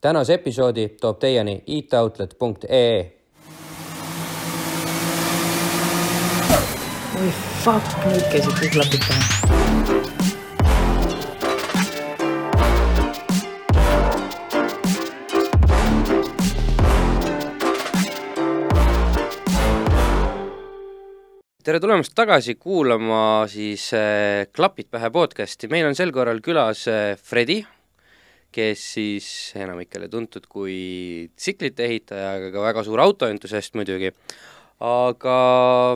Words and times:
tänase 0.00 0.34
episoodi 0.34 0.88
toob 1.00 1.18
teieni 1.18 1.62
itoutlet.ee. 1.66 3.16
oi 7.20 7.32
fuck, 7.64 7.96
nüüd 8.06 8.24
käisid 8.32 8.54
kõik 8.62 8.72
klapid 8.78 9.04
pähe. 9.08 9.28
tere 21.60 21.78
tulemast 21.78 22.14
tagasi 22.16 22.54
kuulama 22.58 23.44
siis 23.46 23.92
äh, 23.94 24.48
Klapid 24.56 24.88
pähe 24.90 25.10
podcasti, 25.12 25.68
meil 25.68 25.86
on 25.86 25.94
sel 25.94 26.10
korral 26.10 26.40
külas 26.42 26.86
äh, 26.88 27.20
Fredi, 27.20 27.60
kes 28.52 28.84
siis 28.96 29.26
enamikele 29.58 30.08
tuntud 30.10 30.46
kui 30.50 31.30
tsiklite 31.36 31.86
ehitaja, 31.86 32.36
aga 32.36 32.52
ka 32.54 32.64
väga 32.64 32.86
suur 32.86 33.02
autoentusiast 33.04 33.76
muidugi. 33.78 34.12
aga 34.80 35.36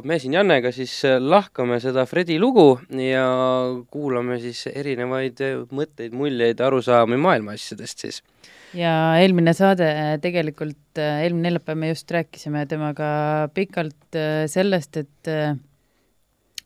me 0.05 0.19
siin 0.21 0.35
Jannega 0.37 0.69
siis 0.73 0.93
äh, 1.09 1.17
lahkame 1.17 1.79
seda 1.81 2.05
Fredi 2.05 2.37
lugu 2.39 2.79
ja 3.01 3.25
kuulame 3.91 4.37
siis 4.43 4.67
erinevaid 4.69 5.41
äh, 5.41 5.63
mõtteid, 5.73 6.13
muljeid, 6.13 6.61
arusaami 6.61 7.17
maailma 7.17 7.57
asjadest 7.57 8.05
siis. 8.05 8.23
ja 8.77 8.93
eelmine 9.23 9.55
saade 9.57 9.89
tegelikult, 10.21 11.01
eelmine 11.01 11.49
neljapäev 11.49 11.81
me 11.81 11.95
just 11.95 12.11
rääkisime 12.13 12.67
temaga 12.69 13.49
pikalt 13.57 14.21
äh, 14.21 14.45
sellest, 14.53 15.01
et 15.01 15.33
äh, 15.33 15.57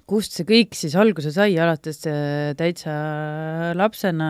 kust 0.09 0.37
see 0.37 0.47
kõik 0.49 0.77
siis 0.77 0.97
alguse 0.99 1.33
sai, 1.35 1.53
alates 1.61 2.01
äh, 2.09 2.55
täitsa 2.59 2.95
lapsena 3.77 4.29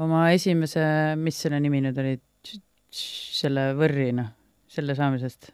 oma 0.00 0.28
esimese, 0.32 0.84
mis 1.20 1.40
selle 1.44 1.60
nimi 1.62 1.82
nüüd 1.84 1.98
oli, 2.00 2.14
selle 2.92 3.72
võrri, 3.78 4.12
noh, 4.16 4.30
selle 4.72 4.96
saamisest. 4.96 5.52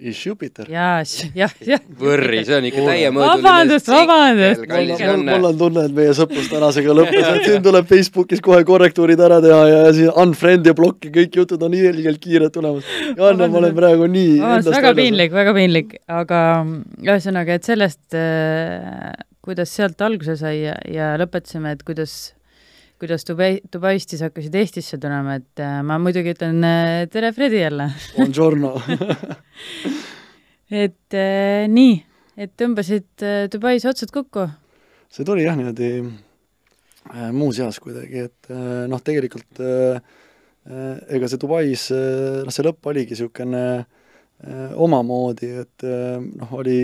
Is 0.00 0.16
Jupiter. 0.24 0.64
jaa, 0.72 1.02
jah, 1.36 1.52
jah. 1.60 1.82
võrri, 2.00 2.38
see 2.48 2.54
on 2.56 2.66
ikka 2.70 2.84
täiemõõduline 2.86 3.42
vabandust, 3.44 3.90
vabandust. 3.92 4.62
mul 4.64 4.92
on, 4.94 5.02
mul, 5.02 5.24
mul 5.26 5.48
on 5.50 5.58
tunne, 5.60 5.82
et 5.90 5.96
meie 5.98 6.14
sõprus 6.16 6.48
tänasega 6.48 6.94
lõppes, 6.96 7.26
et 7.28 7.44
siin 7.44 7.66
tuleb 7.66 7.90
Facebookis 7.90 8.40
kohe 8.44 8.62
korrektuurid 8.64 9.20
ära 9.20 9.42
teha 9.44 9.60
ja, 9.68 9.82
ja 9.84 9.92
siin 9.98 10.08
unfriend 10.24 10.70
ja 10.70 10.74
block 10.78 11.04
ja 11.04 11.12
kõik 11.18 11.36
jutud 11.42 11.68
on 11.68 11.76
ilgelt 11.76 12.16
kiired 12.24 12.54
tulemas. 12.54 12.88
Janne, 13.10 13.50
ma 13.52 13.60
olen 13.60 13.76
praegu 13.76 14.08
nii 14.08 14.38
vabandust, 14.40 14.72
väga 14.78 14.96
piinlik, 15.02 15.36
väga 15.36 15.56
piinlik, 15.60 15.94
aga 16.16 16.42
ühesõnaga, 17.04 17.60
et 17.60 17.68
sellest, 17.68 18.08
kuidas 19.44 19.76
sealt 19.76 20.00
alguse 20.08 20.40
sai 20.40 20.62
ja, 20.62 20.80
ja 20.88 21.12
lõpetasime, 21.20 21.76
et 21.76 21.84
kuidas 21.84 22.30
kuidas 23.00 23.24
Dubai, 23.28 23.58
Dubaist 23.72 24.12
siis 24.12 24.22
hakkasid 24.24 24.54
Eestisse 24.60 24.98
tulema, 25.00 25.38
et 25.40 25.62
äh, 25.62 25.80
ma 25.86 25.96
muidugi 26.02 26.34
ütlen 26.34 26.60
äh, 26.66 27.06
tere, 27.12 27.32
Fredi 27.36 27.62
jälle 27.62 27.88
Buongiorno 28.16 28.74
et 30.84 31.16
äh, 31.16 31.64
nii, 31.72 31.94
et 32.36 32.52
tõmbasid 32.60 33.24
äh, 33.24 33.46
Dubais 33.52 33.86
otsad 33.88 34.12
kokku? 34.14 34.44
see 35.10 35.26
tuli 35.26 35.46
jah, 35.46 35.56
niimoodi 35.58 35.90
äh, 36.04 37.30
muuseas 37.34 37.80
kuidagi, 37.82 38.26
et 38.28 38.52
äh, 38.52 38.84
noh, 38.90 39.00
tegelikult 39.04 39.62
äh, 39.64 40.02
äh, 40.68 41.00
ega 41.16 41.30
see 41.30 41.40
Dubais 41.40 41.88
noh, 41.94 42.52
see 42.52 42.66
lõpp 42.68 42.92
oligi 42.92 43.16
niisugune 43.16 43.64
omamoodi, 44.80 45.50
et 45.60 45.82
noh, 45.84 46.52
oli 46.56 46.78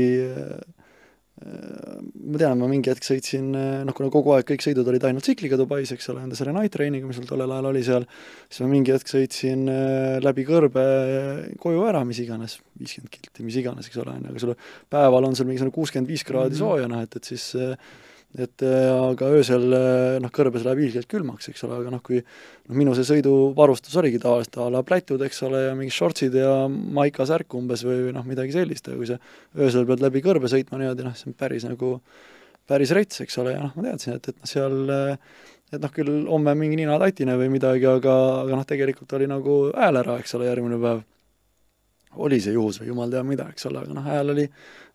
ma 1.36 2.38
tean, 2.40 2.56
ma 2.56 2.68
mingi 2.70 2.88
hetk 2.88 3.04
sõitsin, 3.04 3.50
noh, 3.84 3.94
kuna 3.96 4.08
kogu 4.12 4.32
aeg 4.32 4.46
kõik 4.48 4.62
sõidud 4.64 4.88
olid 4.88 5.04
ainult 5.04 5.26
tsikliga 5.26 5.58
Dubais, 5.60 5.90
eks 5.92 6.08
ole, 6.08 6.22
nende 6.24 6.38
selle 6.38 6.54
night 6.56 6.72
training'u, 6.72 7.10
mis 7.10 7.20
mul 7.20 7.28
tollel 7.28 7.52
ajal 7.52 7.68
oli 7.70 7.82
seal, 7.84 8.06
siis 8.48 8.62
ma 8.64 8.70
mingi 8.70 8.94
hetk 8.94 9.12
sõitsin 9.12 9.66
äh, 9.68 10.16
läbi 10.24 10.46
kõrbe 10.48 10.86
koju 11.60 11.84
ära, 11.90 12.00
mis 12.08 12.22
iganes, 12.24 12.56
viiskümmend 12.80 13.12
kilti, 13.12 13.44
mis 13.44 13.60
iganes, 13.60 13.90
eks 13.90 14.00
ole, 14.00 14.16
on 14.16 14.24
ju, 14.24 14.32
aga 14.32 14.44
sul 14.46 14.54
päeval 14.96 15.28
on 15.28 15.36
sul 15.36 15.50
mingisugune 15.50 15.76
kuuskümmend 15.76 16.08
viis 16.14 16.24
kraadi 16.24 16.56
sooja, 16.56 16.88
noh, 16.88 17.04
et, 17.04 17.20
et 17.20 17.32
siis 17.34 17.50
et 18.36 18.62
aga 18.66 19.28
öösel 19.32 19.62
noh, 20.20 20.32
kõrbes 20.34 20.64
läheb 20.66 20.82
ilgelt 20.84 21.08
külmaks, 21.08 21.48
eks 21.48 21.64
ole, 21.64 21.78
aga 21.80 21.92
noh, 21.94 22.02
kui 22.04 22.18
noh, 22.20 22.76
minu 22.76 22.92
see 22.96 23.06
sõiduvarustus 23.08 23.96
oligi 23.96 24.20
tavaliselt 24.20 24.58
a 24.60 24.68
la 24.74 24.82
plätud, 24.84 25.22
eks 25.24 25.42
ole, 25.46 25.62
ja 25.68 25.74
mingid 25.78 25.96
shortsid 25.96 26.36
ja 26.36 26.52
maikasärk 26.68 27.56
umbes 27.56 27.86
või 27.86 28.12
noh, 28.16 28.26
midagi 28.28 28.52
sellist, 28.56 28.90
aga 28.90 29.00
kui 29.00 29.08
sa 29.08 29.18
öösel 29.56 29.88
pead 29.88 30.04
läbi 30.04 30.24
kõrbe 30.26 30.50
sõitma 30.52 30.82
niimoodi, 30.82 31.06
noh, 31.06 31.16
see 31.16 31.30
on 31.30 31.38
päris 31.38 31.64
nagu, 31.68 31.96
päris 32.68 32.92
rets, 32.96 33.22
eks 33.24 33.40
ole, 33.40 33.56
ja 33.56 33.64
noh, 33.64 33.72
ma 33.78 33.88
teadsin, 33.88 34.18
et, 34.18 34.32
et 34.34 34.42
noh, 34.42 34.50
seal 34.50 34.96
et 35.72 35.82
noh, 35.82 35.90
küll 35.92 36.26
homme 36.30 36.54
mingi 36.58 36.78
nina 36.78 36.98
tatine 37.02 37.34
või 37.38 37.50
midagi, 37.56 37.86
aga, 37.90 38.14
aga 38.44 38.58
noh, 38.58 38.66
tegelikult 38.68 39.16
oli 39.18 39.28
nagu 39.30 39.58
hääl 39.74 40.02
ära, 40.02 40.18
eks 40.22 40.36
ole, 40.38 40.50
järgmine 40.50 40.78
päev. 40.82 41.04
oli 42.16 42.38
see 42.40 42.52
juhus 42.54 42.78
või 42.80 42.92
jumal 42.92 43.10
teab 43.12 43.26
mida, 43.28 43.48
eks 43.52 43.66
ole, 43.68 43.82
aga 43.82 43.96
noh, 43.96 44.06
hääl 44.06 44.30
oli 44.32 44.46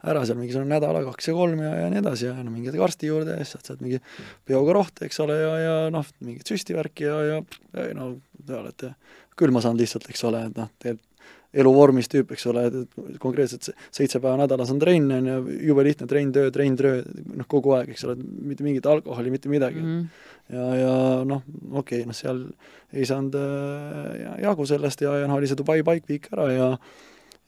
ära 0.02 0.24
seal 0.26 0.40
mingisugune 0.40 0.72
nädala, 0.72 1.04
kaks 1.06 1.30
ja 1.30 1.36
kolm 1.38 1.62
ja, 1.62 1.76
ja 1.84 1.92
nii 1.94 2.02
edasi 2.02 2.28
ja 2.30 2.36
no 2.40 2.54
mingi 2.54 2.72
hetk 2.72 2.82
arsti 2.88 3.12
juurde 3.12 3.36
ja 3.36 3.44
siis 3.44 3.56
saad 3.58 3.70
sealt 3.70 3.86
mingi 3.86 4.02
peoga 4.48 4.76
rohte, 4.80 5.06
eks 5.06 5.22
ole, 5.26 5.38
ja, 5.38 5.54
ja 5.62 5.78
noh, 5.94 6.08
mingit 6.26 6.50
süstivärki 6.50 7.06
ja, 7.06 7.22
ja, 7.28 7.40
ja 7.78 7.94
no 7.98 8.16
te 8.42 8.58
olete 8.58 8.96
külma 9.38 9.62
saanud 9.64 9.82
lihtsalt, 9.82 10.10
eks 10.12 10.26
ole, 10.30 10.46
et 10.50 10.58
noh, 10.58 10.70
tegelikult 10.82 11.10
eluvormis 11.52 12.08
tüüp, 12.12 12.32
eks 12.32 12.46
ole, 12.48 12.64
et 12.70 13.18
konkreetselt 13.20 13.72
seitse 13.92 14.22
päeva 14.24 14.38
nädalas 14.40 14.72
on 14.72 14.80
trenn, 14.80 15.12
on 15.12 15.28
ju, 15.28 15.40
jube 15.68 15.84
lihtne 15.84 16.08
trenn, 16.08 16.32
töö, 16.36 16.52
trenn, 16.54 16.78
töö, 16.80 17.02
noh, 17.36 17.48
kogu 17.52 17.76
aeg, 17.76 17.92
eks 17.92 18.06
ole, 18.08 18.16
mitte 18.48 18.64
mingit 18.64 18.88
alkoholi, 18.88 19.34
mitte 19.34 19.52
midagi 19.52 19.82
mm. 19.82 19.98
-hmm. 19.98 20.56
ja, 20.56 20.68
ja 20.80 20.94
noh, 21.28 21.44
okei 21.72 22.02
okay,, 22.02 22.08
noh, 22.08 22.16
seal 22.16 22.46
ei 22.94 23.08
saanud 23.08 23.36
äh, 23.36 24.38
jagu 24.46 24.66
sellest 24.66 25.04
ja, 25.04 25.18
ja 25.20 25.28
noh, 25.28 25.42
oli 25.42 25.52
see 25.52 25.60
Dubai 25.60 25.82
Bike 25.84 26.08
Week 26.10 26.32
ära 26.32 26.48
ja 26.52 26.70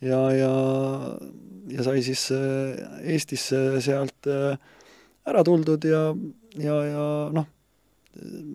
ja, 0.04 0.22
ja, 0.36 0.54
ja 1.74 1.86
sai 1.86 2.04
siis 2.06 2.28
Eestisse 2.34 3.82
sealt 3.84 4.30
ära 4.30 5.44
tuldud 5.48 5.86
ja, 5.88 6.06
ja, 6.60 6.80
ja 6.90 7.06
noh, 7.34 7.48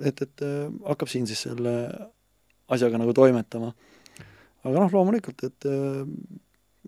et, 0.05 0.21
et 0.27 0.45
hakkab 0.85 1.11
siin 1.11 1.27
siis 1.29 1.47
selle 1.49 1.75
asjaga 2.69 3.01
nagu 3.01 3.15
toimetama. 3.17 3.73
aga 4.69 4.77
noh, 4.77 4.93
loomulikult, 4.93 5.47
et 5.49 5.69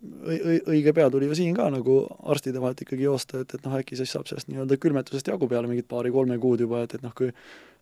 õi-, 0.00 0.60
õige 0.75 0.94
pea 0.97 1.09
tuli 1.12 1.28
ju 1.31 1.37
siin 1.38 1.56
ka 1.56 1.69
nagu 1.72 2.03
arstide 2.32 2.62
vahelt 2.62 2.82
ikkagi 2.84 3.06
joosta, 3.06 3.42
et, 3.44 3.54
et 3.56 3.66
noh, 3.66 3.77
äkki 3.81 3.98
siis 3.98 4.12
saab 4.15 4.28
sellest 4.28 4.50
nii-öelda 4.50 4.78
külmetusest 4.81 5.31
jagu 5.32 5.48
peale 5.50 5.71
mingit 5.71 5.88
paari-kolme 5.91 6.38
kuud 6.42 6.65
juba, 6.65 6.84
et, 6.87 6.97
et 6.97 7.04
noh, 7.04 7.15
kui 7.16 7.32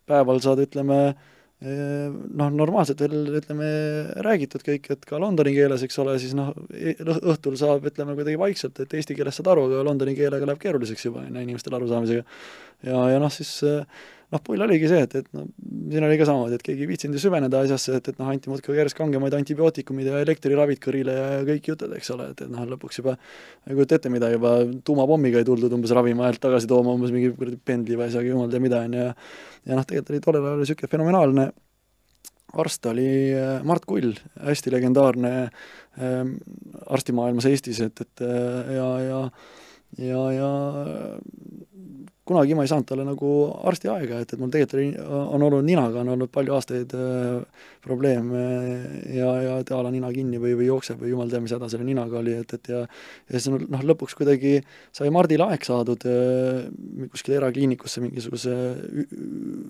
päeval 0.08 0.40
saad, 0.44 0.62
ütleme, 0.64 0.98
noh, 1.58 2.50
normaalselt 2.54 3.00
veel 3.02 3.38
ütleme, 3.40 3.68
räägitud 4.22 4.62
kõik, 4.66 4.84
et 4.94 5.08
ka 5.08 5.18
londoni 5.18 5.56
keeles, 5.56 5.82
eks 5.82 5.98
ole, 5.98 6.14
siis 6.22 6.36
noh, 6.38 6.52
õhtul 7.18 7.56
saab, 7.58 7.88
ütleme 7.90 8.14
kuidagi 8.18 8.38
vaikselt, 8.38 8.78
et 8.84 8.94
eesti 8.94 9.16
keeles 9.18 9.40
saad 9.40 9.50
aru, 9.54 9.66
aga 9.66 9.82
londoni 9.88 10.14
keelega 10.18 10.46
läheb 10.46 10.62
keeruliseks 10.62 11.08
juba, 11.08 11.24
on 11.24 11.34
ju, 11.34 11.48
inimestel 11.48 11.74
arusaamisega. 11.80 12.22
ja, 12.86 13.02
ja 13.14 13.18
noh, 13.22 13.32
siis 13.34 13.56
noh, 14.32 14.42
pull 14.44 14.60
oligi 14.64 14.88
see, 14.90 15.00
et, 15.06 15.14
et 15.22 15.28
noh, 15.36 15.46
siin 15.92 16.04
oli 16.04 16.16
ka 16.20 16.26
samamoodi, 16.28 16.58
et 16.58 16.64
keegi 16.64 16.84
ei 16.84 16.88
viitsinud 16.90 17.16
ju 17.16 17.22
süveneda 17.22 17.62
asjasse, 17.64 17.98
et, 17.98 18.10
et 18.12 18.18
noh, 18.20 18.28
anti 18.28 18.50
muudkui 18.52 18.76
järjest 18.76 18.98
kangemaid 18.98 19.36
antibiootikumid 19.38 20.10
ja 20.10 20.22
elektriravid 20.24 20.82
kõrile 20.84 21.14
ja 21.16 21.28
kõik 21.48 21.70
jutud, 21.72 21.94
eks 21.96 22.12
ole, 22.14 22.30
et, 22.34 22.42
et 22.44 22.52
noh, 22.52 22.66
lõpuks 22.74 23.00
juba 23.00 23.14
ei 23.68 23.76
kujuta 23.78 23.96
ette, 23.96 24.12
mida 24.12 24.28
juba 24.34 24.58
tuumapommiga 24.84 25.40
ei 25.40 25.48
tuldud 25.48 25.72
umbes 25.78 25.94
ravima 25.96 26.26
häält 26.28 26.42
tagasi 26.44 26.68
tooma, 26.68 26.96
umbes 26.98 27.14
mingi 27.14 27.32
kuradi 27.38 27.60
pendli 27.70 27.96
või 27.96 28.08
asjaga, 28.08 28.34
jumal 28.34 28.52
teab 28.52 28.66
mida, 28.66 28.82
on 28.84 28.98
ju, 28.98 29.06
ja 29.06 29.14
ja 29.68 29.78
noh, 29.78 29.88
tegelikult 29.88 30.12
oli 30.14 30.24
tollel 30.24 30.50
ajal 30.50 30.62
niisugune 30.64 30.92
fenomenaalne 30.92 31.48
arst 32.58 32.86
oli 32.88 33.08
Mart 33.68 33.84
Kull, 33.88 34.14
hästi 34.40 34.72
legendaarne 34.72 35.32
äh, 35.44 36.20
arstimaailmas 36.88 37.48
Eestis, 37.48 37.80
et, 37.84 38.04
et 38.04 38.28
ja, 38.76 38.90
ja 39.04 39.22
ja, 39.96 40.32
ja 40.32 40.50
kunagi 42.28 42.56
ma 42.56 42.64
ei 42.64 42.70
saanud 42.70 42.88
talle 42.88 43.06
nagu 43.08 43.32
arstiaega, 43.70 44.22
et, 44.22 44.32
et 44.34 44.40
mul 44.40 44.52
tegelikult 44.52 44.78
oli, 44.78 44.88
on 45.36 45.46
olnud 45.48 45.66
ninaga, 45.66 46.02
on 46.02 46.12
olnud 46.14 46.32
palju 46.34 46.56
aastaid 46.56 46.94
äh, 46.96 47.64
probleeme 47.88 48.42
ja, 49.16 49.30
ja 49.42 49.56
et 49.62 49.72
a 49.74 49.80
la 49.84 49.92
nina 49.94 50.10
kinni 50.14 50.40
või, 50.42 50.54
või 50.58 50.68
jookseb 50.68 51.00
või 51.02 51.12
jumal 51.14 51.32
teab, 51.32 51.44
mis 51.46 51.54
häda 51.56 51.70
selle 51.72 51.86
ninaga 51.88 52.20
oli, 52.20 52.36
et, 52.42 52.54
et 52.58 52.70
ja 52.72 52.84
ja 52.84 53.40
siis 53.40 53.48
noh, 53.50 53.82
lõpuks 53.90 54.16
kuidagi 54.18 54.58
sai 54.94 55.10
Mardile 55.14 55.48
aeg 55.48 55.64
saadud 55.66 56.06
äh, 56.08 56.68
kuskile 57.12 57.38
erakliinikusse 57.40 58.02
mingisuguse 58.04 58.54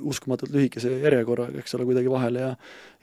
uskumatult 0.09 0.53
lühikese 0.55 0.93
järjekorraga, 1.05 1.59
eks 1.63 1.79
ole, 1.79 1.89
kuidagi 1.89 2.13
vahele 2.13 2.47
ja 2.47 2.53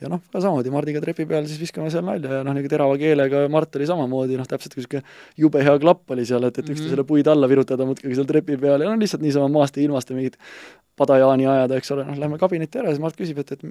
ja 0.01 0.11
noh, 0.11 0.19
ka 0.31 0.41
samamoodi 0.43 0.73
Mardiga 0.73 0.99
trepi 1.03 1.23
peal 1.29 1.45
siis 1.47 1.61
viskame 1.61 1.87
seal 1.93 2.03
nalja 2.03 2.41
ja 2.41 2.43
noh, 2.43 2.51
niisugune 2.51 2.73
terava 2.73 2.97
keelega 2.99 3.45
Mart 3.51 3.77
oli 3.79 3.87
samamoodi, 3.87 4.39
noh, 4.39 4.47
täpselt 4.49 4.75
niisugune 4.75 5.05
jube 5.39 5.63
hea 5.63 5.75
klapp 5.79 6.11
oli 6.11 6.25
seal, 6.27 6.43
et, 6.49 6.59
et 6.59 6.67
üksteisele 6.67 6.99
mm 6.99 7.05
-hmm. 7.05 7.11
puid 7.13 7.31
alla 7.31 7.47
virutada 7.47 7.87
muudkui 7.87 8.15
seal 8.15 8.27
trepi 8.27 8.57
peal 8.59 8.83
ja 8.83 8.89
noh, 8.89 8.99
lihtsalt 8.99 9.23
niisama 9.23 9.47
maast 9.47 9.77
ja 9.77 9.83
ilmast 9.83 10.09
ja 10.09 10.15
mingit 10.19 10.35
padajaani 10.99 11.47
ajada, 11.51 11.77
eks 11.79 11.91
ole, 11.91 12.05
noh, 12.07 12.17
lähme 12.19 12.37
kabinetti 12.39 12.79
ära, 12.79 12.91
siis 12.93 13.01
Mart 13.03 13.17
küsib, 13.19 13.39
et, 13.41 13.51
et 13.55 13.63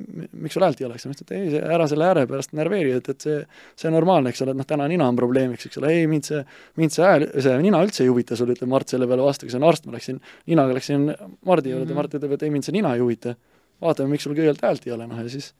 miks 0.44 0.56
sul 0.56 0.64
häält 0.66 0.80
ei 0.82 0.88
oleks, 0.88 1.06
ma 1.08 1.14
ütlesin, 1.14 1.28
et 1.30 1.54
ei, 1.56 1.62
ära 1.76 1.86
selle 1.90 2.08
ääre 2.10 2.26
pärast 2.28 2.52
närveeri, 2.56 2.92
et, 2.98 3.08
et 3.14 3.26
see, 3.26 3.38
see 3.80 3.88
on 3.88 3.96
normaalne, 3.96 4.32
eks 4.32 4.44
ole, 4.44 4.52
et 4.52 4.60
noh, 4.60 4.68
täna 4.68 4.88
nina 4.90 5.08
on 5.08 5.18
probleemiks, 5.18 5.68
eks 5.70 5.80
ole, 5.80 5.92
ei, 5.96 6.06
mind 6.10 6.28
see, 6.28 6.42
mind 6.80 6.94
see 6.94 7.06
hääl, 7.06 7.26
see 7.46 7.56
nina 7.64 7.80
üldse 7.84 8.04
ei 8.04 8.12
huvita 8.12 8.36
sul, 8.36 8.52
ütleb 8.52 8.70
Mart 8.70 8.92
selle 8.92 9.08
peale 9.08 9.24
vastu, 9.24 9.48
kes 9.48 9.56
on 9.56 9.64
arst, 9.70 9.88
ma 9.88 9.96
läksin, 9.96 10.20
ninaga 10.52 10.76
läksin 10.76 11.08
Mardi 11.08 11.72
juurde 11.72 11.86
mm, 11.86 11.90
-hmm. 11.90 12.00
Mart 12.02 12.18
ütleb, 12.20 12.36
et 12.36 12.44
ei, 12.44 12.52
mind 12.52 12.68
see 12.68 12.76
nina 12.76 12.92
ei 12.94 13.04
huvita. 13.04 13.36
vaatame, 13.84 14.14
miks 14.14 14.24
sul 14.24 14.36
kõigepealt 14.36 14.62
häält 14.64 14.86
ei 14.86 14.92
ole, 14.94 15.06
noh 15.08 15.18
ja 15.20 15.28
siis 15.28 15.54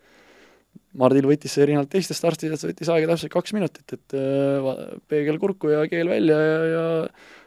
Mardil 1.01 1.27
võttis 1.27 1.55
see 1.55 1.65
erinevalt 1.65 1.91
teistest 1.91 2.25
arstidest, 2.25 2.67
võttis 2.69 2.91
aega 2.93 3.09
täpselt 3.11 3.33
kaks 3.33 3.55
minutit, 3.57 3.97
et 3.97 4.15
äh, 4.15 4.69
peegel 5.11 5.41
kurku 5.43 5.73
ja 5.73 5.83
keel 5.91 6.11
välja 6.13 6.39
ja, 6.39 6.61
ja 6.71 6.85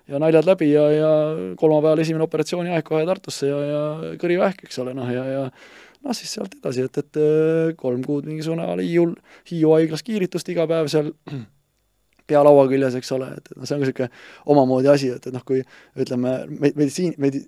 ja 0.08 0.22
naljad 0.22 0.48
läbi 0.48 0.72
ja, 0.72 0.86
ja 0.92 1.12
kolmapäeval 1.60 2.04
esimene 2.04 2.26
operatsiooni 2.28 2.72
aeg 2.76 2.88
kohe 2.88 3.04
Tartusse 3.08 3.50
ja, 3.50 3.60
ja 3.68 3.84
kõrivähk, 4.22 4.64
eks 4.68 4.80
ole, 4.84 4.96
noh 4.98 5.10
ja, 5.12 5.26
ja 5.28 5.44
noh, 5.48 6.16
siis 6.16 6.34
sealt 6.38 6.56
edasi, 6.60 6.88
et, 6.88 7.02
et 7.04 7.22
äh, 7.22 7.76
kolm 7.80 8.04
kuud 8.06 8.28
mingisugune 8.30 8.68
Hiiul, 8.82 9.16
Hiiu 9.52 9.74
haiglas 9.76 10.06
kiiritust 10.08 10.50
iga 10.54 10.68
päev 10.70 10.90
seal 10.92 11.12
pealaua 12.30 12.68
küljes, 12.72 12.98
eks 13.00 13.12
ole, 13.16 13.32
et, 13.40 13.52
et 13.52 13.58
noh, 13.58 13.68
see 13.68 13.78
on 13.78 13.84
ka 13.84 13.88
niisugune 13.88 14.10
omamoodi 14.54 14.92
asi, 14.92 15.12
et, 15.16 15.28
et 15.28 15.36
noh, 15.36 15.44
kui 15.48 15.62
ütleme, 16.00 16.38
meditsiin, 16.68 17.16
medi-, 17.24 17.46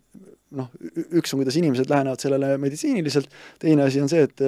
noh, 0.56 0.70
üks 1.20 1.34
on, 1.34 1.42
kuidas 1.42 1.58
inimesed 1.60 1.92
lähenevad 1.92 2.24
sellele 2.24 2.54
meditsiiniliselt, 2.62 3.32
teine 3.62 3.86
asi 3.88 4.02
on 4.04 4.12
see, 4.12 4.24
et 4.28 4.46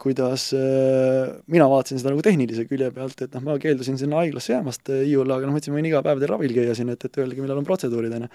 kuidas 0.00 0.46
äh, 0.56 1.34
mina 1.52 1.66
vaatasin 1.68 2.00
seda 2.00 2.14
nagu 2.14 2.22
tehnilise 2.24 2.64
külje 2.68 2.88
pealt, 2.94 3.18
et 3.20 3.34
noh, 3.36 3.42
ma 3.44 3.58
keeldusin 3.60 3.98
sinna 4.00 4.22
haiglasse 4.22 4.54
jäämast 4.54 4.88
äh, 4.88 5.02
Hiiule, 5.04 5.34
aga 5.34 5.44
noh, 5.44 5.52
ma 5.52 5.60
ütlesin, 5.60 5.74
ma 5.74 5.80
võin 5.82 5.90
iga 5.90 6.00
päev 6.06 6.22
teil 6.22 6.32
ravil 6.32 6.54
käia 6.56 6.76
siin, 6.78 6.88
et, 6.94 7.04
et 7.04 7.18
öelge, 7.20 7.42
millal 7.44 7.60
on 7.60 7.68
protseduurid, 7.68 8.14
on 8.16 8.24
ju. 8.24 8.30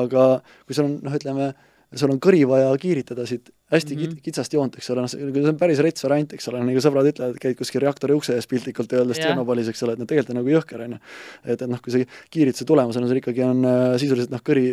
aga 0.00 0.24
kui 0.64 0.78
sul 0.78 0.88
on 0.88 0.94
noh, 1.04 1.18
ütleme, 1.20 1.50
sul 1.98 2.12
on 2.14 2.20
kõri 2.22 2.42
vaja 2.48 2.70
kiiritada 2.80 3.24
siit 3.28 3.50
hästi 3.72 3.96
mm 3.96 4.02
-hmm. 4.02 4.20
kitsast 4.22 4.52
joont, 4.52 4.76
eks 4.76 4.90
ole, 4.90 5.04
noh, 5.04 5.10
see 5.10 5.48
on 5.48 5.56
päris 5.58 5.80
rets 5.84 6.04
variant, 6.04 6.32
eks 6.32 6.48
ole, 6.48 6.60
nagu 6.64 6.82
sõbrad 6.84 7.08
ütlevad, 7.08 7.36
et 7.36 7.40
käid 7.40 7.56
kuskil 7.56 7.80
reaktori 7.84 8.14
ukse 8.14 8.34
ees 8.36 8.46
piltlikult 8.46 8.92
öeldes 8.92 9.18
yeah. 9.18 9.30
Tšernobylis, 9.30 9.68
eks 9.68 9.82
ole, 9.82 9.96
et 9.96 10.02
no 10.02 10.06
tegelikult 10.06 10.34
on 10.34 10.40
nagu 10.40 10.52
jõhker, 10.52 10.84
on 10.84 10.96
ju. 10.96 10.98
et, 11.44 11.62
et 11.62 11.68
noh, 11.68 11.80
kui 11.80 11.92
see 11.92 12.06
kiirituse 12.30 12.68
tulemusena 12.68 13.08
sul 13.08 13.20
ikkagi 13.20 13.42
on 13.46 13.64
äh, 13.64 13.96
sisuliselt 14.02 14.30
noh, 14.30 14.44
kõri 14.44 14.66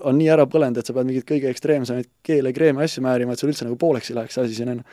on 0.00 0.18
nii 0.18 0.28
ära 0.32 0.46
põlenud, 0.46 0.78
et 0.78 0.86
sa 0.86 0.96
pead 0.96 1.08
mingeid 1.08 1.28
kõige 1.28 1.52
ekstreemsemaid 1.52 2.10
keele, 2.22 2.52
kreeme, 2.52 2.84
asju 2.84 3.04
määrima, 3.04 3.32
et 3.32 3.38
sul 3.38 3.52
üldse 3.52 3.68
nagu 3.68 3.76
pooleks 3.76 4.10
ei 4.10 4.16
läheks 4.16 4.34
see 4.34 4.44
asi 4.44 4.54
siin, 4.54 4.68
on 4.68 4.82
ju. 4.82 4.84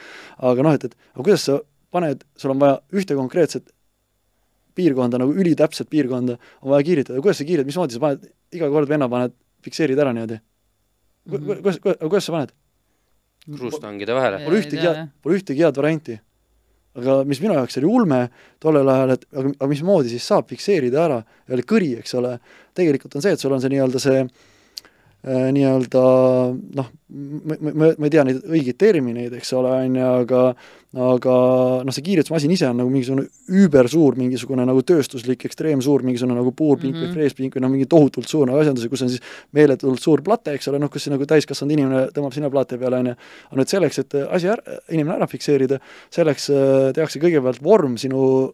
aga 0.52 0.68
noh, 0.68 0.74
et, 0.80 0.84
et 0.84 0.96
aga 1.16 1.24
kuidas 1.24 1.48
sa 1.48 1.60
paned, 1.92 2.24
sul 2.38 2.52
on 2.52 2.60
vaja 2.60 2.80
ühte 2.94 3.16
konkreetset 3.16 3.72
piirkonda, 4.76 5.20
nagu 5.20 5.34
ülitäpset 5.34 5.90
piirkonda, 5.90 6.38
on 6.62 6.76
vaja 6.76 6.84
kiiritada, 6.84 7.22
kuidas 7.24 7.42
sa 7.42 7.48
kiirid, 7.48 7.68
mismoodi 7.68 7.98
sa 7.98 8.04
paned, 8.04 8.30
iga 8.56 8.70
kord 8.72 8.90
venna 8.90 9.10
paned, 9.12 9.36
fikseerid 9.66 10.00
ära 10.00 10.14
niimoodi? 10.16 10.40
Kuidas, 11.30 11.80
kuidas, 11.84 12.02
kuidas 12.02 12.28
sa 12.28 12.36
paned? 12.36 12.56
kruustangide 13.50 14.14
vahele. 14.14 14.44
Pole 14.46 14.60
ühtegi 14.62 14.84
head, 14.84 15.06
pole 15.24 15.40
ühtegi 15.40 15.64
head 15.66 15.78
varianti. 15.80 16.20
aga 17.00 17.22
mis 17.24 17.40
minu 17.40 17.54
jaoks 17.56 17.78
oli 17.80 17.88
ulme 17.88 18.18
tollel 18.60 18.90
ajal, 18.92 19.14
et 19.16 19.26
aga, 19.32 19.52
aga 19.56 19.68
mismoodi 19.72 20.10
siis 20.12 20.26
saab 20.26 20.50
fikseerida 20.50 21.04
ära, 21.06 21.20
kõri, 21.70 21.94
eks 22.02 22.16
ole, 22.18 22.34
tegelikult 22.76 23.16
on 23.16 23.24
see, 23.24 23.36
et 23.38 23.42
sul 23.42 23.54
on 23.56 23.62
see 23.64 23.72
nii-öelda 23.72 24.02
see 24.04 24.24
äh, 24.26 24.50
nii-öelda 25.28 26.02
noh, 26.80 26.92
ma, 27.12 27.56
ma, 27.60 27.90
ma 27.92 28.08
ei 28.08 28.14
tea 28.14 28.24
neid 28.24 28.46
õigeid 28.48 28.78
termineid, 28.80 29.34
eks 29.36 29.52
ole, 29.58 29.74
on 29.86 29.98
ju, 30.00 30.12
aga 30.24 30.44
aga 30.98 31.34
noh, 31.86 31.94
see 31.94 32.02
kiirusmasin 32.02 32.50
ise 32.56 32.66
on 32.66 32.80
nagu 32.82 32.90
mingisugune 32.90 33.28
üübersuur, 33.62 34.16
mingisugune 34.18 34.64
nagu 34.66 34.82
tööstuslik, 34.82 35.44
ekstreemsuur, 35.46 36.02
mingisugune 36.08 36.40
nagu 36.40 36.50
puurpink 36.50 36.96
mm 36.96 36.98
-hmm. 36.98 37.04
või 37.04 37.10
mhm. 37.12 37.18
freespink 37.20 37.56
või 37.56 37.62
noh, 37.62 37.72
mingi 37.76 37.86
tohutult 37.86 38.28
suur 38.28 38.48
nagu 38.50 38.58
asjandus, 38.58 38.88
kus 38.90 39.04
on 39.06 39.12
siis 39.14 39.22
meeletult 39.54 40.02
suur 40.02 40.24
plate, 40.26 40.56
eks 40.58 40.68
ole, 40.72 40.80
noh, 40.82 40.90
kus 40.90 41.06
nagu 41.14 41.26
täiskasvanud 41.30 41.74
inimene 41.78 42.08
tõmbab 42.16 42.34
sinna 42.34 42.50
plate 42.50 42.78
peale, 42.78 43.04
on 43.04 43.12
ju. 43.12 43.16
aga 43.52 43.62
nüüd 43.62 43.70
selleks, 43.70 44.00
et 44.00 44.16
asi 44.30 44.50
ära, 44.50 44.80
inimene 44.90 45.18
ära 45.20 45.28
fikseerida, 45.28 45.80
selleks 46.10 46.50
äh, 46.50 46.90
tehakse 46.94 47.20
kõigepealt 47.20 47.62
vorm 47.62 47.98
sinu 47.98 48.54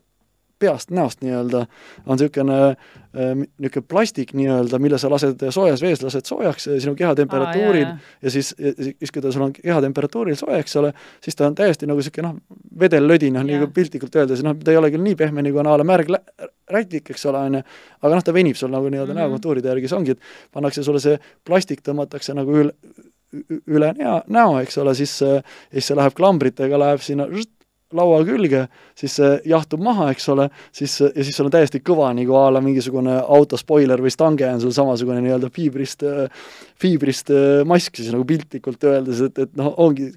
peast, 0.59 0.91
näost 0.95 1.21
nii-öelda, 1.21 1.65
on 2.05 2.19
niisugune 2.19 2.59
äh, 2.69 3.31
niisugune 3.35 3.87
plastik 3.87 4.33
nii-öelda, 4.37 4.79
mille 4.79 4.99
sa 5.01 5.09
lased 5.11 5.41
soojas 5.49 5.83
vees, 5.83 6.03
lased 6.03 6.27
soojaks 6.29 6.67
äh, 6.67 6.79
sinu 6.83 6.95
kehatemperatuuril 6.95 7.87
Aa, 7.89 7.97
ja 8.21 8.31
siis, 8.31 8.53
siis 8.55 9.11
kui 9.11 9.23
ta 9.23 9.31
sul 9.35 9.47
on 9.47 9.53
kehatemperatuuril 9.55 10.37
soe, 10.39 10.59
eks 10.59 10.75
ole, 10.81 10.93
siis 11.23 11.35
ta 11.35 11.49
on 11.49 11.57
täiesti 11.57 11.89
nagu 11.89 11.99
niisugune 11.99 12.29
noh, 12.29 12.59
vedellödi, 12.79 13.31
noh, 13.35 13.43
nagu 13.47 13.67
piltlikult 13.73 14.15
öeldes, 14.15 14.43
noh, 14.45 14.55
ta 14.63 14.73
ei 14.73 14.79
ole 14.79 14.91
küll 14.93 15.03
nii 15.05 15.17
pehme, 15.19 15.43
nagu 15.45 15.63
on 15.63 15.71
a 15.71 15.77
la 15.81 15.87
märg 15.87 16.13
rätik, 16.71 17.11
eks 17.13 17.25
ole, 17.31 17.41
on 17.49 17.59
ju, 17.59 17.65
aga 18.01 18.13
noh, 18.15 18.23
ta 18.25 18.33
venib 18.35 18.59
sul 18.59 18.71
nagu 18.73 18.89
nii-öelda 18.89 19.13
mm 19.13 19.17
-hmm. 19.17 19.27
näokontuuride 19.27 19.73
järgi, 19.73 19.91
see 19.91 19.97
ongi, 19.97 20.15
et 20.15 20.55
pannakse 20.55 20.83
sulle 20.83 20.99
see 20.99 21.19
plastik, 21.43 21.83
tõmmatakse 21.85 22.33
nagu 22.33 22.55
üle, 22.63 22.73
üle 23.67 23.91
näo, 23.97 24.21
näo, 24.27 24.59
eks 24.59 24.77
ole, 24.77 24.95
siis, 24.95 25.19
ja 25.21 25.41
siis 25.73 25.91
see 25.91 25.97
läheb 25.97 26.13
klambritega, 26.15 26.79
läheb 26.79 27.01
sinna 27.01 27.27
laua 27.95 28.21
külge, 28.27 28.65
siis 28.97 29.17
see 29.19 29.31
jahtub 29.51 29.83
maha, 29.85 30.09
eks 30.13 30.27
ole, 30.33 30.49
siis, 30.75 30.97
ja 31.05 31.23
siis 31.23 31.35
sul 31.37 31.49
on 31.49 31.55
täiesti 31.55 31.81
kõva 31.85 32.11
nagu 32.17 32.37
a 32.39 32.47
la 32.53 32.63
mingisugune 32.63 33.17
auto 33.21 33.59
spoiler 33.59 34.01
või 34.03 34.13
stange 34.13 34.47
on 34.49 34.63
sul 34.63 34.75
samasugune 34.75 35.21
nii-öelda 35.25 35.51
fiibrist, 35.55 36.03
fiibrist 36.81 37.31
mask 37.67 38.01
siis 38.01 38.11
nagu 38.13 38.27
piltlikult 38.27 38.83
öeldes, 38.89 39.23
et, 39.29 39.45
et 39.47 39.55
noh, 39.59 39.73
ongi, 39.81 40.11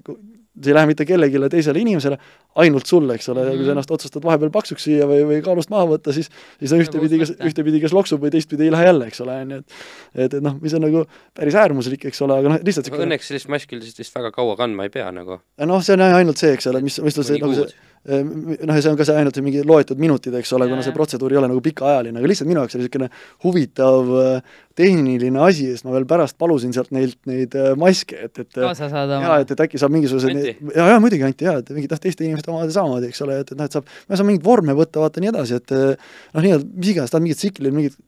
see 0.63 0.71
ei 0.71 0.77
lähe 0.77 0.89
mitte 0.89 1.05
kellelegi 1.07 1.41
teisele 1.51 1.81
inimesele, 1.81 2.17
ainult 2.63 2.85
sulle, 2.89 3.15
eks 3.15 3.29
ole 3.29 3.43
-hmm. 3.43 3.49
kui 3.55 3.57
sa 3.57 3.63
mhm. 3.63 3.71
ennast 3.77 3.91
otsustad 3.91 4.23
vahepeal 4.25 4.51
paksuks 4.51 4.87
süüa 4.87 5.07
või, 5.09 5.21
või 5.29 5.41
kaalust 5.45 5.69
maha 5.73 5.87
võtta, 5.93 6.13
siis 6.13 6.29
siis 6.59 6.73
no 6.73 6.79
ühtepidi 6.83 7.19
kas, 7.19 7.33
ühtepidi 7.49 7.81
kas 7.81 7.93
loksub 7.93 8.23
või 8.23 8.31
teistpidi 8.33 8.67
ei 8.67 8.71
lähe 8.71 8.89
jälle, 8.89 9.07
eks 9.07 9.21
ole, 9.25 9.41
on 9.45 9.51
ju, 9.51 9.57
et 9.57 10.25
et, 10.25 10.33
et 10.33 10.43
noh, 10.43 10.57
mis 10.61 10.73
on 10.73 10.85
nagu 10.85 11.05
päris 11.37 11.55
äärmuslik, 11.55 12.05
eks 12.11 12.21
ole, 12.25 12.39
aga 12.39 12.55
noh, 12.55 12.63
lihtsalt 12.65 12.89
õnneks 12.91 13.31
sellist 13.31 13.51
maski 13.51 13.77
üldiselt 13.77 14.03
vist 14.03 14.15
väga 14.15 14.31
kaua 14.35 14.57
kandma 14.59 14.87
ei 14.87 14.93
pea 14.93 15.11
nagu. 15.11 15.39
noh, 15.65 15.83
see 15.83 15.97
on 15.97 16.07
ainult 16.07 16.41
see, 16.41 16.53
eks 16.57 16.67
ole, 16.71 16.81
mis, 16.81 16.99
mis 17.03 17.15
sul 17.15 17.27
see 17.27 17.39
nagu 17.39 17.55
see 17.55 17.87
noh, 18.07 18.75
ja 18.75 18.81
see 18.81 18.91
on 18.91 18.97
ka 18.99 19.05
see 19.07 19.17
ainult 19.19 19.37
mingi 19.43 19.61
loetud 19.67 19.99
minutid, 20.01 20.35
eks 20.39 20.53
ole, 20.55 20.69
kuna 20.71 20.83
see 20.85 20.95
protseduur 20.95 21.33
ei 21.33 21.39
ole 21.41 21.49
nagu 21.51 21.61
pikaajaline, 21.63 22.15
aga 22.19 22.31
lihtsalt 22.31 22.49
minu 22.49 22.63
jaoks 22.63 22.77
oli 22.77 22.85
niisugune 22.85 23.09
huvitav 23.43 24.11
äh, 24.21 24.59
tehniline 24.79 25.41
asi, 25.43 25.67
sest 25.73 25.87
ma 25.87 25.93
veel 25.95 26.07
pärast 26.09 26.37
palusin 26.39 26.73
sealt 26.75 26.93
neilt 26.95 27.19
neid 27.29 27.55
äh, 27.59 27.73
maske, 27.79 28.17
et, 28.29 28.43
et 28.45 28.59
kaasa 28.59 28.89
saada 28.91 29.19
jaa, 29.25 29.39
et, 29.43 29.53
et 29.55 29.63
äkki 29.65 29.81
saab 29.81 29.95
mingisugused 29.95 30.31
jaa, 30.39 30.87
jaa, 30.93 30.99
muidugi 31.03 31.27
anti 31.27 31.49
jaa, 31.49 31.57
et 31.59 31.73
mingid 31.75 31.91
noh, 31.91 32.03
teiste 32.05 32.25
inimeste 32.25 32.53
omad 32.53 32.71
samamoodi, 32.75 33.11
eks 33.11 33.25
ole, 33.27 33.41
et, 33.43 33.51
et 33.51 33.59
noh, 33.59 33.67
et 33.67 33.79
saab, 33.79 33.89
ma 34.07 34.19
saan 34.19 34.31
mingeid 34.31 34.47
vorme 34.47 34.77
võtta, 34.79 35.03
vaata 35.03 35.23
nii 35.23 35.33
edasi, 35.33 35.59
et 35.59 35.75
äh, 35.75 36.13
noh, 36.33 36.45
nii-öelda 36.45 36.71
mis 36.79 36.93
iganes, 36.95 37.13
tahad 37.13 37.27
mingit 37.27 37.43
tsikli, 37.43 37.73
mingit 37.75 37.99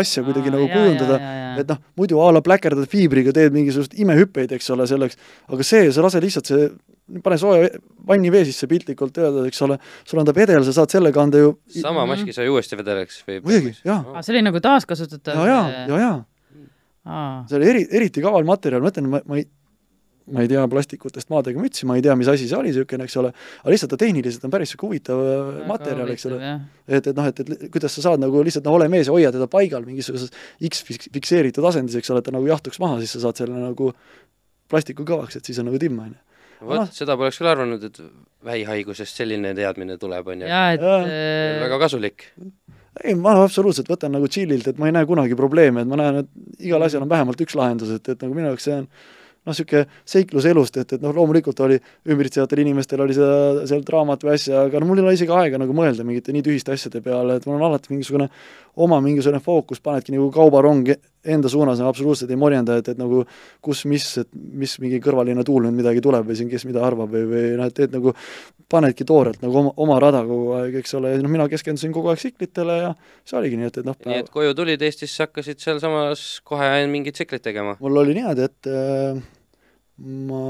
asja 0.00 0.24
kuidagi 0.26 0.50
Aa, 0.50 0.54
nagu 0.56 0.66
jaa, 0.66 0.80
kujundada, 0.80 1.18
et 1.60 1.70
noh, 1.70 1.78
muidu 2.00 2.18
a 2.22 2.30
la 2.34 2.42
pläkerdad 2.44 2.88
fiibriga, 2.90 3.34
teed 3.36 3.54
mingisugust 3.54 3.94
imehüppeid, 4.00 4.52
eks 4.56 4.70
ole, 4.74 4.88
selleks, 4.90 5.18
aga 5.52 5.66
see, 5.66 5.88
sa 5.94 6.04
lase 6.04 6.22
lihtsalt 6.24 6.50
see 6.50 6.68
pane 7.24 7.38
sooja 7.38 7.68
vannivee 8.08 8.44
sisse 8.48 8.68
piltlikult 8.68 9.18
öeldes, 9.20 9.48
eks 9.50 9.64
ole, 9.66 9.78
sul 10.08 10.20
on 10.22 10.28
ta 10.28 10.34
vedel, 10.36 10.64
sa 10.64 10.72
saad 10.76 10.94
sellega 10.94 11.20
anda 11.22 11.42
ju 11.42 11.50
sama 11.76 12.06
maski 12.08 12.32
sai 12.36 12.48
uuesti 12.52 12.78
vedelaks 12.80 13.20
või? 13.26 13.40
muidugi, 13.44 13.74
jaa. 13.84 14.00
Oh.. 14.08 14.20
see 14.24 14.34
oli 14.34 14.44
nagu 14.46 14.62
taaskasutatav? 14.64 15.42
ja, 15.44 15.58
ja, 15.84 15.98
ja, 15.98 16.14
ja. 17.04 17.18
see 17.50 17.60
oli 17.60 17.70
eri, 17.74 17.84
eriti 18.00 18.24
kaval 18.24 18.48
materjal, 18.48 18.84
ma 18.84 18.92
ütlen, 18.92 19.10
ma, 19.12 19.20
ma 19.28 19.40
ei, 19.40 19.46
ma 20.32 20.44
ei 20.44 20.48
tea 20.48 20.62
plastikutest 20.72 21.28
maadega 21.32 21.60
mütsi, 21.60 21.84
ma 21.88 21.98
ei 21.98 22.04
tea, 22.04 22.14
mis 22.16 22.30
asi 22.32 22.48
see 22.48 22.56
oli 22.56 22.70
niisugune, 22.70 23.04
eks 23.04 23.16
ole, 23.20 23.30
aga 23.60 23.74
lihtsalt 23.74 23.92
ta 23.92 23.98
tehniliselt 24.00 24.46
on 24.48 24.52
päris 24.54 24.70
niisugune 24.70 24.94
huvitav 24.94 25.22
Väga 25.24 25.68
materjal, 25.68 26.12
eks 26.14 26.28
ole. 26.30 26.52
et, 26.88 27.08
et 27.10 27.16
noh, 27.16 27.30
et, 27.30 27.42
et 27.44 27.64
kuidas 27.74 27.96
sa 27.98 28.06
saad 28.08 28.22
nagu 28.22 28.44
lihtsalt 28.46 28.64
noh, 28.68 28.78
ole 28.78 28.88
mees 28.92 29.10
ja 29.10 29.16
hoia 29.16 29.32
teda 29.34 29.48
paigal 29.52 29.84
mingisuguses 29.88 30.32
X 30.64 30.84
fikseeritud 31.12 31.64
asendis, 31.68 31.98
eks 32.00 32.12
ole, 32.14 32.24
et 32.24 32.28
ta 32.28 32.34
nagu 32.34 32.48
jahtuks 32.48 32.80
maha, 32.80 33.02
siis 33.02 33.16
sa 33.18 33.26
saad 33.26 33.42
selle 33.42 33.58
nagu 33.60 33.92
plastiku 34.72 35.04
kõvaks, 35.08 35.36
et 35.38 35.50
siis 35.50 35.60
on 35.60 35.68
nagu 35.68 35.80
timm, 35.82 36.00
on 36.00 36.14
ju 36.14 36.22
vot 36.68 36.80
no., 36.80 36.84
seda 36.94 37.16
poleks 37.18 37.40
küll 37.40 37.50
arvanud, 37.50 37.82
et 37.88 38.00
vähihaigusest 38.44 39.20
selline 39.20 39.54
teadmine 39.56 39.98
tuleb, 40.00 40.30
on 40.32 40.44
ju. 40.44 40.50
äh... 41.04 41.58
väga 41.64 41.80
kasulik. 41.82 42.28
ei, 43.02 43.16
ma 43.18 43.36
absoluutselt 43.42 43.90
võtan 43.90 44.14
nagu 44.14 44.28
chill'ilt, 44.30 44.70
et 44.70 44.80
ma 44.80 44.88
ei 44.88 44.96
näe 44.96 45.08
kunagi 45.08 45.36
probleemi, 45.38 45.82
et 45.82 45.90
ma 45.90 45.98
näen, 46.00 46.22
et 46.24 46.64
igal 46.68 46.84
asjal 46.86 47.04
on 47.04 47.12
vähemalt 47.12 47.40
üks 47.44 47.56
lahendus, 47.58 47.92
et, 47.96 48.08
et 48.14 48.24
nagu 48.24 48.36
minu 48.36 48.52
jaoks 48.52 48.68
see 48.68 48.78
on 48.82 48.88
noh, 49.44 49.52
niisugune 49.52 49.84
seiklus 50.08 50.48
elust, 50.48 50.76
et, 50.80 50.96
et 50.96 51.02
noh, 51.04 51.14
loomulikult 51.16 51.60
oli 51.66 51.78
ümbritsevatel 52.08 52.62
inimestel 52.64 53.02
oli 53.04 53.16
seda, 53.16 53.64
seal 53.68 53.84
draamat 53.86 54.24
või 54.24 54.34
asja, 54.38 54.64
aga 54.68 54.80
no 54.80 54.88
mul 54.88 55.02
ei 55.02 55.06
ole 55.06 55.16
isegi 55.18 55.34
aega 55.36 55.60
nagu 55.60 55.76
mõelda 55.76 56.06
mingite 56.06 56.32
nii 56.34 56.44
tühiste 56.46 56.74
asjade 56.74 57.02
peale, 57.04 57.38
et 57.38 57.48
mul 57.48 57.58
on 57.58 57.66
alati 57.68 57.92
mingisugune 57.92 58.30
oma 58.84 59.00
mingisugune 59.04 59.42
fookus, 59.44 59.82
panedki 59.84 60.16
nagu 60.16 60.30
kaubarong 60.34 60.94
enda 61.24 61.50
suunas, 61.50 61.80
absoluutselt 61.84 62.30
ei 62.30 62.38
morjenda, 62.40 62.78
et, 62.80 62.88
et 62.92 63.00
nagu 63.00 63.22
kus, 63.64 63.84
mis, 63.90 64.06
et 64.22 64.28
mis 64.34 64.76
mingi 64.82 65.00
kõrvaline 65.04 65.44
tuul 65.46 65.66
nüüd 65.66 65.78
midagi 65.78 66.02
tuleb 66.04 66.28
või 66.28 66.38
siin 66.38 66.50
kes 66.52 66.66
mida 66.68 66.84
arvab 66.86 67.12
või, 67.14 67.24
või 67.30 67.44
noh, 67.60 67.70
et 67.70 67.76
teed 67.76 67.94
nagu, 67.96 68.14
panedki 68.70 69.06
toorelt 69.08 69.42
nagu 69.44 69.60
oma, 69.62 69.74
oma 69.84 69.98
rada 70.02 70.24
kogu 70.26 70.54
aeg, 70.60 70.78
eks 70.82 70.96
ole, 70.98 71.14
ja 71.14 71.22
noh, 71.22 71.32
mina 71.32 71.48
keskendusin 71.52 71.94
kogu 71.94 72.12
aeg 72.12 72.22
tsiklitele 72.22 72.78
ja 72.80 72.94
see 73.24 73.38
oligi 73.40 73.60
nii, 73.60 73.70
et, 73.72 73.82
et 73.82 73.88
noh 73.88 74.00
nii 74.04 74.22
et 74.24 74.32
koju 74.34 74.56
tulid 74.58 74.82
Eestisse, 74.84 75.26
hakkasid 75.26 75.62
sealsamas 75.62 76.24
kohe 76.46 76.72
mingit 76.90 77.18
tsiklit 77.18 77.44
tegema? 77.44 77.76
mul 77.84 78.02
oli 78.04 78.16
niimoodi, 78.18 78.48
et 78.50 78.70
äh, 78.70 79.22
ma 80.30 80.44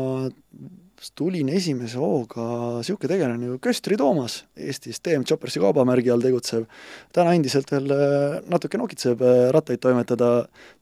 tulin 1.18 1.49
esimese 1.52 1.99
hooga 2.00 2.44
niisugune 2.78 3.11
tegelane 3.11 3.40
nagu 3.40 3.58
Köstri 3.62 3.96
Toomas 4.00 4.40
Eestis, 4.56 5.00
TM 5.04 5.25
Choppersi 5.28 5.61
kaubamärgi 5.62 6.12
all 6.12 6.23
tegutsev. 6.23 6.64
täna 7.12 7.34
endiselt 7.37 7.70
veel 7.73 7.90
äh, 7.94 8.38
natuke 8.50 8.78
nokitseb 8.80 9.20
äh, 9.20 9.49
rattaid 9.54 9.82
toimetada 9.82 10.30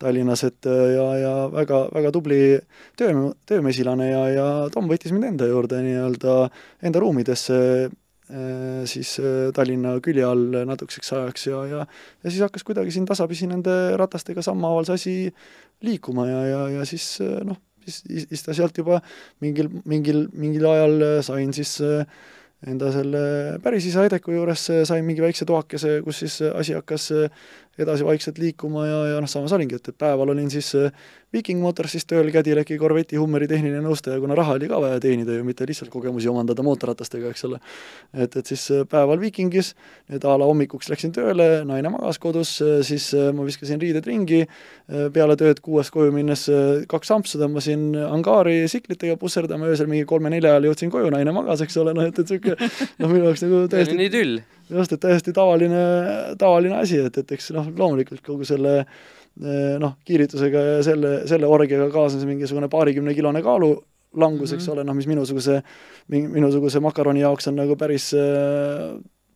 Tallinnas, 0.02 0.45
et 0.49 0.69
äh, 0.69 0.85
ja, 0.97 1.07
ja 1.19 1.33
väga, 1.52 1.87
väga 1.95 2.12
tubli 2.14 2.43
töö, 2.99 3.33
töömesilane 3.49 4.11
ja, 4.11 4.23
ja 4.31 4.47
Tom 4.75 4.91
võttis 4.91 5.14
mind 5.14 5.33
enda 5.33 5.49
juurde 5.50 5.83
nii-öelda 5.83 6.37
enda 6.83 7.02
ruumidesse 7.02 7.59
siis 8.88 9.11
Tallinna 9.52 9.91
külje 10.00 10.23
all 10.25 10.55
natukeseks 10.64 11.11
ajaks 11.12 11.43
ja, 11.50 11.59
ja 11.69 11.81
ja 11.83 12.31
siis 12.31 12.41
hakkas 12.41 12.64
kuidagi 12.64 12.95
siin 12.95 13.05
tasapisi 13.05 13.45
nende 13.50 13.75
ratastega 14.00 14.41
sammhaaval 14.47 14.87
see 14.88 14.95
asi 14.95 15.17
liikuma 15.85 16.25
ja, 16.31 16.38
ja, 16.49 16.62
ja 16.79 16.87
siis 16.88 17.19
noh, 17.21 17.59
siis, 17.87 18.27
siis 18.29 18.47
ta 18.47 18.55
sealt 18.57 18.79
juba 18.79 19.01
mingil, 19.45 19.71
mingil, 19.89 20.27
mingil 20.33 20.69
ajal 20.71 21.09
sain 21.27 21.53
siis 21.57 21.77
äh, 21.85 22.05
enda 22.67 22.93
selle 22.95 23.23
päris 23.62 23.89
isa 23.91 24.05
Edeku 24.07 24.35
juures 24.37 24.69
sain 24.87 25.05
mingi 25.07 25.25
väikse 25.25 25.47
toakese, 25.49 25.97
kus 26.07 26.23
siis 26.23 26.39
asi 26.53 26.77
hakkas 26.79 27.09
edasi 27.83 28.07
vaikselt 28.07 28.39
liikuma 28.39 28.87
ja, 28.87 29.01
ja 29.15 29.23
noh, 29.23 29.31
samas 29.31 29.55
olingi, 29.57 29.81
et, 29.81 29.89
et 29.91 29.99
päeval 29.99 30.35
olin 30.35 30.51
siis 30.53 30.71
Viking 31.33 31.62
Motorsis 31.65 32.05
tööl 32.09 32.29
Cadillaci 32.33 32.77
Corvette'i 32.81 33.21
Hummeri 33.21 33.49
tehniline 33.49 33.81
nõustaja, 33.85 34.21
kuna 34.21 34.37
raha 34.37 34.59
oli 34.59 34.69
ka 34.69 34.81
vaja 34.83 34.99
teenida 35.01 35.37
ju, 35.39 35.45
mitte 35.47 35.67
lihtsalt 35.69 35.91
kogemusi 35.93 36.29
omandada 36.29 36.65
mootorratastega, 36.67 37.31
eks 37.33 37.47
ole. 37.49 37.61
et, 38.12 38.37
et 38.37 38.53
siis 38.53 38.67
päeval 38.91 39.21
Vikingis, 39.23 39.73
nüüd 40.12 40.27
a 40.29 40.37
la 40.37 40.49
hommikuks 40.49 40.91
läksin 40.93 41.15
tööle, 41.17 41.49
naine 41.69 41.93
magas 41.95 42.21
kodus, 42.23 42.59
siis 42.85 43.09
ma 43.33 43.47
viskasin 43.49 43.81
riided 43.81 44.07
ringi, 44.09 44.43
peale 45.15 45.37
tööd 45.41 45.62
kuuest 45.65 45.95
koju 45.95 46.12
minnes 46.12 46.45
kaks 46.93 47.15
ampsu 47.17 47.41
tõmbasin 47.41 47.91
angaari 48.05 48.67
siklitega 48.69 49.17
pusserdama, 49.21 49.71
öösel 49.73 49.89
mingi 49.91 50.09
kolme-nelja 50.09 50.57
ajal 50.57 50.69
jõudsin 50.71 50.93
koju, 50.93 51.12
naine 51.15 51.33
magas, 51.33 51.65
eks 51.65 51.81
ole, 51.81 51.97
noh 51.97 52.09
et, 52.09 52.19
et 52.19 52.29
niisugune 52.29 52.59
noh, 53.01 53.09
minu 53.09 53.31
jaoks 53.31 53.47
nagu 53.47 53.65
täiesti 53.73 53.97
just, 54.73 54.93
et 54.93 55.01
täiesti 55.01 55.33
tavaline, 55.37 55.83
tavaline 56.39 56.79
asi, 56.81 57.01
et, 57.07 57.19
et 57.19 57.35
eks 57.37 57.51
noh, 57.57 57.69
loomulikult 57.77 58.23
kogu 58.27 58.47
selle 58.49 58.79
eh, 58.83 59.03
noh, 59.81 59.97
kiiritusega 60.05 60.61
ja 60.67 60.83
selle, 60.85 61.12
selle 61.31 61.49
orgiaga 61.49 61.89
kaasnes 61.93 62.27
mingisugune 62.29 62.69
paarikümnekilone 62.73 63.43
kaalu 63.43 63.73
langus 64.12 64.51
mm, 64.51 64.57
-hmm. 64.57 64.61
eks 64.61 64.69
ole, 64.69 64.85
noh, 64.85 64.95
mis 64.95 65.09
minusuguse, 65.09 65.62
minusuguse 66.09 66.81
makaroni 66.81 67.21
jaoks 67.21 67.49
on 67.49 67.57
nagu 67.57 67.77
päris 67.81 68.12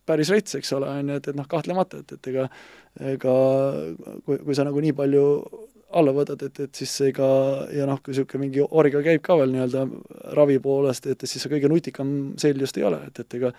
päris 0.05 0.29
rets, 0.29 0.55
eks 0.55 0.73
ole, 0.77 0.89
on 0.89 1.09
ju, 1.09 1.15
et, 1.19 1.27
et 1.27 1.35
noh, 1.35 1.47
kahtlemata, 1.49 2.03
et, 2.03 2.11
et 2.11 2.27
ega 2.31 2.47
ega 3.13 3.33
kui, 4.25 4.37
kui 4.37 4.55
sa 4.55 4.65
nagu 4.67 4.81
nii 4.81 4.93
palju 4.97 5.25
alla 5.97 6.11
võtad, 6.11 6.41
et, 6.43 6.59
et 6.65 6.79
siis 6.81 6.93
ega 7.07 7.27
ja 7.71 7.85
noh, 7.87 7.99
kui 8.03 8.11
niisugune 8.11 8.43
mingi 8.43 8.63
orga 8.65 9.01
käib 9.05 9.21
ka 9.23 9.37
veel 9.39 9.53
nii-öelda 9.53 9.85
ravi 10.35 10.57
poolest, 10.63 11.07
et, 11.07 11.23
et 11.23 11.29
siis 11.29 11.43
see 11.43 11.53
kõige 11.53 11.71
nutikam 11.71 12.09
sel 12.39 12.59
just 12.59 12.77
ei 12.79 12.87
ole, 12.87 12.99
et, 13.07 13.21
et 13.23 13.37
ega 13.39 13.53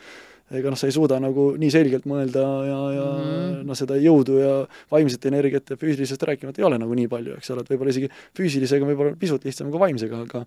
ega 0.54 0.72
noh, 0.72 0.78
sa 0.80 0.88
ei 0.88 0.94
suuda 0.96 1.18
nagu 1.20 1.50
nii 1.60 1.70
selgelt 1.72 2.08
mõelda 2.08 2.44
ja, 2.68 2.80
ja 2.96 3.06
mm 3.18 3.48
noh, 3.68 3.76
seda 3.76 3.96
jõudu 4.00 4.38
ja 4.40 4.52
vaimset 4.92 5.24
energiat 5.28 5.72
ja 5.72 5.76
füüsilisest 5.80 6.22
rääkimata 6.28 6.62
ei 6.62 6.66
ole 6.68 6.78
nagu 6.80 6.94
nii 6.96 7.08
palju, 7.10 7.36
eks 7.38 7.50
ole, 7.52 7.64
et 7.64 7.72
võib-olla 7.72 7.92
isegi 7.92 8.10
füüsilisega 8.38 8.88
võib-olla 8.88 9.16
pisut 9.18 9.44
lihtsam 9.44 9.72
kui 9.72 9.82
vaimsega, 9.82 10.22
aga 10.24 10.44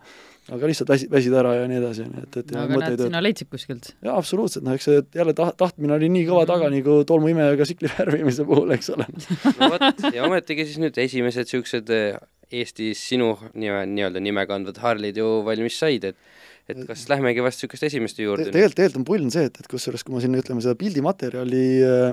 aga 0.55 0.69
lihtsalt 0.71 0.89
väsi, 0.89 1.07
väsid 1.11 1.35
ära 1.37 1.53
ja 1.59 1.67
nii 1.69 1.79
edasi, 1.79 2.07
nii 2.09 2.25
et, 2.25 2.39
et 2.41 2.53
no, 2.55 2.63
aga 2.65 2.81
näed, 2.81 3.03
sina 3.05 3.21
leidsid 3.23 3.51
kuskilt? 3.51 3.91
jaa, 4.01 4.17
absoluutselt, 4.17 4.65
noh 4.65 4.77
eks 4.77 4.89
see 4.89 5.03
jälle 5.17 5.35
taht-, 5.37 5.57
tahtmine 5.61 5.95
oli 5.97 6.09
nii 6.15 6.27
kõva 6.29 6.45
taga, 6.49 6.71
nagu 6.73 6.97
tolmuimejaga 7.07 7.67
sikli 7.69 7.91
värvimise 7.93 8.45
puhul, 8.47 8.73
eks 8.77 8.91
ole. 8.95 9.07
No 9.59 9.71
vot, 9.75 10.05
ja 10.15 10.25
ometigi 10.27 10.67
siis 10.69 10.81
nüüd 10.81 10.97
esimesed 11.01 11.45
niisugused 11.47 11.91
eh, 11.95 12.21
Eestis 12.51 12.99
sinu 13.07 13.29
nime, 13.53 13.85
nii-öelda 13.87 14.19
nime 14.23 14.43
kandvad 14.49 14.81
Harlid 14.83 15.19
ju 15.21 15.27
valmis 15.47 15.77
said, 15.79 16.09
et 16.09 16.17
et 16.69 16.81
kas 16.87 17.07
lähmegi 17.11 17.43
vast 17.45 17.61
niisuguste 17.61 17.89
esimeste 17.91 18.25
juurde 18.25 18.49
Te? 18.49 18.55
tegelikult, 18.55 18.77
tegelikult 18.79 19.01
on 19.01 19.07
pull 19.07 19.27
on 19.27 19.33
see, 19.33 19.47
et, 19.49 19.61
et 19.61 19.71
kusjuures, 19.71 20.03
kui 20.05 20.15
ma 20.15 20.23
sinna, 20.23 20.41
ütleme, 20.43 20.63
seda 20.63 20.77
pildimaterjali 20.79 21.63
äh, 21.87 22.11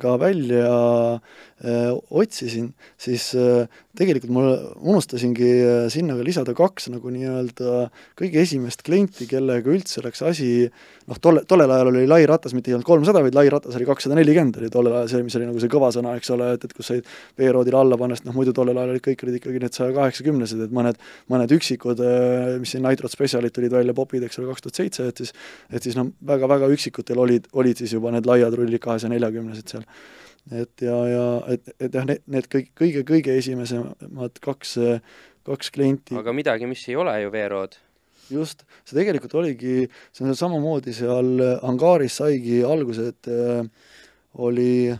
ka 0.00 0.16
välja 0.20 1.20
äh, 1.64 1.92
otsisin, 2.10 2.74
siis 3.00 3.30
äh, 3.34 3.64
tegelikult 3.96 4.32
ma 4.36 4.42
unustasingi 4.76 5.48
äh, 5.64 5.86
sinna 5.88 6.18
veel 6.18 6.28
lisada 6.28 6.52
kaks 6.56 6.90
nagu 6.92 7.08
nii-öelda 7.08 7.88
kõige 8.18 8.42
esimest 8.44 8.84
klienti, 8.84 9.24
kellega 9.30 9.72
üldse 9.72 10.04
läks 10.04 10.20
asi 10.22 10.68
noh, 11.10 11.18
tolle, 11.22 11.42
tollel 11.48 11.70
ajal 11.74 11.90
oli 11.90 12.04
lai 12.08 12.22
ratas, 12.28 12.54
mitte 12.56 12.70
ei 12.70 12.76
olnud 12.76 12.88
kolmsada, 12.88 13.22
vaid 13.24 13.36
lai 13.36 13.46
ratas 13.52 13.76
oli 13.78 13.88
kakssada 13.88 14.16
nelikümmend, 14.18 14.58
oli 14.60 14.70
tollel 14.72 14.96
ajal 15.00 15.10
see, 15.12 15.26
mis 15.26 15.36
oli 15.38 15.48
nagu 15.48 15.62
see 15.62 15.72
kõva 15.72 15.90
sõna, 15.94 16.14
eks 16.18 16.32
ole, 16.34 16.50
et, 16.56 16.66
et 16.68 16.74
kus 16.76 16.90
said 16.92 17.12
veeroodile 17.40 17.80
alla 17.80 17.98
panna, 18.00 18.18
sest 18.18 18.28
noh, 18.28 18.36
muidu 18.36 18.54
tollel 18.56 18.80
ajal 18.80 18.94
olid 18.94 19.04
kõik 19.04 19.26
olid 19.26 19.38
ikkagi 19.40 19.62
need 19.64 19.76
saja 19.76 19.94
kaheksakümnesed, 19.96 20.64
et 20.66 20.74
mõned, 20.74 21.00
mõned 21.32 21.54
üksikud, 21.58 22.02
äh, 22.04 22.56
mis 22.62 22.74
siin 22.74 22.84
Nitrot 22.86 23.12
Specialid 23.12 23.54
tulid 23.54 23.74
välja, 23.74 23.96
popid, 23.96 24.26
eks 24.26 24.40
ole, 24.40 24.50
kaks 24.52 24.66
tuhat 24.66 24.82
seitse, 24.82 25.08
et 25.12 25.24
siis 25.24 25.34
et 25.74 25.84
siis 25.84 25.96
noh, 25.98 26.10
väga-väga 26.26 26.68
üksikutel 26.72 27.20
olid, 27.20 27.48
olid 27.52 27.80
siis 27.80 27.96
juba 27.96 28.12
need 28.14 28.28
laiad 28.28 28.54
rullid 28.56 28.82
kahesaja 28.82 29.12
neljakümnesed 29.12 29.74
seal 29.76 29.88
et 30.52 30.84
ja, 30.84 30.96
ja 31.08 31.24
et, 31.54 31.70
et 31.80 31.94
jah, 31.94 32.04
need, 32.08 32.20
need 32.30 32.48
kõik, 32.52 32.70
kõige-kõige 32.76 33.36
esimesed 33.40 34.40
kaks, 34.44 34.76
kaks 35.48 35.72
klienti 35.74 36.16
aga 36.20 36.34
midagi, 36.36 36.68
mis 36.68 36.84
ei 36.90 36.98
ole 37.00 37.16
ju 37.22 37.32
veerood. 37.32 37.78
Just, 38.30 38.64
see 38.84 38.96
tegelikult 38.98 39.34
oligi, 39.40 39.88
see 40.12 40.24
on 40.24 40.36
samamoodi 40.38 40.94
seal 40.96 41.42
angaaris 41.62 42.20
saigi 42.20 42.62
alguse, 42.66 43.10
et 43.12 43.30
äh, 43.32 43.64
oli 44.44 44.94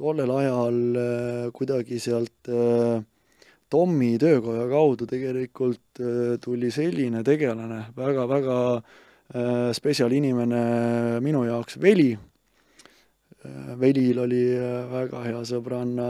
tollel 0.00 0.32
ajal 0.38 0.80
äh, 0.96 1.46
kuidagi 1.54 2.00
sealt 2.00 2.48
äh, 2.48 3.00
Tommi 3.70 4.16
töökoja 4.18 4.64
kaudu 4.66 5.06
tegelikult 5.06 6.00
äh, 6.02 6.34
tuli 6.42 6.72
selline 6.74 7.22
tegelane 7.22 7.84
väga,, 7.94 8.24
väga-väga 8.26 8.56
äh, 9.34 9.70
spetsialinimene 9.76 11.20
minu 11.22 11.44
jaoks, 11.46 11.78
Veli. 11.82 12.10
Äh, 13.44 13.74
Velil 13.80 14.18
oli 14.18 14.42
äh, 14.56 14.88
väga 14.90 15.22
hea 15.28 15.42
sõbranna 15.46 16.08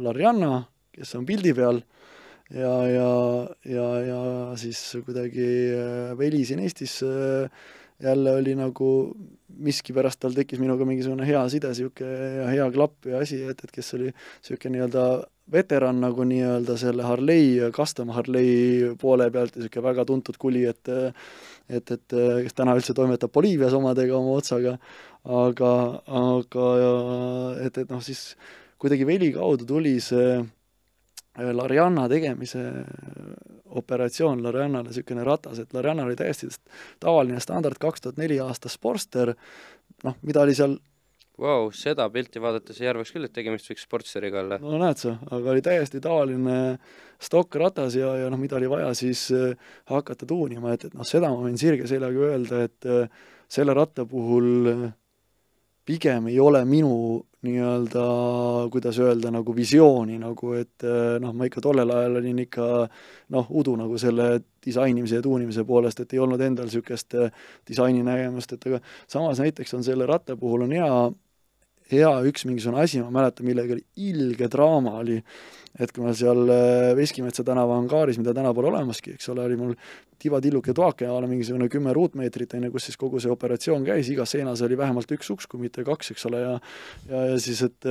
Larjanna, 0.00 0.62
kes 0.96 1.12
on 1.18 1.26
pildi 1.28 1.52
peal, 1.58 1.82
ja, 2.52 2.72
ja, 2.88 3.12
ja, 3.64 3.86
ja 4.06 4.22
siis 4.60 4.80
kuidagi 5.06 5.46
äh, 5.76 6.18
Veli 6.18 6.44
siin 6.48 6.62
Eestis 6.64 7.00
jälle 8.02 8.34
oli 8.34 8.54
nagu 8.58 8.88
miskipärast 9.62 10.20
tal 10.20 10.34
tekkis 10.34 10.60
minuga 10.60 10.86
mingisugune 10.88 11.26
hea 11.28 11.42
side, 11.52 11.70
niisugune 11.70 12.48
hea 12.50 12.66
klapp 12.74 13.06
ja 13.06 13.20
asi, 13.22 13.42
et, 13.50 13.60
et 13.62 13.74
kes 13.74 13.94
oli 13.98 14.10
niisugune 14.10 14.76
nii-öelda 14.76 15.04
veteran 15.52 16.00
nagu 16.02 16.24
nii-öelda 16.26 16.76
selle 16.80 17.04
Harley, 17.06 17.60
custom 17.76 18.12
Harley 18.16 18.94
poole 19.00 19.28
pealt 19.34 19.56
ja 19.56 19.62
niisugune 19.62 19.86
väga 19.90 20.06
tuntud 20.08 20.38
kuli, 20.40 20.64
et 20.70 20.92
et, 21.68 21.92
et 21.94 22.16
kes 22.44 22.56
täna 22.58 22.74
üldse 22.76 22.94
toimetab 22.96 23.32
Boliivias 23.32 23.76
omadega 23.76 24.16
oma 24.18 24.34
otsaga, 24.40 24.74
aga, 25.24 25.74
aga 26.22 26.66
et, 27.62 27.78
et 27.84 27.92
noh, 27.92 28.02
siis 28.02 28.32
kuidagi 28.82 29.06
veli 29.06 29.30
kaudu 29.36 29.68
tuli 29.68 29.94
see 30.02 30.40
äh, 30.40 30.42
Larianna 31.38 32.08
tegemise 32.12 32.60
operatsioon 33.72 34.42
Lariannale 34.44 34.90
niisugune 34.90 35.24
ratas, 35.24 35.62
et 35.62 35.74
Larianna 35.74 36.04
oli 36.04 36.16
täiesti 36.16 36.50
tavaline 37.00 37.40
standard 37.40 37.80
kaks 37.80 38.04
tuhat 38.04 38.18
neli 38.20 38.36
aasta 38.40 38.68
Sportster, 38.68 39.32
noh, 40.04 40.18
mida 40.22 40.42
oli 40.44 40.56
seal 40.56 40.76
Vau 41.40 41.64
wow,, 41.64 41.70
seda 41.72 42.04
pilti 42.12 42.40
vaadates 42.44 42.76
ei 42.82 42.90
arvaks 42.90 43.10
küll, 43.14 43.24
et 43.24 43.32
tegemist 43.32 43.70
võiks 43.70 43.86
Sportsteriga 43.86 44.42
olla. 44.42 44.58
no 44.60 44.76
näed 44.78 45.00
sa, 45.00 45.14
aga 45.32 45.54
oli 45.54 45.62
täiesti 45.64 46.00
tavaline 46.04 46.76
stokkratas 47.22 47.96
ja, 47.96 48.10
ja 48.20 48.28
noh, 48.30 48.38
mida 48.38 48.58
oli 48.58 48.68
vaja 48.68 48.90
siis 48.94 49.24
äh, 49.32 49.54
hakata 49.88 50.28
tuunima, 50.28 50.74
et, 50.76 50.84
et 50.90 50.94
noh, 50.94 51.08
seda 51.08 51.32
ma 51.32 51.40
võin 51.40 51.56
sirge 51.58 51.88
seljaga 51.88 52.26
öelda, 52.28 52.60
et 52.68 52.84
äh, 52.84 53.24
selle 53.48 53.72
ratta 53.78 54.04
puhul 54.08 54.68
äh, 54.68 54.84
pigem 55.86 56.28
ei 56.30 56.40
ole 56.40 56.64
minu 56.64 56.94
nii-öelda, 57.42 58.02
kuidas 58.70 58.98
öelda, 59.02 59.32
nagu 59.34 59.54
visiooni 59.56 60.18
nagu, 60.22 60.52
et 60.54 60.84
äh, 60.86 61.16
noh, 61.22 61.32
ma 61.34 61.48
ikka 61.48 61.62
tollel 61.64 61.90
ajal 61.90 62.20
olin 62.20 62.38
ikka 62.44 62.66
noh, 63.34 63.48
udu 63.50 63.74
nagu 63.80 63.98
selle 63.98 64.28
disainimise 64.62 65.18
ja 65.18 65.24
tuunimise 65.24 65.64
poolest, 65.66 66.04
et 66.04 66.14
ei 66.14 66.22
olnud 66.22 66.40
endal 66.40 66.70
niisugust 66.70 67.18
äh, 67.18 67.34
disaini 67.68 68.04
nägemust, 68.06 68.54
et 68.54 68.68
aga 68.70 68.78
samas 69.10 69.42
näiteks 69.42 69.74
on 69.74 69.82
selle 69.82 70.06
ratta 70.06 70.38
puhul 70.38 70.68
on 70.68 70.76
hea 70.78 70.94
hea 71.92 72.12
üks 72.28 72.46
mingisugune 72.48 72.84
asi, 72.84 73.02
ma 73.02 73.10
mäletan, 73.12 73.46
millega 73.48 73.74
oli 73.76 73.84
ilge 74.08 74.48
draama, 74.52 74.96
oli 75.02 75.18
et 75.80 75.92
kui 75.92 76.04
ma 76.04 76.12
seal 76.16 76.48
äh, 76.52 76.92
Veskimetsa 76.98 77.44
tänava 77.46 77.78
angaaris, 77.80 78.18
mida 78.20 78.34
täna 78.36 78.52
pole 78.56 78.68
olemaski, 78.72 79.16
eks 79.16 79.30
ole, 79.32 79.46
oli 79.48 79.58
mul 79.60 79.76
tibatilluke 80.22 80.74
toake 80.76 81.08
a 81.08 81.14
la 81.20 81.30
mingisugune 81.30 81.68
kümme 81.72 81.94
ruutmeetrit, 81.96 82.54
on 82.58 82.68
ju, 82.68 82.74
kus 82.74 82.90
siis 82.90 83.00
kogu 83.00 83.20
see 83.22 83.32
operatsioon 83.32 83.86
käis, 83.86 84.10
igas 84.12 84.36
seinas 84.36 84.62
oli 84.62 84.78
vähemalt 84.78 85.10
üks 85.16 85.32
uks, 85.34 85.48
kui 85.50 85.62
mitte 85.64 85.84
kaks, 85.86 86.12
eks 86.14 86.28
ole, 86.30 86.44
ja 86.44 86.52
ja, 87.08 87.24
ja 87.32 87.40
siis, 87.42 87.64
et 87.66 87.90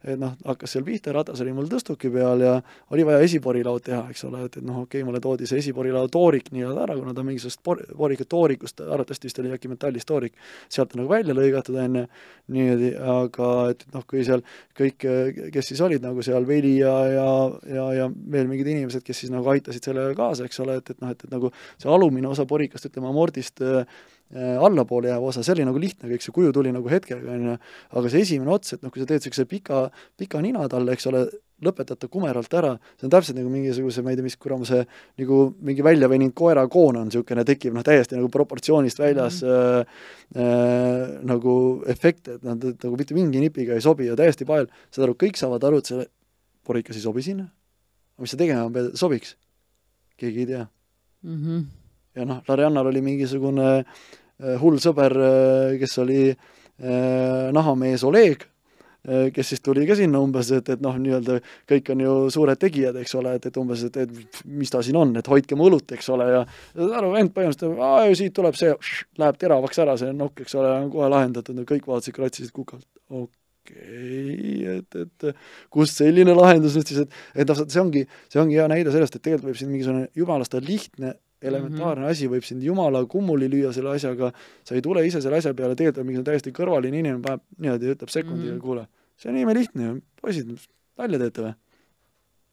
et 0.00 0.16
noh, 0.16 0.32
hakkas 0.48 0.72
seal 0.72 0.84
pihta, 0.84 1.12
ratas 1.12 1.42
oli 1.44 1.52
mul 1.52 1.66
tõstuki 1.68 2.08
peal 2.12 2.40
ja 2.40 2.54
oli 2.94 3.04
vaja 3.04 3.20
esiporilaud 3.26 3.84
teha, 3.84 4.00
eks 4.12 4.24
ole, 4.30 4.46
et, 4.48 4.56
et 4.56 4.64
noh, 4.64 4.78
okei 4.86 5.02
okay,, 5.02 5.06
mulle 5.06 5.20
toodi 5.20 5.48
see 5.48 5.60
esiporilaud 5.60 6.12
toorik 6.12 6.48
nii-öelda 6.54 6.86
ära, 6.86 6.96
kuna 6.96 7.12
ta 7.16 7.24
mingisugust 7.26 7.60
por-, 7.66 7.82
poorikat 7.98 8.30
toorikust, 8.32 8.80
arvatavasti 8.80 9.28
vist 9.28 9.42
oli 9.42 9.52
äkki 9.52 9.68
metallist 9.68 10.08
toorik, 10.08 10.38
sealt 10.72 10.96
nagu 10.96 11.10
välja 11.10 11.36
lõigatud, 11.36 11.76
on 11.84 12.00
ju, 12.00 12.04
niimoodi, 12.56 12.94
aga 13.16 13.50
et 13.74 13.84
noh, 13.92 14.06
kui 14.08 14.24
seal 14.24 14.44
kõik, 14.80 15.04
kes 15.52 15.72
siis 15.72 15.84
olid 15.84 16.04
nagu 16.04 16.24
seal 16.24 16.48
Veli 16.48 16.78
ja, 16.78 16.94
ja, 17.12 17.19
ja, 17.20 17.88
ja 17.96 18.06
veel 18.32 18.48
mingid 18.50 18.70
inimesed, 18.72 19.04
kes 19.06 19.24
siis 19.24 19.34
nagu 19.34 19.48
aitasid 19.52 19.90
sellele 19.90 20.16
kaasa, 20.18 20.46
eks 20.48 20.62
ole, 20.64 20.78
et, 20.80 20.94
et 20.94 21.02
noh, 21.02 21.12
et, 21.14 21.26
et 21.26 21.34
nagu 21.34 21.52
see 21.76 21.90
alumine 21.92 22.30
osa 22.30 22.46
porikast, 22.48 22.88
ütleme, 22.90 23.10
amordist 23.10 23.62
äh, 23.64 23.84
allapoole 24.36 25.10
jääv 25.10 25.24
osa, 25.26 25.42
see 25.42 25.56
oli 25.56 25.66
nagu 25.66 25.80
lihtne 25.82 26.10
kõik, 26.12 26.22
see 26.22 26.34
kuju 26.34 26.52
tuli 26.54 26.72
nagu 26.74 26.90
hetkega, 26.90 27.34
on 27.34 27.46
ju, 27.48 27.54
aga 27.98 28.12
see 28.12 28.26
esimene 28.26 28.52
ots, 28.54 28.76
et 28.76 28.84
noh, 28.84 28.92
kui 28.94 29.02
sa 29.02 29.08
teed 29.08 29.24
niisuguse 29.24 29.46
pika, 29.50 29.86
pika 30.20 30.42
nina 30.44 30.68
talle, 30.70 30.94
eks 30.94 31.08
ole, 31.10 31.24
lõpetad 31.64 31.98
ta 32.00 32.08
kumeralt 32.08 32.54
ära, 32.56 32.70
see 32.96 33.08
on 33.08 33.12
täpselt 33.12 33.36
nagu 33.36 33.50
mingisuguse, 33.52 34.04
ma 34.04 34.12
ei 34.12 34.18
tea, 34.18 34.24
mis 34.24 34.38
kuramuse, 34.40 34.84
nagu 35.20 35.40
mingi 35.66 35.84
välja 35.84 36.08
veninud 36.08 36.32
koerakoon 36.38 37.00
on 37.02 37.10
niisugune, 37.10 37.44
tekib 37.48 37.74
noh, 37.76 37.84
täiesti 37.86 38.16
nagu 38.16 38.30
proportsioonist 38.32 39.02
väljas 39.02 39.42
mm 39.42 39.50
-hmm. 39.50 39.84
äh, 40.36 40.46
äh, 40.46 41.18
nagu 41.26 41.82
efekt, 41.86 42.28
et 42.28 42.42
nad 42.46 42.62
noh, 42.64 42.78
nagu 42.84 42.96
mitte 42.96 43.14
mingi 43.14 43.40
nipiga 43.40 43.74
ei 43.74 43.80
sobi 43.84 44.06
ja 44.06 44.16
täiesti 44.16 44.46
pael, 44.46 44.70
saad 44.90 45.08
aru, 45.08 45.18
kõik 45.18 45.36
saavad 45.36 45.64
aru, 45.64 45.78
et 45.78 45.86
see 45.86 46.06
porikas 46.66 46.98
ei 46.98 47.04
sobi 47.04 47.24
sinna, 47.24 47.48
aga 48.14 48.24
mis 48.24 48.34
sa 48.34 48.40
tegema 48.40 48.68
pead, 48.74 48.92
sobiks? 49.00 49.36
keegi 50.20 50.44
ei 50.44 50.46
tea 50.46 50.64
mm. 51.22 51.36
-hmm. 51.36 51.66
ja 52.20 52.24
noh, 52.28 52.42
Lariannal 52.48 52.90
oli 52.92 53.00
mingisugune 53.00 53.84
hull 54.60 54.80
sõber, 54.80 55.12
kes 55.80 55.98
oli 56.00 56.22
nahamees 57.52 58.04
Oleg 58.08 58.46
Äh, 59.08 59.30
kes 59.32 59.48
siis 59.48 59.62
tuli 59.64 59.86
ka 59.88 59.94
sinna 59.96 60.20
umbes, 60.20 60.50
et, 60.52 60.66
et 60.74 60.80
noh, 60.84 60.92
nii-öelda 61.00 61.38
kõik 61.70 61.86
on 61.94 62.02
ju 62.04 62.16
suured 62.34 62.60
tegijad, 62.60 62.98
eks 63.00 63.14
ole, 63.16 63.32
et, 63.38 63.46
et 63.48 63.56
umbes, 63.56 63.84
et, 63.88 63.96
et 63.96 64.42
mis 64.44 64.68
ta 64.68 64.82
siin 64.84 64.98
on, 65.00 65.14
et 65.16 65.30
hoidke 65.32 65.56
mu 65.56 65.70
õlut, 65.70 65.94
eks 65.96 66.10
ole, 66.12 66.26
ja 66.28 66.42
aru, 66.98 67.14
vend 67.14 67.32
põhimõtteliselt, 67.32 67.80
aa, 67.80 68.02
siit 68.18 68.36
tuleb 68.36 68.58
see, 68.60 68.74
läheb 69.22 69.40
teravaks 69.40 69.80
ära, 69.80 69.96
see 69.96 70.12
nokk, 70.12 70.44
eks 70.44 70.58
ole, 70.60 70.74
on 70.82 70.92
kohe 70.92 71.08
lahendatud, 71.14 71.64
kõik 71.70 71.88
vaatasid, 71.88 72.18
kratsisid 72.18 72.52
kukalt, 72.52 72.84
okei 73.08 73.39
okay,, 73.70 74.76
et, 74.76 75.00
et 75.04 75.40
kust 75.72 76.00
selline 76.02 76.34
lahendus 76.36 76.76
nüüd 76.78 76.92
siis, 76.92 77.02
et, 77.06 77.18
et 77.34 77.50
noh, 77.50 77.64
see 77.64 77.82
ongi, 77.82 78.04
see 78.32 78.42
ongi 78.42 78.60
hea 78.60 78.68
näide 78.70 78.94
sellest, 78.94 79.16
et 79.16 79.24
tegelikult 79.24 79.50
võib 79.50 79.60
siin 79.60 79.72
mingisugune 79.72 80.08
jumalast 80.18 80.58
lihtne 80.66 81.14
elementaarne 81.42 82.02
mm 82.02 82.06
-hmm. 82.06 82.10
asi 82.10 82.28
võib 82.28 82.44
sind 82.44 82.62
jumala 82.62 83.04
kummuli 83.06 83.48
lüüa 83.48 83.72
selle 83.72 83.94
asjaga, 83.94 84.32
sa 84.64 84.74
ei 84.74 84.82
tule 84.82 85.06
ise 85.06 85.20
selle 85.20 85.36
asja 85.36 85.54
peale, 85.54 85.74
tegelikult 85.74 86.02
on 86.02 86.06
mingi 86.06 86.24
täiesti 86.24 86.52
kõrvaline 86.52 87.00
inimene, 87.00 87.22
paneb 87.22 87.40
niimoodi, 87.58 87.94
ütleb 87.94 88.12
sekundiga 88.12 88.52
mm, 88.52 88.58
-hmm. 88.58 88.60
kuule, 88.60 88.86
see 89.16 89.32
on 89.32 89.36
imelihtne 89.36 89.86
ju, 89.86 89.96
poisid, 90.20 90.52
nalja 90.98 91.18
teete 91.18 91.42
või? 91.46 91.54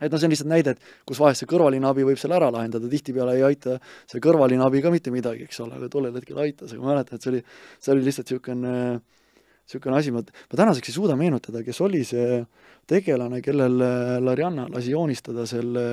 et 0.02 0.12
noh, 0.12 0.20
see 0.20 0.28
on 0.28 0.34
lihtsalt 0.34 0.50
näide, 0.50 0.76
et 0.76 0.80
kus 1.10 1.20
vahest 1.20 1.44
see 1.44 1.50
kõrvaline 1.50 1.88
abi 1.90 2.06
võib 2.06 2.20
selle 2.22 2.38
ära 2.38 2.52
lahendada, 2.54 2.90
tihtipeale 2.90 3.36
ei 3.36 3.44
aita 3.44 3.80
see 4.06 4.22
kõrvaline 4.24 4.64
abi 4.66 4.82
ka 4.82 4.92
mitte 4.94 5.12
midagi, 5.12 5.48
eks 5.50 5.60
ole, 5.66 5.76
aga 5.80 5.90
tollel 5.90 6.16
hetkel 6.20 6.38
aitas, 6.38 6.74
aga 6.74 6.82
ma 6.82 6.94
mäletan, 6.94 7.18
et 7.18 7.22
see 7.26 7.32
oli, 7.34 7.44
see 7.80 7.94
oli 7.96 8.06
lihtsalt 8.06 8.32
niisugune 8.32 8.74
niisugune 9.68 10.00
asi, 10.00 10.14
ma, 10.16 10.24
ma 10.24 10.60
tänaseks 10.64 10.90
ei 10.90 10.96
suuda 10.96 11.18
meenutada, 11.20 11.64
kes 11.64 11.82
oli 11.84 12.04
see 12.08 12.42
tegelane, 12.88 13.42
kellel 13.44 13.76
Larianna 14.24 14.70
lasi 14.72 14.94
joonistada 14.96 15.46
selle, 15.50 15.88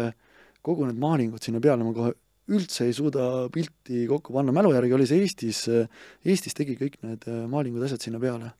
kogu 0.65 0.87
need 0.87 1.01
maalingud 1.03 1.43
sinna 1.43 1.61
peale, 1.61 1.83
ma 1.83 1.93
kohe 1.97 2.15
üldse 2.53 2.89
ei 2.89 2.93
suuda 2.97 3.47
pilti 3.53 4.05
kokku 4.09 4.35
panna, 4.35 4.53
mälu 4.53 4.75
järgi 4.75 4.97
oli 4.97 5.07
see 5.09 5.23
Eestis, 5.25 5.65
Eestis 6.25 6.57
tegi 6.57 6.77
kõik 6.81 7.01
need 7.05 7.25
äh, 7.31 7.47
maalingud, 7.51 7.85
asjad 7.87 8.05
sinna 8.05 8.21
peale. 8.21 8.53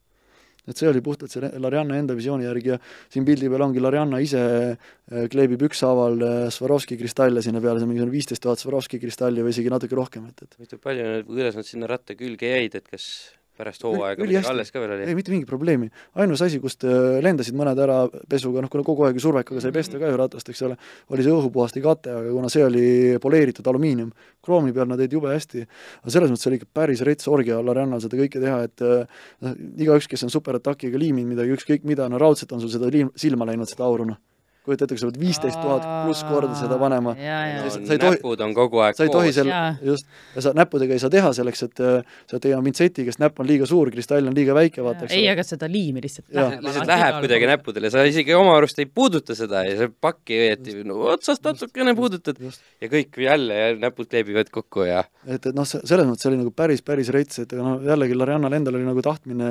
et 0.65 0.79
see 0.81 0.89
oli 0.89 1.03
puhtalt 1.05 1.29
see 1.29 1.45
Larianna 1.61 1.99
enda 2.01 2.15
visiooni 2.17 2.47
järgi 2.47 2.71
ja 2.71 2.79
siin 3.13 3.25
pildi 3.29 3.51
peal 3.53 3.67
ongi 3.67 3.83
Larianna 3.85 4.17
ise 4.25 4.41
äh, 4.41 5.27
kleebib 5.29 5.67
ükshaaval 5.69 6.25
äh, 6.25 6.49
Swarovski 6.49 6.97
kristalle 6.97 7.43
sinna 7.45 7.61
peale, 7.61 7.77
see 7.77 7.85
on 7.85 7.93
mingisugune 7.93 8.17
viisteist 8.17 8.43
tuhat 8.43 8.63
Swarovski 8.63 9.01
kristalli 9.03 9.45
või 9.45 9.53
isegi 9.53 9.73
natuke 9.73 9.99
rohkem, 9.99 10.31
et, 10.33 10.57
et 10.65 10.77
palju, 10.81 11.11
kuidas 11.29 11.61
nad 11.61 11.69
sinna 11.69 11.91
ratta 11.91 12.17
külge 12.17 12.49
jäid, 12.49 12.81
et 12.81 12.89
kas 12.89 13.11
pärast 13.59 13.85
hooaega 13.87 14.27
midagi 14.27 14.51
alles 14.51 14.73
ka 14.75 14.83
veel 14.83 14.95
oli? 14.97 15.07
ei, 15.09 15.17
mitte 15.19 15.33
mingit 15.33 15.49
probleemi. 15.49 15.91
ainus 16.21 16.43
asi, 16.47 16.59
kust 16.63 16.87
äh, 16.89 17.21
lendasid 17.25 17.57
mõned 17.59 17.79
ära 17.85 18.01
pesuga, 18.31 18.65
noh, 18.65 18.73
kuna 18.73 18.87
kogu 18.87 19.07
aeg 19.07 19.19
ju 19.19 19.25
survekaga 19.27 19.63
sai 19.63 19.75
pesta 19.75 20.01
ka 20.01 20.11
ju 20.11 20.19
ratast, 20.19 20.51
eks 20.51 20.65
ole, 20.67 20.79
oli 21.15 21.27
see 21.27 21.35
õhupuhasti 21.35 21.85
kate, 21.85 22.17
aga 22.21 22.35
kuna 22.35 22.51
see 22.53 22.67
oli 22.67 22.85
poleeritud 23.23 23.71
alumiinium, 23.71 24.13
kroomi 24.45 24.75
peal 24.77 24.91
nad 24.91 25.01
jäid 25.03 25.17
jube 25.19 25.33
hästi. 25.33 25.65
aga 26.03 26.17
selles 26.17 26.35
mõttes 26.35 26.51
oli 26.51 26.61
ikka 26.61 26.71
päris 26.81 27.05
rets 27.07 27.31
orgia 27.31 27.63
Lariannal 27.63 28.03
seda 28.05 28.19
kõike 28.21 28.43
teha, 28.43 28.61
et 28.69 28.85
äh, 28.85 29.25
noh, 29.47 29.59
igaüks, 29.87 30.11
kes 30.11 30.27
on 30.27 30.35
superatakiga 30.35 31.01
liiminud 31.01 31.37
midagi, 31.37 31.55
ükskõik 31.59 31.89
mida, 31.89 32.11
no 32.11 32.21
raudselt 32.23 32.53
on 32.57 32.65
sul 32.65 32.75
seda 32.75 32.91
liim-, 32.91 33.15
silma 33.19 33.47
läinud, 33.49 33.71
seda 33.71 33.87
auru, 33.87 34.11
noh 34.13 34.23
kujuta 34.65 34.87
ette, 34.87 34.97
kui 34.97 35.03
sa 35.03 35.11
pead 35.11 35.21
viisteist 35.21 35.61
tuhat 35.61 35.85
pluss 36.05 36.25
korda 36.29 36.55
seda 36.57 36.79
panema. 36.81 37.13
No, 37.19 37.73
sa 37.75 37.81
ei 37.83 38.01
tohi, 38.01 38.19
näpud 38.19 38.45
on 38.47 38.55
kogu 38.57 38.81
aeg 38.85 38.97
sa 38.97 39.07
ei 39.07 39.13
tohi 39.13 39.33
seal, 39.37 39.51
just, 39.85 40.09
ja 40.35 40.45
sa 40.47 40.55
näppudega 40.57 40.97
ei 40.97 41.03
saa 41.03 41.13
teha 41.13 41.33
selleks, 41.37 41.65
et 41.67 41.83
äh, 41.85 42.15
sa 42.31 42.41
tegema 42.41 42.65
pintsetiga, 42.65 43.13
sest 43.13 43.21
näpp 43.23 43.43
on 43.43 43.49
liiga 43.49 43.69
suur, 43.69 43.91
kristall 43.93 44.31
on 44.31 44.37
liiga 44.37 44.57
väike, 44.57 44.81
vaata, 44.85 45.09
ei, 45.13 45.27
aga 45.31 45.45
seda 45.47 45.69
liimi 45.71 46.03
lihtsalt 46.05 46.33
läheb. 46.33 46.65
lihtsalt 46.65 46.93
läheb 46.93 47.21
kuidagi 47.25 47.51
näppudele, 47.51 47.93
sa 47.93 48.07
isegi 48.09 48.37
oma 48.39 48.57
arust 48.59 48.81
ei 48.81 48.89
puuduta 48.89 49.37
seda 49.37 49.67
ja 49.69 49.77
sa 49.83 49.91
pakki 50.07 50.41
õieti 50.47 50.79
no, 50.89 51.01
otsast 51.13 51.45
natukene 51.45 51.97
puudutad. 51.99 52.41
Just. 52.41 52.65
ja 52.81 52.89
kõik 52.93 53.21
jälle 53.21 53.61
ja 53.61 53.69
näpud 53.85 54.09
kleebivad 54.09 54.49
kokku 54.55 54.89
ja 54.89 55.05
et, 55.29 55.45
et 55.45 55.53
noh, 55.57 55.67
selles 55.69 56.09
mõttes 56.09 56.29
oli 56.31 56.39
nagu 56.41 56.53
päris, 56.57 56.83
päris 56.85 57.11
rets, 57.15 57.41
et 57.45 57.53
aga 57.53 57.65
noh, 57.65 57.85
jällegi 57.85 58.17
Lariannal 58.17 58.57
endal 58.57 58.79
oli 58.79 58.87
nagu 58.87 59.05
tahtmine, 59.05 59.51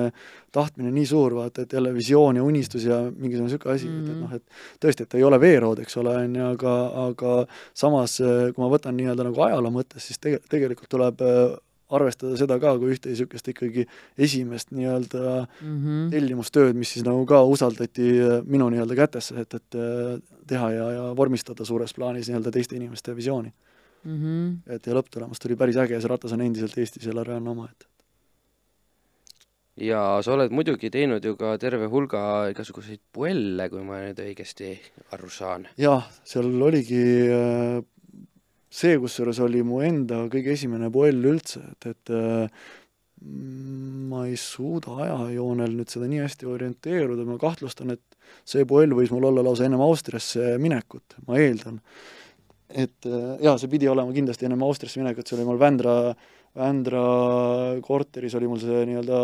tahtmine 0.53 0.91
nii 0.93 1.05
suur, 1.09 1.37
vaata, 1.37 1.65
et 1.65 1.73
jälle 1.77 1.93
visioon 1.95 2.39
ja 2.39 2.45
unistus 2.45 2.85
ja 2.89 2.99
mingisugune 3.05 3.49
niisugune 3.49 3.75
asi 3.75 3.89
mm, 3.89 4.03
-hmm. 4.03 4.09
et, 4.09 4.11
et 4.11 4.21
noh, 4.21 4.33
et 4.35 4.85
tõesti, 4.85 5.02
et 5.03 5.11
ta 5.11 5.19
ei 5.19 5.25
ole 5.27 5.39
veerood, 5.41 5.81
eks 5.83 5.99
ole, 6.01 6.15
on 6.23 6.39
ju, 6.39 6.47
aga, 6.55 6.73
aga 7.07 7.35
samas, 7.77 8.17
kui 8.23 8.63
ma 8.63 8.71
võtan 8.71 8.97
nii-öelda 8.99 9.27
nagu 9.27 9.45
ajaloo 9.47 9.73
mõttes, 9.73 10.07
siis 10.07 10.21
tege-, 10.23 10.41
tegelikult 10.51 10.91
tuleb 10.91 11.21
äh, 11.25 11.53
arvestada 11.93 12.37
seda 12.39 12.57
ka 12.61 12.73
kui 12.81 12.95
ühte 12.95 13.11
niisugust 13.11 13.49
ikkagi 13.51 13.85
esimest 14.17 14.71
nii-öelda 14.73 15.23
mm 15.43 15.77
-hmm. 15.77 16.09
tellimustööd, 16.15 16.79
mis 16.79 16.95
siis 16.95 17.05
nagu 17.05 17.25
ka 17.29 17.43
usaldati 17.43 18.09
äh, 18.17 18.39
minu 18.45 18.69
nii-öelda 18.73 18.97
kätesse, 19.03 19.37
et, 19.45 19.53
et 19.53 19.79
teha 20.47 20.71
ja, 20.71 20.91
ja 20.97 21.05
vormistada 21.17 21.65
suures 21.65 21.93
plaanis 21.93 22.29
nii-öelda 22.29 22.51
teiste 22.51 22.75
inimeste 22.75 23.15
visiooni 23.15 23.53
mm. 24.03 24.19
-hmm. 24.19 24.75
et 24.75 24.87
ja 24.87 24.93
lõpptulemus 24.93 25.41
tuli 25.41 25.55
päris 25.55 25.77
äge, 25.77 26.01
see 26.01 26.09
ratas 26.09 26.33
on 26.33 26.41
endiselt 26.41 26.77
Eestis 26.77 27.05
ja 27.05 27.15
Larian 27.15 27.47
omaette 27.47 27.92
ja 29.81 30.01
sa 30.21 30.35
oled 30.35 30.53
muidugi 30.53 30.91
teinud 30.93 31.23
ju 31.25 31.35
ka 31.39 31.55
terve 31.61 31.87
hulga 31.89 32.51
igasuguseid 32.53 33.01
puelle, 33.13 33.69
kui 33.71 33.81
ma 33.85 34.03
nüüd 34.03 34.21
õigesti 34.21 34.75
aru 35.15 35.31
saan. 35.33 35.67
jah, 35.81 36.05
seal 36.27 36.51
oligi 36.61 37.01
äh, 37.33 37.81
see, 38.69 38.97
kusjuures 39.01 39.41
oli 39.45 39.63
mu 39.65 39.81
enda 39.85 40.23
kõige 40.33 40.53
esimene 40.53 40.91
puell 40.93 41.25
üldse, 41.33 41.63
et, 41.73 41.89
et 41.93 42.13
äh, 42.13 42.65
ma 44.13 44.25
ei 44.27 44.37
suuda 44.37 44.97
ajajoonel 45.07 45.77
nüüd 45.77 45.93
seda 45.93 46.09
nii 46.11 46.21
hästi 46.25 46.49
orienteeruda, 46.49 47.25
ma 47.25 47.39
kahtlustan, 47.41 47.95
et 47.95 48.19
see 48.49 48.67
puell 48.69 48.93
võis 48.97 49.13
mul 49.13 49.29
olla 49.29 49.45
lausa 49.45 49.65
ennem 49.65 49.81
Austriasse 49.81 50.57
minekut, 50.61 51.17
ma 51.27 51.39
eeldan. 51.41 51.81
et 52.69 53.09
äh, 53.09 53.41
jaa, 53.41 53.57
see 53.57 53.73
pidi 53.73 53.89
olema 53.89 54.13
kindlasti 54.13 54.45
ennem 54.45 54.69
Austriasse 54.69 55.01
minekut, 55.01 55.25
see 55.25 55.39
oli 55.39 55.49
mul 55.49 55.61
Vändra 55.61 55.97
äh, 56.11 56.31
Vändra 56.53 57.01
korteris 57.81 58.35
oli 58.37 58.45
mul 58.45 58.59
see 58.61 58.83
nii-öelda 58.85 59.19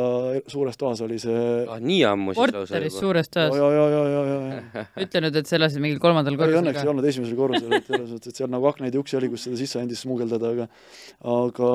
suures 0.49 0.79
toas 0.81 1.03
oli 1.05 1.19
see 1.21 1.43
ah, 1.69 1.77
nii 1.77 1.99
ammu 2.09 2.33
siis 2.33 2.41
lausa 2.41 2.73
korteris 2.73 2.95
suures 2.97 3.29
toas? 3.29 3.53
ja, 3.53 3.67
ja, 3.69 3.83
ja, 3.93 3.99
ja, 4.09 4.23
ja, 4.25 4.39
ja. 4.49 4.85
ütle 5.05 5.21
nüüd, 5.27 5.37
et 5.37 5.51
sa 5.51 5.59
elasid 5.59 5.83
mingil 5.83 6.01
kolmandal 6.01 6.39
korrusel 6.39 6.63
õnneks 6.63 6.81
ei 6.81 6.89
olnud 6.89 7.09
esimesel 7.11 7.37
korrusel, 7.37 7.75
et 7.77 7.85
selles 7.85 8.09
mõttes, 8.15 8.33
et 8.33 8.41
seal 8.41 8.49
nagu 8.49 8.65
aknaid 8.71 8.97
ja 8.97 9.03
uksi 9.03 9.19
oli, 9.21 9.29
kus 9.29 9.45
seda 9.45 9.61
sisse 9.61 9.77
andis 9.77 10.01
smugeldada, 10.07 10.55
aga 10.55 10.67
aga 11.37 11.69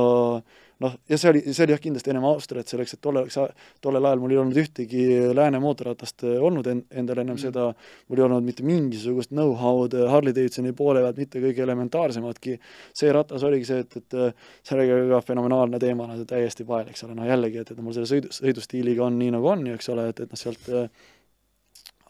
noh, 0.83 0.95
ja 1.09 1.19
see 1.19 1.31
oli, 1.31 1.43
see 1.47 1.65
oli 1.67 1.75
jah, 1.75 1.81
kindlasti 1.83 2.13
ennem 2.13 2.27
Austriat 2.29 2.71
selleks, 2.71 2.97
et 2.97 3.03
tolleks, 3.05 3.39
tollel 3.85 4.09
ajal 4.09 4.23
mul 4.23 4.35
ei 4.35 4.41
olnud 4.41 4.59
ühtegi 4.59 5.05
lääne 5.37 5.61
mootorratast 5.63 6.27
eh, 6.27 6.37
olnud 6.43 6.69
en-, 6.71 6.83
endal 6.91 7.23
ennem 7.23 7.37
mm. 7.37 7.43
seda, 7.45 7.69
mul 8.11 8.21
ei 8.21 8.27
olnud 8.27 8.47
mitte 8.47 8.67
mingisugust 8.67 9.33
know-how'd 9.35 9.97
eh, 9.99 10.07
Harley 10.11 10.35
Davidsoni 10.37 10.75
poole 10.77 11.05
pealt, 11.05 11.21
mitte 11.23 11.43
kõige 11.43 11.65
elementaarsematki, 11.67 12.59
see 12.97 13.15
ratas 13.15 13.47
oligi 13.47 13.71
see, 13.71 13.83
et, 13.87 13.99
et 14.03 14.19
eh, 14.19 14.53
see 14.67 14.79
oli 14.79 15.11
ka 15.13 15.23
fenomenaalne 15.33 15.83
teema, 15.83 16.09
no 16.11 16.29
täiesti 16.29 16.67
pael, 16.69 16.91
eks 16.93 17.07
ole, 17.07 17.19
noh 17.19 17.29
jällegi, 17.29 17.63
et, 17.63 17.75
et 17.75 17.83
mul 17.83 17.97
selle 17.97 18.11
sõidu, 18.11 18.33
sõidustiiliga 18.35 19.07
on 19.07 19.19
nii, 19.21 19.35
nagu 19.39 19.53
on 19.55 19.67
ju, 19.69 19.79
eks 19.79 19.93
ole, 19.95 20.09
et, 20.13 20.25
et 20.27 20.35
noh, 20.35 20.41
sealt 20.41 20.73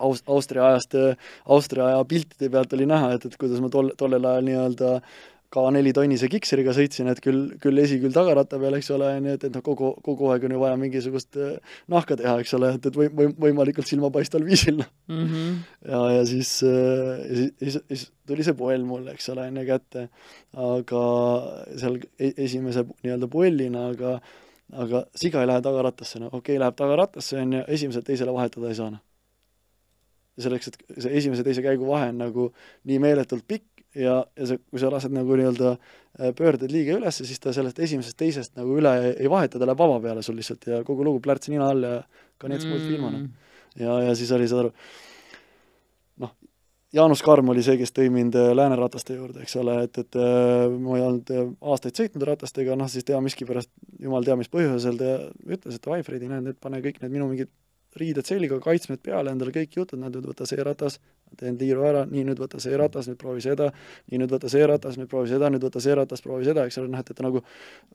Aust-, 0.02 0.26
Austria 0.26 0.64
ajast, 0.72 0.96
Austria 1.46 1.84
aja 1.86 2.00
piltide 2.10 2.48
pealt 2.50 2.72
oli 2.74 2.86
näha, 2.90 3.12
et, 3.14 3.28
et 3.28 3.36
kuidas 3.38 3.60
ma 3.62 3.68
tol, 3.70 3.92
tollel 3.98 4.26
ajal 4.26 4.48
nii-öelda 4.48 4.88
K4 5.54 5.92
tonnise 5.96 6.28
kikseriga 6.32 6.74
sõitsin, 6.76 7.08
et 7.12 7.20
küll, 7.24 7.54
küll 7.62 7.82
esi, 7.82 8.00
küll 8.02 8.14
tagaratta 8.14 8.58
peal, 8.62 8.76
eks 8.78 8.90
ole, 8.96 9.10
nii 9.24 9.36
et, 9.36 9.48
et 9.48 9.54
noh, 9.54 9.64
kogu, 9.64 9.92
kogu 10.04 10.30
aeg 10.32 10.46
on 10.48 10.56
ju 10.56 10.62
vaja 10.62 10.78
mingisugust 10.80 11.38
äh, 11.40 11.56
nahka 11.94 12.18
teha, 12.20 12.36
eks 12.42 12.54
ole, 12.58 12.74
et, 12.78 12.90
et 12.90 12.98
või, 12.98 13.10
või 13.14 13.30
võimalikult 13.48 13.90
silmapaistval 13.90 14.46
viisil 14.46 14.82
mm. 14.82 15.24
-hmm. 15.24 15.58
ja, 15.90 16.04
ja 16.18 16.24
siis, 16.28 16.56
äh, 16.66 17.26
siis, 17.30 17.52
siis, 17.62 17.80
siis 17.90 18.06
tuli 18.26 18.46
see 18.46 18.56
puell 18.58 18.86
mulle, 18.88 19.14
eks 19.14 19.30
ole, 19.34 19.48
enne 19.52 19.66
kätte, 19.68 20.08
aga 20.70 21.04
seal 21.78 22.00
e-, 22.18 22.34
esimese 22.48 22.86
nii-öelda 22.90 23.30
puellina, 23.30 23.90
aga 23.94 24.18
aga 24.72 25.04
siga 25.18 25.42
ei 25.42 25.48
lähe 25.48 25.62
tagarattasse, 25.62 26.20
no 26.20 26.30
okei 26.30 26.54
okay,, 26.54 26.60
läheb 26.62 26.76
tagarattasse, 26.78 27.38
on 27.40 27.58
ju, 27.58 27.64
esimesele 27.76 28.06
teisele 28.06 28.32
vahetada 28.34 28.70
ei 28.70 28.78
saa, 28.78 28.90
noh. 28.94 29.02
selleks, 30.40 30.70
et 30.70 31.00
see 31.04 31.12
esimese 31.20 31.44
teise 31.46 31.62
käigu 31.62 31.86
vahe 31.86 32.08
on 32.10 32.22
nagu 32.24 32.48
nii 32.88 32.98
meeletult 33.02 33.46
pikk, 33.48 33.68
ja, 33.94 34.18
ja 34.36 34.48
sa, 34.48 34.58
kui 34.58 34.82
sa 34.82 34.90
lased 34.92 35.14
nagu 35.14 35.38
nii-öelda 35.38 35.72
äh, 35.74 36.32
pöörded 36.36 36.72
liiga 36.72 36.98
üles, 36.98 37.20
siis 37.22 37.40
ta 37.42 37.54
sellest 37.56 37.80
esimesest 37.86 38.18
teisest 38.20 38.54
nagu 38.58 38.76
üle 38.78 38.94
ei 39.12 39.30
vaheta, 39.30 39.60
ta 39.60 39.68
läheb 39.68 39.80
vaba 39.80 40.00
peale 40.02 40.22
sul 40.26 40.38
lihtsalt 40.38 40.66
ja 40.70 40.82
kogu 40.86 41.06
lugu 41.06 41.22
plärts 41.24 41.50
nina 41.52 41.70
all 41.70 41.86
ja 41.86 41.96
kanets 42.42 42.66
mm. 42.66 42.86
filmana. 42.88 43.22
ja, 43.80 44.00
ja 44.08 44.14
siis 44.18 44.32
oli, 44.34 44.48
saad 44.50 44.64
aru, 44.64 44.72
noh, 46.24 46.34
Jaanus 46.94 47.24
Karm 47.26 47.50
oli 47.50 47.62
see, 47.66 47.78
kes 47.80 47.94
tõi 47.94 48.10
mind 48.14 48.38
äh, 48.38 48.52
läänerataste 48.56 49.18
juurde, 49.18 49.42
eks 49.46 49.58
ole, 49.62 49.80
et, 49.88 49.98
et 50.04 50.20
äh, 50.20 50.68
ma 50.74 50.98
ei 50.98 51.08
olnud 51.08 51.34
aastaid 51.74 51.98
sõitnud 52.02 52.26
ratastega, 52.30 52.78
noh 52.78 52.90
siis 52.90 53.06
tea 53.06 53.20
miskipärast, 53.24 53.72
jumal 54.02 54.26
teab 54.26 54.42
mis 54.42 54.52
põhjusel, 54.52 54.98
ta 55.00 55.18
ütles, 55.44 55.78
et 55.78 55.84
davai, 55.84 56.02
Fredi, 56.06 56.30
näed, 56.30 56.48
nüüd 56.50 56.62
pane 56.62 56.82
kõik 56.84 57.02
need 57.02 57.14
minu 57.14 57.30
mingid 57.30 57.52
riided 57.98 58.26
selga, 58.26 58.58
kaitsmed 58.62 59.02
peale 59.04 59.30
endale, 59.30 59.52
kõik 59.54 59.76
jutud, 59.78 60.00
näed, 60.02 60.16
võta 60.26 60.46
see 60.50 60.62
ratas, 60.66 60.98
teen 61.38 61.58
tiiru 61.60 61.84
ära, 61.86 62.04
nii, 62.10 62.24
nüüd 62.30 62.40
võta 62.42 62.60
see 62.62 62.76
ratas, 62.80 63.08
nüüd 63.10 63.20
proovi 63.20 63.44
seda, 63.44 63.70
nii, 64.10 64.22
nüüd 64.22 64.34
võta 64.34 64.50
see 64.52 64.66
ratas, 64.66 64.98
nüüd 64.98 65.10
proovi 65.12 65.30
seda, 65.30 65.50
nüüd 65.52 65.64
võta 65.64 65.82
see 65.84 65.94
ratas, 65.94 66.24
proovi 66.24 66.48
seda, 66.48 66.66
eks 66.66 66.80
ole, 66.82 66.90
noh, 66.92 67.04
et, 67.04 67.10
et 67.10 67.16
ta 67.16 67.26
nagu 67.26 67.42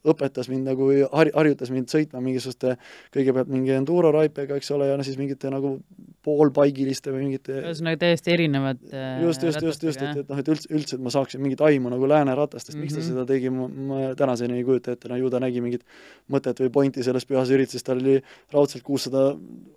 õpetas 0.08 0.50
mind 0.52 0.70
nagu, 0.72 0.90
har-, 1.12 1.34
harjutas 1.36 1.74
mind 1.74 1.92
sõitma 1.92 2.24
mingisuguste, 2.24 2.78
kõigepealt 3.16 3.52
mingi 3.52 3.76
enduro 3.76 4.14
raipega, 4.16 4.56
eks 4.60 4.72
ole, 4.76 4.90
ja 4.92 4.98
no 5.00 5.04
siis 5.08 5.20
mingite 5.20 5.52
nagu 5.52 5.78
poolpaigiliste 6.26 7.14
või 7.14 7.26
mingite 7.28 7.62
ühesõnaga 7.62 8.02
täiesti 8.04 8.34
erinevad 8.34 8.82
äh, 8.92 9.22
just, 9.24 9.44
just, 9.44 9.62
just, 9.64 9.84
just, 9.84 10.02
et, 10.04 10.24
et 10.24 10.30
noh, 10.30 10.40
et 10.42 10.52
üldse, 10.52 10.70
üldse, 10.74 10.98
et 10.98 11.04
ma 11.04 11.14
saaksin 11.14 11.42
mingit 11.44 11.62
aimu 11.64 11.92
nagu 11.94 12.10
lääne 12.10 12.36
ratastest 12.38 12.76
mm, 12.76 12.82
-hmm. 12.82 12.90
miks 12.90 12.94
ta 12.94 13.00
Mhm. 13.00 13.08
seda 13.10 13.26
tegi, 13.26 13.50
ma, 13.50 13.68
ma 13.68 14.00
tänaseni 14.16 14.60
ei 14.60 14.66
kujuta 14.68 14.94
ette, 14.96 15.10
no 15.10 15.18
ju 15.20 15.30
ta 15.30 15.40
nägi 15.40 15.64
mingit 15.64 15.86
mõtet 16.32 16.60
või 16.64 16.72
pointi 16.74 17.04
selles 17.06 17.26
pühas 17.26 17.50
ürituses, 17.54 17.84
tal 17.86 18.02
oli 18.02 18.20
raudselt 18.54 18.84
kuussada 18.84 19.32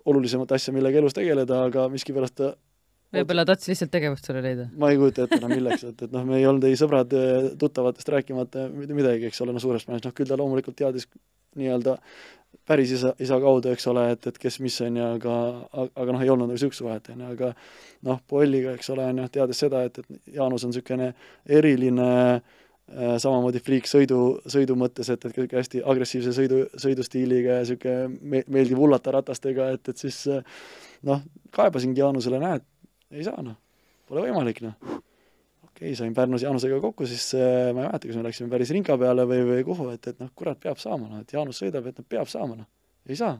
olulisemat 0.05 0.51
asja, 0.51 0.73
millega 0.75 1.01
elus 1.01 1.15
tegeleda, 1.17 1.63
aga 1.69 1.87
miskipärast 1.93 2.35
ta 2.35 2.53
võib-olla 3.13 3.45
tahtis 3.47 3.71
lihtsalt 3.71 3.93
tegevust 3.93 4.29
sulle 4.29 4.43
leida? 4.45 4.69
ma 4.79 4.91
ei 4.93 4.99
kujuta 5.01 5.27
ette 5.27 5.41
enam 5.41 5.53
milleks, 5.55 5.85
et, 5.89 6.05
et 6.07 6.15
noh, 6.15 6.25
me 6.27 6.39
ei 6.39 6.47
olnud 6.49 6.69
ei 6.69 6.79
sõbrad, 6.79 7.13
tuttavatest 7.61 8.13
rääkimata 8.15 8.69
mitte 8.73 8.97
midagi, 8.97 9.29
eks 9.29 9.43
ole, 9.45 9.55
no 9.55 9.63
suures 9.63 9.85
plaanis, 9.87 10.05
noh 10.07 10.15
küll 10.15 10.29
ta 10.29 10.39
loomulikult 10.39 10.77
teadis 10.79 11.09
nii-öelda 11.59 11.97
päris 12.67 12.91
isa, 12.91 13.13
isa 13.19 13.39
kaudu, 13.41 13.71
eks 13.73 13.87
ole, 13.91 14.05
et, 14.13 14.27
et 14.29 14.37
kes 14.39 14.59
mis 14.63 14.75
on 14.85 14.97
ja 14.99 15.11
aga, 15.17 15.37
aga 15.73 16.15
noh, 16.15 16.23
ei 16.23 16.31
olnud 16.31 16.47
nagu 16.47 16.57
niisugust 16.57 16.83
vahet, 16.85 17.09
on 17.13 17.23
ju, 17.25 17.29
aga 17.35 17.51
noh, 18.07 18.19
Polliga, 18.29 18.75
eks 18.77 18.91
ole, 18.93 19.07
on 19.11 19.23
ju, 19.23 19.29
teades 19.33 19.63
seda, 19.65 19.83
et, 19.87 19.99
et 19.99 20.35
Jaanus 20.37 20.65
on 20.67 20.71
niisugune 20.71 21.09
eriline 21.59 22.09
äh, 22.33 23.15
samamoodi 23.19 23.61
friik 23.63 23.89
sõidu, 23.89 24.19
sõidu 24.49 24.77
mõttes, 24.79 25.11
et, 25.11 25.19
et 25.19 25.31
niisugune 25.33 25.63
hästi 25.63 25.83
agressiivse 25.93 26.35
sõidu, 26.37 26.61
sõidustiiliga 26.85 27.59
ja 27.59 27.65
niisugune 27.65 28.21
me-, 28.21 28.45
meeldib 28.47 28.79
hullata 28.79 29.17
ratastega, 29.17 29.73
et, 29.75 29.91
et 29.91 30.05
siis 30.05 30.21
äh, 30.31 30.45
noh, 31.09 31.25
kaebasingi 31.55 32.03
Jaanusele, 32.03 32.39
näed, 32.43 32.67
ei 33.13 33.25
saa 33.25 33.41
noh, 33.45 33.57
pole 34.09 34.25
võimalik 34.27 34.61
noh. 34.65 34.75
okei 34.83 35.91
okay,, 35.91 35.95
sain 35.97 36.13
Pärnus 36.17 36.45
Jaanusega 36.45 36.79
kokku, 36.83 37.07
siis 37.09 37.29
äh, 37.37 37.71
ma 37.73 37.85
ei 37.85 37.89
mäleta, 37.89 38.07
kas 38.07 38.19
me 38.19 38.27
läksime 38.27 38.51
päris 38.51 38.73
rinka 38.75 38.97
peale 38.99 39.25
või, 39.29 39.41
või 39.47 39.65
kuhu, 39.67 39.89
et, 39.93 40.07
et 40.11 40.21
noh, 40.21 40.31
kurat, 40.35 40.59
peab 40.61 40.81
saama, 40.81 41.09
noh, 41.09 41.23
et 41.23 41.33
Jaanus 41.33 41.61
sõidab, 41.63 41.89
et 41.89 41.99
noh, 41.99 42.07
peab 42.09 42.29
saama, 42.31 42.57
noh, 42.61 42.69
ei 43.09 43.19
saa. 43.19 43.37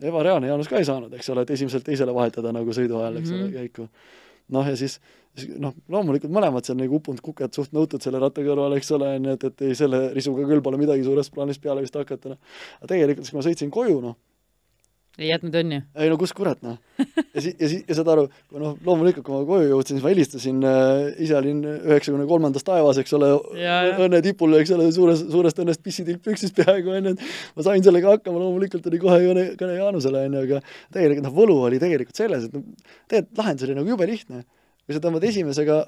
ebareaalne, 0.00 0.50
Jaanus 0.52 0.68
ka 0.68 0.80
ei 0.80 0.88
saanud, 0.88 1.12
eks 1.16 1.30
ole, 1.32 1.46
et 1.46 1.52
esimeselt 1.56 1.84
teisele 1.84 2.14
vahetada 2.14 2.52
nagu 2.52 2.72
sõidu 2.76 3.00
ajal, 3.00 3.20
eks 3.20 3.30
mm 3.30 3.36
-hmm. 3.36 3.44
ole, 3.44 3.52
käiku. 3.52 3.88
noh, 4.56 4.68
ja 4.68 4.76
siis, 4.76 5.00
siis 5.34 5.56
noh, 5.58 5.74
loomulikult 5.88 6.32
mõlemad 6.32 6.64
seal 6.64 6.78
nagu 6.78 7.00
uppunud 7.00 7.20
kuked 7.20 7.52
suht 7.52 7.72
nõutud 7.72 8.02
selle 8.02 8.20
ratta 8.22 8.44
kõrval, 8.44 8.76
eks 8.76 8.92
ole, 8.92 9.16
on 9.16 9.24
ju, 9.24 9.32
et, 9.32 9.44
et 9.44 9.62
ei, 9.62 9.74
selle 9.74 10.12
risuga 10.14 10.46
küll 10.46 10.62
pole 10.62 10.76
midagi 10.76 11.04
suures 11.04 11.30
plaanis 11.30 11.58
peale 11.58 11.80
vist 11.80 11.96
hakata, 11.96 12.28
noh. 12.28 12.38
aga 12.78 12.92
tegelikult, 12.94 13.26
siis 13.26 13.32
kui 13.32 13.40
ma 13.40 13.48
sõitsin 13.48 13.70
koju, 13.70 14.00
noh, 14.00 14.16
ei 15.16 15.30
jätnud 15.30 15.54
õnne? 15.60 15.78
ei 15.96 16.10
no 16.12 16.18
kus 16.20 16.32
kurat 16.36 16.60
noh. 16.64 16.76
ja 16.98 17.42
si-, 17.42 17.54
ja 17.58 17.70
si-, 17.70 17.82
ja 17.88 17.96
saad 17.96 18.10
aru, 18.12 18.26
noh, 18.60 18.74
loomulikult 18.86 19.24
kui 19.26 19.34
ma 19.34 19.46
koju 19.48 19.70
jõudsin, 19.70 19.96
siis 19.96 20.04
ma 20.04 20.12
helistasin 20.12 20.58
äh,, 20.68 21.02
ise 21.24 21.36
olin 21.38 21.62
üheksakümne 21.66 22.26
kolmandas 22.28 22.66
taevas, 22.66 23.00
eks 23.02 23.16
ole, 23.18 23.30
õnne 24.06 24.20
tipul, 24.24 24.56
eks 24.60 24.74
ole, 24.76 24.88
suures, 24.96 25.24
suurest 25.32 25.62
õnnest 25.64 25.84
pissitilk 25.84 26.22
püksis 26.24 26.52
peaaegu, 26.56 26.92
on 26.98 27.10
ju, 27.10 27.14
et 27.16 27.56
ma 27.56 27.66
sain 27.66 27.84
sellega 27.86 28.16
hakkama, 28.16 28.42
loomulikult 28.44 28.88
oli 28.92 29.00
kohe 29.02 29.20
kõne, 29.24 29.46
kõne 29.60 29.78
Jaanusele, 29.78 30.26
on 30.28 30.38
ju, 30.38 30.44
aga 30.50 30.62
tegelikult 30.98 31.28
noh, 31.30 31.36
võlu 31.40 31.60
oli 31.70 31.80
tegelikult 31.82 32.20
selles, 32.20 32.48
et 32.48 32.56
noh, 32.56 32.66
tegelikult 33.08 33.44
lahendus 33.44 33.68
oli 33.68 33.78
nagu 33.80 33.94
jube 33.96 34.10
lihtne. 34.12 34.44
kui 34.86 34.94
sa 34.94 35.00
tõmbad 35.02 35.24
esimesega 35.26 35.80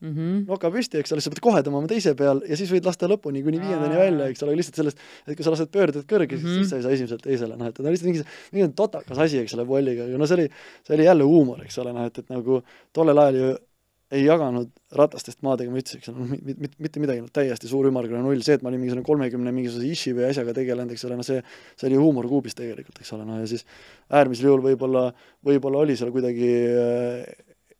mm 0.00 0.12
-hmm. 0.12 0.46
noka 0.48 0.70
püsti, 0.70 1.00
eks 1.00 1.12
ole, 1.14 1.24
sa 1.24 1.32
pead 1.32 1.42
kohe 1.44 1.62
tõmbama 1.66 1.88
teise 1.90 2.14
peal 2.18 2.42
ja 2.48 2.56
siis 2.58 2.72
võid 2.72 2.86
lasta 2.88 3.08
lõpuni 3.10 3.42
kuni 3.44 3.60
viiendani 3.60 3.96
välja, 3.96 4.30
eks 4.32 4.42
ole, 4.46 4.56
lihtsalt 4.56 4.80
sellest, 4.82 4.98
et 5.26 5.36
kui 5.36 5.44
sa 5.44 5.54
lased 5.54 5.70
pöörded 5.72 6.04
kõrge 6.04 6.36
mm, 6.36 6.42
-hmm. 6.42 6.58
siis 6.58 6.70
sa 6.70 6.76
ei 6.76 6.82
saa 6.82 6.96
esimeselt 6.96 7.22
teisele, 7.22 7.56
noh, 7.56 7.70
et 7.70 7.74
ta 7.74 7.82
on 7.82 7.90
lihtsalt 7.90 8.10
mingi, 8.10 8.26
mingi 8.52 8.72
totakas 8.76 9.18
asi, 9.18 9.38
eks 9.44 9.54
ole, 9.54 9.66
polliga, 9.66 10.04
aga 10.04 10.18
no 10.18 10.26
see 10.26 10.40
oli, 10.40 10.50
see 10.86 10.98
oli 10.98 11.08
jälle 11.08 11.24
huumor, 11.24 11.64
eks 11.64 11.78
ole, 11.78 11.92
noh, 11.96 12.10
et, 12.10 12.18
et 12.18 12.28
nagu 12.28 12.62
tollel 12.92 13.24
ajal 13.24 13.40
ju 13.40 13.56
ei 14.14 14.22
jaganud 14.22 14.68
ratastest 14.94 15.40
maadega 15.42 15.72
mütsi, 15.74 15.96
eks 15.98 16.12
ole, 16.12 16.20
noh, 16.20 16.28
mitte 16.30 16.60
mit, 16.62 16.76
mitte 16.78 17.00
midagi, 17.02 17.24
no 17.24 17.32
täiesti 17.32 17.66
suur 17.66 17.88
ümmargune 17.88 18.20
null, 18.22 18.42
see, 18.46 18.54
et 18.54 18.62
ma 18.62 18.70
olin 18.70 18.78
mingisugune 18.78 19.06
kolmekümne 19.06 19.52
mingisuguse 19.54 19.88
ishi 19.90 20.12
või 20.14 20.28
asjaga 20.28 20.54
tegelenud, 20.54 20.92
eks 20.94 21.04
ole, 21.08 21.16
no 21.18 21.26
see, 21.26 21.40
see 21.74 21.88
oli 21.88 21.98
huumor 21.98 22.28
kuubis 22.30 22.54
tegelikult, 22.54 23.00
eks 23.02 23.10
ole, 23.16 23.26
no 23.26 23.40
ja 23.40 23.48
siis 23.50 23.66
äärmisel 24.14 24.46
juhul 24.46 24.62
võib-olla, 24.68 25.08
võib-olla 25.46 25.82
oli 25.82 25.98
seal 25.98 26.14
kuidagi 26.14 26.52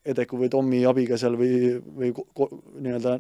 Edeku 0.06 0.38
või 0.40 0.50
Tommi 0.52 0.82
abiga 0.86 1.18
seal 1.20 1.38
või, 1.38 1.76
või 1.98 2.12
nii-öelda 2.12 3.16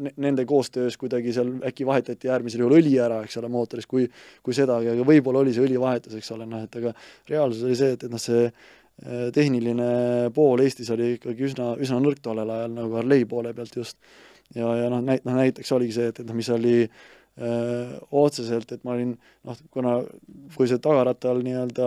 nende 0.00 0.44
koostöös 0.48 0.96
kuidagi 0.96 1.32
seal 1.36 1.52
äkki 1.66 1.84
vahetati 1.86 2.30
äärmisel 2.32 2.62
juhul 2.62 2.78
õli 2.78 2.94
ära, 3.02 3.20
eks 3.26 3.36
ole, 3.40 3.50
mootoris, 3.52 3.88
kui, 3.90 4.06
kui 4.44 4.56
sedagi, 4.56 4.88
aga 4.94 5.04
võib-olla 5.06 5.42
oli 5.42 5.52
see 5.52 5.64
õlivahetus, 5.66 6.14
eks 6.16 6.30
ole, 6.36 6.46
noh, 6.48 6.62
et 6.64 6.78
aga 6.80 6.94
reaalsus 7.28 7.66
oli 7.68 7.76
see, 7.76 7.96
et, 7.96 8.06
et 8.06 8.12
noh, 8.12 8.22
see 8.22 8.48
tehniline 9.34 9.90
pool 10.36 10.60
Eestis 10.64 10.90
oli 10.92 11.14
ikkagi 11.16 11.46
üsna, 11.48 11.70
üsna 11.80 12.00
nõrk 12.04 12.20
tollel 12.24 12.50
ajal 12.52 12.74
nagu 12.74 12.98
Harley 12.98 13.24
poole 13.28 13.54
pealt 13.56 13.76
just. 13.76 13.96
ja, 14.54 14.68
ja 14.76 14.90
noh, 14.92 15.00
näit-, 15.04 15.24
noh 15.24 15.38
näiteks 15.38 15.72
oligi 15.72 15.96
see, 15.96 16.10
et, 16.12 16.20
et 16.20 16.28
noh, 16.28 16.36
mis 16.36 16.50
oli 16.52 16.74
öö, 16.84 17.19
otseselt, 17.40 18.72
et 18.74 18.82
ma 18.84 18.94
olin 18.96 19.14
noh, 19.48 19.60
kuna 19.72 19.94
kui 20.56 20.68
see 20.68 20.80
tagarattal 20.82 21.40
nii-öelda 21.44 21.86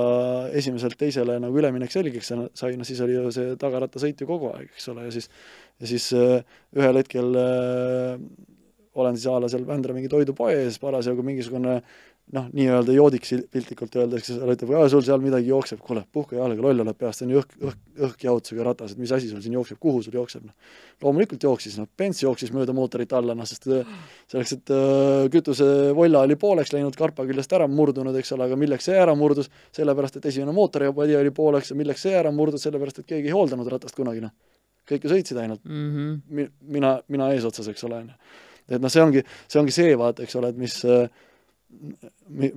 esimeselt 0.59 0.97
teisele 0.97 1.35
nagu 1.43 1.59
üleminek 1.61 1.93
selgeks 1.93 2.33
sai, 2.57 2.73
noh 2.79 2.87
siis 2.87 3.01
oli 3.05 3.17
ju 3.17 3.33
see 3.35 3.53
tagarattasõit 3.61 4.23
ju 4.23 4.29
kogu 4.29 4.49
aeg, 4.53 4.71
eks 4.73 4.89
ole, 4.93 5.05
ja 5.09 5.13
siis 5.13 5.29
ja 5.81 5.89
siis 5.89 6.09
öö, 6.17 6.39
ühel 6.77 6.99
hetkel 7.01 7.37
öö, 7.37 8.17
olen 8.95 9.17
siis 9.17 9.29
a 9.29 9.39
la 9.41 9.49
seal 9.49 9.65
Vändra 9.67 9.93
mingi 9.95 10.09
toidupoe 10.11 10.53
ees 10.63 10.79
parasjagu 10.81 11.25
mingisugune 11.25 11.79
noh, 12.31 12.45
nii-öelda 12.55 12.93
joodiks 12.95 13.33
piltlikult 13.51 13.95
öeldes, 13.99 14.23
kes 14.23 14.38
ütleb, 14.39 14.71
sul 14.89 15.03
seal 15.05 15.21
midagi 15.21 15.49
jookseb, 15.49 15.81
kuule, 15.83 16.05
puhka 16.15 16.38
jalga, 16.38 16.63
loll 16.63 16.83
oled 16.83 16.97
peast, 16.97 17.19
see 17.19 17.27
on 17.27 17.33
ju 17.33 17.41
õhk, 17.41 17.55
õhk, 17.59 17.81
õhkjahutusega 18.07 18.65
ratas, 18.65 18.93
et 18.93 19.01
mis 19.01 19.12
asi 19.13 19.27
sul 19.29 19.41
siin 19.43 19.57
jookseb, 19.57 19.77
kuhu 19.83 20.01
sul 20.05 20.15
jookseb, 20.15 20.45
noh. 20.47 20.77
loomulikult 21.03 21.43
jooksis, 21.43 21.75
noh, 21.81 21.89
Benz 21.99 22.23
jooksis 22.23 22.53
mööda 22.55 22.73
mootorit 22.75 23.12
alla, 23.17 23.36
noh, 23.38 23.47
sest 23.49 23.67
selleks, 23.67 24.55
et 24.55 24.73
äh, 24.73 25.25
kütusevolla 25.33 26.23
oli 26.27 26.38
pooleks 26.39 26.71
läinud, 26.73 26.95
karpa 26.99 27.27
küljest 27.27 27.53
ära 27.57 27.67
murdunud, 27.69 28.15
eks 28.21 28.33
ole, 28.38 28.47
aga 28.47 28.57
milleks 28.59 28.88
see 28.89 28.95
ära 29.01 29.17
murdus, 29.19 29.51
sellepärast, 29.75 30.21
et 30.21 30.31
esimene 30.31 30.55
mootoripadi 30.55 31.19
oli 31.19 31.33
pooleks 31.36 31.73
ja 31.73 31.77
milleks 31.79 32.07
see 32.07 32.15
ära 32.17 32.31
murdus, 32.33 32.63
sellepärast, 32.65 33.03
et 33.03 33.12
keegi 33.12 33.29
ei 33.29 33.36
hooldanud 33.36 33.69
ratast 33.75 33.99
kunagi, 33.99 34.23
noh. 34.23 34.33
kõik 34.89 35.05
ju 35.05 35.13
sõitsid 35.13 35.38
ainult 35.43 35.62
mm. 35.67 35.91
-hmm. 35.91 36.15
Mi-, 36.39 36.49
mina, 36.79 36.95
mina 37.07 37.29
eesotsas, 37.36 37.69
eks 37.71 37.86
ole, 37.88 38.01
ju. 38.07 38.17
et 38.69 38.81
noh, 38.81 38.91
see 38.91 39.03
ongi, 39.03 39.23
see 39.47 39.62
ongi 39.62 39.75
see, 39.75 39.93
vaata, 39.99 40.23
eks 40.23 40.36
ole, 40.39 40.49
et 40.49 40.59
mis 40.59 40.79
äh, 40.88 41.05
嗯 41.81 41.97
mi-, 42.29 42.51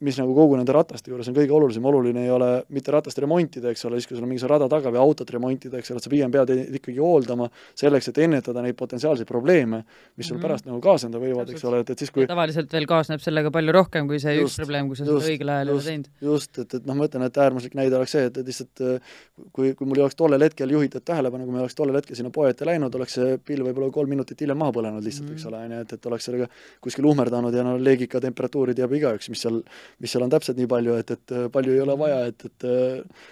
mis 0.00 0.16
nagu 0.18 0.34
kogu 0.36 0.56
nende 0.56 0.72
rataste 0.72 1.10
juures 1.10 1.28
on 1.28 1.36
kõige 1.36 1.52
olulisem, 1.56 1.84
oluline 1.88 2.24
ei 2.24 2.30
ole 2.32 2.48
mitte 2.72 2.92
ratast 2.94 3.18
remontida, 3.22 3.70
eks 3.70 3.84
ole, 3.88 4.00
siis 4.00 4.08
kui 4.08 4.16
sul 4.16 4.24
on 4.24 4.30
mingi 4.30 4.48
rada 4.48 4.68
taga 4.72 4.92
või 4.92 5.00
autot 5.02 5.30
remontida, 5.30 5.78
eks 5.78 5.92
ole, 5.92 6.00
sa 6.00 6.12
pigem 6.12 6.32
pead 6.32 6.52
ikkagi 6.80 6.98
hooldama 7.02 7.48
selleks, 7.74 8.08
et 8.12 8.18
ennetada 8.24 8.62
neid 8.64 8.76
potentsiaalseid 8.78 9.28
probleeme, 9.28 9.82
mis 10.16 10.28
sul 10.28 10.36
Mhm. 10.38 10.46
pärast 10.46 10.66
nagu 10.66 10.80
kaasneda 10.80 11.20
võivad, 11.20 11.50
eks 11.50 11.64
ole, 11.64 11.80
et, 11.84 11.90
et 11.90 11.98
siis 11.98 12.10
kui 12.10 12.26
tavaliselt 12.26 12.72
veel 12.72 12.86
kaasneb 12.86 13.20
sellega 13.20 13.50
palju 13.50 13.72
rohkem 13.72 14.08
kui 14.08 14.18
see 14.22 14.36
Just, 14.36 14.56
üks 14.56 14.64
probleem, 14.64 14.88
kui 14.88 14.96
sa 14.96 15.04
seda 15.04 15.18
õigel 15.18 15.52
ajal 15.54 15.68
ei 15.68 15.72
ole 15.72 15.78
just. 15.80 15.88
teinud. 15.88 16.08
just, 16.20 16.58
et, 16.58 16.74
et 16.74 16.86
noh, 16.86 16.94
ma 16.96 17.08
ütlen, 17.08 17.26
et 17.26 17.36
äärmuslik 17.36 17.74
näide 17.74 17.96
oleks 17.96 18.16
see, 18.16 18.24
et, 18.30 18.36
et 18.36 18.46
lihtsalt 18.46 18.80
äh, 18.80 19.14
kui, 19.52 19.74
kui 19.74 19.86
mul 19.86 20.00
ei 20.00 20.06
oleks 20.06 20.16
tollel 20.16 20.42
hetkel 20.42 20.70
juhitud 20.70 21.04
tähelepanu, 21.04 21.44
kui 21.44 21.52
ma 21.52 21.60
ei 21.60 21.66
oleks 21.66 21.78
tollel 21.78 22.00
hetkel 22.00 22.16
sinna 22.16 22.30
poe 22.30 22.50
ette 22.50 22.66
läinud, 22.68 22.94
oleks 22.94 23.16
see 23.18 23.38
pill 23.44 23.64
võib-olla 23.66 23.90
kolm 23.92 24.12
minutit 24.12 24.40
hiljem 24.40 24.58
maha 24.60 24.72
põlenud 24.76 25.04
lihtsalt 25.04 25.28
mm, 25.28 25.34
-hmm. 25.34 25.40
eks 25.40 25.46
ole, 25.46 25.62
on 25.64 25.76
ju, 25.76 25.80
et, 25.86 25.92
et 25.92 26.06
oleks 26.06 26.28
sellega 26.28 26.48
kuskil 26.80 27.08
uhmerdanud 27.12 27.54
ja 27.54 27.64
no 27.66 27.76
leegika 27.78 28.20
temperatuuri 28.20 28.74
teab 28.74 28.92
igaüks, 29.06 29.30
mis 29.32 29.46
seal, 29.46 29.62
mis 30.02 30.12
seal 30.12 30.26
on 30.26 30.34
täpselt 30.34 30.58
nii 30.60 30.68
palju, 30.70 30.98
et, 31.00 31.14
et 31.16 31.36
äh, 31.36 31.46
palju 31.54 31.76
ei 31.76 31.84
ole 31.86 31.96
vaja, 32.00 32.26
et, 32.32 32.48
et 32.50 32.68
äh, 32.68 33.30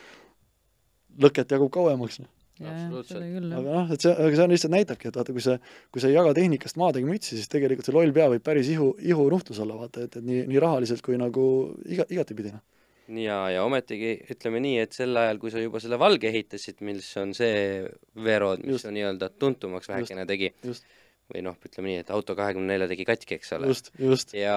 lõket 1.24 1.54
jagub 1.56 1.74
kauemaks, 1.74 2.22
noh. 2.22 2.30
Absoluutselt. 2.62 3.24
aga 3.50 3.62
noh, 3.64 3.88
et 3.90 4.04
see, 4.04 4.12
aga 4.14 4.36
see 4.38 4.44
on 4.44 4.52
lihtsalt 4.52 4.72
näitabki, 4.76 5.08
et 5.10 5.16
vaata, 5.18 5.34
kui 5.34 5.42
sa, 5.42 5.56
kui 5.90 6.02
sa 6.02 6.06
ei 6.06 6.14
jaga 6.14 6.30
tehnikast 6.38 6.78
maadega 6.78 7.08
mütsi, 7.08 7.34
siis 7.34 7.50
tegelikult 7.50 7.88
see 7.88 7.94
loll 7.96 8.14
pea 8.14 8.28
võib 8.30 8.44
päris 8.46 8.70
ihu, 8.70 8.92
ihunuhtlus 9.02 9.58
olla, 9.64 9.74
vaata, 9.80 10.04
et, 10.06 10.14
et 10.20 10.28
nii, 10.28 10.44
nii 10.52 10.62
rahaliselt 10.62 11.02
kui 11.02 11.18
nagu 11.18 11.46
iga, 11.90 12.06
igatepidi, 12.14 12.52
noh. 12.54 12.62
ja, 13.18 13.40
ja 13.56 13.64
ometigi 13.66 14.12
ütleme 14.36 14.62
nii, 14.62 14.76
et 14.86 14.94
sel 14.94 15.18
ajal, 15.18 15.42
kui 15.42 15.50
sa 15.50 15.64
juba 15.64 15.82
selle 15.82 15.98
valge 15.98 16.30
ehitasid, 16.30 16.78
mis 16.86 17.10
on 17.18 17.34
see 17.34 17.56
veerood, 18.22 18.62
mis 18.62 18.78
Just. 18.78 18.90
on 18.92 18.94
nii-öelda 19.00 19.32
tuntumaks 19.34 19.90
vähekene 19.90 20.28
tegi, 20.30 20.54
just, 20.62 20.86
või 21.32 21.44
noh, 21.46 21.56
ütleme 21.64 21.90
nii, 21.90 22.02
et 22.04 22.10
auto 22.14 22.36
kahekümne 22.38 22.74
nelja 22.74 22.88
tegi 22.90 23.06
katki, 23.08 23.38
eks 23.38 23.54
ole. 23.56 23.70
just, 23.72 23.90
just. 24.00 24.34
ja 24.36 24.56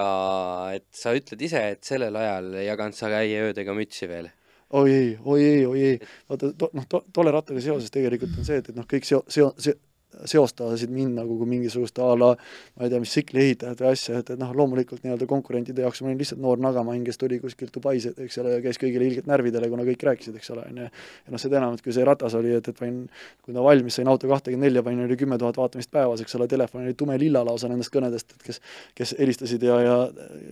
et 0.76 0.88
sa 0.96 1.14
ütled 1.16 1.44
ise, 1.48 1.62
et 1.76 1.84
sellel 1.88 2.16
ajal 2.20 2.52
ei 2.60 2.68
jaganud 2.68 2.98
sa 2.98 3.12
ka 3.14 3.22
ei 3.26 3.38
ööd 3.40 3.62
ega 3.64 3.76
mütsi 3.78 4.10
veel. 4.12 4.30
oi 4.76 4.92
ei, 4.92 5.12
oi 5.24 5.44
ei, 5.44 5.66
oi 5.66 5.84
ei, 5.94 6.00
vaata 6.28 6.52
to, 6.60 6.72
noh 6.76 6.88
to,, 6.92 7.04
tolle 7.16 7.32
rattaga 7.32 7.64
seoses 7.64 7.94
tegelikult 7.94 8.36
on 8.36 8.48
see, 8.48 8.60
et, 8.60 8.72
et 8.74 8.80
noh, 8.80 8.88
kõik 8.90 9.08
seo-, 9.08 9.24
seo-, 9.32 9.54
see 9.64 9.78
seostasid 10.26 10.92
mind 10.94 11.18
nagu 11.22 11.38
kui 11.38 11.50
mingisugust 11.50 12.00
a 12.00 12.14
la 12.18 12.32
ma 12.36 12.86
ei 12.86 12.92
tea, 12.94 13.02
mis 13.04 13.14
tsikli 13.14 13.44
ehitajat 13.44 13.84
või 13.84 13.92
asja, 13.92 14.22
et, 14.22 14.32
et 14.34 14.42
noh, 14.42 14.54
loomulikult 14.58 15.04
nii-öelda 15.06 15.28
konkurentide 15.30 15.86
jaoks 15.86 16.02
ma 16.02 16.12
olin 16.12 16.22
lihtsalt 16.22 16.42
noor 16.42 16.62
nagamainn, 16.64 17.06
kes 17.08 17.22
tuli 17.22 17.40
kuskilt 17.44 17.74
Dubais, 17.76 18.08
eks 18.10 18.40
ole, 18.42 18.58
ja 18.58 18.64
käis 18.66 18.80
kõigile 18.82 19.08
ilgelt 19.10 19.30
närvidele, 19.30 19.70
kuna 19.72 19.86
kõik 19.88 20.08
rääkisid, 20.10 20.38
eks 20.40 20.54
ole, 20.56 20.66
on 20.72 20.84
ju. 20.84 20.90
ja 20.90 21.36
noh, 21.36 21.42
seda 21.42 21.62
enam, 21.62 21.78
et 21.78 21.86
kui 21.86 21.96
see 21.96 22.06
ratas 22.08 22.38
oli, 22.38 22.56
et, 22.58 22.72
et 22.72 22.78
panin, 22.78 23.04
kui 23.46 23.56
ta 23.56 23.64
valmis, 23.66 24.00
sain 24.00 24.10
auto 24.10 24.30
kahtekümmend 24.32 24.68
nelja, 24.68 24.86
panin, 24.86 25.06
oli 25.06 25.20
kümme 25.20 25.38
tuhat 25.42 25.60
vaatamist 25.60 25.92
päevas, 25.94 26.24
eks 26.24 26.38
ole, 26.40 26.50
telefon 26.52 26.86
oli 26.86 26.96
tume-lilla 26.98 27.44
lausa 27.48 27.70
nendest 27.72 27.94
kõnedest, 27.94 28.36
et 28.38 28.50
kes 28.50 28.62
kes 28.98 29.16
helistasid 29.20 29.64
ja, 29.64 29.78
ja 29.82 29.96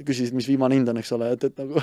küsisid, 0.06 0.36
mis 0.38 0.48
viimane 0.50 0.78
hind 0.78 0.92
on, 0.92 1.00
eks 1.02 1.12
ole, 1.18 1.32
et, 1.36 1.48
et 1.50 1.62
nagu 1.62 1.82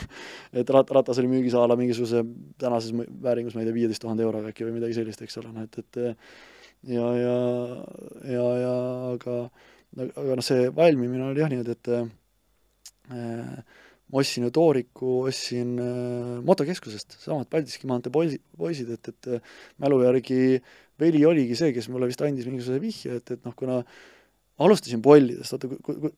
et 0.63 0.73
rat-, 0.77 0.95
ratas 0.95 1.21
oli 1.23 1.31
müügis 1.33 1.57
a 1.59 1.67
la 1.69 1.77
mingisuguse 1.79 2.23
tänases 2.61 2.95
vääringus, 3.23 3.57
ma 3.57 3.65
ei 3.65 3.69
tea, 3.69 3.77
viieteist 3.77 4.03
tuhande 4.05 4.25
euroga 4.27 4.53
äkki 4.53 4.67
või 4.69 4.79
midagi 4.79 4.99
sellist, 4.99 5.23
eks 5.25 5.41
ole, 5.43 5.53
noh 5.55 5.67
et, 5.67 5.81
et 5.83 6.03
ja, 6.89 7.07
ja, 7.17 7.37
ja, 8.27 8.47
ja 8.63 8.75
aga, 9.13 9.37
aga 10.01 10.37
noh, 10.39 10.45
see 10.47 10.69
valmimine 10.75 11.29
oli 11.31 11.43
jah 11.43 11.53
niimoodi, 11.53 11.77
et 11.77 11.91
äh, 11.95 12.07
ma 14.13 14.23
ostsin 14.23 14.47
ju 14.47 14.53
tooriku, 14.55 15.13
ostsin 15.31 15.77
äh, 15.83 16.41
motokeskusest, 16.47 17.19
samad 17.23 17.51
Paldiski 17.53 17.89
maantee 17.91 18.13
poisi, 18.15 18.41
poisid, 18.59 18.91
et, 18.97 19.13
et 19.13 19.31
äh, 19.39 19.55
mälu 19.83 20.03
järgi 20.05 20.63
Veli 21.01 21.23
oligi 21.27 21.57
see, 21.59 21.73
kes 21.75 21.89
mulle 21.91 22.07
vist 22.11 22.21
andis 22.23 22.47
mingisuguse 22.47 22.83
vihje, 22.83 23.17
et, 23.19 23.33
et 23.35 23.47
noh, 23.47 23.55
kuna 23.59 23.81
alustasin 24.63 25.01
pollidest, 25.03 25.57
oota, 25.57 25.71
ku-, 25.71 25.81
ku-, 25.83 26.13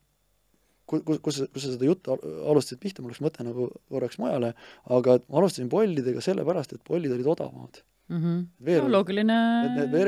ku-, 0.91 1.01
kus, 1.07 1.21
kus, 1.23 1.41
kus 1.55 1.65
sa 1.65 1.73
seda 1.77 1.89
juttu 1.89 2.17
alustasid 2.17 2.83
pihta, 2.83 3.05
mul 3.05 3.15
läks 3.15 3.23
mõte 3.25 3.47
nagu 3.47 3.71
korraks 3.93 4.19
mujale, 4.21 4.53
aga 4.93 5.21
ma 5.29 5.41
alustasin 5.41 5.71
pollidega 5.73 6.25
sellepärast, 6.25 6.75
et 6.77 6.85
pollid 6.85 7.15
olid 7.15 7.31
odavamad 7.37 7.81
mm. 8.09 8.21
-hmm. 8.21 8.45
Veer, 8.67 8.83
no 8.83 8.93
loogiline. 8.99 9.39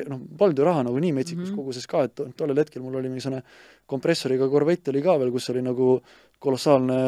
noh, 0.08 0.20
polnud 0.38 0.58
ju 0.58 0.68
raha 0.68 0.84
nagu 0.86 0.98
nii 0.98 1.12
metsikus 1.12 1.48
mm 1.48 1.52
-hmm. 1.52 1.56
koguses 1.56 1.86
ka, 1.86 2.04
et 2.04 2.36
tollel 2.36 2.58
hetkel 2.58 2.82
mul 2.82 2.94
oli 3.00 3.08
mingisugune 3.08 3.42
kompressoriga 3.86 4.48
korvett 4.48 4.88
oli 4.88 5.02
ka 5.02 5.18
veel, 5.18 5.30
kus 5.30 5.50
oli 5.50 5.62
nagu 5.62 6.00
kolossaalne 6.38 6.98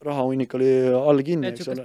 rahahunnik 0.00 0.54
oli 0.54 0.70
all 0.94 1.22
kinni, 1.26 1.48
eks 1.48 1.68
ole. 1.68 1.82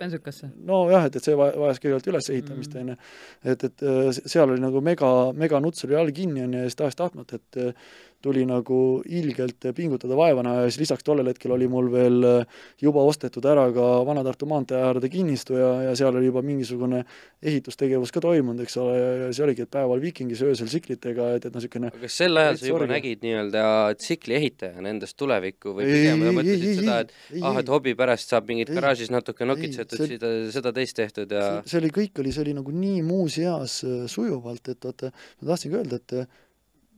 nojah, 0.69 1.07
et, 1.07 1.15
et 1.15 1.23
see 1.23 1.37
vajas 1.37 1.79
kõigepealt 1.81 2.09
ülesehitamist, 2.11 2.75
on 2.77 2.91
ju. 2.93 2.97
et, 3.43 3.63
et 3.63 3.85
seal 4.29 4.53
oli 4.53 4.61
nagu 4.61 4.81
mega, 4.85 5.09
meganuts 5.33 5.87
oli 5.87 5.97
all 5.97 6.11
kinni, 6.13 6.43
on 6.45 6.53
ju, 6.53 6.59
ja 6.59 6.69
siis 6.69 6.77
tahes-tahtmata, 6.81 7.41
et 7.41 7.75
tuli 8.23 8.45
nagu 8.47 8.77
ilgelt 9.05 9.69
pingutada 9.75 10.15
vaevana 10.17 10.55
ja 10.62 10.69
siis 10.69 10.83
lisaks 10.86 11.05
tollel 11.05 11.29
hetkel 11.31 11.53
oli 11.55 11.67
mul 11.71 11.89
veel 11.91 12.27
äh, 12.27 12.62
juba 12.81 13.03
ostetud 13.07 13.45
ära 13.49 13.65
ka 13.75 13.89
Vana-Tartu 14.07 14.47
maantee 14.49 14.79
äärde 14.79 15.09
kinnistu 15.12 15.57
ja, 15.59 15.71
ja 15.89 15.95
seal 15.99 16.15
oli 16.15 16.29
juba 16.29 16.43
mingisugune 16.45 17.03
ehitustegevus 17.43 18.13
ka 18.15 18.23
toimunud, 18.23 18.63
eks 18.63 18.77
ole, 18.79 18.95
ja 18.97 19.31
see 19.36 19.45
oligi, 19.45 19.65
et 19.65 19.71
päeval 19.73 20.01
Vikingis, 20.03 20.43
öösel 20.47 20.69
tsiklitega, 20.71 21.33
et, 21.38 21.47
et 21.47 21.51
noh, 21.51 21.59
niisugune 21.59 21.91
aga 21.91 22.03
kas 22.05 22.19
sel 22.21 22.39
ajal 22.39 22.59
sa 22.59 22.69
juba 22.69 22.79
orgi. 22.81 22.93
nägid 22.93 23.25
nii-öelda 23.25 23.65
tsikli 23.99 24.38
ehitajana 24.39 24.93
endast 24.93 25.17
tulevikku 25.19 25.75
või 25.77 25.89
pigem 25.89 26.23
mõtlesid 26.39 26.79
seda, 26.79 26.99
et 27.03 27.13
ei, 27.33 27.43
ah, 27.43 27.59
et 27.59 27.73
hobi 27.73 27.95
pärast 27.99 28.31
saab 28.31 28.47
mingit 28.51 28.71
ei, 28.71 28.77
garaažis 28.79 29.12
natuke 29.13 29.47
nokitsetud, 29.49 30.05
seda, 30.13 30.31
seda 30.55 30.73
teist 30.75 30.97
tehtud 30.99 31.36
ja 31.36 31.43
see, 31.59 31.73
see 31.73 31.83
oli, 31.83 31.91
kõik 31.99 32.23
oli, 32.23 32.33
see 32.36 32.45
oli 32.47 32.55
nagu 32.57 32.75
nii 32.77 33.03
muus 33.05 33.38
eas 33.43 33.81
äh, 33.88 34.07
sujuvalt, 34.12 34.71
et 34.71 34.88
vaata, 34.88 35.12
ma 35.41 35.51
tahtsingi 35.53 35.79
öelda, 35.81 35.99
et 35.99 36.17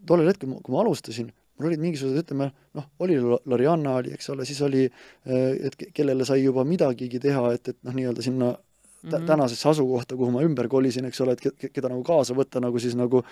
tollel 0.08 0.30
hetkel, 0.32 0.52
kui 0.64 0.74
ma 0.74 0.84
alustasin, 0.84 1.32
mul 1.58 1.70
olid 1.70 1.82
mingisugused, 1.84 2.26
ütleme 2.26 2.50
noh, 2.76 2.88
oli 3.04 3.18
Larianna 3.22 3.98
oli, 4.02 4.14
eks 4.16 4.30
ole, 4.34 4.46
siis 4.48 4.62
oli, 4.66 4.86
eh, 4.86 5.68
et 5.70 5.78
kellele 5.96 6.28
sai 6.28 6.44
juba 6.44 6.66
midagigi 6.68 7.22
teha, 7.24 7.48
et, 7.56 7.74
et 7.74 7.80
noh, 7.88 7.96
nii-öelda 7.96 8.26
sinna 8.26 8.52
mm 8.52 9.12
-hmm. 9.12 9.28
tänasesse 9.28 9.70
asukohta, 9.70 10.16
kuhu 10.16 10.32
ma 10.32 10.44
ümber 10.44 10.68
kolisin, 10.68 11.06
eks 11.06 11.22
ole, 11.22 11.38
et 11.38 11.42
ke-, 11.42 11.70
keda 11.70 11.90
nagu 11.90 12.04
kaasa 12.04 12.36
võtta 12.36 12.62
nagu 12.62 12.80
siis 12.80 12.96
nagu 12.96 13.24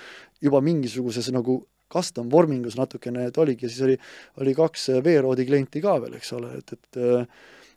juba 0.41 0.61
mingisuguses 0.61 1.31
nagu 1.31 1.63
custom 1.93 2.31
vormingus 2.31 2.77
natukene, 2.77 3.27
et 3.27 3.37
oligi, 3.37 3.69
siis 3.69 3.81
oli, 3.81 3.97
oli 4.41 4.53
kaks 4.55 4.87
veeroodi 5.03 5.45
klienti 5.45 5.81
ka 5.81 5.99
veel, 6.01 6.13
eks 6.13 6.33
ole, 6.33 6.57
et, 6.57 6.73
et 6.73 7.01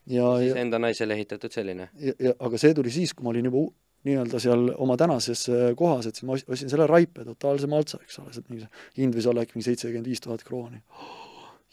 ja 0.06 0.38
siis 0.38 0.56
enda 0.56 0.78
naisele 0.78 1.14
ehitatud 1.14 1.52
selline? 1.52 1.88
ja, 1.98 2.12
ja 2.18 2.32
aga 2.38 2.59
see 2.59 2.74
tuli 2.74 2.90
siis, 2.90 3.14
kui 3.14 3.24
ma 3.24 3.35
olin 3.35 3.50
juba 3.50 3.66
nii-öelda 4.07 4.40
seal 4.42 4.71
oma 4.83 4.97
tänases 5.01 5.47
äh, 5.53 5.69
kohas, 5.79 6.09
et 6.09 6.19
siis 6.19 6.27
ma 6.29 6.38
ostsin 6.38 6.73
selle 6.73 6.88
Raipe 6.90 7.27
totaalse 7.27 7.71
maltsa, 7.71 8.01
eks 8.05 8.21
ole, 8.23 8.35
sealt 8.35 8.51
mingi 8.53 8.69
hind 8.99 9.16
võis 9.16 9.29
olla 9.31 9.47
äkki 9.47 9.59
mingi 9.59 9.71
seitsekümmend 9.71 10.11
viis 10.12 10.23
tuhat 10.25 10.45
krooni. 10.47 10.83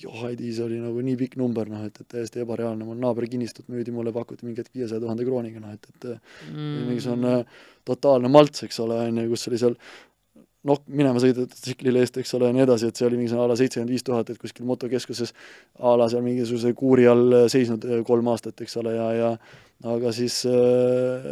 Johhaidi, 0.03 0.49
see 0.55 0.63
oli 0.65 0.79
nagu 0.81 1.03
nii 1.05 1.15
pikk 1.19 1.37
number, 1.39 1.69
noh 1.69 1.83
et, 1.85 1.99
et 2.01 2.07
täiesti 2.15 2.41
ebareaalne, 2.43 2.85
mul 2.87 2.97
naabri 2.99 3.29
kinnistut 3.31 3.69
müüdi, 3.71 3.93
mulle 3.93 4.11
pakuti 4.15 4.47
mingi 4.47 4.63
hetk 4.63 4.73
viiesaja 4.73 4.99
tuhande 5.03 5.25
krooniga, 5.27 5.61
noh 5.61 5.75
et, 5.75 5.85
et 5.93 6.07
mm. 6.49 6.87
mingisugune 6.89 7.35
totaalne 7.87 8.31
malts, 8.33 8.65
eks 8.65 8.81
ole, 8.83 8.97
on 9.05 9.21
ju, 9.21 9.29
kus 9.35 9.47
oli 9.51 9.61
seal 9.61 9.77
noh, 10.67 10.79
minema 10.87 11.21
sõidetud 11.21 11.53
tsiklile 11.53 12.01
eest, 12.03 12.17
eks 12.19 12.33
ole, 12.37 12.49
ja 12.49 12.55
nii 12.57 12.65
edasi, 12.65 12.89
et 12.89 12.99
see 12.99 13.07
oli 13.07 13.19
mingisugune 13.19 13.45
a 13.45 13.51
la 13.51 13.59
seitsekümmend 13.59 13.93
viis 13.93 14.05
tuhat, 14.07 14.31
et 14.33 14.41
kuskil 14.41 14.67
motokeskuses 14.67 15.33
a 15.79 15.93
la 15.99 16.09
seal 16.11 16.25
mingisuguse 16.25 16.73
kuuri 16.79 17.07
all 17.11 17.43
seisnud 17.51 17.85
kolm 18.07 18.31
aastat, 18.33 18.65
eks 18.65 18.79
ole, 18.81 18.95
ja, 18.97 19.09
ja 19.17 19.31
aga 19.83 20.11
siis 20.15 20.43
äh, 20.47 21.31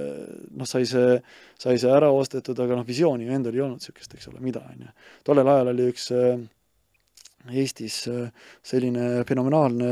noh, 0.52 0.68
sai 0.68 0.88
see, 0.90 1.20
sai 1.60 1.78
see 1.80 1.92
ära 1.92 2.12
ostetud, 2.12 2.58
aga 2.60 2.80
noh, 2.80 2.88
visiooni 2.88 3.28
ju 3.28 3.36
endal 3.36 3.56
ei 3.56 3.64
olnud 3.64 3.80
niisugust, 3.80 4.16
eks 4.18 4.32
ole, 4.32 4.42
mida, 4.44 4.64
on 4.68 4.88
ju. 4.88 4.96
tollel 5.28 5.54
ajal 5.54 5.72
oli 5.72 5.92
üks 5.92 6.10
äh, 6.16 6.42
Eestis 7.42 8.04
äh, 8.12 8.28
selline 8.62 9.24
fenomenaalne 9.26 9.88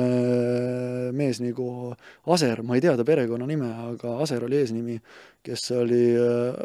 mees 1.18 1.40
nagu 1.42 1.96
Aser, 2.36 2.62
ma 2.62 2.76
ei 2.78 2.84
tea 2.84 2.94
ta 3.00 3.06
perekonnanime, 3.08 3.72
aga 3.96 4.18
Aser 4.22 4.44
oli 4.46 4.60
eesnimi, 4.60 5.00
kes 5.42 5.64
oli 5.80 6.04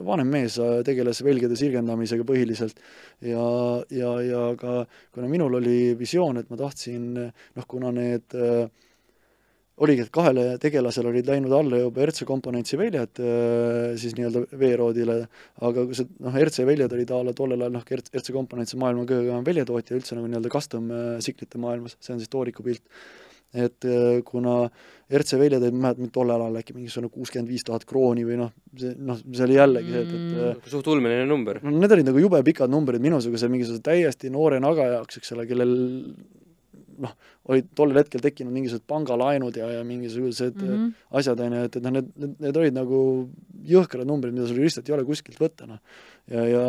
vanem 0.05 0.29
mees, 0.35 0.59
tegeles 0.85 1.23
velgede 1.25 1.57
sirgendamisega 1.57 2.27
põhiliselt 2.27 2.83
ja, 3.23 3.47
ja, 3.95 4.11
ja 4.27 4.43
ka 4.61 4.83
kuna 5.15 5.31
minul 5.31 5.61
oli 5.63 5.95
visioon, 5.97 6.43
et 6.43 6.51
ma 6.51 6.59
tahtsin 6.61 7.07
noh, 7.23 7.69
kuna 7.71 7.95
need 7.95 8.35
äh, 8.37 8.67
oligi, 9.83 10.05
et 10.05 10.13
kahele 10.15 10.45
tegelasele 10.63 11.11
olid 11.11 11.29
läinud 11.29 11.55
alla 11.57 11.81
juba 11.81 12.07
RC 12.07 12.27
komponentsi 12.29 12.79
väljad 12.79 13.21
äh, 13.23 13.97
siis 14.01 14.15
nii-öelda 14.19 14.45
veeroodile, 14.61 15.19
aga 15.67 15.87
kui 15.89 15.99
see 15.99 16.09
noh, 16.23 16.39
RC 16.47 16.67
väljad 16.69 16.95
olid 16.95 17.11
a 17.11 17.21
la 17.27 17.35
tollel 17.37 17.67
ajal 17.67 17.75
noh, 17.75 17.87
RC 17.99 18.35
komponents 18.37 18.77
on 18.77 18.85
maailma 18.85 19.07
kõige 19.11 19.43
väljatootja 19.51 19.99
üldse 19.99 20.19
nagu 20.19 20.31
nii-öelda 20.31 20.55
custom 20.55 20.91
tsiklite 21.19 21.59
äh, 21.59 21.65
maailmas, 21.67 21.99
see 22.01 22.15
on 22.15 22.23
siis 22.23 22.31
tooriku 22.31 22.67
pilt. 22.67 22.85
et 23.55 23.87
äh, 23.87 24.23
kuna 24.27 24.69
RC 25.15 25.39
väljad 25.39 25.63
olid, 25.63 25.75
ma 25.75 25.91
ei 25.91 25.99
mäleta, 25.99 26.13
tollel 26.15 26.47
ajal 26.47 26.61
äkki 26.63 26.75
mingisugune 26.75 27.11
kuuskümmend 27.13 27.51
viis 27.51 27.67
tuhat 27.67 27.85
krooni 27.87 28.25
või 28.27 28.39
noh, 28.41 28.55
see 28.79 28.95
noh, 28.99 29.19
see 29.27 29.45
oli 29.47 29.59
jällegi 29.59 29.93
see, 29.95 30.05
et, 30.07 30.15
et 30.15 30.31
mm, 30.31 30.71
suht 30.71 30.89
ulmeline 30.91 31.27
number. 31.27 31.59
no 31.67 31.75
need 31.75 31.99
olid 31.99 32.09
nagu 32.13 32.23
jube 32.23 32.41
pikad 32.47 32.71
numbrid 32.71 33.03
minusuguse 33.03 33.51
mingisuguse 33.51 33.83
täiesti 33.91 34.31
noore 34.31 34.63
naga 34.63 34.87
jaoks, 34.97 35.19
eks 35.19 35.35
ole, 35.35 35.47
kellel 35.51 35.77
noh, 37.05 37.15
olid 37.53 37.71
tollel 37.77 38.01
hetkel 38.01 38.23
tekkinud 38.25 38.55
mingisugused 38.55 38.87
pangalaenud 38.91 39.57
ja, 39.61 39.71
ja 39.79 39.83
mingisugused 39.87 40.57
mm 40.57 40.69
-hmm. 40.69 40.93
asjad, 41.21 41.41
on 41.41 41.59
ju, 41.59 41.65
et, 41.69 41.77
et 41.77 41.87
noh, 41.87 41.97
need, 41.99 42.13
need, 42.17 42.37
need 42.47 42.61
olid 42.63 42.77
nagu 42.77 43.01
jõhkrad 43.75 44.09
numbrid, 44.09 44.35
mida 44.37 44.49
sul 44.49 44.63
lihtsalt 44.65 44.89
ei 44.89 44.97
ole 44.97 45.09
kuskilt 45.09 45.41
võtta, 45.41 45.69
noh. 45.71 45.83
ja, 46.31 46.47
ja 46.49 46.65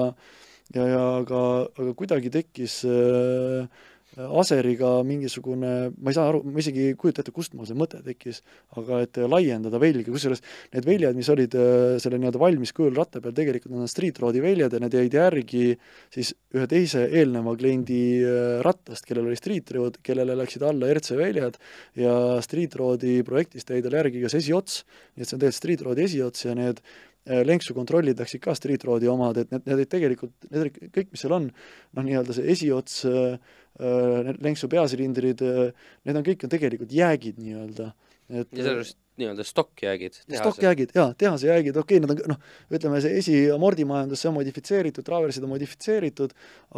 ja, 0.73 0.85
ja 0.89 1.01
aga, 1.19 1.41
aga 1.77 1.93
kuidagi 1.93 2.31
tekkis 2.33 2.79
äh, 2.89 3.67
Aseriga 4.15 5.01
mingisugune, 5.03 5.71
ma 5.91 6.11
ei 6.11 6.15
saa 6.15 6.29
aru, 6.29 6.41
ma 6.47 6.61
isegi 6.61 6.89
ei 6.89 6.97
kujuta 6.99 7.23
ette, 7.23 7.33
kust 7.35 7.55
mul 7.57 7.67
see 7.67 7.77
mõte 7.77 7.99
tekkis, 8.05 8.41
aga 8.79 9.01
et 9.03 9.19
laiendada 9.31 9.79
velgi, 9.81 10.07
kusjuures 10.07 10.43
need 10.73 10.87
väljad, 10.87 11.17
mis 11.17 11.29
olid 11.33 11.57
äh, 11.59 11.95
selle 12.01 12.19
nii-öelda 12.21 12.41
valmis 12.41 12.71
kujul 12.75 12.95
ratta 12.95 13.21
peal, 13.23 13.35
tegelikult 13.35 13.75
on 13.75 13.91
street 13.91 14.21
road'i 14.23 14.43
väljad 14.43 14.75
ja 14.75 14.81
need 14.83 14.95
jäid 14.95 15.17
järgi 15.19 15.65
siis 16.13 16.31
ühe 16.55 16.67
teise 16.71 17.03
eelneva 17.09 17.55
kliendi 17.59 18.03
äh, 18.21 18.45
rattast, 18.65 19.07
kellel 19.09 19.27
oli 19.29 19.39
street 19.39 19.73
road, 19.75 19.99
kellele 20.05 20.37
läksid 20.39 20.63
alla 20.67 20.93
RC 20.95 21.19
väljad 21.19 21.59
ja 21.99 22.15
street 22.45 22.79
road'i 22.79 23.19
projektist 23.27 23.73
jäi 23.73 23.83
tal 23.83 23.99
järgi 23.99 24.23
kas 24.23 24.37
esiots, 24.39 24.85
nii 25.15 25.25
et 25.25 25.29
see 25.29 25.35
on 25.35 25.43
tegelikult 25.43 25.61
street 25.61 25.85
road'i 25.89 26.07
esiots 26.07 26.47
ja 26.47 26.55
need 26.55 26.81
lenksu 27.25 27.73
kontrollid 27.73 28.19
läksid 28.21 28.41
ka 28.43 28.53
street 28.53 28.83
road'i 28.85 29.09
omad, 29.09 29.39
et 29.41 29.53
need, 29.53 29.63
need 29.65 29.79
olid 29.79 29.89
tegelikult, 29.89 30.35
need 30.51 30.61
olid 30.61 30.75
kõik, 30.93 31.07
mis 31.09 31.23
seal 31.25 31.33
on, 31.33 31.47
noh, 31.49 32.05
nii-öelda 32.05 32.35
see 32.37 32.51
esiots 32.53 32.99
äh, 33.09 33.39
Äh, 33.75 34.19
need 34.23 34.37
lenksu 34.43 34.69
peasilindrid, 34.71 35.41
äh, 35.43 35.87
need 36.07 36.15
on 36.15 36.23
kõik 36.23 36.45
on 36.47 36.51
tegelikult 36.51 36.93
jäägid 36.95 37.41
nii-öelda. 37.43 37.91
et 38.31 38.53
ja 38.55 38.63
sellest 38.63 38.97
nii-öelda 39.19 39.45
stokkjäägid? 39.47 40.17
stokkjäägid, 40.27 40.93
jaa, 40.95 41.13
tehase 41.17 41.47
jäägid, 41.47 41.77
okei 41.79 41.99
okay,, 41.99 42.03
nad 42.03 42.23
on 42.25 42.33
noh, 42.33 42.39
ütleme 42.73 43.01
see 43.03 43.19
esiamordimajandus, 43.21 44.21
see 44.23 44.29
on 44.29 44.35
modifitseeritud, 44.37 45.05
traversid 45.07 45.45
on 45.47 45.53
modifitseeritud, 45.53 46.33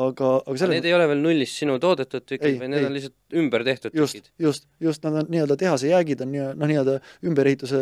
aga, 0.08 0.32
aga 0.43 0.58
selle 0.62 0.78
Need 0.78 0.89
ei 0.89 0.95
ole 0.97 1.08
veel 1.12 1.23
nullist 1.23 1.62
sinu 1.63 1.78
toodetud 1.82 2.26
tükid, 2.28 2.60
vaid 2.62 2.73
need 2.73 2.84
ei. 2.84 2.89
on 2.89 2.97
lihtsalt 2.97 3.39
ümber 3.41 3.65
tehtud 3.67 3.97
just, 3.97 4.17
tükid? 4.17 4.30
just, 4.47 4.67
just, 4.84 5.06
nad 5.08 5.21
on 5.23 5.32
nii-öelda 5.34 5.58
tehase 5.60 5.91
jäägid 5.91 6.21
on 6.26 6.32
nii, 6.36 6.43
noh, 6.54 6.71
nii-öelda 6.73 6.97
ümberehituse 7.32 7.82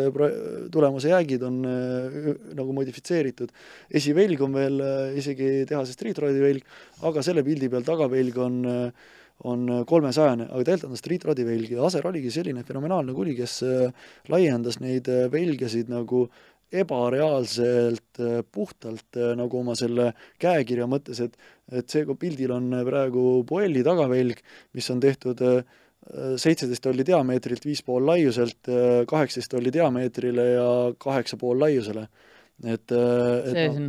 tulemuse 0.72 1.12
jäägid 1.12 1.44
on 1.46 1.60
äh, 1.68 2.32
nagu 2.56 2.76
modifitseeritud. 2.76 3.52
esivelg 4.00 4.42
on 4.46 4.56
veel 4.56 4.80
äh, 4.80 5.20
isegi 5.20 5.52
tehase 5.68 5.96
street 5.96 6.18
road'i 6.22 6.42
velg, 6.42 6.64
aga 7.06 7.22
selle 7.26 7.44
pildi 7.46 7.70
peal 7.72 7.86
tagavelg 7.86 8.42
on 8.46 8.58
äh, 8.72 9.14
on 9.44 9.68
kolmesajane, 9.86 10.48
aga 10.48 10.64
tegelikult 10.64 10.92
on 10.94 11.00
street 11.00 11.24
rodi 11.28 11.44
velg 11.46 11.72
ja 11.74 11.84
Aser 11.86 12.06
oligi 12.08 12.32
selline 12.32 12.64
fenomenaalne 12.66 13.14
kuli, 13.16 13.34
kes 13.36 13.58
äh, 13.66 14.12
laiendas 14.32 14.80
neid 14.80 15.10
äh, 15.12 15.26
velgesid 15.32 15.90
nagu 15.92 16.24
ebareaalselt 16.72 18.20
äh, 18.22 18.38
puhtalt 18.52 19.18
äh, 19.20 19.34
nagu 19.38 19.60
oma 19.60 19.76
selle 19.78 20.12
käekirja 20.42 20.88
mõttes, 20.90 21.20
et 21.24 21.36
et 21.66 21.90
see, 21.90 22.04
kui 22.06 22.14
pildil 22.14 22.52
on 22.54 22.70
praegu 22.86 23.42
Boelli 23.46 23.82
tagavelg, 23.82 24.38
mis 24.78 24.86
on 24.94 25.00
tehtud 25.02 25.40
seitseteist 26.38 26.84
tolli 26.84 27.02
diameetrilt, 27.02 27.64
viis 27.66 27.80
pool 27.82 28.04
laiuselt, 28.06 28.68
kaheksateist 29.10 29.50
tolli 29.50 29.72
diameetrile 29.74 30.44
ja 30.52 30.68
kaheksa 31.02 31.34
pool 31.40 31.58
laiusele. 31.58 32.04
et, 32.62 32.94
et 32.94 33.50
see 33.50 33.66
on 33.72 33.88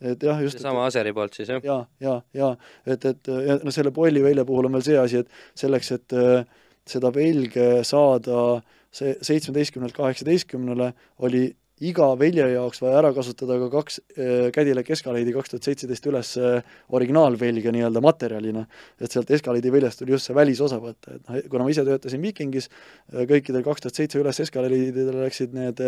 et 0.00 0.22
jah, 0.22 0.40
just 0.44 0.58
seesama 0.58 0.86
Aseri 0.86 1.12
poolt 1.16 1.36
siis, 1.36 1.48
jah? 1.48 1.62
ja, 1.64 1.78
ja, 2.00 2.20
ja 2.36 2.52
et, 2.86 3.04
et 3.04 3.30
ja 3.48 3.58
no 3.64 3.74
selle 3.74 3.92
Boelli 3.94 4.22
välja 4.24 4.44
puhul 4.48 4.68
on 4.68 4.76
veel 4.76 4.86
see 4.86 4.98
asi, 5.00 5.22
et 5.24 5.60
selleks, 5.64 5.92
et 5.96 6.16
äh, 6.16 6.64
seda 6.86 7.12
velge 7.14 7.68
saada 7.86 8.60
see 8.96 9.16
seitsmeteistkümnelt 9.24 9.96
kaheksateistkümnele, 9.96 10.92
oli 11.26 11.48
iga 11.84 12.06
velje 12.16 12.44
jaoks 12.54 12.80
vaja 12.80 13.00
ära 13.02 13.10
kasutada 13.12 13.58
ka 13.60 13.68
kaks 13.74 13.98
äh, 14.16 14.48
Cadillac 14.54 14.88
Escalade'i 14.94 15.34
kaks 15.34 15.52
tuhat 15.52 15.66
seitseteist 15.68 16.08
üles 16.08 16.30
äh, 16.40 16.64
originaalvelge 16.96 17.72
nii-öelda 17.74 18.00
materjalina. 18.00 18.64
et 19.00 19.12
sealt 19.12 19.30
Escalade'i 19.30 19.72
veljest 19.72 20.00
tuli 20.00 20.14
just 20.14 20.30
see 20.30 20.36
välisosa 20.36 20.80
võtta, 20.80 21.18
et 21.18 21.28
noh, 21.28 21.40
kuna 21.52 21.66
ma 21.66 21.74
ise 21.74 21.84
töötasin 21.84 22.22
Vikingis, 22.24 22.70
äh, 23.12 23.26
kõikidel 23.28 23.64
kaks 23.66 23.84
tuhat 23.84 24.00
seitse 24.00 24.20
üles 24.22 24.40
Escalade'idel 24.46 25.12
läksid 25.20 25.52
need 25.56 25.82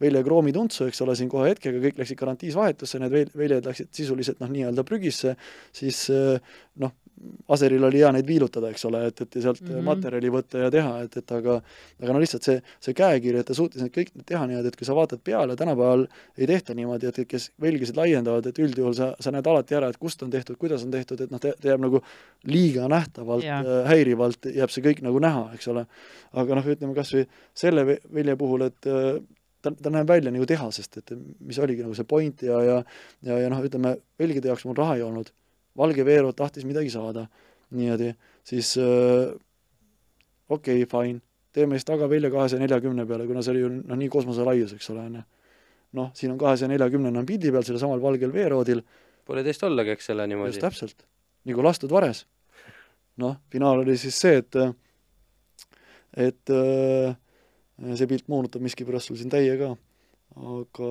veljekroomi 0.00 0.54
tuntsu, 0.54 0.86
eks 0.86 1.02
ole, 1.02 1.18
siin 1.18 1.32
kohe 1.32 1.50
hetkega, 1.50 1.82
kõik 1.88 1.98
läksid 2.02 2.20
garantiis 2.20 2.54
vahetusse, 2.58 3.02
need 3.02 3.14
vel-, 3.14 3.34
väljad 3.34 3.66
läksid 3.66 3.90
sisuliselt 3.96 4.38
noh, 4.44 4.52
nii-öelda 4.54 4.86
prügisse, 4.86 5.34
siis 5.74 6.06
noh, 6.78 6.94
Aseril 7.54 7.84
oli 7.86 8.00
hea 8.02 8.10
neid 8.12 8.26
viilutada, 8.26 8.68
eks 8.72 8.84
ole, 8.88 9.04
et, 9.08 9.20
et 9.22 9.36
sealt 9.38 9.60
mm 9.62 9.68
-hmm. 9.68 9.86
materjali 9.86 10.30
võtta 10.34 10.64
ja 10.64 10.70
teha, 10.70 10.94
et, 11.04 11.16
et 11.20 11.32
aga 11.32 11.60
aga 12.02 12.12
no 12.12 12.22
lihtsalt 12.22 12.46
see, 12.46 12.62
see 12.82 12.94
käekiri, 12.96 13.38
et 13.38 13.46
ta 13.46 13.54
suutis 13.54 13.82
need 13.82 13.92
kõik 13.94 14.10
teha 14.26 14.46
niimoodi, 14.46 14.72
et 14.72 14.76
kui 14.76 14.86
sa 14.88 14.96
vaatad 14.96 15.22
peale, 15.24 15.56
tänapäeval 15.56 16.06
ei 16.38 16.48
tehta 16.50 16.74
niimoodi, 16.74 17.06
et 17.06 17.20
kes 17.28 17.50
velgesid 17.60 17.96
laiendavad, 17.96 18.46
et 18.46 18.58
üldjuhul 18.58 18.96
sa, 18.98 19.12
sa 19.20 19.30
näed 19.30 19.46
alati 19.46 19.78
ära, 19.78 19.88
et 19.88 20.00
kust 20.00 20.22
on 20.22 20.30
tehtud, 20.30 20.58
kuidas 20.60 20.84
on 20.84 20.90
tehtud, 20.90 21.20
et 21.20 21.30
noh, 21.30 21.40
ta 21.40 21.54
jääb 21.62 21.84
nagu 21.86 22.02
liiga 22.44 22.88
nähtavalt 22.88 23.44
Jaa. 23.44 23.60
äh, 23.60 23.86
häirivalt, 23.92 24.50
jääb 24.54 24.74
see 24.74 24.84
kõik 24.84 25.04
nagu 25.06 25.22
näha, 25.22 25.46
eks 25.54 25.68
ole. 25.68 25.86
aga 26.32 26.58
noh, 26.58 26.66
ütleme 26.74 26.94
kas 26.94 27.14
või 27.14 27.28
selle 27.54 27.86
velje 27.86 28.36
puhul, 28.36 28.66
et 28.68 28.90
äh, 28.90 29.22
ta, 29.62 29.72
ta 29.72 29.92
näeb 29.92 30.08
välja 30.08 30.32
nagu 30.34 30.46
tehasest, 30.48 30.98
et 31.00 31.14
mis 31.40 31.58
oligi 31.62 31.84
nagu 31.84 31.94
see 31.96 32.08
point 32.08 32.42
ja, 32.42 32.60
ja 32.64 32.82
ja, 33.22 33.38
ja 33.38 33.50
noh, 33.52 33.62
ütleme, 33.64 33.96
velgide 34.20 34.50
jaoks 34.50 34.66
mul 34.68 34.78
raha 34.78 34.98
ei 34.98 35.06
olnud 35.06 35.32
Valge 35.78 36.04
Veero 36.06 36.32
tahtis 36.32 36.66
midagi 36.68 36.90
saada 36.92 37.26
niimoodi, 37.74 38.12
siis 38.46 38.76
äh, 38.78 39.32
okei 40.48 40.82
okay,, 40.82 40.90
fine, 40.90 41.22
teeme 41.54 41.78
siis 41.78 41.88
tagavälja 41.88 42.30
kahesaja 42.30 42.62
neljakümne 42.62 43.06
peale, 43.06 43.26
kuna 43.26 43.42
see 43.42 43.54
oli 43.54 43.64
ju 43.64 43.70
noh, 43.76 43.98
nii 43.98 44.10
kosmoselaius, 44.12 44.74
eks 44.76 44.90
ole, 44.94 45.06
on 45.08 45.18
ju. 45.18 45.24
noh, 45.98 46.12
siin 46.18 46.34
on 46.34 46.38
kahesaja 46.38 46.70
neljakümnene 46.72 47.22
on 47.22 47.26
pildi 47.26 47.52
peal, 47.54 47.66
sellel 47.66 47.82
samal 47.82 48.02
valgel 48.02 48.32
veeroodil, 48.34 48.84
Pole 49.24 49.40
teist 49.40 49.62
ollagi, 49.64 49.94
eks 49.94 50.10
ole, 50.12 50.26
just 50.26 50.34
niimoodi. 50.34 50.60
täpselt, 50.60 51.06
nagu 51.48 51.62
lastud 51.64 51.92
vares. 51.92 52.26
noh, 53.16 53.38
finaal 53.50 53.80
oli 53.84 53.96
siis 53.96 54.16
see, 54.20 54.40
et 54.42 54.58
et 56.18 56.50
äh, 56.50 57.14
see 57.94 58.08
pilt 58.10 58.28
moonutab 58.28 58.62
miskipärast 58.62 59.10
sul 59.10 59.18
siin 59.18 59.32
täie 59.32 59.56
ka, 59.58 59.70
aga 60.58 60.90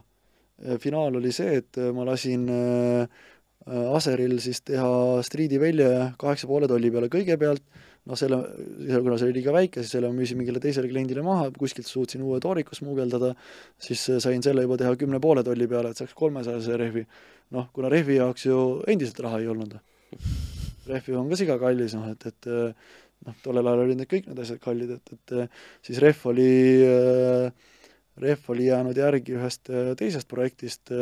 äh, 0.00 0.78
finaal 0.82 1.20
oli 1.20 1.32
see, 1.32 1.60
et 1.62 1.78
ma 1.94 2.04
lasin 2.08 2.48
äh, 2.50 3.22
Aseril 3.68 4.38
siis 4.40 4.62
teha 4.64 5.20
Street'i 5.26 5.58
välja 5.60 6.12
kaheksa 6.20 6.48
poole 6.48 6.68
tolli 6.70 6.90
peale 6.92 7.10
kõigepealt, 7.12 7.64
noh 8.08 8.16
selle, 8.16 8.38
kuna 9.04 9.18
see 9.20 9.28
oli 9.28 9.36
liiga 9.40 9.52
väike, 9.52 9.82
siis 9.82 9.92
selle 9.96 10.08
ma 10.08 10.16
müüsin 10.16 10.38
mingile 10.40 10.62
teisele 10.62 10.88
kliendile 10.88 11.24
maha, 11.26 11.50
kuskilt 11.56 11.88
suutsin 11.88 12.24
uue 12.24 12.38
tooriku 12.40 12.78
smuugeldada, 12.78 13.34
siis 13.82 14.06
sain 14.24 14.44
selle 14.44 14.64
juba 14.64 14.78
teha 14.80 14.94
kümne 15.00 15.20
poole 15.20 15.44
tolli 15.44 15.68
peale, 15.68 15.92
et 15.92 16.00
saaks 16.00 16.16
kolmesajase 16.16 16.78
rehvi. 16.80 17.04
noh, 17.56 17.68
kuna 17.72 17.88
rehvi 17.92 18.18
jaoks 18.18 18.46
ju 18.46 18.58
endiselt 18.88 19.20
raha 19.26 19.42
ei 19.42 19.50
olnud. 19.52 19.76
rehvi 20.88 21.16
on 21.20 21.28
ka 21.28 21.36
siga 21.36 21.58
kallis, 21.60 21.98
noh 21.98 22.08
et, 22.08 22.26
et 22.30 22.50
noh, 23.26 23.38
tollel 23.44 23.68
ajal 23.68 23.84
olid 23.84 24.00
need 24.00 24.08
kõik 24.08 24.32
need 24.32 24.42
asjad 24.46 24.64
kallid, 24.64 24.96
et, 24.96 25.16
et 25.18 25.60
siis 25.84 26.00
rehv 26.00 26.26
oli, 26.32 26.50
rehv 28.24 28.52
oli 28.54 28.72
jäänud 28.72 28.96
järgi 28.96 29.36
ühest 29.36 29.68
teisest 30.00 30.28
projektist, 30.32 30.94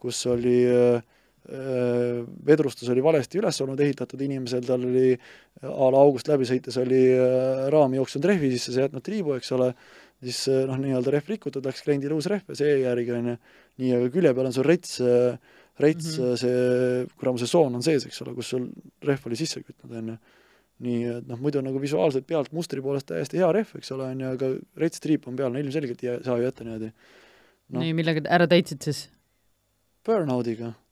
kus 0.00 0.24
oli 0.32 0.60
äh, 0.64 1.02
vedrustus 1.48 2.88
oli 2.92 3.02
valesti 3.02 3.40
üles 3.40 3.56
olnud 3.64 3.80
ehitatud 3.80 4.20
inimesel, 4.22 4.64
tal 4.66 4.84
oli 4.86 5.14
a 5.64 5.88
la 5.92 6.02
august 6.02 6.28
läbi 6.30 6.46
sõites 6.48 6.76
oli 6.80 7.00
äh, 7.14 7.66
raam 7.72 7.94
jooksnud 7.96 8.26
rehvi 8.28 8.52
sisse, 8.54 8.74
see 8.74 8.84
jätnud 8.84 9.04
triibu, 9.04 9.34
eks 9.38 9.52
ole, 9.56 9.70
siis 10.22 10.42
äh, 10.52 10.66
noh, 10.68 10.78
nii-öelda 10.80 11.14
rehv 11.16 11.30
rikutud, 11.32 11.64
läks 11.66 11.84
kliendile 11.86 12.16
uus 12.16 12.28
rehv 12.30 12.52
ja 12.52 12.58
see 12.60 12.74
jäi 12.74 12.82
järgi, 12.84 13.14
on 13.16 13.30
ju. 13.32 13.36
nii, 13.82 13.94
aga 13.96 14.10
külje 14.16 14.34
peal 14.36 14.50
on 14.50 14.56
sul 14.56 14.68
rets, 14.68 14.98
rets 15.80 16.10
mm, 16.10 16.26
-hmm. 16.26 16.42
see, 16.42 17.06
kuramuse 17.20 17.48
soon 17.48 17.78
on 17.78 17.86
sees, 17.86 18.04
eks 18.06 18.20
ole, 18.24 18.34
kus 18.36 18.52
sul 18.54 18.68
rehv 19.06 19.30
oli 19.30 19.40
sisse 19.40 19.62
kütnud, 19.64 19.96
on 19.96 20.12
ju. 20.14 20.18
nii 20.84 21.00
et 21.14 21.26
noh, 21.28 21.40
muidu 21.40 21.64
nagu 21.64 21.80
visuaalselt 21.80 22.28
pealt 22.28 22.52
mustri 22.56 22.84
poolest 22.84 23.08
täiesti 23.08 23.40
hea 23.40 23.48
rehv, 23.52 23.72
eks 23.80 23.90
ole, 23.96 24.12
on 24.12 24.20
ju, 24.20 24.34
aga 24.36 24.52
retstriip 24.80 25.26
on 25.28 25.40
peal, 25.40 25.52
no 25.52 25.60
ilmselgelt 25.60 26.04
ei 26.04 26.20
saa 26.24 26.38
ju 26.38 26.44
jätta 26.44 26.68
niimoodi. 26.68 26.92
no. 27.68 27.80
nii, 27.80 27.96
millega 27.96 28.24
ära 28.28 28.48
täitsid 28.48 28.84
siis? 28.84 29.08
Burnoudiga 30.06 30.72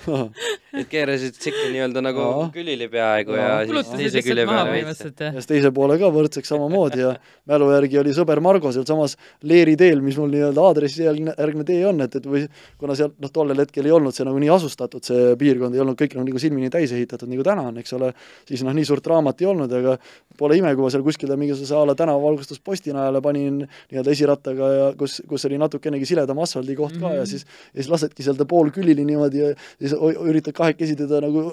et 0.80 0.88
keerasid 0.90 1.36
sikki 1.36 1.70
nii-öelda 1.74 2.02
nagu 2.04 2.22
Jaa. 2.22 2.46
külili 2.54 2.88
peaaegu 2.92 3.34
ja, 3.36 3.42
Jaa. 3.42 3.62
ja 3.62 3.82
siis 3.82 3.90
teise 3.98 4.22
külje 4.24 4.46
peale 4.48 4.78
jah? 4.78 4.90
ja 4.90 5.32
siis 5.36 5.50
teise 5.50 5.72
poole 5.76 5.98
ka 6.00 6.10
võrdseks 6.14 6.52
samamoodi 6.52 7.02
ja 7.02 7.12
mälu 7.50 7.70
järgi 7.74 8.00
oli 8.02 8.14
sõber 8.16 8.40
Margo 8.44 8.72
sealsamas 8.72 9.16
Leeri 9.42 9.76
teel, 9.80 10.00
mis 10.04 10.18
mul 10.20 10.30
nii-öelda 10.34 10.64
aadressi 10.70 11.04
järgne, 11.04 11.34
järgne 11.36 11.66
tee 11.68 11.80
on, 11.88 12.00
et, 12.06 12.16
et 12.16 12.28
või 12.30 12.44
kuna 12.80 12.96
seal 12.98 13.12
noh, 13.18 13.32
tollel 13.34 13.64
hetkel 13.64 13.88
ei 13.88 13.94
olnud 13.96 14.16
see 14.16 14.26
nagu 14.28 14.40
nii 14.42 14.52
asustatud, 14.56 15.04
see 15.06 15.34
piirkond 15.40 15.76
ei 15.76 15.84
olnud 15.84 15.98
kõik 16.00 16.16
nagu, 16.16 16.28
nagu 16.30 16.42
silmini 16.42 16.70
täis 16.72 16.94
ehitatud, 16.96 17.30
nagu 17.30 17.46
täna 17.46 17.66
on, 17.70 17.80
eks 17.82 17.96
ole, 17.98 18.12
siis 18.48 18.64
noh, 18.66 18.76
nii 18.76 18.88
suurt 18.88 19.04
draamat 19.06 19.44
ei 19.44 19.50
olnud, 19.50 19.76
aga 19.80 19.96
pole 20.40 20.56
ime, 20.60 20.72
kui 20.76 20.86
ma 20.86 20.92
seal 20.92 21.04
kuskil 21.04 21.34
mingisuguse 21.36 21.76
a 21.76 21.84
la 21.88 21.96
tänavavalgustusposti 21.98 22.94
najale 22.96 23.20
panin 23.24 23.62
nii-öelda 23.64 24.14
esirattaga 24.14 24.70
ja 24.72 24.88
kus, 24.98 25.20
kus 25.28 25.44
oli 25.48 25.58
natukenegi 25.60 26.08
siledam 26.08 26.40
asfaldikoht 26.44 26.96
ka 26.96 27.06
mm 27.06 27.12
-hmm. 27.12 27.20
ja 27.20 27.26
siis 27.26 27.44
ja 27.74 27.82
siis 27.82 27.90
lasedki 27.90 28.24
seal 28.24 28.38
ta 28.38 28.46
poolkülili 28.48 29.04
niimoodi 29.04 29.42
ja 29.42 29.50
siis 29.78 29.89
hoi- 29.98 30.16
üritad 30.30 30.54
kahekesi 30.56 30.96
teda 30.98 31.20
nagu 31.24 31.44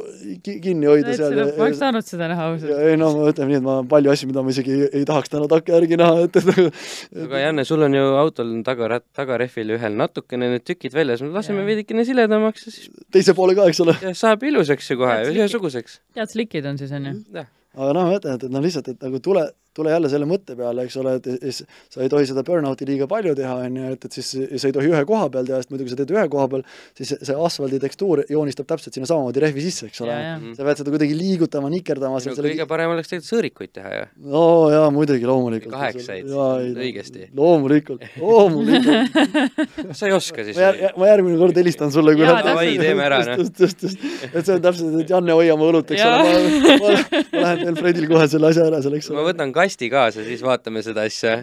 ki-, 0.45 0.58
kinni 0.63 0.89
hoida 0.89 1.15
seal 1.17 1.36
ma 1.38 1.65
oleks 1.65 1.82
tahtnud 1.82 2.08
seda 2.08 2.30
näha 2.32 2.47
ausalt. 2.52 2.71
ja 2.71 2.91
ei 2.91 3.00
noh, 3.00 3.17
ütleme 3.32 3.54
nii, 3.54 3.60
et 3.62 3.65
ma 3.65 3.78
palju 3.89 4.13
asju, 4.13 4.30
mida 4.32 4.43
ma 4.45 4.54
isegi 4.54 4.76
ei, 4.76 4.89
ei 5.02 5.08
tahaks 5.10 5.34
täna 5.34 5.50
takkajärgi 5.52 6.00
näha, 6.02 6.23
et, 6.28 6.39
et 6.41 7.26
aga 7.26 7.43
Janne, 7.45 7.67
sul 7.67 7.86
on 7.88 7.97
ju 7.97 8.06
autol 8.21 8.56
taga, 8.67 9.02
tagarehvil 9.17 9.76
ühel 9.78 10.00
natukene 10.00 10.52
need 10.56 10.65
tükid 10.67 10.95
väljas, 10.97 11.23
no 11.26 11.34
laseme 11.36 11.65
veidikene 11.67 12.06
siledamaks 12.08 12.67
ja 12.67 12.73
siis 12.73 12.89
teise 13.13 13.38
poole 13.38 13.58
ka, 13.58 13.67
eks 13.71 13.84
ole. 13.86 13.97
ja 14.04 14.15
saab 14.17 14.43
ilusaks 14.47 14.91
ju 14.91 15.00
kohe, 15.04 15.21
ühesuguseks. 15.34 16.02
tead, 16.17 16.34
slikid 16.34 16.67
on 16.69 16.82
siis, 16.82 16.93
on 16.95 17.12
ju? 17.12 17.45
aga 17.78 17.93
noh, 17.93 18.10
ma 18.10 18.17
ütlen, 18.17 18.38
et, 18.38 18.47
et 18.47 18.54
noh, 18.54 18.63
lihtsalt, 18.63 18.91
et 18.93 19.08
nagu 19.08 19.21
tule, 19.23 19.45
tule 19.77 19.93
jälle 19.93 20.09
selle 20.11 20.27
mõtte 20.29 20.57
peale, 20.57 20.87
eks 20.87 20.97
ole, 21.01 21.17
et 21.19 21.29
siis 21.41 21.63
sa 21.93 22.03
ei 22.03 22.11
tohi 22.11 22.27
seda 22.29 22.43
burnout'i 22.47 22.87
liiga 22.89 23.07
palju 23.09 23.35
teha, 23.37 23.55
on 23.67 23.79
ju, 23.81 23.91
et, 23.95 24.07
et 24.09 24.17
siis 24.19 24.31
sa 24.33 24.69
ei 24.69 24.75
tohi 24.75 24.91
ühe 24.91 25.03
koha 25.09 25.29
peal 25.33 25.47
teha, 25.47 25.61
sest 25.61 25.73
muidu 25.73 25.87
kui 25.87 25.93
sa 25.93 25.99
teed 26.01 26.13
ühe 26.15 26.25
koha 26.33 26.47
peal, 26.51 26.65
siis 26.97 27.13
see 27.15 27.37
asfaldi 27.47 27.79
tekstuur 27.83 28.23
joonistab 28.31 28.69
täpselt 28.69 28.97
sinna 28.97 29.09
samamoodi 29.09 29.43
rehvi 29.43 29.63
sisse, 29.65 29.91
eks 29.91 30.03
ole. 30.05 30.17
Jaa. 30.17 30.37
sa 30.57 30.67
pead 30.67 30.81
seda 30.81 30.93
kuidagi 30.93 31.17
liigutama, 31.17 31.71
nikerdama 31.73 32.21
no 32.23 32.35
kõige 32.37 32.67
parem 32.69 32.93
oleks 32.95 33.11
tegelikult 33.11 33.31
sõõrikuid 33.31 33.73
teha 33.77 33.93
ju. 33.93 34.05
no 34.33 34.43
jaa, 34.73 34.87
muidugi, 34.93 35.27
loomulikult. 35.29 35.73
Kaheksaid, 35.73 36.31
õigesti. 36.73 37.29
loomulikult, 37.37 38.05
loomulikult. 38.21 39.17
sa 39.97 40.09
ei 40.09 40.15
oska 40.15 40.45
siis 40.47 40.57
ma 40.57 40.67
jär-, 40.67 40.97
ma 40.97 41.09
järgmine 41.11 41.39
kord 41.41 41.59
helistan 41.61 41.93
sulle, 41.93 42.15
kui 42.17 42.25
Jaa, 42.25 42.41
davai, 42.45 42.73
teeme 42.81 43.05
ära, 43.07 43.21
noh. 43.31 43.43
et 43.43 44.41
see 44.41 44.55
on 44.55 44.63
täpselt, 44.63 44.99
et 45.03 45.13
Janne, 45.13 45.35
hoia 45.37 45.57
mu 45.59 45.69
õlut, 45.71 45.93
eks 45.93 46.03
ole, 46.03 46.17
ma, 46.23 46.79
ma, 46.81 47.21
ma 47.33 47.45
lähen 47.45 47.63
teen 47.63 47.79
Fredil 47.79 48.09
kohe 48.11 48.27
selle 48.31 48.51
asja 48.51 48.67
ära 48.71 48.81
seal, 48.83 48.97
eks 48.99 49.11
ma 49.11 49.21
ole. 49.21 49.27
võtan 49.31 49.53
kasti 49.67 49.91
kaasa, 49.93 50.23
siis 50.27 50.41
vaatame 50.45 50.82
seda 50.86 51.03
asja. 51.08 51.41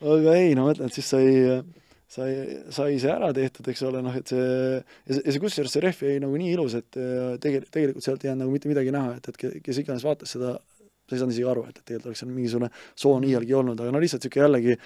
aga 0.00 0.36
ei, 0.40 0.54
no 0.56 0.68
ma 0.68 0.74
ütlen, 0.76 0.88
et 0.88 0.96
siis 0.96 1.10
sai, 1.10 1.26
sai, 2.14 2.30
sai 2.74 2.98
see 3.02 3.10
ära 3.10 3.32
tehtud, 3.36 3.66
eks 3.72 3.82
ole, 3.88 4.00
noh, 4.06 4.14
et 4.16 4.30
see, 4.30 4.44
ja 4.78 5.16
see, 5.16 5.22
ja 5.24 5.34
see 5.34 5.42
kusjuures 5.42 5.74
see 5.74 5.82
rehv 5.84 6.04
jäi 6.06 6.20
nagu 6.22 6.38
nii 6.40 6.52
ilus, 6.54 6.76
et 6.78 6.98
äh, 7.00 7.34
tegel-, 7.42 7.66
tegelikult 7.74 8.06
sealt 8.06 8.22
ei 8.24 8.30
jäänud 8.30 8.46
nagu 8.46 8.54
mitte 8.54 8.70
midagi 8.70 8.94
näha, 8.94 9.16
et, 9.18 9.28
et 9.32 9.40
ke- 9.40 9.56
kes 9.66 9.82
iganes 9.82 10.06
vaatas 10.06 10.36
seda, 10.36 10.54
sa 11.04 11.16
ei 11.16 11.22
saanud 11.22 11.34
isegi 11.34 11.48
aru, 11.50 11.64
et, 11.68 11.80
et 11.80 11.84
tegelikult 11.84 12.12
oleks 12.12 12.22
seal 12.24 12.30
mingisugune 12.32 12.70
soon 12.96 13.26
iialgi 13.28 13.58
olnud, 13.60 13.80
aga 13.80 13.92
no 13.94 14.02
lihtsalt 14.02 14.24
niisugune 14.24 14.46
jällegi 14.46 14.78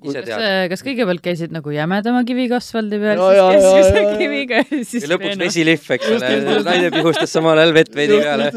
ise 0.00 0.22
kas, 0.24 0.44
kas 0.72 0.82
kõigepealt 0.84 1.22
käisid 1.24 1.52
nagu 1.52 1.72
jämedama 1.74 2.22
kiviga 2.28 2.56
asfaldi 2.60 2.98
peal, 3.02 3.20
siis 3.20 3.74
keskmise 3.76 4.14
kiviga 4.20 4.60
ja 4.62 4.78
siis 4.78 5.04
ja 5.04 5.10
lõpuks 5.12 5.40
vesilihv, 5.42 5.90
eks 5.96 6.08
ole, 6.14 6.30
naine 6.64 6.92
pihustas 6.94 7.34
samal 7.34 7.60
ajal 7.60 7.74
vett 7.76 7.98
veidi 7.98 8.16
peale. 8.22 8.48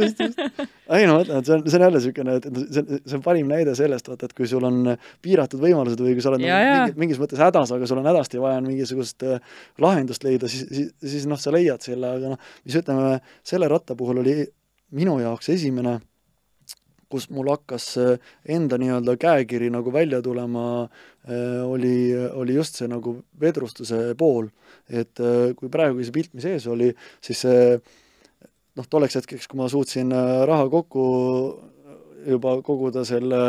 ei 0.95 1.09
no 1.09 1.17
ma 1.17 1.25
ütlen, 1.25 1.41
et 1.41 1.49
see 1.49 1.57
on, 1.57 1.65
see 1.67 1.79
on 1.79 1.85
jälle 1.87 1.99
niisugune, 1.99 2.37
et 2.39 2.47
et 2.47 2.61
see 2.61 2.85
on, 2.85 3.01
see 3.01 3.17
on 3.19 3.25
parim 3.25 3.51
näide 3.51 3.75
sellest, 3.77 4.07
vaata, 4.11 4.29
et 4.29 4.37
kui 4.37 4.47
sul 4.49 4.63
on 4.69 4.93
piiratud 5.25 5.61
võimalused 5.63 6.05
või 6.05 6.15
kui 6.15 6.23
sa 6.23 6.31
oled 6.31 6.45
nagu 6.45 6.53
jaa. 6.53 6.79
mingi, 6.85 6.99
mingis 7.03 7.21
mõttes 7.21 7.43
hädas, 7.43 7.75
aga 7.75 7.91
sul 7.91 7.99
on 7.99 8.09
hädasti 8.13 8.41
vaja 8.43 8.63
mingisugust 8.63 9.27
äh, 9.27 9.59
lahendust 9.83 10.23
leida, 10.23 10.51
siis, 10.51 10.65
siis, 10.71 10.95
siis 11.03 11.27
noh, 11.29 11.41
sa 11.41 11.53
leiad 11.55 11.83
selle, 11.83 12.15
aga 12.19 12.33
noh, 12.35 12.49
mis 12.63 12.79
ütleme, 12.79 13.19
selle 13.47 13.71
ratta 13.71 13.99
puhul 13.99 14.23
oli 14.23 14.39
minu 14.95 15.19
jaoks 15.19 15.51
esimene 15.57 15.99
kus 17.13 17.29
mul 17.33 17.51
hakkas 17.53 17.91
äh, 18.01 18.31
enda 18.49 18.79
nii-öelda 18.81 19.15
käekiri 19.21 19.69
nagu 19.73 19.93
välja 19.93 20.21
tulema, 20.25 20.87
äh, 21.29 21.59
oli, 21.65 22.13
oli 22.33 22.55
just 22.57 22.79
see 22.79 22.89
nagu 22.89 23.19
vedrustuse 23.41 24.13
pool. 24.17 24.49
et 24.89 25.19
äh, 25.21 25.53
kui 25.55 25.69
praegu 25.71 26.03
see 26.03 26.15
pilt, 26.15 26.33
mis 26.35 26.47
ees 26.49 26.65
oli, 26.67 26.89
siis 27.23 27.45
see 27.45 27.59
noh, 28.75 28.87
tolleks 28.89 29.19
hetkeks, 29.21 29.47
kui 29.47 29.61
ma 29.61 29.69
suutsin 29.71 30.11
raha 30.49 30.65
kokku 30.73 31.03
juba 32.27 32.55
koguda 32.65 33.03
selle 33.07 33.41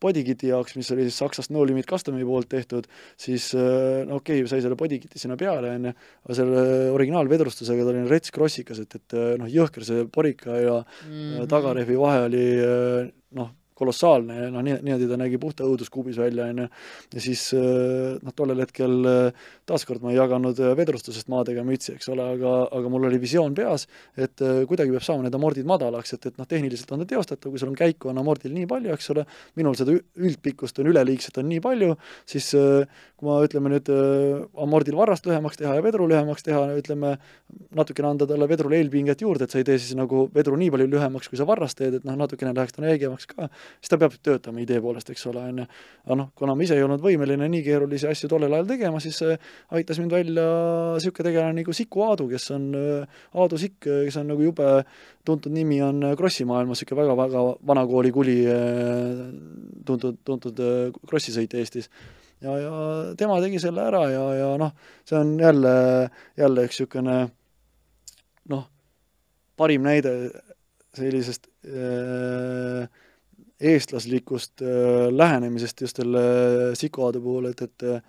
bodykiti 0.00 0.52
jaoks, 0.52 0.76
mis 0.78 0.90
oli 0.94 1.06
siis 1.08 1.18
Saksast 1.20 1.52
No 1.54 1.64
Limit 1.66 1.88
Customi 1.90 2.24
poolt 2.26 2.48
tehtud, 2.52 2.86
siis 3.18 3.50
no 3.54 4.20
okei 4.20 4.42
okay,, 4.42 4.50
sai 4.50 4.62
selle 4.64 4.78
bodykiti 4.78 5.18
sinna 5.18 5.36
peale, 5.40 5.74
on 5.74 5.90
ju, 5.90 5.94
aga 6.26 6.38
selle 6.38 6.64
originaalvedrustusega 6.94 7.86
ta 7.86 7.94
oli 7.94 8.04
rets 8.10 8.34
krossikas, 8.34 8.82
et, 8.84 8.98
et 9.00 9.18
noh, 9.40 9.50
jõhker 9.50 9.86
see 9.86 10.06
porika 10.12 10.56
ja 10.58 10.76
mm 10.82 11.12
-hmm. 11.12 11.48
tagarehvi 11.50 11.98
vahe 11.98 12.26
oli 12.28 12.44
noh, 13.38 13.50
kolossaalne 13.78 14.48
noh, 14.54 14.64
nii, 14.64 14.78
niimoodi 14.86 15.08
ta 15.10 15.18
nägi 15.20 15.40
puhta 15.42 15.66
õuduskuubis 15.68 16.18
välja, 16.20 16.48
on 16.52 16.64
ju. 16.64 16.68
ja 17.14 17.24
siis 17.24 17.44
noh, 17.54 18.34
tollel 18.36 18.64
hetkel 18.64 19.08
taaskord 19.68 20.04
ma 20.04 20.12
ei 20.12 20.18
jaganud 20.18 20.58
vedrustusest 20.78 21.30
maadega 21.32 21.64
mütsi, 21.66 21.94
eks 21.96 22.10
ole, 22.12 22.26
aga, 22.36 22.54
aga 22.78 22.92
mul 22.92 23.08
oli 23.08 23.20
visioon 23.22 23.56
peas, 23.56 23.86
et 24.16 24.42
kuidagi 24.68 24.94
peab 24.94 25.06
saama 25.06 25.26
need 25.26 25.36
amordid 25.38 25.68
madalaks, 25.68 26.14
et, 26.16 26.30
et 26.30 26.40
noh, 26.40 26.48
tehniliselt 26.48 26.92
on 26.94 27.04
ta 27.04 27.08
teostatav, 27.14 27.52
kui 27.52 27.60
sul 27.60 27.72
on 27.72 27.78
käiku, 27.78 28.12
on 28.12 28.22
amordil 28.22 28.54
nii 28.54 28.68
palju, 28.70 28.94
eks 28.94 29.12
ole, 29.14 29.26
minul 29.58 29.76
seda 29.78 29.94
üldpikkust 29.94 30.80
on 30.82 30.90
üleliigselt 30.92 31.38
on 31.42 31.48
nii 31.50 31.62
palju, 31.64 31.94
siis 32.28 32.50
kui 33.18 33.28
ma 33.28 33.38
ütleme 33.44 33.72
nüüd 33.72 33.90
amordil 34.58 34.96
varrast 34.98 35.26
lühemaks 35.28 35.58
teha 35.60 35.76
ja 35.78 35.84
vedru 35.84 36.06
lühemaks 36.10 36.46
teha, 36.46 36.64
ütleme, 36.78 37.16
natukene 37.76 38.12
anda 38.12 38.28
talle 38.30 38.48
vedrule 38.50 38.78
eelpinget 38.78 39.22
juurde, 39.24 39.46
et 39.46 39.54
sa 39.54 39.60
ei 39.60 39.66
tee 39.66 39.78
siis 39.80 39.96
nagu 39.98 40.26
vedru 40.34 40.58
nii 40.60 40.70
palju 40.74 40.88
lühemaks, 40.94 41.30
kui 41.30 41.40
sa 41.40 41.46
varrast 41.48 41.78
teed, 41.80 41.98
et 41.98 42.08
noh, 42.08 42.18
natukene 42.18 42.54
läheks 42.56 42.76
ta 42.76 42.84
õigemaks 42.84 43.28
ka, 43.32 43.48
siis 43.78 43.92
ta 43.92 43.98
peab 44.00 44.16
töötama 44.24 44.62
idee 44.62 44.80
poolest, 44.84 45.10
eks 45.12 45.26
ole, 45.30 45.44
on 45.52 45.62
ju. 45.62 45.66
aga 46.06 46.18
noh, 46.20 46.30
kuna 46.38 46.54
ma 46.56 46.66
ise 46.66 46.76
ei 46.78 46.84
olnud 46.86 47.02
võimeline 47.04 47.48
nii 47.52 47.62
keerulisi 47.66 48.08
asju 48.10 48.30
tollel 48.32 48.56
ajal 48.58 48.70
tegema, 48.70 49.00
siis 49.04 49.20
äh, 49.26 49.50
aitas 49.76 50.00
mind 50.02 50.14
välja 50.16 50.46
niisugune 50.96 51.28
tegelane 51.30 51.60
nagu 51.60 51.76
Siku 51.76 52.04
Aadu, 52.06 52.28
kes 52.30 52.50
on, 52.56 52.68
äh, 52.78 53.24
Aadu 53.34 53.58
Sikk, 53.60 53.80
kes 53.86 54.20
on 54.20 54.32
nagu 54.32 54.44
jube 54.44 54.70
tuntud 55.28 55.52
nimi 55.52 55.80
on 55.84 56.12
Krossi 56.18 56.46
maailmas, 56.48 56.82
niisugune 56.82 57.02
väga-väga 57.04 57.44
vanakooli 57.72 58.14
kuli, 58.14 58.38
äh, 58.52 59.26
tuntud, 59.88 60.22
tuntud 60.24 60.64
krossisõitja 61.08 61.60
Eestis 61.60 61.92
ja, 62.42 62.54
ja 62.58 62.72
tema 63.18 63.38
tegi 63.42 63.60
selle 63.62 63.84
ära 63.88 64.04
ja, 64.12 64.24
ja 64.38 64.52
noh, 64.60 64.74
see 65.08 65.18
on 65.18 65.34
jälle, 65.40 65.74
jälle 66.38 66.66
üks 66.68 66.78
niisugune 66.78 67.18
noh, 68.52 68.64
parim 69.58 69.84
näide 69.86 70.14
sellisest 70.96 71.48
äh, 71.66 72.88
eestlaslikust 73.60 74.62
äh, 74.62 75.08
lähenemisest 75.10 75.84
just 75.86 76.00
selle 76.00 76.24
Sikoade 76.78 77.20
puhul, 77.22 77.50
et, 77.50 77.62
et 77.62 77.86
äh, 77.88 78.00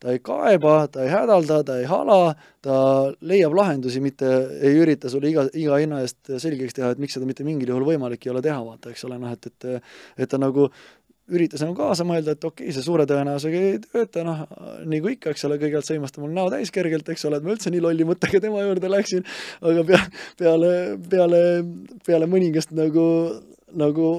ta 0.00 0.12
ei 0.12 0.20
kaeba, 0.24 0.76
ta 0.92 1.04
ei 1.04 1.12
hädalda, 1.12 1.62
ta 1.64 1.78
ei 1.80 1.86
hala, 1.88 2.34
ta 2.64 2.76
leiab 3.24 3.56
lahendusi, 3.56 4.02
mitte 4.04 4.28
ei 4.60 4.76
ürita 4.82 5.10
sulle 5.12 5.32
iga, 5.32 5.46
iga 5.56 5.80
hinna 5.80 6.02
eest 6.04 6.36
selgeks 6.42 6.76
teha, 6.76 6.92
et 6.92 7.00
miks 7.02 7.16
seda 7.16 7.28
mitte 7.28 7.46
mingil 7.46 7.72
juhul 7.72 7.88
võimalik 7.88 8.26
ei 8.26 8.34
ole 8.34 8.44
teha, 8.44 8.60
vaata, 8.64 8.92
eks 8.92 9.06
ole, 9.08 9.18
noh 9.22 9.32
et, 9.32 9.50
et 9.50 9.68
et 10.24 10.30
ta 10.30 10.40
nagu 10.40 10.68
üritas 11.32 11.62
nagu 11.64 11.74
kaasa 11.74 12.04
mõelda, 12.06 12.36
et 12.36 12.44
okei 12.44 12.68
okay,, 12.68 12.74
see 12.74 12.84
suure 12.86 13.06
tõenäosusega 13.08 13.62
ei 13.62 13.78
tööta, 13.82 14.22
noh, 14.26 14.44
nagu 14.86 15.10
ikka, 15.10 15.32
eks 15.34 15.46
ole, 15.48 15.58
kõigepealt 15.58 15.88
sõimas 15.88 16.14
ta 16.14 16.22
mul 16.22 16.34
näo 16.36 16.46
täis 16.52 16.70
kergelt, 16.74 17.08
eks 17.10 17.26
ole, 17.26 17.40
et 17.40 17.46
ma 17.46 17.54
üldse 17.56 17.72
nii 17.74 17.82
lolli 17.82 18.06
mõttega 18.06 18.40
tema 18.44 18.62
juurde 18.62 18.90
läksin, 18.92 19.26
aga 19.66 19.84
pea, 19.88 20.02
peale, 20.38 20.72
peale, 21.10 21.40
peale 22.06 22.28
mõningast 22.30 22.76
nagu, 22.78 23.06
nagu 23.74 24.10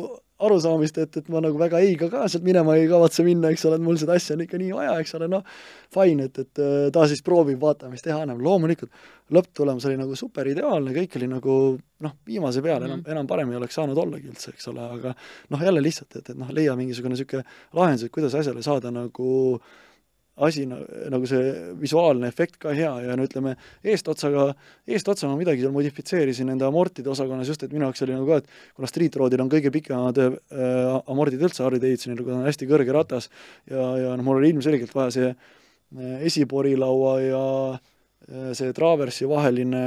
arusaamist, 0.44 0.98
et, 1.02 1.18
et 1.18 1.30
ma 1.34 1.42
nagu 1.42 1.58
väga 1.58 1.80
eiga 1.82 2.10
ka 2.12 2.26
sealt 2.30 2.46
minema 2.46 2.76
ei 2.78 2.86
kavatse 2.90 3.24
minna, 3.26 3.50
eks 3.54 3.66
ole, 3.66 3.80
et 3.80 3.86
mul 3.86 3.98
seda 3.98 4.18
asja 4.20 4.36
on 4.38 4.44
ikka 4.46 4.60
nii 4.62 4.74
vaja, 4.76 4.94
eks 5.02 5.16
ole, 5.18 5.30
noh, 5.32 5.46
fine, 5.94 6.28
et, 6.30 6.42
et 6.44 6.62
äh, 6.62 6.76
ta 6.94 7.08
siis 7.10 7.24
proovib, 7.26 7.58
vaatame, 7.62 7.96
mis 7.96 8.06
teha 8.06 8.20
annab, 8.22 8.44
loomulikult 8.46 8.94
lõpptulemus 9.34 9.88
oli 9.90 9.98
nagu 10.00 10.20
super 10.20 10.48
ideaalne, 10.52 10.94
kõik 10.96 11.18
oli 11.20 11.32
nagu 11.32 11.58
noh, 12.06 12.14
viimase 12.30 12.62
peale 12.62 12.86
mm 12.86 12.92
-hmm. 12.92 13.02
enam, 13.08 13.18
enam 13.18 13.32
parem 13.34 13.52
ei 13.52 13.58
oleks 13.58 13.80
saanud 13.80 13.98
ollagi 13.98 14.30
üldse, 14.30 14.54
eks 14.54 14.70
ole, 14.74 14.86
aga 15.00 15.16
noh, 15.50 15.66
jälle 15.70 15.82
lihtsalt, 15.82 16.16
et, 16.16 16.30
et 16.30 16.38
noh, 16.38 16.54
leia 16.54 16.76
mingisugune 16.78 17.16
niisugune 17.16 17.44
lahendus, 17.74 18.06
et 18.06 18.14
kuidas 18.14 18.38
asjale 18.38 18.62
saada 18.62 18.92
nagu 18.92 19.62
asi 20.46 20.66
nagu 20.68 21.26
see 21.30 21.52
visuaalne 21.82 22.30
efekt 22.30 22.60
ka 22.62 22.74
hea 22.78 22.92
ja 23.08 23.16
no 23.18 23.26
ütleme, 23.26 23.56
eestotsaga, 23.86 24.52
eestotsa 24.86 25.30
ma 25.30 25.38
midagi 25.40 25.64
seal 25.64 25.74
modifitseerisin 25.76 26.54
enda 26.54 26.70
amortide 26.70 27.10
osakonnas 27.14 27.50
just, 27.50 27.66
et 27.66 27.74
minu 27.74 27.88
jaoks 27.88 28.06
oli 28.06 28.14
nagu 28.14 28.30
ka, 28.30 28.42
et 28.44 28.78
kuna 28.78 28.92
Street 28.92 29.18
Roadil 29.18 29.44
on 29.44 29.52
kõige 29.52 29.74
pikemad 29.74 30.22
äh, 30.24 30.38
amordid 31.10 31.42
üldse 31.42 31.66
Harley 31.66 31.82
Davidsonil, 31.82 32.22
kui 32.22 32.34
ta 32.34 32.40
on 32.40 32.50
hästi 32.50 32.70
kõrge 32.70 32.96
ratas 32.96 33.32
ja, 33.66 33.90
ja 34.04 34.16
noh, 34.16 34.26
mul 34.28 34.42
oli 34.42 34.54
ilmselgelt 34.54 34.94
vaja 34.94 35.16
see 35.18 35.30
äh, 35.34 36.18
esiporilaua 36.30 37.20
ja 37.26 37.46
Äh, 37.78 37.97
see 38.28 38.74
Traversi 38.76 39.28
vaheline 39.30 39.82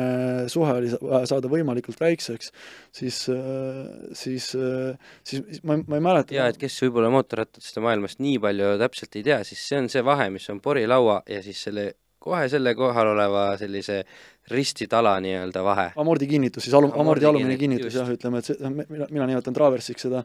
suhe 0.49 0.77
oli 0.79 0.91
saada 1.29 1.49
võimalikult 1.51 2.01
väikseks, 2.01 2.53
siis, 2.97 3.23
äh, 3.33 3.81
siis, 4.17 4.53
äh, 4.57 5.11
siis 5.27 5.61
ma, 5.67 5.77
ma 5.85 5.99
ei 5.99 6.05
mäleta. 6.05 6.37
jaa, 6.37 6.49
et 6.53 6.61
kes 6.61 6.79
võib-olla 6.87 7.11
mootorratastest 7.13 7.83
maailmast 7.85 8.23
nii 8.23 8.39
palju 8.43 8.77
täpselt 8.81 9.19
ei 9.21 9.27
tea, 9.27 9.43
siis 9.45 9.65
see 9.67 9.83
on 9.83 9.91
see 9.93 10.05
vahe, 10.07 10.31
mis 10.33 10.49
on 10.53 10.63
porilaua 10.65 11.21
ja 11.29 11.43
siis 11.45 11.61
selle 11.69 11.91
kohe 12.21 12.49
selle 12.53 12.75
kohal 12.77 13.15
oleva 13.15 13.45
sellise 13.61 14.03
ristitala 14.51 15.15
nii-öelda 15.23 15.63
vahe. 15.65 15.87
amordi 16.01 16.27
kinnitus 16.29 16.67
siis, 16.67 16.75
alu-, 16.77 16.91
amordi 17.01 17.27
alumine 17.29 17.57
kinnitus 17.61 17.95
jah, 17.97 18.09
ütleme, 18.13 18.43
et 18.43 18.51
see, 18.51 18.73
mina, 18.77 19.07
mina 19.09 19.29
nimetan 19.31 19.57
traversiks 19.57 20.05
seda, 20.09 20.23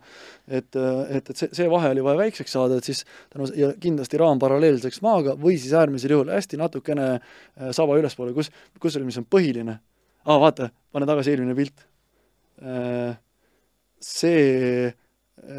et, 0.47 0.67
et, 0.75 1.29
et 1.31 1.31
see, 1.37 1.51
see 1.55 1.69
vahe 1.71 1.91
oli 1.93 2.03
vaja 2.05 2.21
väikseks 2.23 2.55
saada, 2.57 2.79
et 2.81 2.89
siis 2.89 3.05
tänu 3.33 3.47
ja 3.55 3.71
kindlasti 3.81 4.19
raam 4.21 4.41
paralleelseks 4.41 4.99
maaga 5.05 5.37
või 5.39 5.59
siis 5.61 5.75
äärmisel 5.77 6.15
juhul 6.17 6.33
hästi 6.33 6.59
natukene 6.59 7.07
äh, 7.13 7.71
saba 7.75 7.99
ülespoole, 8.01 8.33
kus, 8.35 8.51
kusjuures 8.81 9.07
mis 9.07 9.21
on 9.21 9.29
põhiline, 9.29 9.77
aa 10.25 10.39
vaata, 10.41 10.71
pane 10.95 11.07
tagasi 11.09 11.35
eelmine 11.35 11.55
pilt. 11.57 11.87
Äh, 12.65 13.15
see 14.03 14.91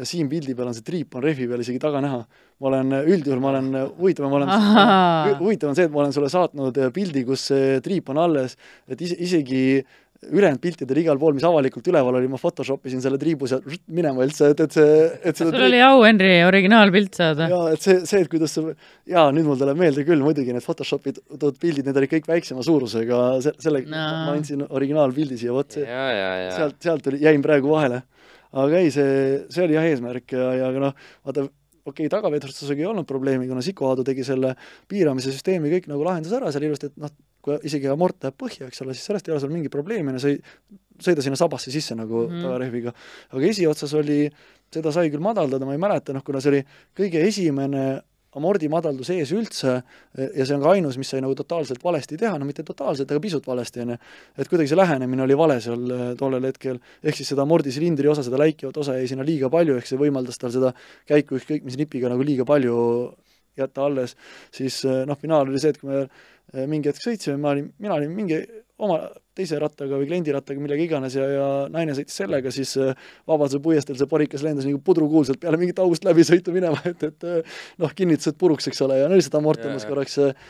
siin 0.07 0.29
pildi 0.31 0.55
peal 0.57 0.71
on 0.71 0.75
see 0.75 0.85
triip 0.87 1.15
on 1.15 1.23
rehvi 1.23 1.47
peal 1.49 1.63
isegi 1.63 1.79
taga 1.81 2.01
näha. 2.03 2.23
ma 2.57 2.71
olen, 2.71 2.95
üldjuhul 3.05 3.39
ma 3.41 3.51
olen, 3.51 3.69
huvitav, 3.99 4.31
ma 4.31 4.39
olen, 4.39 4.51
huvitav 5.43 5.69
on 5.69 5.77
see, 5.77 5.85
et 5.85 5.93
ma 5.93 6.01
olen 6.01 6.15
sulle 6.15 6.31
saatnud 6.33 6.79
äh, 6.81 6.89
pildi, 6.93 7.21
kus 7.27 7.47
see 7.51 7.77
triip 7.85 8.09
on 8.09 8.17
alles, 8.23 8.57
et 8.89 9.01
ise, 9.05 9.17
isegi 9.21 9.61
ülejäänud 10.25 10.61
piltidel 10.61 10.97
igal 11.03 11.19
pool, 11.21 11.35
mis 11.37 11.45
avalikult 11.45 11.85
üleval 11.91 12.17
oli, 12.17 12.29
ma 12.31 12.39
Photoshop 12.41 12.87
isin 12.89 13.03
selle 13.03 13.19
triibu 13.21 13.45
sealt 13.49 13.67
minema 13.93 14.25
üldse, 14.25 14.49
et, 14.53 14.63
et 14.65 14.73
see, 14.73 14.95
et 15.21 15.37
seda 15.37 15.51
sul 15.53 15.67
oli 15.67 15.81
au 15.85 16.01
Henri 16.01 16.31
originaalpilt 16.47 17.19
saada? 17.19 17.49
jaa, 17.51 17.69
et 17.75 17.85
see, 17.85 17.99
see, 18.09 18.23
et 18.25 18.31
kuidas 18.31 18.57
see, 18.57 18.73
jaa, 19.13 19.27
nüüd 19.35 19.45
mul 19.45 19.61
tuleb 19.61 19.77
meelde 19.77 20.05
küll, 20.07 20.25
muidugi 20.25 20.55
need 20.55 20.65
Photoshopi 20.65 21.13
toodud 21.19 21.61
pildid, 21.61 21.85
need 21.85 22.01
olid 22.01 22.15
kõik 22.15 22.29
väiksema 22.33 22.65
suurusega, 22.65 23.23
se-, 23.45 23.55
sellega 23.61 23.93
no. 23.93 24.05
ma 24.25 24.35
andsin 24.35 24.65
originaalpildi 24.67 25.37
siia, 25.43 25.53
vot 25.55 25.77
see, 25.77 25.85
sealt, 25.85 26.81
sealt 26.81 27.05
tuli, 27.05 27.21
jäin 27.21 27.45
praegu 27.45 27.77
vahele 27.77 28.01
aga 28.63 28.81
ei, 28.81 28.91
see, 28.93 29.45
see 29.53 29.63
oli 29.65 29.77
jah 29.77 29.87
eesmärk 29.91 30.35
ja, 30.35 30.49
ja 30.61 30.71
noh, 30.73 30.95
vaata, 31.27 31.45
okei 31.87 32.07
okay,, 32.07 32.11
tagavedustusega 32.11 32.83
ei 32.83 32.89
olnud 32.89 33.07
probleemi, 33.09 33.47
kuna 33.49 33.63
Siku 33.65 33.87
Aadu 33.87 34.05
tegi 34.07 34.25
selle 34.27 34.53
piiramise 34.89 35.31
süsteemi 35.35 35.71
kõik 35.71 35.87
nagu 35.91 36.05
lahendas 36.07 36.35
ära 36.35 36.51
seal 36.53 36.67
ilusti, 36.67 36.91
et 36.91 36.99
noh, 37.01 37.13
kui 37.43 37.57
isegi 37.69 37.87
amort 37.91 38.19
läheb 38.23 38.35
põhja, 38.39 38.67
eks 38.67 38.83
ole, 38.83 38.95
siis 38.97 39.07
sellest 39.07 39.29
ei 39.29 39.35
ole 39.35 39.43
sul 39.43 39.53
mingit 39.53 39.73
probleemi, 39.73 40.15
no 40.15 40.21
sa 40.21 40.31
ei 40.33 40.41
sõida 41.03 41.23
sinna 41.23 41.39
sabasse 41.39 41.71
sisse 41.71 41.95
nagu 41.95 42.25
mm 42.25 42.33
-hmm. 42.33 42.43
tagarehviga. 42.47 42.93
aga 43.31 43.45
esiotsas 43.45 43.93
oli, 43.93 44.27
seda 44.73 44.91
sai 44.91 45.11
küll 45.13 45.23
madaldada, 45.23 45.65
ma 45.65 45.77
ei 45.77 45.81
mäleta, 45.81 46.13
noh, 46.13 46.23
kuna 46.25 46.41
see 46.41 46.51
oli 46.51 46.63
kõige 46.97 47.23
esimene 47.27 48.01
amordi 48.37 48.69
madaldus 48.71 49.09
ees 49.13 49.31
üldse 49.35 49.73
ja 50.17 50.45
see 50.45 50.55
on 50.55 50.63
ka 50.63 50.73
ainus, 50.75 50.97
mis 51.01 51.09
sai 51.11 51.21
nagu 51.23 51.35
totaalselt 51.37 51.83
valesti 51.83 52.17
teha, 52.19 52.37
no 52.39 52.47
mitte 52.47 52.65
totaalselt, 52.67 53.11
aga 53.11 53.23
pisut 53.23 53.47
valesti, 53.47 53.83
on 53.83 53.95
ju. 53.95 53.99
et 54.37 54.51
kuidagi 54.51 54.71
see 54.71 54.79
lähenemine 54.79 55.25
oli 55.25 55.37
vale 55.39 55.59
seal 55.63 55.93
äh, 55.93 56.05
tollel 56.19 56.49
hetkel, 56.49 56.81
ehk 57.03 57.19
siis 57.19 57.33
seda 57.33 57.45
amordisilindri 57.47 58.09
osa, 58.11 58.25
seda 58.25 58.39
läikivat 58.41 58.77
osa 58.83 58.97
jäi 58.99 59.09
sinna 59.11 59.25
liiga 59.27 59.51
palju, 59.53 59.77
ehk 59.79 59.89
see 59.89 59.99
võimaldas 60.01 60.41
tal 60.41 60.53
seda 60.53 60.73
käiku 61.09 61.39
ükskõik 61.39 61.65
mis 61.67 61.79
nipiga 61.79 62.11
nagu 62.13 62.25
liiga 62.25 62.45
palju 62.47 62.77
jätta 63.57 63.87
alles, 63.89 64.15
siis 64.53 64.83
äh, 64.85 65.03
noh, 65.09 65.17
finaal 65.19 65.49
oli 65.49 65.61
see, 65.61 65.73
et 65.73 65.81
kui 65.81 65.91
me 65.91 66.05
äh, 66.05 66.65
mingi 66.69 66.91
hetk 66.91 67.03
sõitsime, 67.03 67.39
ma 67.41 67.55
olin, 67.55 67.71
mina 67.81 67.97
olin 67.97 68.13
mingi 68.13 68.41
oma 68.77 68.99
teise 69.37 69.57
rattaga 69.61 69.97
või 69.99 70.07
kliendirattaga, 70.09 70.61
millega 70.61 70.83
iganes 70.83 71.15
ja, 71.17 71.25
ja 71.29 71.47
naine 71.73 71.95
sõitis 71.97 72.17
sellega, 72.19 72.51
siis 72.53 72.73
äh, 72.81 72.93
Vabaduse 73.29 73.61
puiesteel 73.63 73.97
see 73.99 74.09
porikas 74.09 74.45
lendas 74.45 74.67
nagu 74.67 74.79
pudrukuulselt 74.85 75.41
peale 75.41 75.59
mingit 75.61 75.81
august 75.81 76.05
läbi 76.07 76.25
sõitu 76.27 76.53
minema, 76.55 76.79
et, 76.91 77.03
et 77.09 77.27
äh, 77.27 77.59
noh, 77.81 77.93
kinnitused 77.97 78.37
puruks, 78.41 78.69
eks 78.69 78.81
ole, 78.85 78.99
ja 79.01 79.09
no 79.09 79.17
lihtsalt 79.17 79.39
amort 79.41 79.63
tõmbas 79.63 79.87
korraks 79.89 80.19
äh, 80.23 80.47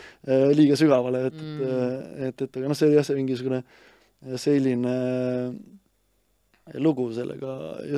liiga 0.56 0.80
sügavale, 0.80 1.28
et 1.32 1.40
mm., 1.40 2.22
et, 2.30 2.48
et 2.48 2.62
aga 2.62 2.72
noh, 2.72 2.78
see 2.78 2.90
oli 2.90 3.00
jah, 3.00 3.08
see 3.08 3.20
mingisugune 3.20 3.64
selline 4.42 4.94
lugu 6.84 7.10
sellega, 7.16 7.54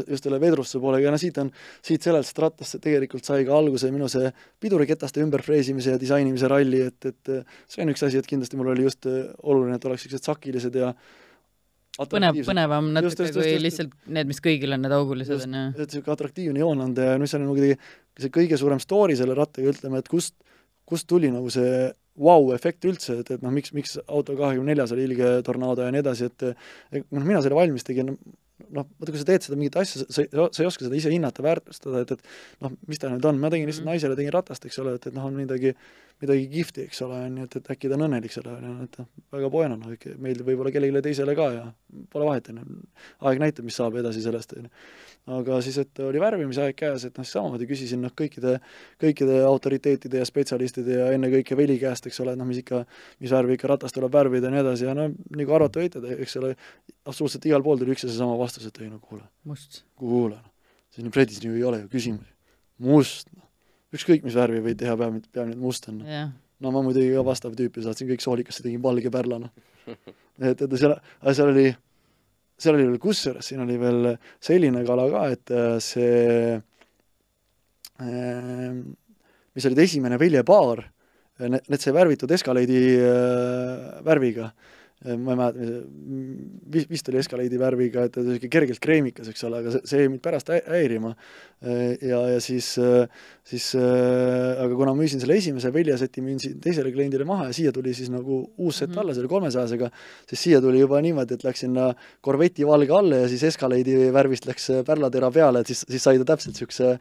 just 0.07 0.25
selle 0.25 0.39
vedrustuse 0.41 0.81
poolega 0.83 1.09
ja 1.09 1.13
no 1.13 1.21
siit 1.21 1.37
on, 1.41 1.51
siit 1.85 2.05
sellest 2.05 2.41
rattast 2.41 2.79
tegelikult 2.83 3.25
sai 3.25 3.45
ka 3.47 3.55
alguse 3.57 3.91
minu 3.93 4.09
see 4.11 4.29
piduriketaste 4.61 5.23
ümberfreesimise 5.25 5.95
ja 5.95 6.01
disainimise 6.01 6.49
ralli, 6.51 6.83
et, 6.89 7.09
et 7.09 7.33
see 7.69 7.83
on 7.85 7.93
üks 7.93 8.05
asi, 8.07 8.21
et 8.21 8.29
kindlasti 8.29 8.59
mul 8.59 8.73
oli 8.75 8.85
just 8.87 9.07
oluline, 9.09 9.79
et 9.79 9.89
oleks 9.89 10.05
niisugused 10.05 10.29
sakilised 10.29 10.77
ja 10.79 10.93
põnev, 12.09 12.37
põnevam 12.47 12.91
natuke 12.93 13.09
Just, 13.09 13.23
just, 13.23 13.33
kui 13.35 13.43
just, 13.43 13.53
just. 13.53 13.63
lihtsalt 13.65 13.95
need, 14.17 14.29
mis 14.29 14.43
kõigil 14.43 14.75
on 14.75 14.83
need 14.85 14.93
augulised 14.95 15.35
Just. 15.35 15.49
on 15.49 15.57
ju. 15.57 15.63
et 15.75 15.81
niisugune 15.85 16.15
atraktiivne 16.15 16.61
joon 16.61 16.85
on 16.85 16.93
ta 16.95 17.13
ja 17.13 17.17
mis 17.21 17.33
on 17.35 17.43
nagu 17.45 17.55
kuidagi 17.57 17.79
see 18.19 18.35
kõige 18.35 18.59
suurem 18.59 18.81
story 18.83 19.17
selle 19.19 19.35
rattaga, 19.37 19.71
ütleme, 19.73 20.01
et 20.01 20.11
kust, 20.11 20.35
kust 20.87 21.07
tuli 21.09 21.31
nagu 21.33 21.51
see 21.53 21.89
vau-efekt 22.19 22.85
üldse, 22.89 23.21
et, 23.21 23.31
et 23.35 23.43
noh, 23.43 23.53
miks, 23.55 23.71
miks 23.75 23.95
auto 24.01 24.35
kahekümne 24.35 24.73
neljas 24.73 24.91
oli 24.95 25.05
ilge 25.07 25.37
tornaado 25.47 25.85
ja 25.85 25.93
nii 25.95 26.03
edasi, 26.03 26.27
et 26.27 26.47
noh, 26.99 27.23
mina 27.23 27.39
selle 27.43 27.55
valmis 27.55 27.87
tegin, 27.87 28.11
noh, 28.75 28.85
vaata, 28.99 29.11
kui 29.13 29.21
sa 29.21 29.27
teed 29.29 29.45
seda 29.45 29.57
mingit 29.59 29.77
asja, 29.81 30.03
sa 30.09 30.23
ei, 30.25 30.29
sa 30.31 30.63
ei 30.63 30.67
oska 30.69 30.85
seda 30.85 30.97
ise 30.99 31.11
hinnata, 31.13 31.43
väärtustada, 31.45 32.03
et, 32.05 32.11
et 32.17 32.63
noh, 32.65 32.75
mis 32.87 32.99
ta 33.01 33.09
nüüd 33.11 33.25
on, 33.29 33.39
ma 33.41 33.51
tegin 33.53 33.69
lihtsalt 33.69 33.85
Mhm. 33.87 33.93
naisele, 33.93 34.19
tegin 34.19 34.35
ratast, 34.35 34.65
eks 34.65 34.79
ole, 34.83 34.95
et, 34.99 35.07
et 35.07 35.15
noh, 35.15 35.25
on 35.29 35.37
midagi, 35.39 35.75
midagi 36.23 36.47
kihvti, 36.51 36.87
eks 36.89 37.03
ole, 37.05 37.19
on 37.27 37.37
ju, 37.41 37.49
et, 37.49 37.59
et 37.61 37.69
äkki 37.75 37.91
ta 37.91 37.95
on 37.95 38.05
õnnelik 38.07 38.33
selle 38.33 38.55
üle, 38.57 38.73
et 38.85 38.97
noh, 38.99 39.09
väga 39.35 39.51
poena, 39.53 39.77
noh, 39.79 39.93
meeldib 40.19 40.49
võib-olla 40.51 40.73
kellelegi 40.75 41.05
teisele 41.09 41.35
ka 41.37 41.51
ja 41.55 41.67
pole 42.11 42.27
vahet, 42.27 42.49
on 42.53 42.61
ju. 42.63 42.81
aeg 43.29 43.43
näitab, 43.45 43.67
mis 43.67 43.79
saab 43.79 43.95
edasi 44.01 44.23
sellest, 44.25 44.57
on 44.57 44.67
ju 44.67 44.73
aga 45.29 45.59
siis, 45.61 45.77
et 45.81 45.99
oli 46.01 46.21
värvimise 46.21 46.63
aeg 46.63 46.77
käes, 46.77 47.05
et 47.05 47.17
noh, 47.17 47.25
siis 47.27 47.35
samamoodi 47.37 47.67
küsisin 47.69 48.01
noh, 48.03 48.13
kõikide, 48.17 48.55
kõikide 49.01 49.39
autoriteetide 49.45 50.21
ja 50.21 50.27
spetsialistide 50.27 50.99
ja 51.01 51.09
ennekõike 51.15 51.57
veli 51.59 51.77
käest, 51.81 52.07
eks 52.09 52.21
ole, 52.23 52.33
et 52.33 52.39
noh, 52.39 52.47
mis 52.49 52.61
ikka, 52.63 52.81
mis 53.21 53.33
värvi 53.33 53.57
ikka 53.57 53.69
ratast 53.73 53.97
tuleb 53.97 54.13
värvida 54.15 54.49
ja 54.49 54.53
nii 54.55 54.63
edasi 54.63 54.87
ja 54.87 54.95
no 54.97 55.09
nagu 55.37 55.57
arvata 55.57 55.83
võite, 55.83 56.01
eks 56.17 56.39
ole, 56.41 56.55
absoluutselt 57.05 57.45
igal 57.49 57.65
pool 57.65 57.81
tuli 57.81 57.93
üks 57.93 58.07
ja 58.07 58.11
seesama 58.11 58.37
vastus, 58.39 58.65
et 58.69 58.81
ei 58.81 58.89
no 58.89 59.01
kuule, 59.03 59.25
kuule 59.99 60.39
noh, 60.39 60.49
siin 60.95 61.13
Fredis 61.13 61.43
ju 61.43 61.53
ei 61.53 61.65
ole 61.67 61.83
ju 61.83 61.91
küsimusi. 61.91 62.33
must, 62.79 63.29
noh, 63.35 63.48
ükskõik 63.95 64.25
mis 64.25 64.37
värvi 64.37 64.61
võid 64.65 64.79
teha, 64.81 64.95
peab, 64.99 65.19
peab 65.33 65.49
nüüd 65.49 65.61
must 65.61 65.89
on, 65.91 66.01
jah, 66.07 66.31
no 66.63 66.73
ma 66.75 66.83
muidugi 66.85 67.11
ka 67.15 67.25
vastav 67.25 67.55
tüüp 67.57 67.79
ja 67.79 67.87
saatsin 67.87 68.09
kõik 68.11 68.23
soolikasse, 68.23 68.63
tegin 68.65 68.83
valge 68.83 69.11
pärla, 69.13 69.41
noh. 69.45 69.51
et, 70.49 70.61
et 70.61 70.77
seal, 70.77 70.95
aga 71.21 71.35
seal 71.35 71.51
oli, 71.53 71.67
seal 72.59 72.77
oli 72.77 72.87
veel 72.91 73.01
kusjuures, 73.01 73.45
siin 73.49 73.65
oli 73.65 73.77
veel 73.81 74.13
selline 74.43 74.85
kala 74.87 75.09
ka, 75.13 75.25
et 75.35 75.55
äh, 75.55 75.75
see 75.83 76.55
äh, 78.03 78.79
mis 79.55 79.67
olid 79.67 79.83
esimene 79.83 80.19
veljepaar, 80.21 80.83
need, 81.45 81.65
need 81.67 81.83
sai 81.83 81.95
värvitud 81.95 82.31
Escalade'i 82.35 82.83
äh, 83.03 83.99
värviga. 84.05 84.51
Ma 85.05 85.31
ei 85.31 85.37
mäleta, 85.39 85.67
vist, 86.73 86.89
vist 86.91 87.07
oli 87.07 87.19
Escalade'i 87.21 87.59
värviga, 87.61 88.03
et 88.03 88.11
ta 88.11 88.19
oli 88.19 88.33
niisugune 88.33 88.51
kergelt 88.51 88.81
kreemikas, 88.83 89.29
eks 89.31 89.45
ole, 89.47 89.61
aga 89.61 89.71
see, 89.77 89.81
see 89.87 90.01
jäi 90.01 90.09
mind 90.11 90.21
pärast 90.25 90.51
hä- 90.51 90.63
häirima. 90.67 91.13
ja, 92.01 92.19
ja 92.33 92.39
siis, 92.43 92.67
siis 93.47 93.65
äh, 93.75 94.59
aga 94.63 94.75
kuna 94.79 94.93
ma 94.93 95.01
müüsin 95.01 95.19
selle 95.19 95.35
esimese 95.39 95.71
väljaseti, 95.75 96.21
müüsin 96.23 96.59
teisele 96.63 96.91
kliendile 96.95 97.25
maha 97.27 97.49
ja 97.49 97.55
siia 97.55 97.71
tuli 97.75 97.93
siis 97.95 98.11
nagu 98.11 98.41
uus 98.57 98.77
set 98.79 98.89
Mhm. 98.91 98.99
alla, 98.99 99.13
see 99.15 99.23
oli 99.23 99.31
kolmesajasega, 99.31 99.89
siis 100.29 100.43
siia 100.47 100.61
tuli 100.63 100.79
juba 100.83 101.01
niimoodi, 101.03 101.33
et 101.39 101.43
läks 101.47 101.65
sinna 101.65 101.89
korveti 102.21 102.67
valge 102.67 102.91
alla 102.95 103.23
ja 103.23 103.27
siis 103.31 103.43
Escalade'i 103.53 104.11
värvist 104.15 104.47
läks 104.47 104.69
pärlatera 104.87 105.31
peale, 105.31 105.59
et 105.63 105.67
siis, 105.67 105.85
siis 105.89 106.03
sai 106.03 106.17
ta 106.19 106.25
täpselt 106.33 106.55
niisuguse 106.55 106.97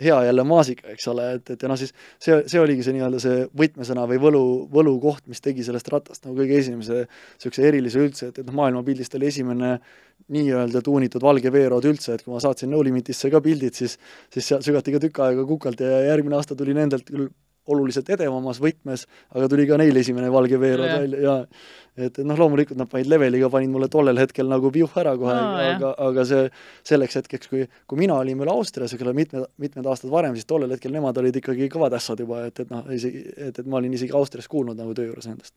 hea 0.00 0.18
jälle 0.26 0.44
maasika, 0.48 0.88
eks 0.94 1.08
ole, 1.12 1.26
et, 1.38 1.50
et 1.54 1.62
ja 1.62 1.70
noh, 1.70 1.78
siis 1.80 1.92
see, 2.22 2.38
see 2.50 2.60
oligi 2.60 2.84
see 2.86 2.96
nii-öelda 2.96 3.20
see 3.22 3.42
võtmesõna 3.62 4.06
või 4.10 4.20
võlu, 4.22 4.44
võlukoht, 4.72 5.26
mis 5.30 5.42
tegi 5.44 5.66
sellest 5.66 5.90
ratast 5.92 6.26
nagu 6.26 6.38
kõige 6.38 6.58
esimese 6.60 7.02
niisuguse 7.04 7.66
erilise 7.68 8.04
üldse, 8.04 8.30
et, 8.30 8.40
et 8.40 8.48
noh, 8.48 8.56
maailmapildist 8.62 9.18
oli 9.18 9.30
esimene 9.30 9.74
nii-öelda 10.30 10.82
tuunitud 10.86 11.22
valge 11.24 11.52
veerood 11.52 11.86
üldse, 11.90 12.14
et 12.14 12.24
kui 12.24 12.34
ma 12.34 12.40
saatsin 12.42 12.70
No 12.70 12.82
Limitisse 12.86 13.30
ka 13.32 13.42
pildid, 13.44 13.76
siis 13.76 13.98
siis 14.32 14.52
seal 14.52 14.64
sügati 14.64 14.94
ka 14.94 15.02
tükk 15.02 15.22
aega 15.24 15.46
kukalt 15.48 15.80
ja 15.84 16.02
järgmine 16.10 16.38
aasta 16.38 16.56
tuli 16.56 16.76
nendelt 16.76 17.08
küll 17.08 17.30
oluliselt 17.70 18.08
edevamas 18.10 18.58
võtmes, 18.62 19.04
aga 19.36 19.48
tuli 19.52 19.66
ka 19.68 19.76
neil 19.80 19.96
esimene 20.00 20.30
valge 20.32 20.58
veerood 20.60 20.88
Jah. 20.88 21.02
välja 21.04 21.20
ja 21.20 21.36
et, 22.06 22.18
et 22.18 22.26
noh, 22.26 22.38
loomulikult 22.38 22.78
nad 22.80 22.88
panid 22.90 23.10
leveliga, 23.10 23.50
panid 23.52 23.72
mulle 23.72 23.88
tollel 23.92 24.20
hetkel 24.20 24.48
nagu 24.50 24.70
piuh 24.74 24.94
ära 25.02 25.16
kohe 25.20 25.34
no,, 25.36 25.64
aga, 25.74 25.90
aga 26.06 26.26
see 26.28 26.44
selleks 26.92 27.18
hetkeks, 27.20 27.50
kui, 27.50 27.66
kui 27.90 28.00
mina 28.00 28.16
olin 28.20 28.40
veel 28.40 28.52
Austrias, 28.52 28.94
eks 28.94 29.04
ole, 29.06 29.14
mitmed, 29.16 29.48
mitmed 29.62 29.90
aastad 29.90 30.12
varem, 30.12 30.36
siis 30.38 30.48
tollel 30.50 30.72
hetkel 30.74 30.94
nemad 30.94 31.18
olid 31.20 31.40
ikkagi 31.42 31.68
kõvad 31.72 31.96
ässad 31.98 32.22
juba, 32.24 32.44
et, 32.48 32.62
et 32.64 32.72
noh, 32.72 32.86
isegi, 32.94 33.26
et, 33.36 33.60
et 33.60 33.68
ma 33.68 33.80
olin 33.80 33.98
isegi 33.98 34.16
Austrias 34.16 34.48
kuulnud 34.50 34.78
nagu 34.80 34.96
töö 34.96 35.10
juures 35.10 35.28
nendest. 35.30 35.56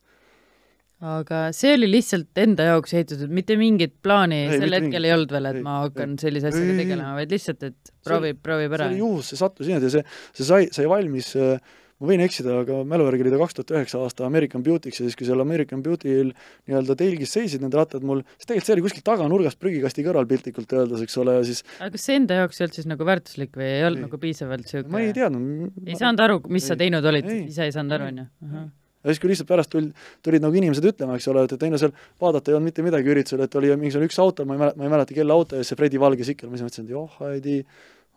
aga 1.04 1.46
see 1.56 1.74
oli 1.76 1.90
lihtsalt 1.92 2.40
enda 2.40 2.70
jaoks 2.72 2.94
ehitatud, 2.96 3.32
mitte 3.34 3.58
mingit 3.60 3.96
plaani 4.06 4.44
Ei, 4.46 4.58
sel 4.58 4.72
hetkel 4.72 4.90
mingit. 4.90 5.08
ei 5.10 5.16
olnud 5.18 5.34
veel, 5.36 5.50
et 5.52 5.60
Ei, 5.60 5.66
ma 5.66 5.78
hakkan 5.84 6.18
sellise 6.22 6.48
Ei, 6.50 6.54
asjaga 6.54 6.70
ei, 6.70 6.76
ei. 6.76 6.82
tegelema, 6.86 7.14
vaid 7.20 7.34
lihtsalt, 7.36 7.66
et 7.70 7.94
proovib, 8.08 8.40
proovib 8.46 8.72
see 8.72 8.80
ära 8.80 8.90
oli. 8.92 9.02
juhus, 9.02 9.32
see 9.32 9.42
sattus 9.42 9.70
niimoodi 9.70 9.92
see, 9.98 10.06
see 10.32 10.48
sai, 10.48 10.68
sai 10.76 10.88
valmis 10.92 11.34
äh, 11.36 11.58
ma 12.04 12.10
võin 12.12 12.24
eksida, 12.26 12.58
aga 12.66 12.82
mälu 12.88 13.06
järgi 13.08 13.24
oli 13.24 13.32
ta 13.32 13.40
kaks 13.40 13.58
tuhat 13.58 13.72
üheksa 13.78 14.02
aasta 14.04 14.26
American 14.28 14.64
Beauty'ks 14.66 15.00
ja 15.00 15.08
siis, 15.08 15.16
kui 15.20 15.28
seal 15.28 15.40
American 15.40 15.84
Beauty'l 15.86 16.34
nii-öelda 16.68 16.98
telgis 17.00 17.32
seisid 17.38 17.64
need 17.64 17.76
rattad 17.78 18.04
mul, 18.04 18.26
siis 18.36 18.50
tegelikult 18.50 18.68
see 18.68 18.76
oli 18.76 18.86
kuskil 18.88 19.06
taganurgast 19.08 19.60
prügikasti 19.62 20.04
kõrval 20.06 20.28
piltlikult 20.28 20.76
öeldes, 20.76 21.06
eks 21.06 21.18
ole, 21.24 21.38
ja 21.40 21.48
siis 21.48 21.64
aga 21.80 21.94
kas 21.96 22.08
see 22.10 22.20
enda 22.20 22.42
jaoks 22.42 22.60
ei 22.60 22.68
olnud 22.68 22.80
siis 22.82 22.92
nagu 22.92 23.08
väärtuslik 23.08 23.56
või 23.56 23.70
ei 23.70 23.88
olnud 23.88 24.04
Ei. 24.04 24.08
nagu 24.10 24.22
piisavalt 24.26 24.70
siuke 24.70 24.92
ma 24.92 25.04
ei 25.04 25.16
teadnud. 25.16 25.82
ei 25.88 26.00
saanud 26.00 26.24
aru, 26.28 26.40
mis 26.52 26.68
sa 26.68 26.76
Ei. 26.76 26.84
teinud 26.84 27.12
olid, 27.14 27.30
Ei. 27.32 27.44
ise 27.54 27.70
ei 27.70 27.76
saanud 27.76 27.98
aru, 27.98 28.10
Ei. 28.10 28.18
onju. 28.18 28.66
ja 29.04 29.14
siis, 29.14 29.24
kui 29.24 29.32
lihtsalt 29.32 29.50
pärast 29.54 29.72
tulid, 29.72 30.06
tulid 30.26 30.44
nagu 30.44 30.60
inimesed 30.60 30.92
ütlema, 30.92 31.16
eks 31.20 31.32
ole, 31.32 31.48
et, 31.48 31.56
et 31.56 31.66
ei 31.68 31.72
no 31.72 31.80
seal 31.80 31.96
vaadata 32.24 32.52
ei 32.52 32.60
olnud 32.60 32.72
mitte 32.72 32.86
midagi 32.86 33.16
üritusel, 33.16 33.48
et 33.48 33.60
oli 33.60 33.72
mingisugune 33.76 34.12
üks 34.12 34.20
auto, 34.24 34.48
ma 34.50 34.58
ei 34.58 34.64
mäleta, 34.66 34.80
ma 34.80 34.88
ei 34.88 34.94
mäleta, 34.98 35.18
kelle 35.18 35.36
auto 35.36 35.60
ja 35.60 35.68
see 35.68 35.80
Fredi 35.80 36.02
Valge 36.02 36.28
Sikkel, 36.28 36.52
ma 36.52 36.60
siis 36.60 36.68
mõtlesin, 36.68 36.88
et 36.88 36.96
joh, 36.96 37.20
Heidi, 37.20 37.58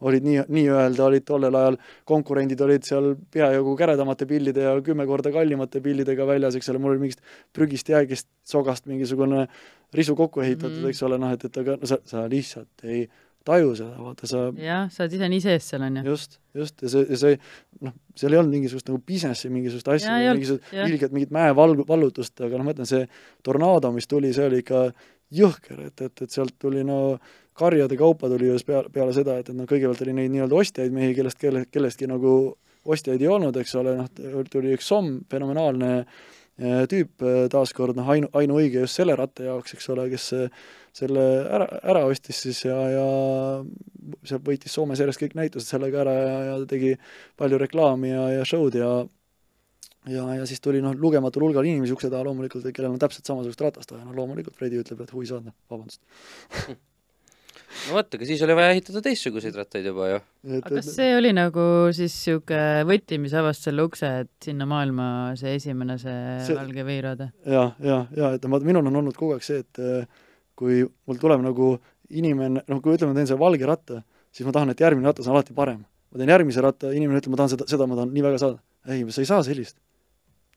olid 0.01 0.26
nii, 0.26 0.40
nii-öelda 0.53 1.05
olid 1.07 1.24
tollel 1.26 1.57
ajal, 1.57 1.76
konkurendid 2.09 2.61
olid 2.61 2.84
seal 2.84 3.14
peajagu 3.32 3.76
käredamate 3.78 4.28
pillide 4.28 4.66
ja 4.66 4.74
kümme 4.84 5.07
korda 5.09 5.32
kallimate 5.32 5.80
pillidega 5.84 6.26
väljas, 6.28 6.59
eks 6.59 6.68
ole, 6.72 6.82
mul 6.82 6.94
oli 6.94 7.07
mingist 7.07 7.22
prügist 7.57 7.88
jäägist 7.92 8.28
sogast 8.47 8.86
mingisugune 8.90 9.47
risu 9.97 10.16
kokku 10.18 10.42
ehitatud 10.44 10.82
mm, 10.82 10.90
eks 10.92 11.05
ole, 11.07 11.20
noh 11.20 11.32
et, 11.32 11.47
et 11.49 11.62
aga 11.62 11.78
no 11.80 11.88
sa, 11.88 12.01
sa 12.05 12.26
lihtsalt 12.30 12.84
ei 12.84 13.07
taju 13.47 13.72
seda, 13.78 13.94
vaata 14.03 14.28
sa 14.28 14.42
jah, 14.61 14.86
sa 14.92 15.05
oled 15.05 15.16
ise 15.16 15.30
nii 15.32 15.42
sees 15.44 15.70
seal, 15.70 15.86
onju. 15.86 16.05
just, 16.11 16.38
just 16.57 16.82
ja 16.82 16.92
see, 16.92 17.05
ja 17.07 17.20
see 17.20 17.38
noh, 17.86 17.94
seal 18.18 18.34
ei 18.34 18.40
olnud 18.42 18.57
mingisugust 18.59 18.90
nagu 18.90 19.01
business'i 19.07 19.51
mingisugust 19.55 19.90
asja 19.94 20.16
mingisugust 20.26 20.74
ilgelt 20.84 21.14
mingit 21.16 21.34
mäevalgu, 21.34 21.86
vallutust, 21.88 22.34
aga 22.42 22.59
noh, 22.59 22.66
ma 22.66 22.74
ütlen, 22.74 22.88
see 22.90 23.07
tornaado, 23.47 23.92
mis 23.94 24.11
tuli, 24.11 24.34
see 24.36 24.49
oli 24.51 24.61
ikka 24.64 24.88
jõhker, 25.36 25.86
et, 25.88 26.07
et, 26.09 26.24
et 26.26 26.32
sealt 26.32 26.55
tuli 26.62 26.84
no 26.86 27.01
karjade 27.57 27.96
kaupa 27.98 28.30
tuli 28.32 28.50
just 28.50 28.66
peale, 28.68 28.90
peale 28.92 29.14
seda, 29.16 29.38
et, 29.40 29.50
et 29.50 29.57
noh, 29.57 29.68
kõigepealt 29.68 30.02
oli 30.04 30.14
neid 30.16 30.32
nii-öelda 30.34 30.57
ostjaid 30.61 30.94
mehi, 30.94 31.14
kellest, 31.16 31.40
kelle, 31.40 31.64
kellestki 31.72 32.09
nagu 32.11 32.32
ostjaid 32.86 33.22
ei 33.22 33.30
olnud, 33.30 33.57
eks 33.61 33.76
ole, 33.80 33.96
noh, 34.00 34.40
tuli 34.50 34.74
üks 34.76 34.88
somm, 34.92 35.20
fenomenaalne 35.30 35.90
eh, 36.02 36.82
tüüp 36.90 37.24
eh, 37.26 37.42
taaskord 37.52 37.98
noh, 37.98 38.09
ainu, 38.14 38.30
ainuõige 38.36 38.84
just 38.84 39.00
selle 39.00 39.16
ratta 39.18 39.48
jaoks, 39.48 39.76
eks 39.76 39.90
ole, 39.94 40.09
kes 40.12 40.28
eh, 40.36 40.64
selle 40.96 41.26
ära, 41.59 41.68
ära 41.92 42.07
ostis 42.09 42.40
siis 42.46 42.62
ja, 42.64 42.76
ja 42.92 43.07
see 44.26 44.40
võitis 44.44 44.72
Soomes 44.72 45.02
järjest 45.02 45.20
kõik 45.20 45.36
näitused 45.36 45.68
sellega 45.68 46.04
ära 46.04 46.16
ja, 46.16 46.38
ja 46.50 46.57
tegi 46.68 46.94
palju 47.36 47.61
reklaami 47.61 48.14
ja, 48.14 48.24
ja 48.38 48.48
show'd 48.48 48.78
ja 48.80 48.90
ja, 50.07 50.24
ja 50.38 50.44
siis 50.48 50.62
tuli 50.62 50.80
noh, 50.84 50.94
lugematul 50.96 51.48
hulgal 51.48 51.66
inimesi 51.66 51.96
ukse 51.96 52.11
taha 52.12 52.24
loomulikult, 52.28 52.68
kellel 52.72 52.94
on 52.94 53.00
täpselt 53.02 53.26
samasugust 53.28 53.64
ratast 53.64 53.92
vaja, 53.92 54.07
no 54.07 54.14
loomulikult 54.16 54.57
Fredi 54.57 54.78
ütleb, 54.80 55.02
et 55.02 55.16
hui 55.16 55.26
saad, 55.28 55.48
noh, 55.48 55.57
vabandust. 55.72 56.04
no 57.86 57.96
vot, 57.96 58.14
aga 58.18 58.28
siis 58.28 58.42
oli 58.46 58.56
vaja 58.58 58.74
ehitada 58.74 59.02
teistsuguseid 59.04 59.56
rattaid 59.58 59.88
juba 59.90 60.08
ju. 60.10 60.20
aga 60.58 60.74
kas 60.78 60.90
see 60.96 61.10
oli 61.16 61.32
nagu 61.36 61.64
siis 61.96 62.14
siuke 62.26 62.60
võti, 62.88 63.18
mis 63.22 63.34
avas 63.36 63.60
selle 63.64 63.86
ukse, 63.86 64.10
et 64.24 64.48
sinna 64.48 64.68
maailma 64.68 65.08
see 65.40 65.56
esimene, 65.58 65.98
see, 66.02 66.16
See- 66.46 66.58
valge 66.58 66.86
veirode? 66.86 67.30
ja, 67.44 67.68
ja, 67.84 68.00
ja 68.16 68.32
et 68.36 68.46
vaata, 68.46 68.68
minul 68.68 68.90
on 68.90 69.02
olnud 69.02 69.18
kogu 69.18 69.36
aeg 69.36 69.46
see, 69.46 69.62
et 69.64 69.82
äh, 69.82 70.24
kui 70.56 70.82
mul 70.84 71.20
tuleb 71.20 71.44
nagu 71.44 71.74
inimene, 72.16 72.62
noh, 72.62 72.82
kui 72.82 72.96
ütleme, 72.96 73.12
ma 73.12 73.20
teen 73.20 73.28
selle 73.30 73.42
valge 73.42 73.68
ratta, 73.68 74.00
siis 74.34 74.46
ma 74.46 74.54
tahan, 74.54 74.72
et 74.72 74.82
järgmine 74.82 75.10
ratas 75.10 75.28
on 75.28 75.36
alati 75.36 75.56
parem. 75.56 75.84
ma 76.12 76.20
teen 76.20 76.30
järgmise 76.30 76.62
ratta, 76.64 76.92
inimene 76.94 77.20
ütleb, 77.20 77.34
ma 77.34 77.42
tahan 77.42 77.52
seda, 77.56 77.66
seda 77.70 77.88
ma 77.90 77.98
tahan 77.98 78.12
nii 78.14 78.24
väga 78.24 78.40
saada. 78.42 78.62
ei, 78.88 79.02
sa 79.10 79.22
ei 79.22 79.28
saa 79.28 79.42
sellist. 79.46 79.76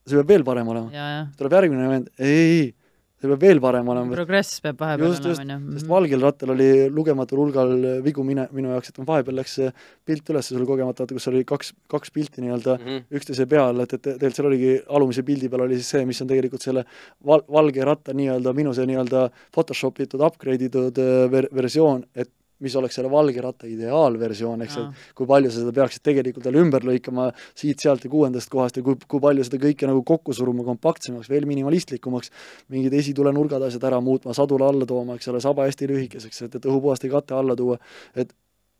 see 0.05 0.17
peab 0.17 0.30
veel 0.30 0.45
parem 0.45 0.67
olema. 0.72 0.93
ja, 0.93 1.07
jah. 1.15 1.32
tuleb 1.38 1.57
järgmine 1.57 1.89
vend, 1.89 2.11
ei, 2.22 2.70
see 3.20 3.28
peab 3.30 3.41
veel 3.43 3.59
parem 3.63 3.88
olema. 3.91 4.15
progress 4.15 4.61
peab 4.63 4.80
vahepeal 4.80 5.11
just, 5.11 5.26
olema, 5.26 5.57
onju. 5.59 5.74
sest 5.78 5.88
valgel 5.91 6.22
rattal 6.24 6.53
oli 6.55 6.70
lugematul 6.89 7.41
hulgal 7.43 7.74
vigu 8.05 8.24
mine, 8.24 8.47
minu 8.55 8.72
jaoks, 8.74 8.89
et 8.93 9.01
vahepeal 9.11 9.36
läks 9.41 9.57
see 9.59 9.72
pilt 10.07 10.32
üles 10.34 10.47
sul 10.53 10.65
kogemata, 10.65 11.03
vaata 11.03 11.17
kus 11.17 11.28
oli 11.32 11.43
kaks, 11.47 11.74
kaks 11.91 12.11
pilti 12.15 12.41
nii-öelda 12.45 12.78
Mhm. 12.80 13.03
üksteise 13.11 13.45
peal, 13.49 13.80
et, 13.84 13.93
et 13.93 14.01
tegelikult 14.07 14.36
seal 14.39 14.49
oligi, 14.51 14.74
alumise 14.88 15.24
pildi 15.28 15.49
peal 15.49 15.65
oli 15.67 15.76
siis 15.82 15.89
see, 15.97 16.05
mis 16.05 16.22
on 16.22 16.28
tegelikult 16.32 16.61
selle 16.63 16.86
val-, 17.26 17.43
valge 17.49 17.84
ratta 17.86 18.13
nii-öelda 18.15 18.53
minu 18.55 18.74
see 18.74 18.86
nii-öelda 18.89 19.30
Photoshop 19.51 19.99
itud 19.99 20.22
upgrade 20.22 20.65
itud 20.70 20.97
äh, 20.97 21.28
ver-, 21.32 21.49
versioon, 21.53 22.05
et 22.15 22.30
mis 22.64 22.76
oleks 22.80 22.99
selle 22.99 23.12
valge 23.12 23.41
ratta 23.43 23.68
ideaalversioon, 23.70 24.66
eks, 24.66 24.78
et 24.82 25.14
kui 25.18 25.30
palju 25.30 25.51
sa 25.51 25.62
seda 25.62 25.74
peaksid 25.76 26.03
tegelikult 26.10 26.49
veel 26.49 26.60
ümber 26.64 26.86
lõikama 26.88 27.30
siit-sealt 27.57 28.05
ja 28.05 28.12
kuuendast 28.12 28.51
kohast 28.51 28.80
ja 28.80 28.86
kui, 28.86 28.99
kui 29.07 29.24
palju 29.24 29.45
seda 29.47 29.62
kõike 29.64 29.89
nagu 29.89 30.03
kokku 30.07 30.36
suruma 30.36 30.66
kompaktsemaks, 30.68 31.32
veel 31.32 31.47
minimalistlikumaks, 31.49 32.34
mingid 32.74 32.95
esitulenurgad 32.99 33.64
asjad 33.70 33.88
ära 33.91 34.01
muutma, 34.03 34.36
sadula 34.38 34.70
alla 34.74 34.89
tooma, 34.89 35.18
eks 35.20 35.32
ole, 35.32 35.41
saba 35.43 35.68
hästi 35.70 35.89
lühikeseks, 35.89 36.45
et, 36.47 36.60
et 36.60 36.70
õhupuhaste 36.70 37.12
kate 37.12 37.38
alla 37.38 37.57
tuua, 37.60 37.80
et 38.16 38.36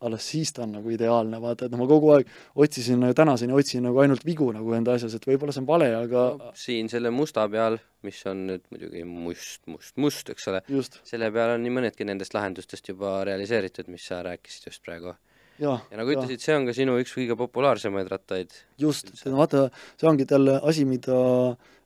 alles 0.06 0.26
siis 0.32 0.52
ta 0.56 0.64
on 0.64 0.74
nagu 0.78 0.92
ideaalne, 0.92 1.40
vaata, 1.42 1.68
et 1.68 1.76
ma 1.76 1.86
kogu 1.88 2.12
aeg 2.14 2.28
otsisin, 2.64 3.04
tänaseni 3.16 3.54
otsin 3.56 3.84
nagu 3.84 4.00
ainult 4.02 4.24
vigu 4.26 4.48
nagu 4.56 4.74
enda 4.76 4.96
asjas, 4.96 5.16
et 5.16 5.26
võib-olla 5.28 5.54
see 5.54 5.62
on 5.62 5.68
vale, 5.68 5.88
aga 5.96 6.26
no, 6.38 6.52
siin 6.56 6.88
selle 6.92 7.12
musta 7.14 7.46
peal, 7.52 7.76
mis 8.06 8.20
on 8.30 8.46
nüüd 8.48 8.64
muidugi 8.72 9.04
must, 9.08 9.60
must, 9.70 9.96
must, 10.00 10.30
eks 10.32 10.48
ole, 10.52 10.62
selle 11.08 11.32
peal 11.34 11.56
on 11.56 11.64
nii 11.64 11.74
mõnedki 11.80 12.06
nendest 12.08 12.36
lahendustest 12.36 12.92
juba 12.92 13.18
realiseeritud, 13.28 13.90
mis 13.92 14.06
sa 14.08 14.22
rääkisid 14.26 14.70
just 14.70 14.84
praegu. 14.86 15.16
ja 15.60 15.76
nagu 15.92 16.14
ütlesid, 16.14 16.40
see 16.40 16.56
on 16.56 16.70
ka 16.70 16.76
sinu 16.76 16.96
üks 17.02 17.12
kõige 17.18 17.36
populaarsemaid 17.40 18.08
rattaid. 18.08 18.56
just, 18.80 19.12
vaata, 19.26 19.68
see 20.00 20.08
ongi 20.08 20.28
jälle 20.30 20.56
asi, 20.64 20.88
mida 20.88 21.20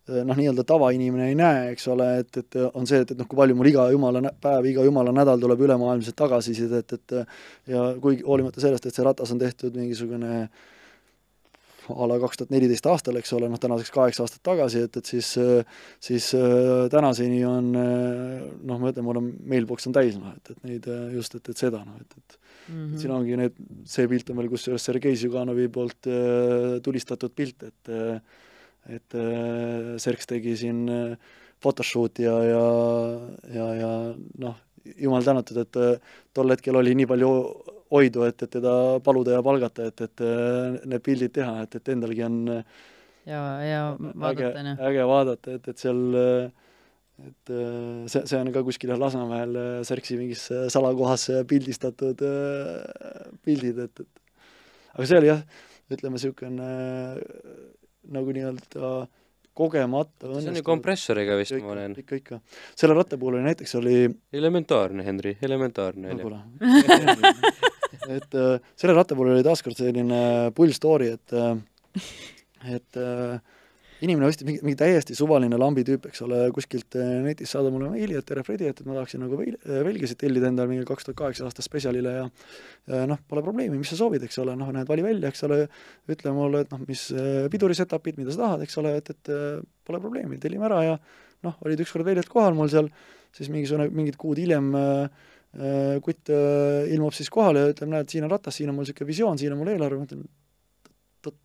noh, 0.09 0.37
nii-öelda 0.37 0.65
tavainimene 0.69 1.31
ei 1.31 1.39
näe, 1.39 1.71
eks 1.73 1.89
ole, 1.93 2.09
et, 2.25 2.37
et 2.43 2.59
on 2.73 2.87
see, 2.89 3.01
et, 3.05 3.15
et 3.15 3.21
noh, 3.21 3.29
kui 3.31 3.39
palju 3.39 3.57
mul 3.57 3.71
iga 3.71 3.89
jumala 3.95 4.23
päev, 4.43 4.69
iga 4.73 4.85
jumala 4.87 5.15
nädal 5.17 5.41
tuleb 5.41 5.65
ülemaailmselt 5.67 6.17
tagasisidet, 6.19 6.95
et 6.99 7.17
ja 7.71 7.89
kuigi 8.03 8.27
hoolimata 8.27 8.63
sellest, 8.65 8.87
et 8.87 8.97
see 8.97 9.07
ratas 9.07 9.35
on 9.35 9.43
tehtud 9.43 9.77
mingisugune 9.81 10.47
a 11.85 12.07
la 12.09 12.17
kaks 12.17 12.41
tuhat 12.41 12.53
neliteist 12.55 12.87
aastal, 12.89 13.19
eks 13.21 13.35
ole, 13.37 13.49
noh 13.53 13.61
tänaseks 13.61 13.93
kaheksa 13.93 14.25
aastat 14.25 14.41
tagasi, 14.47 14.87
et, 14.87 14.95
et 14.97 15.09
siis, 15.09 15.35
siis 16.01 16.31
äh, 16.39 16.87
tänaseni 16.93 17.43
on 17.45 17.75
äh, 17.77 18.47
noh, 18.65 18.81
ma 18.81 18.89
ütlen, 18.93 19.05
mul 19.05 19.21
on 19.21 19.29
mailbox 19.53 19.91
on 19.91 19.97
täis, 19.97 20.17
noh, 20.17 20.33
et, 20.33 20.55
et 20.55 20.65
neid 20.65 20.89
äh, 20.89 21.11
just, 21.19 21.37
et, 21.37 21.53
et 21.53 21.61
seda, 21.61 21.83
noh, 21.85 22.01
et, 22.01 22.17
et 22.17 22.41
Mhm. 22.69 22.95
et 22.95 23.03
siin 23.03 23.13
ongi 23.13 23.37
need, 23.39 23.57
see 23.89 24.09
pilt 24.09 24.31
on 24.33 24.41
veel 24.41 24.49
kusjuures 24.53 24.87
Sergei 24.89 25.17
Zjuganovi 25.21 25.67
poolt 25.73 26.09
äh, 26.09 26.79
tulistatud 26.85 27.35
pilt, 27.37 27.67
et 27.69 27.93
äh, 27.93 28.41
et 28.93 29.17
äh, 29.17 29.95
Serks 30.03 30.29
tegi 30.29 30.55
siin 30.61 30.85
äh, 30.93 31.35
photoshoot'i 31.63 32.27
ja, 32.27 32.35
ja, 32.45 32.65
ja, 33.55 33.69
ja 33.81 33.93
noh, 34.43 34.59
jumal 35.01 35.25
tänatud, 35.25 35.61
et 35.63 35.79
äh, 35.81 36.17
tol 36.37 36.53
hetkel 36.53 36.77
oli 36.77 36.97
nii 36.99 37.09
palju 37.09 37.31
oidu, 37.95 38.25
et, 38.29 38.43
et 38.45 38.53
teda 38.59 38.75
paluda 39.05 39.39
ja 39.39 39.45
palgata, 39.45 39.89
et, 39.89 40.03
et 40.05 40.25
need 40.85 41.05
pildid 41.05 41.33
teha, 41.37 41.63
et, 41.65 41.79
et 41.79 41.93
endalgi 41.95 42.25
on 42.27 42.41
ja, 42.51 43.41
ja 43.65 43.81
vaadata, 44.01 44.51
onju. 44.61 44.75
äge 44.89 45.09
vaadata, 45.09 45.57
et, 45.59 45.69
et 45.71 45.85
seal 45.85 46.03
et 47.25 47.53
see, 48.11 48.25
see 48.27 48.41
on 48.41 48.51
ka 48.51 48.65
kuskil 48.67 48.91
Lasnamäel 48.99 49.55
Särksi 49.87 50.17
mingis 50.19 50.49
salakohas 50.75 51.29
pildistatud 51.47 52.25
pildid, 53.47 53.79
et, 53.87 54.03
et 54.03 54.43
aga 54.97 55.07
see 55.07 55.21
oli 55.23 55.31
jah, 55.31 55.45
ütleme 55.95 56.19
niisugune 56.19 56.73
nagu 58.13 58.35
nii-öelda 58.37 58.95
kogemata 59.55 60.33
see 60.41 60.51
on 60.51 60.59
ju 60.59 60.65
kompressoriga 60.67 61.37
vist, 61.39 61.55
ma 61.63 61.73
olen. 61.77 61.95
ikka, 62.03 62.19
ikka. 62.19 62.41
selle 62.75 62.97
ratta 62.99 63.19
puhul 63.21 63.39
oli 63.39 63.47
näiteks 63.47 63.75
oli 63.79 63.97
elementaarne, 64.35 65.07
Henri, 65.07 65.37
elementaarne 65.43 66.15
no 66.19 66.31
oli. 66.31 66.41
et 68.17 68.39
äh, 68.41 68.71
selle 68.75 68.97
ratta 68.97 69.15
puhul 69.15 69.35
oli 69.37 69.47
taaskord 69.47 69.79
selline 69.79 70.51
pull 70.57 70.75
story, 70.77 71.13
et 71.15 71.37
äh, 71.39 71.55
et 72.75 72.99
äh, 72.99 73.39
inimene 74.05 74.29
ostis 74.29 74.47
mingi, 74.47 74.61
mingi 74.65 74.79
täiesti 74.79 75.17
suvaline 75.17 75.57
lambi 75.61 75.85
tüüp, 75.87 76.09
eks 76.11 76.23
ole, 76.27 76.41
kuskilt 76.55 76.97
äh, 77.01 77.11
netist 77.25 77.55
saada 77.55 77.71
mulle 77.73 77.91
meili, 77.93 78.17
et 78.19 78.27
tere, 78.29 78.45
Fredi, 78.47 78.69
et, 78.71 78.81
et 78.81 78.89
ma 78.89 78.97
tahaksin 78.99 79.23
nagu 79.25 79.39
veil- 79.41 79.59
äh, 79.63 79.81
velgesid 79.87 80.21
tellida 80.21 80.51
endale 80.51 80.71
mingi 80.71 80.87
kaks 80.89 81.09
tuhat 81.09 81.19
kaheksa 81.21 81.49
aasta 81.49 81.65
spetsialile 81.65 82.15
ja 82.19 82.27
noh, 83.11 83.21
pole 83.31 83.43
probleemi, 83.45 83.79
mis 83.81 83.93
sa 83.93 83.99
soovid, 83.99 84.25
eks 84.27 84.41
ole, 84.43 84.57
noh, 84.61 84.71
näed, 84.75 84.89
vali 84.91 85.05
välja, 85.07 85.33
eks 85.33 85.47
ole, 85.49 85.61
ütle 86.13 86.35
mulle, 86.37 86.65
et 86.67 86.73
noh, 86.75 86.85
mis 86.89 87.07
äh, 87.17 87.45
piduri 87.53 87.77
setup'id, 87.79 88.21
mida 88.21 88.35
sa 88.35 88.45
tahad, 88.45 88.65
eks 88.67 88.81
ole, 88.83 88.97
et, 89.01 89.13
et 89.15 89.35
pole 89.87 90.01
probleemi, 90.03 90.41
tellime 90.43 90.69
ära 90.69 90.81
ja 90.85 90.97
noh, 91.47 91.59
olid 91.65 91.85
ükskord 91.85 92.09
väljad 92.09 92.29
kohal 92.33 92.57
mul 92.57 92.71
seal, 92.73 92.91
siis 93.35 93.51
mingisugune, 93.53 93.91
mingid 93.95 94.21
kuud 94.21 94.41
hiljem 94.41 94.73
äh, 94.79 95.23
kutt 96.03 96.33
ilmub 96.35 97.15
siis 97.15 97.29
kohale 97.31 97.61
ja 97.63 97.71
ütleb, 97.71 97.93
näed, 97.93 98.09
siin 98.11 98.25
on 98.27 98.33
ratas, 98.33 98.57
siin 98.59 98.73
on 98.73 98.75
mul 98.75 98.83
niisugune 98.83 99.07
visioon, 99.07 99.39
siin 99.39 99.55
on 99.55 99.61
mul 99.61 99.71
eelarve, 99.71 100.01
ma 100.01 100.09
ütlen, 100.09 100.25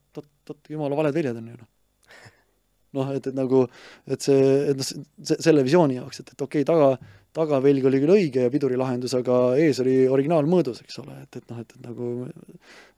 oot-oot-oot, 0.10 0.70
jumala 0.74 0.98
valed 0.98 1.16
väljad 1.16 1.38
on 1.38 1.52
ju 1.52 1.58
noh. 1.58 1.70
Noh, 2.98 3.14
et, 3.16 3.30
et 3.30 3.38
nagu, 3.38 3.66
et 4.10 4.26
see, 4.26 4.44
et 4.72 4.80
noh, 4.80 4.92
selle 5.32 5.64
visiooni 5.66 6.00
jaoks, 6.00 6.24
et, 6.24 6.36
et 6.36 6.46
okei 6.46 6.64
okay,, 6.64 6.68
taga, 6.68 6.94
tagavelg 7.36 7.86
oli 7.86 8.00
küll 8.02 8.14
õige 8.16 8.46
ja 8.48 8.52
pidurilahendus, 8.52 9.14
aga 9.20 9.40
ees 9.62 9.80
oli 9.84 9.96
originaalmõõdus, 10.10 10.82
eks 10.86 11.02
ole, 11.04 11.18
et, 11.24 11.38
et 11.38 11.52
noh, 11.52 11.60
et, 11.62 11.76
et 11.78 11.86
nagu 11.86 12.10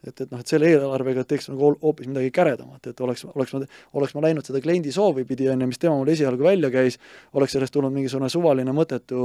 et, 0.07 0.13
et 0.13 0.27
noh, 0.31 0.39
et 0.39 0.53
selle 0.53 0.69
eelarvega 0.71 1.25
teeks 1.27 1.49
nagu 1.51 1.73
hoopis 1.81 2.07
midagi 2.09 2.31
käredamat, 2.35 2.91
et 2.93 3.03
oleks, 3.03 3.25
oleks 3.33 3.55
ma, 3.55 3.63
oleks 3.99 4.15
ma 4.15 4.23
läinud 4.27 4.47
seda 4.47 4.63
kliendi 4.63 4.93
soovi 4.95 5.25
pidi, 5.27 5.49
on 5.51 5.65
ju, 5.65 5.69
mis 5.73 5.81
tema 5.81 5.97
mul 5.99 6.13
esialgu 6.13 6.47
välja 6.47 6.71
käis, 6.73 6.97
oleks 7.35 7.57
sellest 7.57 7.75
tulnud 7.75 7.93
mingisugune 7.95 8.31
suvaline 8.31 8.75
mõttetu 8.75 9.21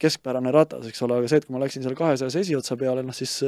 keskpärane 0.00 0.52
ratas, 0.54 0.88
eks 0.88 1.02
ole, 1.04 1.20
aga 1.20 1.28
see, 1.28 1.42
et 1.42 1.48
kui 1.48 1.56
ma 1.56 1.62
läksin 1.62 1.84
selle 1.84 1.98
kahesajas 1.98 2.38
esiotsa 2.40 2.78
peale, 2.80 3.04
noh 3.04 3.16
siis 3.16 3.40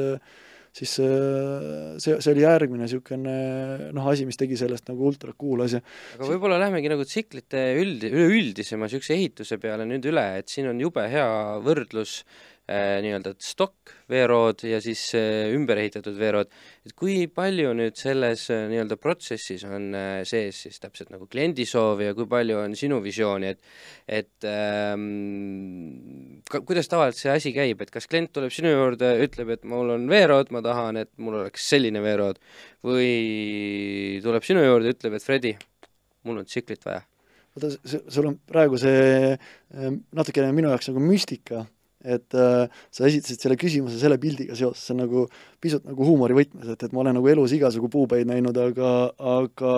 siis 0.73 0.95
äh, 1.03 1.97
see, 2.01 2.17
see 2.17 2.31
oli 2.33 2.45
järgmine 2.45 2.87
niisugune 2.87 3.35
noh, 3.93 4.07
asi, 4.09 4.25
mis 4.29 4.39
tegi 4.39 4.57
sellest 4.59 4.89
nagu 4.89 5.05
ultra 5.09 5.35
cool 5.37 5.65
asja. 5.67 5.83
aga 6.17 6.31
võib-olla 6.31 6.57
lähmegi 6.65 6.91
nagu 6.93 7.05
tsiklite 7.07 7.65
üldi-, 7.81 8.09
üleüldisema 8.13 8.89
niisuguse 8.89 9.15
ehituse 9.17 9.59
peale 9.61 9.85
nüüd 9.89 10.09
üle, 10.09 10.25
et 10.41 10.49
siin 10.53 10.71
on 10.71 10.81
jube 10.81 11.05
hea 11.13 11.29
võrdlus 11.63 12.21
äh, 12.23 12.52
nii-öelda 12.63 13.33
stokk 13.43 13.91
veerood 14.07 14.61
ja 14.67 14.77
siis 14.83 15.01
äh, 15.17 15.51
ümber 15.51 15.79
ehitatud 15.81 16.15
veerood, 16.15 16.51
et 16.87 16.93
kui 16.95 17.25
palju 17.27 17.73
nüüd 17.75 17.97
selles 17.99 18.45
äh, 18.53 18.65
nii-öelda 18.71 18.95
protsessis 19.01 19.65
on 19.67 19.89
äh, 19.97 20.21
sees 20.27 20.61
siis 20.65 20.79
täpselt 20.79 21.11
nagu 21.11 21.27
kliendi 21.31 21.65
soovi 21.67 22.07
ja 22.07 22.15
kui 22.15 22.27
palju 22.29 22.61
on 22.61 22.77
sinu 22.79 23.01
visiooni, 23.03 23.51
et 23.51 24.23
et 24.23 24.47
ähm, 24.47 26.41
ka, 26.47 26.63
kuidas 26.63 26.87
tavaliselt 26.91 27.21
see 27.25 27.33
asi 27.33 27.53
käib, 27.55 27.83
et 27.83 27.91
kas 27.93 28.07
klient 28.07 28.31
tuleb 28.35 28.53
sinu 28.53 28.71
juurde, 28.71 29.11
ütleb, 29.27 29.53
et 29.57 29.67
mul 29.67 29.95
on 29.97 30.07
veerood, 30.11 30.51
ma 30.55 30.63
tahan, 30.63 31.03
et 31.03 31.11
mul 31.19 31.41
oleks 31.43 31.67
selline 31.73 32.03
veerood, 32.03 32.39
või 32.87 34.19
tuleb 34.23 34.45
sinu 34.47 34.63
juurde, 34.63 34.95
ütleb, 34.95 35.17
et 35.17 35.25
Fredi, 35.25 35.55
mul 36.27 36.43
on 36.43 36.47
tsiklit 36.47 36.87
vaja. 36.87 37.03
See, 37.53 37.99
sul 38.09 38.25
on 38.31 38.39
praegu 38.49 38.79
see 38.81 39.33
äh, 39.35 39.89
natukene 40.17 40.49
minu 40.57 40.71
jaoks 40.71 40.89
nagu 40.89 41.03
müstika, 41.03 41.67
et 42.03 42.37
äh, 42.37 42.83
sa 42.91 43.07
esitasid 43.07 43.43
selle 43.43 43.57
küsimuse 43.59 43.97
selle 44.01 44.19
pildiga 44.21 44.57
seoses, 44.59 44.83
see 44.83 44.95
on 44.95 45.03
nagu 45.05 45.25
pisut 45.63 45.85
nagu 45.87 46.07
huumorivõtmes, 46.07 46.69
et, 46.75 46.85
et 46.87 46.93
ma 46.95 47.03
olen 47.03 47.17
nagu 47.19 47.31
elus 47.31 47.55
igasugu 47.55 47.89
puupäid 47.93 48.27
näinud, 48.29 48.57
aga, 48.59 48.93
aga 49.37 49.73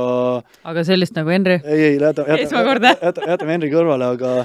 aga 0.73 0.86
sellist 0.88 1.15
nagu 1.17 1.34
Henri? 1.34 1.59
ei, 1.63 1.82
ei, 1.91 1.97
jäta, 2.01 2.26
jäta, 2.28 2.65
jäta, 3.01 3.30
jätame 3.30 3.57
Henri 3.57 3.71
kõrvale, 3.73 4.11
aga 4.17 4.36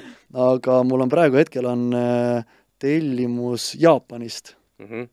aga 0.51 0.81
mul 0.87 1.07
on 1.07 1.13
praegu 1.13 1.41
hetkel 1.41 1.67
on 1.67 1.89
äh, 1.97 2.57
tellimus 2.81 3.75
Jaapanist 3.81 4.57
mm. 4.79 4.87
-hmm. 4.87 5.09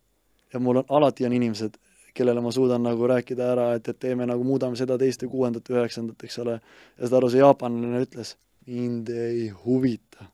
ja 0.53 0.59
mul 0.59 0.75
on, 0.75 0.83
alati 0.89 1.25
on 1.25 1.33
inimesed, 1.33 1.77
kellele 2.13 2.41
ma 2.41 2.51
suudan 2.51 2.83
nagu 2.83 3.07
rääkida 3.07 3.51
ära, 3.51 3.73
et, 3.75 3.87
et 3.87 3.99
teeme 3.99 4.25
nagu, 4.25 4.43
muudame 4.43 4.75
seda, 4.75 4.97
teist 4.97 5.21
ja 5.21 5.27
kuuendat, 5.27 5.69
üheksandat, 5.69 6.23
eks 6.23 6.39
ole, 6.39 6.59
ja 6.97 7.07
saad 7.07 7.17
aru, 7.19 7.29
see 7.29 7.43
jaapanlane 7.43 8.01
ütles, 8.07 8.35
mind 8.67 9.09
ei 9.13 9.49
huvita. 9.65 10.31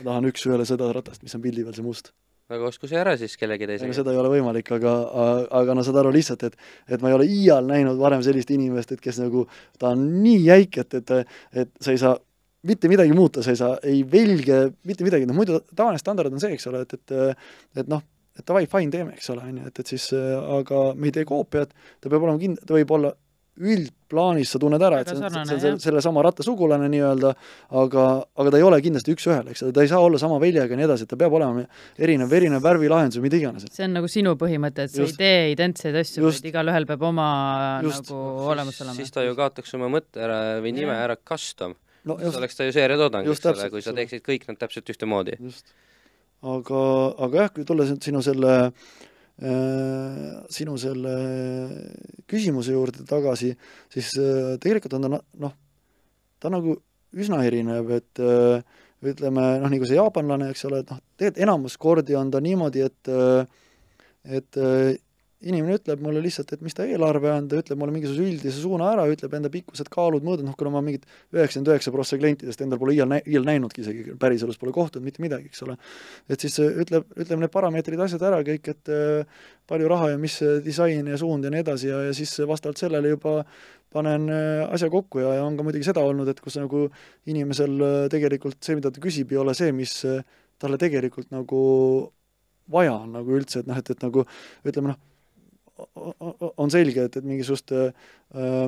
Ma 0.00 0.08
tahan 0.08 0.28
üks-ühele 0.30 0.66
seda 0.68 0.90
ratast, 0.94 1.22
mis 1.24 1.34
on 1.36 1.44
pildi 1.44 1.64
peal, 1.66 1.76
see 1.76 1.86
must. 1.86 2.12
aga 2.52 2.66
osku 2.68 2.88
see 2.90 2.98
ära 3.00 3.14
siis 3.20 3.36
kellegi 3.40 3.64
ega 3.64 3.72
teisega. 3.74 3.96
seda 3.96 4.12
ei 4.12 4.20
ole 4.20 4.32
võimalik, 4.34 4.68
aga, 4.76 4.92
aga 5.60 5.76
no 5.76 5.84
saad 5.86 6.00
aru 6.02 6.12
lihtsalt, 6.14 6.44
et 6.48 6.58
et 6.96 7.04
ma 7.04 7.12
ei 7.12 7.16
ole 7.16 7.28
iial 7.28 7.68
näinud 7.68 8.00
varem 8.00 8.24
sellist 8.24 8.50
inimest, 8.52 8.92
et 8.92 9.00
kes 9.04 9.22
nagu, 9.22 9.46
ta 9.80 9.92
on 9.94 10.04
nii 10.24 10.42
jäik, 10.48 10.80
et, 10.84 11.00
et 11.00 11.14
et 11.64 11.72
sa 11.80 11.94
ei 11.94 12.00
saa 12.02 12.16
mitte 12.68 12.90
midagi 12.90 13.14
muuta, 13.16 13.42
sa 13.42 13.54
ei 13.54 13.58
saa 13.58 13.78
ei 13.82 14.02
velge, 14.06 14.64
mitte 14.86 15.06
midagi, 15.06 15.26
noh 15.26 15.36
muidu 15.36 15.62
tavaline 15.74 16.00
standard 16.02 16.32
on 16.32 16.42
see, 16.42 16.54
eks 16.56 16.68
ole, 16.70 16.84
et, 16.86 16.94
et 16.98 17.82
et 17.82 17.90
noh, 17.90 18.04
et 18.38 18.46
davai, 18.48 18.66
fine, 18.70 18.92
teeme, 18.92 19.16
eks 19.16 19.32
ole, 19.34 19.44
on 19.48 19.58
ju, 19.62 19.72
et, 19.72 19.82
et 19.82 19.94
siis 19.94 20.12
aga 20.14 20.84
me 20.94 21.10
ei 21.10 21.16
tee 21.18 21.28
koopiat, 21.28 21.74
ta 22.00 22.12
peab 22.12 22.22
olema 22.22 22.40
kind-, 22.40 22.62
ta 22.66 22.76
võib 22.76 22.94
olla 22.96 23.12
üldplaanis 23.60 24.54
sa 24.54 24.58
tunned 24.60 24.80
ära, 24.80 25.02
et 25.02 25.10
see 25.10 25.18
on, 25.18 25.26
sarnane, 25.26 25.44
see 25.46 25.56
on 25.56 25.60
selle, 25.60 25.80
sellesama 25.84 26.22
ratta 26.24 26.44
sugulane 26.46 26.86
nii-öelda, 26.88 27.32
aga, 27.82 28.04
aga 28.40 28.52
ta 28.54 28.60
ei 28.60 28.64
ole 28.64 28.78
kindlasti 28.84 29.12
üks-ühele, 29.12 29.52
eks 29.52 29.64
ta 29.76 29.84
ei 29.84 29.90
saa 29.90 30.00
olla 30.00 30.20
sama 30.20 30.38
väljaga 30.40 30.72
ja 30.72 30.80
nii 30.80 30.86
edasi, 30.86 31.04
et 31.04 31.12
ta 31.12 31.18
peab 31.20 31.36
olema 31.36 31.66
erinev, 32.00 32.32
erinev 32.38 32.64
värvilahendus 32.64 33.20
või 33.20 33.26
mida 33.28 33.40
iganes. 33.42 33.68
see 33.68 33.84
on 33.84 33.92
nagu 33.98 34.08
sinu 34.08 34.32
põhimõte, 34.40 34.88
et 34.88 34.94
sa 34.94 35.04
ei 35.04 35.14
tee 35.20 35.44
identseid 35.52 36.00
asju, 36.00 36.24
vaid 36.24 36.48
igalühel 36.48 36.88
peab 36.88 37.06
oma 37.12 37.28
Just. 37.84 38.08
nagu 38.08 38.48
olemas 38.54 38.80
olema. 38.80 38.96
siis 38.96 39.12
ta 39.12 39.26
ju 39.26 39.36
kaotaks 39.36 39.76
oma 39.76 39.92
mõtte 39.92 40.24
ära 40.24 40.40
või 40.64 40.72
nime 40.80 40.96
ära 40.96 41.20
custom. 41.20 41.76
no 42.08 42.16
siis 42.24 42.40
oleks 42.40 42.56
ta 42.56 42.70
ju 42.70 42.72
seeriatoodang, 42.78 43.28
eks 43.28 43.52
ole, 43.52 43.70
kui 43.76 43.84
sa 43.84 43.92
teeksid 44.00 44.24
kõik 44.24 44.48
nad 44.48 44.64
täpselt 44.64 44.96
ühtemoodi. 44.96 45.36
aga, 46.56 46.82
aga 47.28 47.44
jah, 47.44 47.52
kui 47.52 47.68
tulla 47.68 47.84
sinu 47.92 48.24
selle 48.24 48.58
äh, 48.64 48.92
sinu 49.42 50.76
selle 50.78 51.12
küsimuse 52.30 52.74
juurde 52.74 53.04
tagasi, 53.08 53.52
siis 53.92 54.12
äh, 54.20 54.54
tegelikult 54.62 54.96
on 54.98 55.06
ta 55.06 55.20
noh, 55.44 55.54
ta 56.38 56.52
nagu 56.52 56.76
üsna 57.12 57.42
erinev, 57.46 57.90
et 57.96 58.22
äh, 58.22 58.62
ütleme 59.02 59.46
noh, 59.62 59.72
nagu 59.72 59.88
see 59.88 59.98
jaapanlane, 59.98 60.50
eks 60.52 60.66
ole, 60.68 60.82
et 60.82 60.92
noh, 60.92 61.00
tegelikult 61.18 61.42
enamus 61.46 61.78
kordi 61.80 62.16
on 62.18 62.30
ta 62.32 62.42
niimoodi, 62.44 62.84
et 62.86 63.12
äh, 63.12 63.46
et 64.22 64.60
äh, 64.60 64.94
inimene 65.42 65.76
ütleb 65.78 66.02
mulle 66.04 66.22
lihtsalt, 66.22 66.52
et 66.54 66.62
mis 66.64 66.76
ta 66.76 66.84
eelarve 66.88 67.30
on, 67.32 67.48
ta 67.50 67.58
ütleb 67.60 67.78
mulle 67.80 67.94
mingisuguse 67.94 68.24
üldise 68.28 68.62
suuna 68.62 68.90
ära, 68.92 69.06
ütleb 69.10 69.34
enda 69.38 69.50
pikkused, 69.52 69.90
kaalud, 69.92 70.24
mõõdud, 70.26 70.46
noh 70.46 70.56
kuna 70.58 70.72
ma 70.74 70.82
mingit 70.84 71.04
üheksakümmend 71.34 71.72
üheksa 71.72 71.92
prossa 71.94 72.18
klientidest 72.20 72.62
endal 72.64 72.80
pole 72.82 72.94
iial 72.96 73.10
nä-, 73.10 73.22
iial 73.28 73.46
näinudki 73.48 73.82
isegi, 73.84 74.16
päriselus 74.22 74.60
pole 74.60 74.74
kohtunud 74.76 75.06
mitte 75.06 75.22
midagi, 75.24 75.50
eks 75.50 75.64
ole. 75.66 75.76
et 76.32 76.44
siis 76.44 76.58
ütleb, 76.62 77.08
ütleb 77.18 77.42
need 77.42 77.54
parameetrid, 77.54 78.00
asjad 78.06 78.24
ära 78.30 78.40
kõik, 78.46 78.72
et 78.74 78.92
äh, 78.92 79.44
palju 79.68 79.90
raha 79.92 80.12
ja 80.14 80.22
mis 80.22 80.38
disain 80.64 81.10
ja 81.10 81.18
suund 81.20 81.46
ja 81.46 81.52
nii 81.54 81.64
edasi 81.64 81.90
ja, 81.90 82.02
ja 82.08 82.16
siis 82.16 82.34
vastavalt 82.48 82.82
sellele 82.82 83.14
juba 83.14 83.42
panen 83.92 84.30
asja 84.72 84.88
kokku 84.88 85.20
ja, 85.20 85.34
ja 85.36 85.44
on 85.44 85.58
ka 85.58 85.66
muidugi 85.66 85.84
seda 85.84 86.00
olnud, 86.06 86.28
et 86.32 86.40
kus 86.40 86.56
nagu 86.56 86.86
inimesel 87.28 88.08
tegelikult 88.12 88.62
see, 88.64 88.78
mida 88.78 88.90
ta 88.92 89.02
küsib, 89.04 89.34
ei 89.34 89.40
ole 89.42 89.52
see, 89.56 89.68
mis 89.76 89.98
talle 90.62 90.78
tegelikult 90.80 91.28
nagu 91.34 91.62
vaja 92.72 92.94
on 92.94 93.16
nagu 93.16 93.36
üldse, 93.36 93.62
et 93.62 93.70
noh, 93.70 93.78
et, 93.78 93.90
et 93.92 94.04
nagu 94.04 94.24
ütleme 94.68 94.92
noh, 94.92 95.00
on 96.56 96.70
selge, 96.70 97.06
et, 97.08 97.16
et 97.16 97.24
mingisugust 97.26 97.72
äh,, 97.72 97.92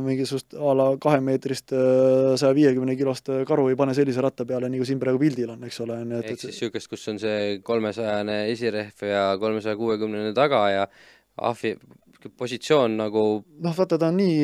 mingisugust 0.04 0.56
a 0.56 0.74
la 0.76 0.86
kahemeetrist 1.00 1.72
saja 1.72 2.52
viiekümne 2.56 2.96
kilost 3.00 3.30
karu 3.48 3.68
ei 3.70 3.76
pane 3.80 3.94
sellise 3.96 4.24
ratta 4.24 4.46
peale, 4.48 4.70
nagu 4.72 4.86
siin 4.88 5.00
praegu 5.02 5.20
pildil 5.20 5.54
on, 5.56 5.66
eks 5.68 5.80
ole, 5.84 5.98
on 6.04 6.14
ju, 6.16 6.22
et 6.22 6.32
ehk 6.32 6.40
siis 6.40 6.54
niisugust, 6.54 6.90
kus 6.92 7.08
on 7.12 7.20
see 7.22 7.58
kolmesajane 7.64 8.38
esirehv 8.52 9.04
ja 9.08 9.26
kolmesaja 9.40 9.76
kuuekümnene 9.80 10.32
taga 10.36 10.64
ja 10.72 10.88
ahvi 11.36 11.76
positsioon 12.38 12.96
nagu 12.98 13.22
noh, 13.64 13.74
vaata, 13.76 13.98
ta 14.00 14.08
on 14.10 14.18
nii, 14.18 14.36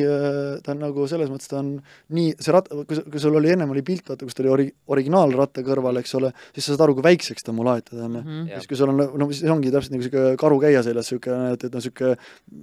ta 0.65 0.73
on 0.73 0.81
nagu 0.85 1.05
selles 1.09 1.29
mõttes, 1.31 1.49
ta 1.51 1.59
on 1.59 1.73
nii, 2.15 2.35
see 2.41 2.53
rat-, 2.53 2.69
kui, 2.89 2.99
kui 3.13 3.21
sul 3.21 3.37
oli 3.37 3.51
ennem 3.53 3.71
oli 3.73 3.83
pilt, 3.85 4.05
vaata, 4.09 4.27
kus 4.27 4.37
ta 4.37 4.43
oli 4.45 4.51
ori-, 4.53 4.67
originaalratta 4.95 5.63
kõrval, 5.65 6.01
eks 6.01 6.15
ole, 6.19 6.31
siis 6.55 6.67
sa 6.67 6.75
saad 6.75 6.85
aru, 6.87 6.97
kui 6.97 7.05
väikseks 7.05 7.47
ta 7.47 7.55
mul 7.55 7.71
aetud 7.73 7.99
on 7.99 8.11
mm. 8.11 8.23
-hmm. 8.25 8.51
siis 8.55 8.71
kui 8.71 8.79
sul 8.79 8.93
on, 8.93 9.01
no 9.21 9.29
siis 9.31 9.51
ongi 9.51 9.71
täpselt 9.73 9.95
nagu 9.95 10.03
niisugune 10.03 10.37
karukäia 10.41 10.83
seljas, 10.85 11.11
niisugune, 11.11 11.53
et, 11.55 11.65
et 11.67 11.73
noh, 11.73 11.81
niisugune 11.81 12.15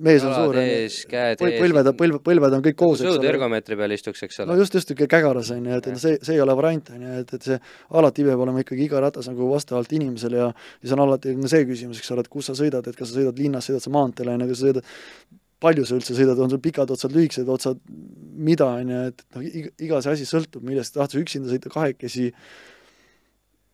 mees 0.09 0.25
on 0.25 0.35
suur, 0.35 0.61
ees, 0.63 1.01
põlved, 1.43 1.93
põlv, 2.03 2.21
põlved 2.25 2.59
on 2.59 2.65
kõik 2.65 2.79
koos, 2.79 3.03
eks 3.03 3.19
ole. 3.19 3.29
ergomeetri 3.33 3.79
peal 3.79 3.97
istuks, 3.97 4.23
eks 4.27 4.41
ole. 4.41 4.53
no 4.53 4.59
just, 4.61 4.75
just, 4.75 4.91
niisugune 4.91 5.13
kägaras, 5.15 5.53
on 5.55 5.67
ju, 5.67 5.79
et, 5.79 5.91
et 5.93 6.03
see, 6.03 6.19
see 6.23 6.39
ei 6.39 6.45
ole 6.45 6.57
variant, 6.59 6.91
on 6.95 7.07
ju, 7.07 7.19
et, 7.23 7.35
et 7.39 7.51
see 7.51 7.61
alati 8.01 8.27
peab 8.27 8.45
olema 8.47 8.65
ikkagi 8.65 8.87
iga 8.89 9.03
ratas 9.05 9.31
nagu 9.31 9.51
vastavalt 9.51 9.93
inimesele 9.93 10.43
ja 10.43 10.51
siis 10.81 10.95
on 10.97 11.05
alati 11.05 11.35
see 11.49 11.65
küsimus, 11.69 12.03
eks 12.03 12.13
ole, 12.15 12.27
et 12.27 12.33
kus 12.33 12.51
sa 12.51 12.57
sõidad, 12.59 12.87
et 12.87 12.97
kas 12.97 13.11
sa 13.11 13.21
sõidad 13.21 13.41
linnas, 13.41 13.69
sõidad 13.69 13.85
sa 13.85 13.93
maanteele, 13.95 14.35
on 14.37 14.45
ju, 14.45 14.51
kas 14.53 14.63
sa 14.63 14.69
sõidad 14.69 14.93
palju 15.63 15.85
sa 15.87 15.99
üldse 15.99 16.15
sõidad, 16.15 16.39
on 16.43 16.53
sul 16.53 16.63
pikad 16.63 16.91
otsad, 16.95 17.15
lühikesed 17.15 17.49
otsad, 17.51 17.79
mida, 18.39 18.71
on 18.79 18.91
ju, 18.93 19.05
et 19.11 19.23
noh, 19.35 19.47
iga 19.89 20.03
see 20.05 20.15
asi 20.15 20.27
sõltub 20.29 20.67
millest, 20.67 20.95
tahad 20.95 21.15
sa 21.15 21.19
üksinda 21.21 21.51
sõita 21.51 21.73
kahekesi, 21.73 22.29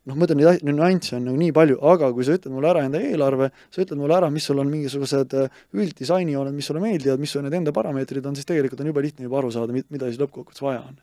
noh, 0.09 0.17
ma 0.17 0.29
ütlen, 0.29 0.41
neid 0.41 0.65
nüansse 0.69 1.19
on 1.19 1.27
nagu 1.29 1.41
nii 1.41 1.53
palju, 1.57 1.77
aga 1.93 2.09
kui 2.17 2.25
sa 2.25 2.37
ütled 2.39 2.55
mulle 2.55 2.71
ära 2.73 2.87
enda 2.89 3.03
eelarve, 3.05 3.51
sa 3.69 3.85
ütled 3.85 4.01
mulle 4.01 4.17
ära, 4.17 4.31
mis 4.33 4.49
sul 4.49 4.63
on 4.63 4.73
mingisugused 4.73 5.37
äh, 5.41 5.61
ülddisaini 5.77 6.37
jooned, 6.37 6.57
mis 6.57 6.71
sulle 6.71 6.81
meeldivad, 6.85 7.21
mis 7.21 7.37
su 7.37 7.45
need 7.45 7.59
enda 7.61 7.75
parameetrid 7.77 8.25
on, 8.31 8.39
siis 8.39 8.49
tegelikult 8.49 8.81
on 8.81 8.89
jube 8.93 9.05
lihtne 9.05 9.29
juba 9.29 9.43
aru 9.43 9.53
saada, 9.53 9.77
mida 9.77 10.09
siis 10.09 10.21
lõppkokkuvõttes 10.23 10.65
vaja 10.65 10.87
on. 10.87 10.97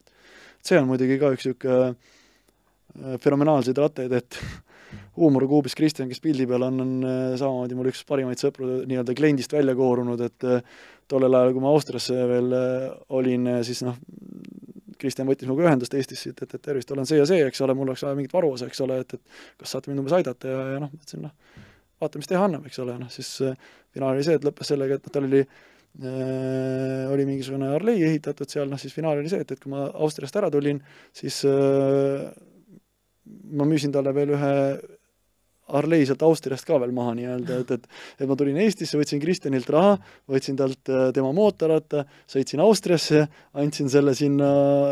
see 0.66 0.78
on 0.78 0.90
muidugi 0.90 1.18
ka 1.22 1.32
üks 1.36 1.46
niisugune 1.50 1.94
äh, 1.94 3.16
fenomenaalseid 3.22 3.78
rattaid, 3.86 4.18
et 4.18 4.42
huumorikuubis 5.22 5.76
Kristjan, 5.78 6.10
kes 6.12 6.22
pildi 6.24 6.48
peal 6.50 6.66
on, 6.68 6.82
on 6.84 6.92
äh, 7.06 7.20
samamoodi 7.40 7.78
mul 7.78 7.92
üks 7.92 8.04
parimaid 8.08 8.42
sõpru 8.42 8.82
nii-öelda 8.90 9.16
kliendist 9.18 9.54
välja 9.54 9.76
koorunud, 9.78 10.22
et 10.26 10.48
äh, 10.48 10.62
tollel 11.12 11.38
ajal, 11.38 11.56
kui 11.56 11.64
ma 11.64 11.72
Austriasse 11.72 12.18
veel 12.30 12.56
äh, 12.58 12.88
olin, 13.18 13.50
siis 13.68 13.84
noh, 13.86 13.98
Kristjan 15.02 15.30
võttis 15.30 15.50
minuga 15.50 15.66
ühendust 15.66 15.96
Eestisse, 15.98 16.34
et, 16.34 16.44
et, 16.46 16.56
et 16.58 16.62
tervist, 16.62 16.92
olen 16.94 17.08
see 17.10 17.18
ja 17.18 17.26
see, 17.30 17.42
eks 17.48 17.64
ole, 17.66 17.76
mul 17.78 17.90
oleks 17.90 18.06
vaja 18.06 18.18
mingit 18.18 18.34
varuosa, 18.36 18.70
eks 18.70 18.84
ole, 18.86 19.02
et, 19.02 19.18
et 19.18 19.62
kas 19.62 19.76
saate 19.76 19.90
mind 19.90 20.04
umbes 20.04 20.16
aidata 20.18 20.52
ja, 20.52 20.62
ja 20.76 20.84
noh, 20.84 20.94
mõtlesin 20.94 21.26
noh, 21.26 21.34
vaata, 22.02 22.22
mis 22.22 22.30
teha 22.30 22.46
annab, 22.46 22.70
eks 22.70 22.82
ole, 22.84 22.98
noh 23.02 23.10
siis 23.14 23.34
finaal 23.94 24.16
oli 24.16 24.26
see, 24.26 24.38
et 24.38 24.46
lõppes 24.46 24.74
sellega, 24.74 24.98
et 24.98 25.08
noh, 25.08 25.16
tal 25.16 25.28
oli 25.30 25.42
äh, 25.42 27.10
oli 27.12 27.26
mingisugune 27.28 27.74
Harley 27.74 28.06
ehitatud 28.08 28.50
seal, 28.54 28.70
noh 28.70 28.82
siis 28.82 28.94
finaal 28.96 29.22
oli 29.22 29.32
see, 29.32 29.42
et, 29.44 29.52
et 29.54 29.62
kui 29.62 29.74
ma 29.74 29.90
Austriast 30.06 30.38
ära 30.38 30.52
tulin, 30.54 30.80
siis 31.18 31.42
äh, 31.50 32.30
ma 33.58 33.68
müüsin 33.68 33.94
talle 33.94 34.14
veel 34.16 34.36
ühe 34.38 34.54
Harley 35.72 36.06
sealt 36.08 36.24
Austriast 36.28 36.68
ka 36.68 36.80
veel 36.82 36.94
maha 36.96 37.14
nii-öelda, 37.18 37.62
et, 37.64 37.76
et 37.78 38.22
et 38.22 38.30
ma 38.30 38.38
tulin 38.40 38.58
Eestisse, 38.64 38.98
võtsin 39.00 39.22
Kristjanilt 39.22 39.70
raha, 39.74 39.96
võtsin 40.32 40.58
talt 40.60 40.92
äh, 40.92 41.10
tema 41.16 41.32
mootorratta, 41.36 42.06
sõitsin 42.30 42.64
Austriasse, 42.64 43.26
andsin 43.58 43.90
selle 43.92 44.16
sinna 44.18 44.52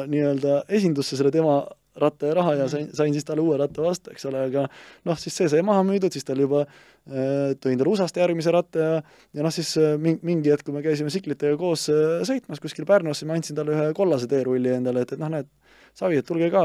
nii-öelda 0.10 0.64
esindusse, 0.80 1.20
selle 1.20 1.34
tema 1.36 1.62
ratta 2.00 2.30
ja 2.30 2.36
raha 2.38 2.54
ja 2.56 2.68
sain, 2.72 2.88
sain 2.96 3.14
siis 3.16 3.26
talle 3.28 3.44
uue 3.44 3.58
ratta 3.60 3.84
vastu, 3.84 4.14
eks 4.14 4.28
ole, 4.30 4.46
aga 4.48 4.66
noh, 5.08 5.20
siis 5.20 5.36
see 5.36 5.50
sai 5.52 5.64
maha 5.68 5.84
müüdud, 5.88 6.14
siis 6.16 6.28
tal 6.28 6.40
juba 6.40 6.64
äh, 6.64 7.56
tõin 7.60 7.80
talle 7.80 7.92
USA-st 7.92 8.22
järgmise 8.22 8.54
ratta 8.56 8.86
ja 8.86 8.94
ja 9.36 9.46
noh, 9.46 9.54
siis 9.54 9.74
äh, 9.82 9.98
mingi 10.00 10.54
hetk, 10.54 10.68
kui 10.68 10.76
me 10.76 10.84
käisime 10.86 11.12
tsiklitega 11.12 11.60
koos 11.60 11.90
sõitmas 12.30 12.64
kuskil 12.64 12.88
Pärnus, 12.88 13.20
siis 13.20 13.30
ma 13.30 13.36
andsin 13.40 13.58
talle 13.58 13.76
ühe 13.76 13.90
kollase 13.98 14.30
teerulli 14.32 14.78
endale, 14.78 15.04
et, 15.04 15.18
et 15.18 15.22
noh, 15.22 15.34
näed, 15.34 15.50
Savi, 15.98 16.20
et 16.22 16.28
tulge 16.28 16.50
ka 16.54 16.64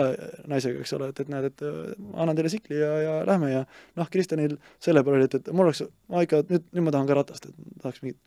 naisega, 0.51 0.81
eks 0.85 0.95
ole, 0.97 1.11
et, 1.13 1.21
et 1.25 1.31
näed, 1.33 1.51
et 1.51 1.65
ma 1.99 2.25
annan 2.25 2.39
teile 2.39 2.53
tsikli 2.53 2.81
ja, 2.81 2.91
ja 3.03 3.15
lähme 3.29 3.53
ja 3.53 3.63
noh, 3.99 4.11
Kristjanil 4.13 4.57
selle 4.83 5.05
peale 5.05 5.23
oli, 5.23 5.29
et, 5.31 5.39
et 5.41 5.53
mul 5.53 5.69
oleks, 5.69 5.85
ma 6.13 6.25
ikka 6.27 6.45
nüüd, 6.51 6.67
nüüd 6.73 6.87
ma 6.87 6.95
tahan 6.95 7.11
ka 7.11 7.19
ratast, 7.21 7.51
et 7.51 7.81
tahaks 7.83 8.05
mingit 8.05 8.21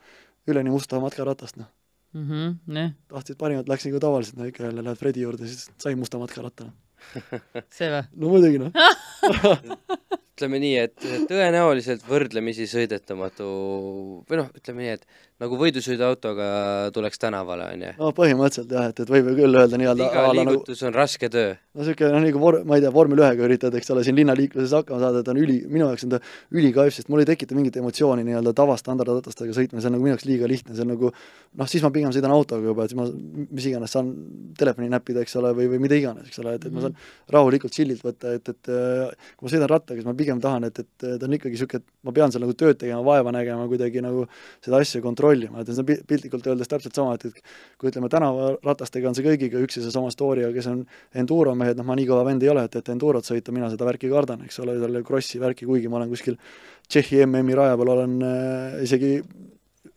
üleni 0.47 0.73
musta 0.73 1.01
matkaratast, 1.03 1.59
noh 1.61 1.71
mm. 2.13 2.27
-hmm, 2.27 2.55
nee. 2.73 2.91
tahtsid 3.13 3.37
parimat, 3.37 3.69
läksin 3.69 3.91
nagu 3.91 4.03
tavaliselt, 4.03 4.37
no 4.37 4.49
ikka 4.49 4.63
jälle 4.63 4.83
lähed 4.83 4.97
Fredi 4.97 5.21
juurde, 5.21 5.47
siis 5.47 5.69
sai 5.77 5.95
musta 5.95 6.19
matkaratta. 6.21 6.71
see 7.77 7.89
või? 7.93 8.03
no 8.15 8.31
muidugi, 8.33 8.57
noh 8.63 8.71
ütleme 10.37 10.59
nii, 10.61 10.75
et 10.85 11.05
tõenäoliselt 11.29 12.03
võrdlemisi 12.05 12.67
sõidetamatu 12.69 13.45
või 14.29 14.37
noh, 14.37 14.51
ütleme 14.53 14.83
nii, 14.83 14.91
et 14.93 15.05
nagu 15.37 15.57
võidusõiduautoga 15.59 16.45
tuleks 16.95 17.19
tänavale, 17.21 17.67
on 17.75 17.83
ju. 17.85 17.91
no 17.99 18.09
põhimõtteliselt 18.17 18.71
jah, 18.73 18.87
et, 18.89 19.01
et 19.03 19.11
võib 19.11 19.27
ju 19.29 19.35
küll 19.37 19.59
öelda 19.59 19.77
nii-öelda 19.77 20.07
iga 20.07 20.23
liigutus 20.33 20.81
nagu, 20.81 20.89
on 20.89 20.95
raske 20.97 21.29
töö. 21.33 21.51
no 21.77 21.83
niisugune 21.83 22.09
noh, 22.15 22.23
nagu 22.25 22.41
vor-, 22.41 22.57
ma 22.65 22.79
ei 22.79 22.81
tea, 22.81 22.91
vormel 22.95 23.21
ühega 23.21 23.45
üritad, 23.45 23.75
eks 23.77 23.93
ole, 23.93 24.01
siin 24.07 24.17
linnaliikluses 24.17 24.73
hakkama 24.79 24.97
saada, 25.03 25.21
et 25.21 25.29
on 25.29 25.37
üli, 25.37 25.59
minu 25.69 25.85
jaoks 25.85 26.07
on 26.07 26.15
ta 26.15 26.19
ülikaif, 26.57 26.95
sest 26.95 27.11
mul 27.13 27.21
ei 27.21 27.29
tekita 27.29 27.57
mingit 27.57 27.77
emotsiooni 27.77 28.25
nii-öelda 28.25 28.53
tavastandardratastega 28.57 29.53
sõitmine, 29.59 29.83
see 29.83 29.91
on 29.91 29.95
nagu 29.97 30.07
minu 30.07 30.15
jaoks 30.15 30.25
liiga 30.25 30.49
lihtne, 30.49 30.73
see 30.73 30.87
on 30.87 30.91
nagu 30.95 31.11
noh, 31.13 31.69
siis 31.69 31.85
ma 31.85 31.93
pigem 31.93 32.15
sõidan 32.17 32.33
autoga 32.33 32.71
juba, 32.71 32.87
et 32.87 32.95
siis 32.95 33.01
ma 33.01 33.05
mis 33.59 33.69
iganes 33.69 33.93
saan 33.93 34.09
telefoni 34.57 34.89
näppida, 34.89 35.21
eks 35.21 35.37
ole, 35.37 35.53
või, 35.59 35.69
või 35.75 35.83
mida 35.85 36.01
iganes, 36.01 36.31
eks 36.31 36.41
ole, 36.41 36.55
et, 36.57 36.65
et 36.65 36.73
ma 36.73 36.87
saan 36.87 36.97
mhm. 36.97 37.13
rahulikult 37.37 37.77
chillilt 37.77 38.01
võtta, 38.01 38.33
et, 38.39 38.53
et 38.55 38.73
kui 39.37 39.45
ma 39.45 39.53
sõidan 39.53 39.69
rattaga, 39.69 40.01
siis 40.01 40.09
ma 40.09 40.17
pigem 40.17 40.41
tahan, 40.41 40.65
et, 40.71 40.81
et 40.81 41.05
ta 41.05 41.29
on 41.29 41.37
ikkagi 41.37 41.53
niisugune, 41.53 41.85
et 41.85 42.09
ma 42.09 42.15
pean 42.17 42.33
seal 42.33 42.41
nagu 42.41 42.57
tööd 42.57 42.81
tegema, 42.81 43.05
vaeva 43.05 43.33
nägema, 43.35 43.69
kuidagi 43.69 44.01
nagu 44.01 44.25
seda 44.65 44.81
asja 44.81 45.03
kontrollima 45.05 45.26
kontrollima, 45.27 45.61
et 45.61 45.71
see 45.71 45.83
on 45.83 46.05
piltlikult 46.07 46.47
öeldes 46.47 46.69
täpselt 46.71 46.95
sama, 46.95 47.15
et, 47.17 47.25
et 47.25 47.77
kui 47.79 47.91
ütleme, 47.91 48.09
tänavaratastega 48.11 49.09
on 49.09 49.17
see 49.17 49.25
kõigiga 49.25 49.61
üks 49.63 49.79
ja 49.79 49.83
seesama 49.85 50.11
story, 50.13 50.45
aga 50.45 50.55
kes 50.55 50.69
on 50.71 50.85
enduro 51.17 51.55
mehed, 51.57 51.77
noh, 51.79 51.87
ma 51.87 51.97
nii 51.97 52.07
kõva 52.09 52.25
vend 52.27 52.43
ei 52.43 52.51
ole, 52.53 52.65
et, 52.67 52.79
et 52.79 52.93
endurot 52.93 53.27
sõita, 53.27 53.53
mina 53.55 53.69
seda 53.73 53.87
värki 53.87 54.11
kardan, 54.11 54.45
eks 54.47 54.61
ole, 54.63 54.77
selle 54.81 55.03
krossi 55.07 55.41
värki, 55.43 55.67
kuigi 55.69 55.91
ma 55.91 56.01
olen 56.01 56.11
kuskil 56.13 56.39
Tšehhi 56.87 57.25
MM-i 57.25 57.55
raja 57.57 57.75
peal 57.75 57.89
olen 57.91 58.13
äh, 58.23 58.83
isegi 58.85 59.17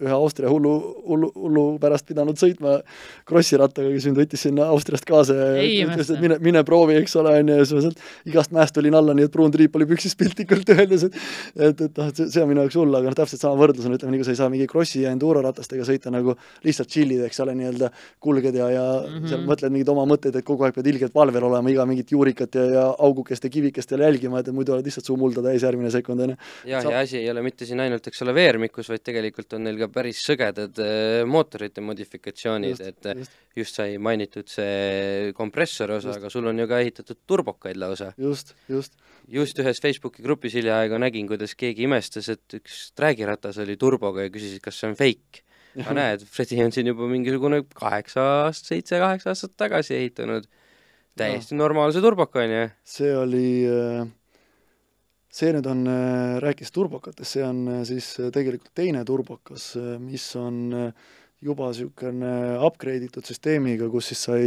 ühe 0.01 0.15
Austria 0.17 0.51
hullu, 0.53 0.75
hullu, 1.07 1.31
hullu 1.37 1.65
pärast 1.83 2.07
pidanud 2.09 2.39
sõitma 2.41 2.79
krossirattaga, 3.29 3.91
kes 3.95 4.09
mind 4.09 4.21
võttis 4.23 4.45
sinna 4.47 4.69
Austriast 4.73 5.07
kaasa 5.09 5.37
ja 5.37 5.65
ütles, 5.87 6.11
et 6.15 6.23
mine, 6.23 6.39
mine 6.43 6.65
proovi, 6.67 6.97
eks 7.01 7.17
ole, 7.21 7.37
on 7.43 7.53
ju, 7.53 7.59
ja 7.61 7.67
siis 7.67 7.77
ma 7.77 7.85
sealt 7.87 8.31
igast 8.31 8.55
mäest 8.57 8.77
tulin 8.77 8.97
alla, 8.97 9.15
nii 9.17 9.29
et 9.29 9.35
pruun 9.35 9.53
triip 9.55 9.77
oli 9.79 9.89
püksis 9.91 10.17
piltlikult 10.19 10.73
öeldes, 10.77 11.07
et 11.09 11.19
et, 11.71 11.81
et 11.87 11.99
noh, 11.99 12.11
et 12.11 12.21
see, 12.21 12.29
see 12.33 12.43
on 12.43 12.51
minu 12.51 12.65
jaoks 12.65 12.79
hull, 12.81 12.95
aga 12.97 13.11
noh, 13.11 13.17
täpselt 13.19 13.43
sama 13.43 13.59
võrdlus 13.61 13.87
on, 13.89 13.97
ütleme 13.97 14.15
nii, 14.15 14.23
kui 14.23 14.29
sa 14.29 14.35
ei 14.35 14.41
saa 14.41 14.51
mingi 14.53 14.69
krossi 14.71 15.05
ja 15.05 15.13
enduro 15.15 15.43
ratastega 15.45 15.87
sõita 15.87 16.13
nagu 16.13 16.35
lihtsalt 16.67 16.91
chill'id, 16.93 17.25
eks 17.27 17.43
ole, 17.45 17.55
nii-öelda 17.59 17.91
kulged 18.23 18.57
ja, 18.57 18.71
ja 18.73 18.87
mm 19.01 19.17
-hmm. 19.17 19.31
seal 19.33 19.45
mõtled 19.49 19.75
mingeid 19.75 19.93
oma 19.93 20.07
mõtteid, 20.11 20.39
et 20.41 20.47
kogu 20.47 20.67
aeg 20.67 20.77
pead 20.77 20.91
ilgelt 20.93 21.15
valvel 21.15 21.49
olema, 21.51 21.73
iga 21.73 21.87
mingit 21.89 22.13
juurikat 22.15 22.59
ja, 22.61 22.65
ja 22.77 22.87
augukest 22.99 23.45
ja 23.45 23.51
kivikest 23.51 23.91
jälle 23.91 24.09
jälgima, 24.09 24.41
et 24.41 24.53
muidu 24.55 24.75
oled 24.75 24.87
lihtsalt 24.87 25.07
suu 25.07 25.17
mulda 25.21 25.43
täis 25.45 25.63
järgmine 25.67 25.91
sekund, 25.91 26.21
on 26.27 26.35
ju. 26.35 26.37
jah, 26.73 26.85
ja 26.85 27.05
asi 27.05 27.19
ei 27.19 27.31
ole 27.31 27.43
mitte 27.43 27.69
siin 27.69 27.81
ainult, 27.81 28.07
eks 28.07 28.23
ole, 28.23 28.35
veermikus, 28.35 28.89
vaid 28.89 29.05
tegelikult 29.05 29.59
on 29.59 29.65
neil 29.67 29.79
ka 29.81 29.90
päris 29.95 30.21
sõgedad 30.27 30.81
äh, 30.83 31.21
mootorite 31.29 31.83
modifikatsioonid, 31.85 32.81
et 32.85 33.09
just. 33.19 33.37
just 33.59 33.81
sai 33.81 33.99
mainitud 34.03 34.49
see 34.51 35.33
kompressori 35.37 35.97
osa, 35.99 36.15
aga 36.19 36.31
sul 36.33 36.49
on 36.51 36.63
ju 36.63 36.69
ka 36.71 36.81
ehitatud 36.85 37.21
turbokaid 37.31 37.81
lausa. 37.81 38.13
just, 38.21 38.55
just. 38.71 38.97
just 39.29 39.61
ühes 39.63 39.83
Facebooki 39.83 40.25
grupis 40.27 40.57
hiljaaegu 40.59 41.01
nägin, 41.03 41.29
kuidas 41.31 41.57
keegi 41.59 41.87
imestas, 41.89 42.31
et 42.33 42.59
üks 42.61 42.91
träägiratas 42.99 43.61
oli 43.63 43.79
turboga 43.81 44.27
ja 44.27 44.35
küsisid, 44.35 44.63
kas 44.65 44.81
see 44.81 44.93
on 44.93 44.99
fake. 44.99 45.45
aga 45.81 45.93
näed, 45.95 46.25
Fredi 46.27 46.59
on 46.65 46.73
siin 46.75 46.91
juba 46.91 47.07
mingisugune 47.07 47.63
kaheksa 47.75 48.25
aastat, 48.47 48.73
seitse-kaheksa 48.73 49.31
aastat 49.31 49.55
tagasi 49.61 49.95
ehitanud 50.01 50.49
täiesti 51.19 51.55
no. 51.55 51.65
normaalse 51.65 52.03
turboka, 52.03 52.43
on 52.43 52.57
ju. 52.57 52.65
see 52.99 53.13
oli 53.15 53.45
äh 53.71 54.09
see 55.31 55.53
nüüd 55.55 55.67
on, 55.71 55.85
äh, 55.87 56.37
rääkis 56.43 56.73
turbokatest, 56.75 57.37
see 57.37 57.47
on 57.47 57.63
äh, 57.71 57.81
siis 57.89 58.13
äh, 58.19 58.31
tegelikult 58.35 58.73
teine 58.77 59.05
turbokas, 59.07 59.73
mis 60.03 60.27
on 60.39 60.93
juba 61.41 61.71
niisugune 61.71 62.33
upgrade 62.67 63.07
itud 63.07 63.25
süsteemiga, 63.25 63.89
kus 63.93 64.11
siis 64.11 64.25
sai, 64.27 64.45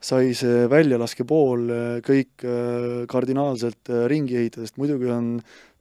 sai 0.00 0.32
see 0.38 0.64
väljalaske 0.70 1.26
pool 1.28 1.66
kõik 2.06 2.46
kardinaalselt 3.10 3.92
ringi 4.08 4.38
ehitada, 4.40 4.64
sest 4.64 4.80
muidugi 4.80 5.10
on 5.12 5.34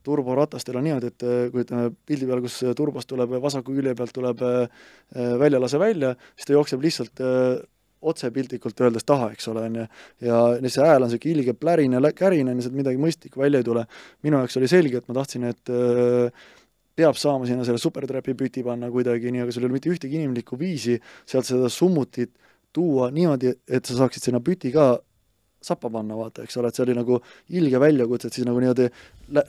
turboratastel 0.04 0.76
on 0.76 0.84
niimoodi, 0.90 1.14
et 1.14 1.24
kui 1.54 1.64
ütleme 1.64 1.94
pildi 2.04 2.28
peal, 2.28 2.42
kus 2.44 2.58
turbos 2.76 3.08
tuleb 3.08 3.38
vasaku 3.46 3.78
külje 3.78 3.94
pealt 3.96 4.12
tuleb 4.18 4.44
väljalase 5.40 5.80
välja, 5.80 6.12
siis 6.36 6.50
ta 6.50 6.58
jookseb 6.58 6.84
lihtsalt 6.84 7.24
otse 8.10 8.30
piltlikult 8.34 8.82
öeldes 8.84 9.06
taha, 9.08 9.30
eks 9.34 9.48
ole, 9.52 9.68
on 9.70 9.78
ju. 9.82 9.86
ja 10.28 10.42
see 10.64 10.84
hääl 10.84 11.06
on 11.06 11.12
niisugune 11.12 11.38
ilge 11.38 11.56
plärine, 11.58 12.02
kärine, 12.18 12.56
sealt 12.62 12.76
midagi 12.78 13.00
mõistlikku 13.02 13.42
välja 13.42 13.62
ei 13.62 13.68
tule. 13.68 13.86
minu 14.26 14.42
jaoks 14.42 14.60
oli 14.60 14.70
selge, 14.72 15.00
et 15.00 15.10
ma 15.10 15.18
tahtsin, 15.20 15.48
et 15.52 15.72
äh, 15.74 16.52
peab 16.96 17.18
saama 17.20 17.48
sinna 17.50 17.66
selle 17.68 17.82
supertrapi 17.82 18.36
püti 18.38 18.64
panna 18.66 18.92
kuidagi 18.94 19.32
nii, 19.34 19.46
aga 19.46 19.56
sul 19.56 19.66
ei 19.66 19.72
ole 19.72 19.80
mitte 19.80 19.92
ühtegi 19.94 20.20
inimlikku 20.20 20.60
viisi 20.60 21.00
sealt 21.26 21.50
seda 21.50 21.72
summutit 21.72 22.34
tuua 22.74 23.10
niimoodi, 23.14 23.54
et 23.68 23.86
sa 23.86 24.04
saaksid 24.04 24.30
sinna 24.30 24.42
püti 24.44 24.74
ka 24.74 24.96
sappa 25.64 25.88
panna, 25.88 26.16
vaata, 26.20 26.44
eks 26.44 26.58
ole, 26.60 26.70
et 26.70 26.76
see 26.76 26.84
oli 26.84 26.96
nagu 26.98 27.22
ilge 27.56 27.80
väljakutse, 27.80 28.28
et 28.28 28.36
siis 28.36 28.48
nagu 28.48 28.60
niimoodi 28.60 28.90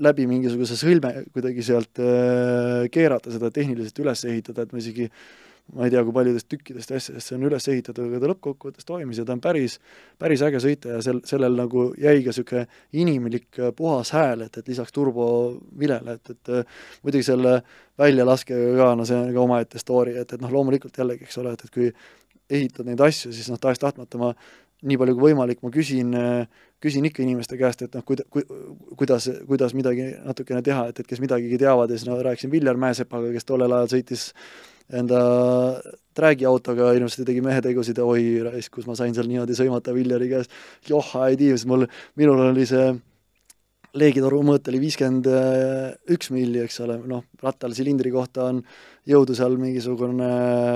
läbi 0.04 0.28
mingisuguse 0.30 0.76
sõlme 0.78 1.10
kuidagi 1.34 1.64
sealt 1.66 1.98
äh, 2.02 2.84
keerata 2.94 3.32
seda 3.34 3.50
tehniliselt 3.54 3.98
üles 4.04 4.22
ehitada, 4.30 4.62
et 4.62 4.72
ma 4.72 4.78
isegi 4.78 5.08
äh, 5.08 5.24
ma 5.72 5.86
ei 5.86 5.92
tea, 5.94 6.02
kui 6.04 6.12
paljudest 6.12 6.48
tükkidest 6.52 6.90
ja 6.92 6.98
asjadest 7.00 7.30
see 7.30 7.36
on 7.38 7.46
üles 7.48 7.66
ehitatud, 7.72 8.10
aga 8.10 8.20
ta 8.20 8.28
lõppkokkuvõttes 8.30 8.86
toimis 8.88 9.20
ja 9.20 9.24
ta 9.24 9.32
on 9.32 9.40
päris, 9.42 9.78
päris 10.20 10.42
äge 10.44 10.60
sõita 10.62 10.92
ja 10.92 10.98
sel, 11.04 11.22
sellel 11.26 11.56
nagu 11.56 11.86
jäi 12.00 12.18
ka 12.20 12.34
niisugune 12.34 12.66
inimlik 13.00 13.60
puhas 13.78 14.12
hääl, 14.14 14.44
et, 14.44 14.58
et 14.60 14.68
lisaks 14.68 14.92
turbovilele, 14.94 16.18
et, 16.18 16.34
et 16.34 16.52
muidugi 17.06 17.24
selle 17.30 17.56
väljalaskega 18.00 18.74
ka, 18.76 18.90
no 18.98 19.08
see 19.08 19.16
on 19.16 19.32
ka 19.32 19.46
omaette 19.46 19.80
story, 19.80 20.18
et, 20.20 20.36
et 20.36 20.44
noh, 20.44 20.52
loomulikult 20.52 21.00
jällegi, 21.00 21.24
eks 21.24 21.40
ole, 21.40 21.56
et, 21.56 21.64
et 21.64 21.74
kui 21.74 21.88
ehitad 22.50 22.84
neid 22.84 23.00
asju, 23.00 23.32
siis 23.32 23.48
noh, 23.48 23.60
tahes-tahtmata 23.60 24.20
ma 24.20 24.34
nii 24.84 25.00
palju 25.00 25.16
kui 25.16 25.30
võimalik, 25.30 25.62
ma 25.64 25.70
küsin, 25.72 26.12
küsin 26.82 27.08
ikka 27.08 27.24
inimeste 27.24 27.56
käest, 27.56 27.86
et 27.86 27.96
noh, 27.96 28.04
kuida-, 28.04 28.26
ku-, 28.28 28.44
kuidas, 29.00 29.30
kuidas 29.48 29.72
midagi 29.76 30.10
natukene 30.26 30.60
teha, 30.66 30.90
et, 30.92 31.00
et 31.00 31.08
kes 31.08 31.22
midagigi 31.24 31.56
teavad 31.62 31.88
ja 31.88 31.96
siis 31.96 32.10
no 32.10 32.18
rääkisin 32.20 32.52
Viljar 32.52 32.76
Mäesepaga, 32.80 33.32
kes 33.32 33.48
tollel 33.48 33.72
ajal 33.72 33.94
sõitis 33.94 34.28
enda 34.92 35.20
träägiautoga 36.14 36.92
hirmsasti 36.94 37.26
tegi 37.26 37.42
mehetegusid 37.44 37.98
oi, 38.02 38.26
raisk, 38.48 38.72
kus 38.76 38.86
ma 38.86 38.96
sain 38.98 39.14
seal 39.16 39.28
niimoodi 39.30 39.56
sõimata 39.58 39.94
Viljari 39.96 40.28
käest, 40.30 40.52
joh, 40.88 41.08
ei 41.24 41.38
tea, 41.40 41.56
siis 41.56 41.66
mul, 41.70 41.86
minul 42.20 42.42
oli 42.50 42.66
see 42.68 42.92
leegitoru 43.98 44.42
mõõt 44.46 44.68
oli 44.70 44.82
viiskümmend 44.82 45.28
üks 46.14 46.30
milli, 46.34 46.62
eks 46.64 46.80
ole, 46.84 46.98
noh, 47.10 47.24
rattal 47.42 47.74
silindri 47.76 48.10
kohta 48.14 48.50
on 48.50 48.62
jõudu 49.08 49.36
seal 49.38 49.56
mingisugune, 49.60 50.30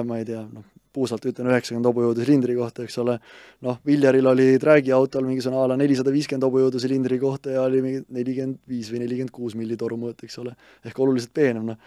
ma 0.07 0.21
ei 0.21 0.27
tea, 0.29 0.45
noh, 0.47 0.67
puusalt 0.95 1.25
ütlen 1.29 1.49
üheksakümmend 1.51 1.89
hobujõudu 1.89 2.25
silindri 2.25 2.57
kohta, 2.59 2.85
eks 2.87 2.99
ole, 3.03 3.19
noh, 3.67 3.79
Viljaril 3.87 4.27
oli 4.31 4.49
träägiautol 4.63 5.27
mingisugune 5.27 5.61
a 5.63 5.67
la 5.73 5.77
nelisada 5.81 6.13
viiskümmend 6.15 6.47
hobujõudu 6.47 6.81
silindri 6.83 7.19
kohta 7.23 7.55
ja 7.55 7.65
oli 7.67 7.83
mingi 7.85 8.03
nelikümmend 8.15 8.61
viis 8.69 8.91
või 8.93 9.03
nelikümmend 9.05 9.35
kuus 9.35 9.57
milli 9.59 9.77
torumõõt, 9.81 10.25
eks 10.27 10.39
ole. 10.43 10.55
ehk 10.85 10.99
oluliselt 11.05 11.33
peenem, 11.35 11.73
noh. 11.73 11.79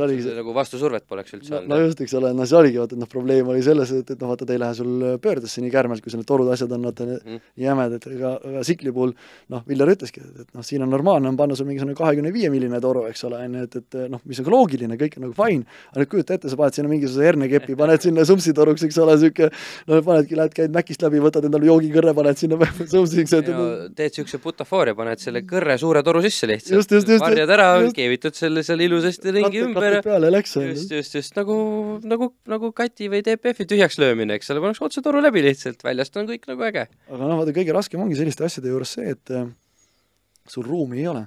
Oligi... 0.00 0.26
nagu 0.36 0.54
vastusurvet 0.56 1.06
poleks 1.08 1.34
üldse 1.36 1.56
olnud. 1.56 1.70
no 1.72 1.80
just, 1.84 2.00
eks 2.04 2.14
ole, 2.18 2.32
no 2.36 2.46
see 2.48 2.58
oligi, 2.58 2.80
vaata, 2.82 2.96
et 2.96 3.02
noh, 3.04 3.10
probleem 3.10 3.48
oli 3.52 3.62
selles, 3.64 3.92
et, 3.96 4.14
et 4.14 4.20
noh, 4.20 4.32
vaata, 4.32 4.48
ta 4.48 4.56
ei 4.56 4.62
lähe 4.62 4.76
sul 4.78 5.06
pöördesse 5.22 5.64
nii 5.64 5.72
kärmelt, 5.74 6.04
kui 6.04 6.12
sul 6.12 6.22
need 6.22 6.28
torud, 6.30 6.50
asjad 6.52 6.72
on 6.76 6.88
vaata 6.88 7.06
mm. 7.06 7.40
nii 7.56 7.68
jämedad, 7.68 8.08
aga, 8.14 8.34
aga 8.52 8.64
Sikli 8.66 8.94
puhul 8.94 9.14
noh, 9.52 9.64
Viljar 9.68 9.92
ütleski, 9.94 10.24
et, 10.24 10.44
et 10.44 10.56
noh, 10.56 10.66
siin 10.66 10.84
on 10.86 10.92
normaalne 10.92 11.30
on 11.30 11.38
panna 11.40 11.58
sul 11.58 11.68
mingisugune 11.68 11.96
kahekümne 11.98 12.32
viie 12.34 12.50
milline 12.52 12.80
toru, 12.82 13.06
eks 13.10 13.24
ole, 13.28 13.40
on 13.46 13.58
ju, 13.60 13.66
et, 13.68 13.78
et 13.80 13.98
noh, 14.12 14.22
mis 14.28 14.40
on 14.40 14.48
ka 14.48 14.54
loogiline, 14.54 14.98
kõik 15.00 15.18
on 15.18 15.26
nagu 15.28 15.36
fine, 15.36 15.66
aga 15.92 16.02
nüüd 16.02 16.12
kujuta 16.14 16.36
ette, 16.36 16.52
sa 16.52 16.58
paned 16.60 16.76
sinna 16.76 16.92
mingisuguse 16.92 17.26
hernekepi, 17.30 17.76
paned 17.78 18.04
sinna 18.04 18.26
sumpsitoruks, 18.50 18.84
eks 18.86 18.98
ole, 19.02 19.16
niisugune 19.16 19.48
no 19.88 20.00
panedki, 20.06 20.36
lähed, 20.38 20.54
käid 20.56 20.74
Mäkist 20.74 21.02
läbi, 21.04 21.20
võtad 21.22 21.46
endale 21.46 21.68
joogikõrre, 21.68 22.14
paned 22.16 22.40
sinna 22.40 22.58
no, 22.60 23.66
teed 23.96 24.14
niisuguse 24.14 24.40
butafooria, 24.42 24.96
paned 24.98 25.22
selle 25.22 25.42
kõrre 25.48 25.76
suure 25.80 26.02
toru 26.06 26.22
sisse 26.24 26.48
lihtsalt, 26.50 26.94
varjad 27.22 27.54
ära, 27.56 27.68
keevitad 27.96 28.38
selle 28.38 28.64
seal 28.66 28.84
ilusasti 28.86 29.34
ringi 29.36 29.64
ümber. 29.64 30.00
just, 30.02 30.94
just, 30.94 31.18
just. 31.18 31.36
Nagu, 31.38 31.56
nagu, 32.06 32.32
nagu 32.50 32.72
kati 32.76 33.10
või 33.12 33.24
TPF-i 33.26 33.68
tühjaks 33.70 34.00
löömine, 34.02 34.38
eks 34.38 34.52
ole, 34.54 34.62
pannakse 34.64 34.86
otse 34.86 35.04
toru 35.04 35.22
läbi 35.24 35.44
lihtsalt, 35.46 35.82
väljast 35.86 36.16
on 36.20 36.30
kõik 36.30 36.48
nagu 36.50 36.68
äge. 36.68 36.86
aga 37.10 37.20
noh, 37.26 37.40
vaata 37.40 37.56
kõige 37.56 37.76
raskem 37.76 38.02
ongi 38.02 38.18
selliste 38.18 38.46
asjade 38.46 38.72
juures 38.72 38.96
see, 38.98 39.14
et 39.14 39.34
äh, 39.34 39.50
sul 40.50 40.66
ruumi 40.66 41.02
ei 41.02 41.10
ole. 41.10 41.26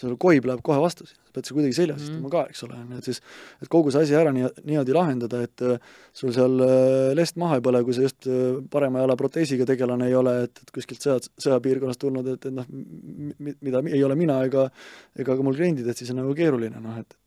Sul 0.00 0.16
koib 0.20 0.46
läheb 0.48 0.62
kohe 0.64 0.80
vastu, 0.82 1.06
sa 1.32 1.38
pead 1.38 1.48
see 1.48 1.56
kuidagi 1.56 1.76
seljas 1.76 2.02
istuma 2.04 2.26
mm. 2.26 2.32
ka, 2.32 2.42
eks 2.52 2.64
ole, 2.66 2.76
on 2.76 2.92
ju, 2.92 2.98
et 3.00 3.08
siis 3.08 3.20
et 3.62 3.70
kogu 3.72 3.92
see 3.92 4.04
asi 4.04 4.16
ära 4.18 4.32
nii, 4.34 4.50
niimoodi 4.68 4.96
lahendada, 4.96 5.40
et 5.46 5.64
äh, 5.64 5.96
sul 6.16 6.34
seal 6.36 6.60
äh, 6.66 7.12
lest 7.16 7.38
maha 7.40 7.58
ei 7.58 7.64
põle, 7.64 7.82
kui 7.86 7.96
sa 7.96 8.04
just 8.04 8.28
äh, 8.28 8.60
parema 8.72 9.02
jala 9.02 9.16
proteesiga 9.20 9.66
tegelane 9.68 10.10
ei 10.10 10.18
ole, 10.18 10.36
et, 10.46 10.62
et 10.64 10.74
kuskilt 10.74 11.04
sõja, 11.04 11.22
sõjapiirkonnast 11.40 12.02
tulnud, 12.02 12.28
et, 12.34 12.46
et 12.50 12.56
noh, 12.56 12.68
mida 13.38 13.82
ei 13.88 14.04
ole 14.04 14.18
mina 14.18 14.42
ega 14.46 14.68
ega 15.18 15.36
ka 15.36 15.44
mul 15.44 15.56
kliendid, 15.56 15.88
et 15.88 15.98
siis 15.98 16.12
on 16.12 16.22
nagu 16.22 16.36
keeruline, 16.36 16.82
noh 16.82 17.00
et 17.00 17.18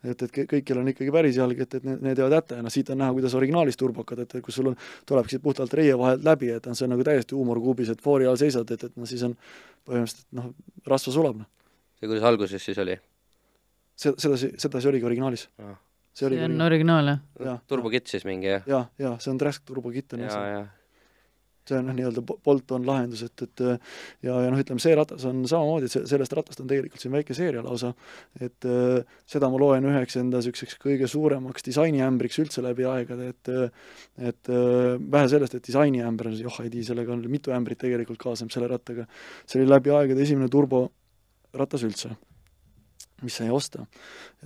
et, 0.00 0.22
et 0.24 0.36
kõikjal 0.48 0.78
on 0.80 0.88
ikkagi 0.88 1.12
päris 1.12 1.36
jalg, 1.36 1.58
et, 1.60 1.74
et 1.76 1.84
need, 1.84 1.98
need 2.00 2.20
jäävad 2.22 2.38
hätta 2.38 2.56
ja 2.56 2.64
noh, 2.64 2.72
siit 2.72 2.88
on 2.88 2.96
näha, 3.02 3.12
kuidas 3.12 3.34
originaalis 3.36 3.76
turbokad, 3.76 4.22
et, 4.24 4.32
et 4.38 4.44
kus 4.44 4.56
sul 4.56 4.70
on, 4.70 4.78
tulebki 5.08 5.36
siit 5.36 5.44
puhtalt 5.44 5.74
reie 5.76 5.92
vahelt 6.00 6.24
läbi, 6.24 6.48
et 6.56 6.68
noh, 6.70 6.76
see 6.78 6.86
on 6.86 6.94
nagu 6.94 7.04
täiesti 7.04 7.36
huumorikuubis, 7.36 7.92
et 7.92 8.00
foori 8.00 8.24
all 8.24 8.40
seisad, 8.40 8.72
et, 8.72 8.88
et 8.88 8.96
noh, 8.96 9.08
siis 9.08 9.26
on 9.28 9.36
põhimõtteliselt 9.84 10.24
noh, 10.40 10.54
rasva 10.88 11.12
sulab, 11.12 11.42
noh 11.42 11.50
ja 12.00 12.08
kuidas 12.08 12.24
alguses 12.24 12.64
siis 12.64 12.78
oli? 12.80 12.96
See, 14.00 14.16
sedasi, 14.16 14.52
sedasi 14.60 14.90
oligi 14.90 15.08
originaalis. 15.10 15.46
See, 16.10 16.26
see 16.26 16.42
on 16.44 16.66
originaal, 16.66 17.14
jah? 17.38 17.62
turbokitt 17.70 18.10
siis 18.10 18.26
mingi, 18.28 18.50
jah? 18.50 18.66
jah, 18.68 18.90
jah, 19.00 19.16
see 19.22 19.32
on 19.32 19.40
Trask 19.40 19.64
turbokitt 19.68 20.16
on 20.16 20.26
jah 20.26 20.68
see 21.70 21.78
on 21.78 21.88
noh, 21.90 21.96
nii-öelda 21.96 22.22
bolt-on 22.44 22.86
lahendus, 22.86 23.22
et, 23.26 23.44
et 23.44 23.62
ja, 23.62 24.34
ja 24.44 24.50
noh, 24.50 24.60
ütleme 24.60 24.82
see 24.82 24.94
ratas 24.96 25.24
on 25.28 25.42
samamoodi, 25.48 25.88
et 25.88 25.94
see, 25.94 26.04
sellest 26.10 26.34
ratast 26.36 26.62
on 26.62 26.70
tegelikult 26.70 27.02
siin 27.02 27.14
väike 27.14 27.36
seeria 27.36 27.62
lausa, 27.64 27.92
et 28.40 28.68
äh, 28.68 29.18
seda 29.30 29.50
ma 29.52 29.60
loen 29.60 29.86
üheks 29.90 30.18
enda 30.20 30.40
niisuguseks 30.40 30.78
kõige 30.82 31.08
suuremaks 31.10 31.66
disainiämbriks 31.66 32.40
üldse 32.42 32.64
läbi 32.64 32.88
aegade, 32.88 33.30
et 33.34 33.52
et 34.30 34.50
äh, 34.52 34.96
vähe 35.12 35.28
sellest, 35.32 35.58
et 35.58 35.66
disainiämber, 35.66 36.32
joh 36.40 36.60
ei 36.64 36.72
tea, 36.72 36.86
sellega 36.90 37.14
on 37.14 37.24
mitu 37.30 37.54
ämbrit 37.54 37.80
tegelikult 37.84 38.20
kaasneb 38.22 38.52
selle 38.54 38.70
rattaga, 38.70 39.06
see 39.46 39.60
oli 39.60 39.70
läbi 39.70 39.94
aegade 39.94 40.26
esimene 40.26 40.50
turbo 40.52 40.86
ratas 41.56 41.84
üldse, 41.86 42.14
mis 43.22 43.36
sai 43.36 43.50
osta. 43.50 43.86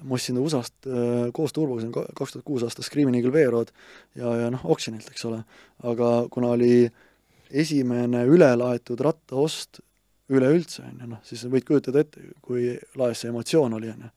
ma 0.02 0.16
ostsin 0.16 0.36
ta 0.36 0.42
USA-st 0.42 0.88
äh, 0.88 1.32
koos 1.36 1.54
turboga, 1.54 1.82
see 1.82 1.90
on 1.90 2.14
kaks 2.18 2.36
tuhat 2.36 2.44
kuus 2.46 2.64
aasta 2.66 2.82
Screaming 2.82 3.18
Eagle 3.18 3.32
V-Road 3.34 3.72
ja, 4.18 4.34
ja 4.44 4.52
noh, 4.52 4.64
oksjonilt, 4.74 5.08
eks 5.10 5.26
ole, 5.30 5.42
aga 5.90 6.12
kuna 6.34 6.54
oli 6.56 6.88
esimene 7.50 8.24
ülelaetud 8.26 9.00
rattaost 9.04 9.82
üleüldse, 10.32 10.82
on 10.88 11.04
ju, 11.04 11.10
noh, 11.14 11.20
siis 11.26 11.44
võid 11.52 11.66
kujutada 11.68 12.02
ette, 12.02 12.32
kui 12.42 12.72
laes 12.98 13.22
see 13.22 13.30
emotsioon 13.30 13.76
oli, 13.78 13.92
on 13.92 14.08
ju. 14.08 14.10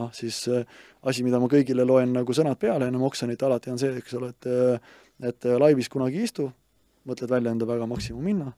noh, 0.00 0.12
siis 0.16 0.42
äh, 0.52 0.66
asi, 1.02 1.24
mida 1.26 1.40
ma 1.40 1.48
kõigile 1.50 1.86
loen 1.86 2.12
nagu 2.16 2.36
sõnad 2.36 2.60
peale 2.60 2.90
ennem 2.90 3.06
oksjonit 3.06 3.42
alati 3.46 3.72
on 3.72 3.80
see, 3.80 3.94
eks 4.02 4.20
ole, 4.20 4.34
et 4.34 4.50
äh, 4.50 4.92
et 5.22 5.46
laivis 5.46 5.86
kunagi 5.88 6.18
ei 6.18 6.26
istu, 6.26 6.48
mõtled 7.06 7.30
välja 7.30 7.52
enda 7.54 7.66
väga 7.68 7.86
maksimumhinna, 7.86 8.48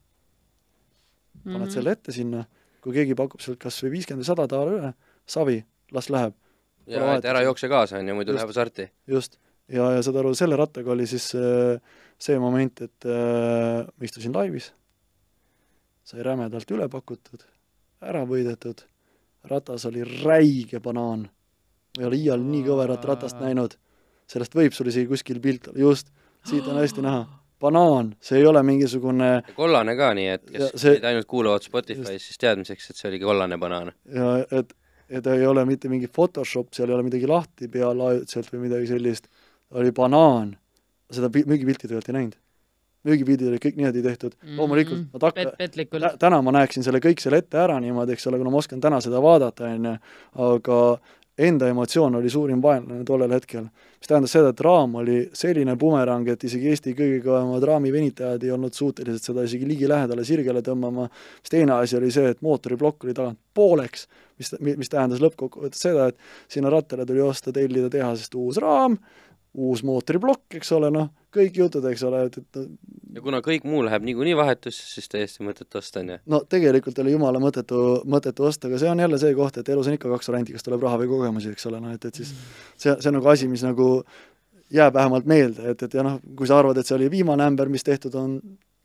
paned 1.45 1.53
mm 1.53 1.63
-hmm. 1.63 1.73
selle 1.75 1.93
ette 1.93 2.13
sinna 2.17 2.47
kui 2.87 2.95
keegi 2.95 3.17
pakub 3.19 3.43
sealt 3.43 3.59
kas 3.59 3.81
või 3.83 3.97
viiskümmend 3.97 4.23
või 4.23 4.29
sada 4.29 4.47
daala 4.47 4.75
üle, 4.77 4.93
savi, 5.27 5.61
las 5.93 6.11
läheb. 6.11 6.35
ja 6.87 7.17
et 7.17 7.25
ära 7.27 7.43
jookse 7.43 7.69
kaasa, 7.69 7.99
on 7.99 8.09
ju, 8.09 8.15
muidu 8.15 8.33
just, 8.33 8.41
läheb 8.41 8.53
hasarti. 8.53 8.89
just, 9.07 9.39
ja, 9.69 9.91
ja 9.97 10.03
saad 10.03 10.21
aru, 10.23 10.35
selle 10.39 10.59
rattaga 10.59 10.93
oli 10.95 11.07
siis 11.11 11.33
äh, 11.39 11.79
see 12.19 12.39
moment, 12.43 12.83
et 12.87 13.09
äh, 13.11 13.87
ma 13.87 14.09
istusin 14.09 14.35
laivis, 14.35 14.71
sai 16.07 16.23
rämedalt 16.27 16.71
üle 16.75 16.89
pakutud, 16.93 17.43
ära 18.07 18.23
võidetud, 18.29 18.85
ratas 19.51 19.87
oli 19.91 20.05
räige 20.05 20.81
banaan. 20.83 21.27
ma 21.97 22.03
ei 22.03 22.07
ole 22.07 22.21
iial 22.21 22.43
nii 22.45 22.63
kõverat 22.67 23.05
ratast 23.05 23.41
näinud. 23.41 23.79
sellest 24.27 24.55
võib 24.55 24.75
sul 24.75 24.89
isegi 24.91 25.07
kuskil 25.07 25.41
pilt 25.41 25.69
olla, 25.69 25.79
just, 25.79 26.13
siit 26.47 26.67
on 26.67 26.79
hästi 26.79 27.03
näha 27.03 27.27
banaan, 27.61 28.15
see 28.21 28.41
ei 28.41 28.47
ole 28.47 28.63
mingisugune 28.67 29.31
kollane 29.57 29.95
ka, 29.97 30.11
nii 30.17 30.29
et 30.35 30.45
kes 30.51 30.75
see... 30.81 30.99
ainult 31.01 31.29
kuulavad 31.31 31.65
Spotify's, 31.65 32.11
siis 32.23 32.41
teadmiseks, 32.43 32.91
et 32.91 33.01
see 33.01 33.09
oligi 33.11 33.25
kollane 33.25 33.59
banaan. 33.61 33.93
ja 34.13 34.33
et, 34.51 34.75
et 35.09 35.25
ta 35.25 35.35
ei 35.35 35.47
ole 35.47 35.65
mitte 35.69 35.91
mingi 35.93 36.09
Photoshop, 36.09 36.73
seal 36.75 36.91
ei 36.91 36.97
ole 36.97 37.07
midagi 37.07 37.29
lahti 37.31 37.69
peal 37.73 38.01
ajutiselt 38.09 38.51
või 38.53 38.67
midagi 38.67 38.91
sellist, 38.91 39.31
oli 39.77 39.93
banaan. 39.95 40.57
seda 41.11 41.31
müügipilti 41.31 41.87
tegelikult 41.87 42.09
ei 42.11 42.19
näinud. 42.19 42.39
müügipildid 43.07 43.47
olid 43.47 43.63
kõik 43.63 43.77
niimoodi 43.79 44.03
tehtud 44.03 44.33
mm, 44.35 44.49
-hmm. 44.49 44.57
loomulikult 44.59 45.03
ma 45.13 45.19
takka 45.23 45.53
Pet, 45.59 45.77
täna 46.19 46.41
ma 46.43 46.53
näeksin 46.57 46.83
selle 46.83 46.99
kõik 46.99 47.23
selle 47.23 47.39
ette 47.39 47.59
ära 47.59 47.79
niimoodi, 47.81 48.17
eks 48.17 48.27
ole, 48.27 48.39
kuna 48.39 48.51
ma 48.51 48.59
oskan 48.59 48.81
täna 48.81 48.99
seda 49.01 49.23
vaadata, 49.23 49.71
on 49.71 49.85
ju, 49.85 49.93
aga 50.49 50.81
enda 51.39 51.69
emotsioon 51.69 52.15
oli 52.17 52.31
suurim 52.31 52.63
vaenlane 52.63 53.05
tollel 53.05 53.33
hetkel. 53.33 53.67
mis 53.97 54.09
tähendas 54.09 54.33
seda, 54.33 54.53
et 54.53 54.61
raam 54.61 54.95
oli 55.01 55.17
selline 55.37 55.77
bumerang, 55.77 56.29
et 56.29 56.45
isegi 56.45 56.69
Eesti 56.73 56.95
kõige 56.97 57.21
kõvemad 57.25 57.65
raamivenitajad 57.65 58.45
ei 58.45 58.53
olnud 58.55 58.77
suutelised 58.77 59.25
seda 59.31 59.45
isegi 59.45 59.69
ligilähedale 59.69 60.25
sirgele 60.25 60.63
tõmbama, 60.65 61.09
siis 61.41 61.53
teine 61.57 61.77
asi 61.77 61.97
oli 61.97 62.11
see, 62.13 62.31
et 62.33 62.43
mootoriplokk 62.45 63.05
oli 63.05 63.15
tagant 63.17 63.41
pooleks, 63.55 64.07
mis, 64.39 64.53
mis 64.61 64.93
tähendas 64.93 65.21
lõppkokkuvõttes 65.25 65.81
seda, 65.89 66.11
et 66.13 66.53
sinna 66.53 66.73
rattale 66.73 67.07
tuli 67.09 67.25
osta, 67.25 67.53
tellida 67.53 67.91
tehasest 67.93 68.37
uus 68.37 68.61
raam, 68.63 68.99
uus 69.57 69.85
mootoriplokk, 69.85 70.59
eks 70.61 70.73
ole, 70.77 70.93
noh, 70.93 71.11
kõik 71.37 71.59
jutud, 71.61 71.85
eks 71.91 72.05
ole, 72.09 72.27
et, 72.29 72.39
et 72.43 72.61
ja 73.17 73.25
kuna 73.25 73.41
kõik 73.45 73.67
muu 73.69 73.83
läheb 73.87 74.05
niikuinii 74.07 74.37
vahetusse, 74.39 74.87
siis 74.91 75.11
täiesti 75.13 75.45
mõttetu 75.47 75.81
osta, 75.81 76.03
on 76.03 76.15
ju? 76.15 76.21
no 76.33 76.43
tegelikult 76.49 76.99
ei 76.99 77.07
ole 77.07 77.17
jumala 77.17 77.41
mõttetu, 77.43 77.83
mõttetu 78.09 78.49
osta, 78.49 78.71
aga 78.71 78.81
see 78.83 78.91
on 78.93 79.03
jälle 79.05 79.21
see 79.23 79.37
koht, 79.39 79.61
et 79.61 79.69
elus 79.73 79.91
on 79.91 79.97
ikka 79.97 80.11
kaks 80.13 80.33
varianti, 80.33 80.57
kas 80.57 80.67
tuleb 80.67 80.85
raha 80.87 81.01
või 81.03 81.13
kogemusi, 81.13 81.53
eks 81.57 81.69
ole, 81.71 81.81
noh 81.83 81.95
et, 81.97 82.09
et 82.09 82.23
siis 82.23 82.33
see, 82.77 82.93
see 82.93 83.11
on 83.13 83.19
nagu 83.21 83.31
asi, 83.33 83.49
mis 83.51 83.65
nagu 83.67 83.89
jääb 84.73 84.95
vähemalt 84.95 85.29
meelde, 85.31 85.71
et, 85.73 85.83
et 85.87 85.95
ja 85.95 86.05
noh, 86.07 86.19
kui 86.37 86.49
sa 86.51 86.59
arvad, 86.61 86.81
et 86.81 86.89
see 86.89 86.97
oli 86.99 87.11
viimane 87.13 87.47
ämber, 87.47 87.71
mis 87.73 87.87
tehtud 87.87 88.17
on, 88.19 88.37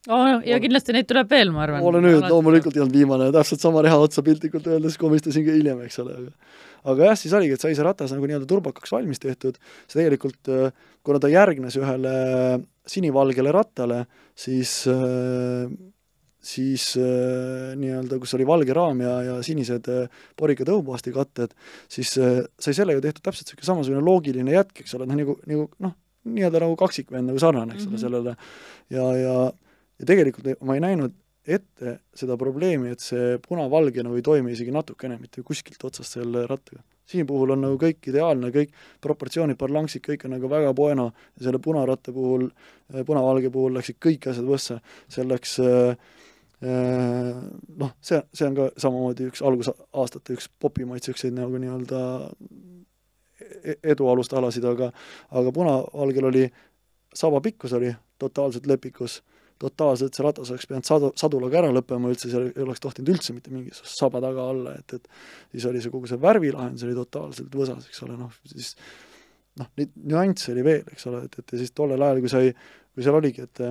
oh, 0.10 0.42
ja 0.48 0.58
kindlasti 0.64 0.96
neid 0.96 1.10
tuleb 1.10 1.30
veel, 1.32 1.54
ma 1.54 1.66
arvan. 1.68 1.86
olen 1.86 2.08
nüüd, 2.08 2.26
loomulikult 2.26 2.78
ei 2.78 2.84
olnud 2.86 2.98
viimane, 2.98 3.30
täpselt 3.36 3.64
sama 3.64 3.84
reha 3.86 4.00
otsa 4.02 4.24
piltlikult 4.26 4.68
öeldes 4.72 4.98
komistasin 5.02 5.46
ka 5.46 5.56
hiljem, 5.58 5.84
eks 5.86 6.02
ole, 6.04 6.18
aga 6.82 7.12
jah, 7.12 7.20
siis 7.20 7.36
oligi, 7.38 7.58
et 7.58 7.64
sai 7.64 7.76
see 7.78 7.86
ratas 7.86 8.14
nagu 8.16 8.26
nii-öelda 8.26 8.50
turbakaks 8.50 8.94
valmis 8.96 9.22
tehtud, 9.22 9.62
see 9.86 10.02
tegelikult, 10.02 10.52
kuna 11.06 11.22
ta 11.22 11.32
järgnes 11.32 11.78
ühele 11.80 12.18
sinivalgele 12.90 13.54
rattale, 13.54 14.06
siis 14.38 14.82
siis 16.42 16.96
nii-öelda, 17.78 18.18
kus 18.18 18.34
oli 18.34 18.46
valge 18.50 18.74
raam 18.74 19.04
ja, 19.06 19.12
ja 19.28 19.34
sinised 19.46 19.86
porikad 20.40 20.72
õhupuhastikatted, 20.74 21.54
siis 21.92 22.16
sai 22.18 22.74
sellega 22.74 23.04
tehtud 23.04 23.22
täpselt 23.28 23.52
niisugune 23.52 23.68
samasugune 23.68 24.06
loogiline 24.06 24.56
jätk, 24.56 24.82
eks 24.82 24.98
ole, 24.98 25.06
noh 25.06 25.20
nagu, 25.22 25.38
nagu 25.46 25.68
noh, 25.86 25.94
nii-öelda 26.30 26.64
nagu 26.64 26.78
kaksikvend 26.80 27.30
nagu 27.30 27.42
sarnane, 27.42 27.76
eks 27.76 27.86
ole 27.86 27.92
mm 27.92 27.96
-hmm., 27.96 28.02
sellele. 28.02 28.36
Ja, 28.90 29.06
ja 29.18 29.36
ja 30.02 30.08
tegelikult 30.10 30.64
ma 30.66 30.78
ei 30.78 30.84
näinud 30.84 31.18
ette 31.48 31.96
seda 32.14 32.38
probleemi, 32.38 32.92
et 32.94 33.02
see 33.02 33.38
punavalge 33.42 34.04
nagu 34.06 34.18
ei 34.18 34.26
toimi 34.26 34.54
isegi 34.54 34.74
natukene 34.74 35.18
mitte 35.18 35.42
kuskilt 35.46 35.82
otsast 35.90 36.18
selle 36.20 36.46
rattaga. 36.50 36.84
siin 37.12 37.26
puhul 37.28 37.50
on 37.52 37.60
nagu 37.66 37.76
kõik 37.82 38.08
ideaalne, 38.08 38.52
kõik 38.56 38.70
proportsioonid, 39.04 39.58
balanssid, 39.60 40.04
kõik 40.06 40.22
on 40.26 40.36
nagu 40.38 40.48
väga 40.50 40.74
bueno 40.74 41.10
ja 41.36 41.48
selle 41.48 41.60
punaratta 41.60 42.14
puhul, 42.16 42.46
punavalge 43.06 43.50
puhul 43.52 43.74
läksid 43.76 43.98
kõik 44.00 44.30
asjad 44.32 44.48
võssa, 44.48 44.78
seal 45.12 45.28
läks 45.28 45.58
äh, 45.66 45.98
noh, 46.62 47.92
see, 48.02 48.22
see 48.34 48.48
on 48.48 48.56
ka 48.56 48.70
samamoodi 48.78 49.28
üks 49.32 49.42
algusaastate 49.42 50.38
üks 50.38 50.48
popimaid 50.62 51.02
niisuguseid 51.02 51.36
nagu 51.36 51.58
nii-öelda 51.58 52.04
e-, 53.66 53.80
edu 53.96 54.08
alustalasid, 54.14 54.70
aga 54.70 54.92
aga 55.42 55.56
punavalgel 55.58 56.30
oli, 56.30 56.46
saba 57.14 57.42
pikkus 57.42 57.74
oli 57.74 57.92
totaalselt 58.22 58.70
lepikus 58.70 59.24
totaalselt 59.62 60.18
see 60.18 60.26
ratas 60.26 60.50
oleks 60.54 60.68
pidanud 60.70 60.88
sadu, 60.88 61.12
sadulaga 61.20 61.62
ära 61.62 61.70
lõppema 61.76 62.12
üldse, 62.12 62.32
seal 62.32 62.50
ei 62.50 62.66
oleks 62.66 62.82
tohtinud 62.84 63.14
üldse 63.14 63.36
mitte 63.36 63.54
mingisugust 63.54 64.02
saba 64.02 64.22
taga 64.24 64.48
olla, 64.54 64.76
et, 64.80 64.98
et 64.98 65.08
siis 65.54 65.68
oli 65.70 65.84
see 65.84 65.94
kogu 65.94 66.10
see 66.10 66.20
värvilahendus 66.22 66.88
oli 66.88 66.98
totaalselt 66.98 67.56
võsas, 67.62 67.88
eks 67.90 68.04
ole, 68.08 68.18
noh, 68.20 68.34
siis 68.50 68.74
noh, 69.62 69.70
neid 69.80 69.94
nüansse 70.14 70.52
oli 70.56 70.66
veel, 70.66 70.84
eks 70.96 71.08
ole, 71.12 71.24
et, 71.28 71.40
et 71.42 71.56
ja 71.56 71.62
siis 71.62 71.74
tollel 71.78 72.02
ajal, 72.02 72.22
kui 72.24 72.34
sai, 72.34 72.52
kui 72.96 73.06
seal 73.06 73.18
oligi, 73.20 73.48
et 73.48 73.64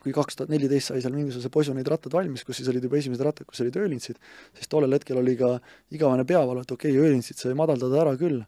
kui 0.00 0.14
kaks 0.16 0.38
tuhat 0.38 0.52
neliteist 0.52 0.92
sai 0.92 1.02
seal 1.04 1.14
mingisuguse 1.14 1.50
poisu 1.52 1.74
need 1.76 1.88
rattad 1.90 2.14
valmis, 2.16 2.44
kus 2.46 2.60
siis 2.60 2.70
olid 2.72 2.84
juba 2.86 2.98
esimesed 3.00 3.24
rattad, 3.24 3.48
kus 3.48 3.60
olid 3.64 3.76
öölintsid, 3.82 4.20
siis 4.56 4.70
tollel 4.72 4.96
hetkel 4.96 5.20
oli 5.20 5.36
ka 5.38 5.58
igavene 5.92 6.24
peavalu, 6.28 6.64
et 6.64 6.72
okei 6.72 6.94
okay,, 6.94 7.08
öölintsid 7.08 7.40
sai 7.40 7.56
madaldada 7.58 8.00
ära 8.04 8.14
küll, 8.20 8.40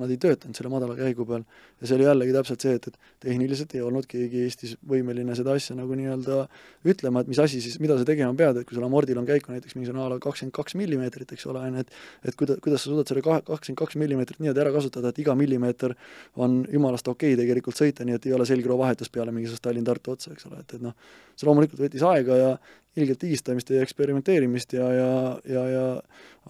nad 0.00 0.12
ei 0.12 0.18
töötanud 0.20 0.56
selle 0.58 0.70
madala 0.72 0.96
käigu 0.98 1.26
peal. 1.28 1.44
ja 1.80 1.88
see 1.88 1.96
oli 1.98 2.06
jällegi 2.06 2.34
täpselt 2.36 2.64
see, 2.64 2.74
et, 2.78 2.88
et 2.90 3.26
tehniliselt 3.26 3.74
ei 3.76 3.82
olnud 3.84 4.06
keegi 4.10 4.44
Eestis 4.46 4.74
võimeline 4.88 5.36
seda 5.38 5.54
asja 5.58 5.76
nagu 5.78 5.98
nii-öelda 5.98 6.40
ütlema, 6.88 7.22
et 7.22 7.30
mis 7.32 7.40
asi 7.42 7.62
siis, 7.64 7.78
mida 7.82 7.98
sa 7.98 8.06
tegema 8.08 8.34
pead, 8.38 8.60
et 8.60 8.68
kui 8.68 8.78
sul 8.78 8.86
amordil 8.86 9.20
on 9.20 9.28
käiku 9.28 9.54
näiteks 9.54 9.76
mingisugune 9.78 10.04
a 10.04 10.08
la 10.14 10.18
kakskümmend 10.22 10.56
kaks 10.56 10.78
millimeetrit, 10.80 11.34
eks 11.36 11.46
ole, 11.50 11.62
on 11.62 11.78
ju, 11.80 11.84
et 11.86 11.94
et 12.32 12.38
kuida-, 12.38 12.58
kuidas 12.64 12.84
sa 12.84 12.92
suudad 12.92 13.10
selle 13.10 13.22
kahe, 13.26 13.44
kakskümmend 13.46 13.82
kaks 13.82 14.00
millimeetrit 14.00 14.42
niimoodi 14.42 14.64
ära 14.64 14.74
kasutada, 14.74 15.12
et 15.12 15.22
iga 15.22 15.36
millimeeter 15.38 15.94
on 16.36 16.60
jumalast 16.72 17.08
okei 17.08 17.34
okay 17.34 17.42
tegelikult 17.44 17.78
sõita, 17.78 18.06
nii 18.06 18.18
et 18.18 18.28
ei 18.28 18.34
ole 18.36 18.46
selgroo 18.48 18.78
vahetus 18.80 19.12
peale 19.14 19.34
mingisugust 19.34 19.64
Tallinn-Tartu 19.66 20.14
otsa, 20.14 20.34
eks 20.34 20.50
ole, 20.50 20.62
et, 20.64 20.76
et 20.78 20.84
noh, 20.84 20.96
see 21.38 21.48
loomulikult 21.48 21.82
võttis 21.84 22.04
aega 22.06 22.38
ja 22.38 22.52
ilgelt 22.98 23.22
higistamist 23.22 23.70
ja 23.70 23.82
eksperimenteerimist 23.84 24.74
ja, 24.76 24.90
ja, 24.92 25.12
ja, 25.48 25.64
ja 25.72 25.86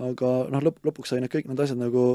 aga 0.08 0.32
noh, 0.52 0.64
lõpp, 0.68 0.82
lõpuks 0.86 1.12
sai 1.12 1.22
need 1.22 1.32
kõik 1.32 1.48
need 1.50 1.62
asjad 1.64 1.80
nagu 1.80 2.08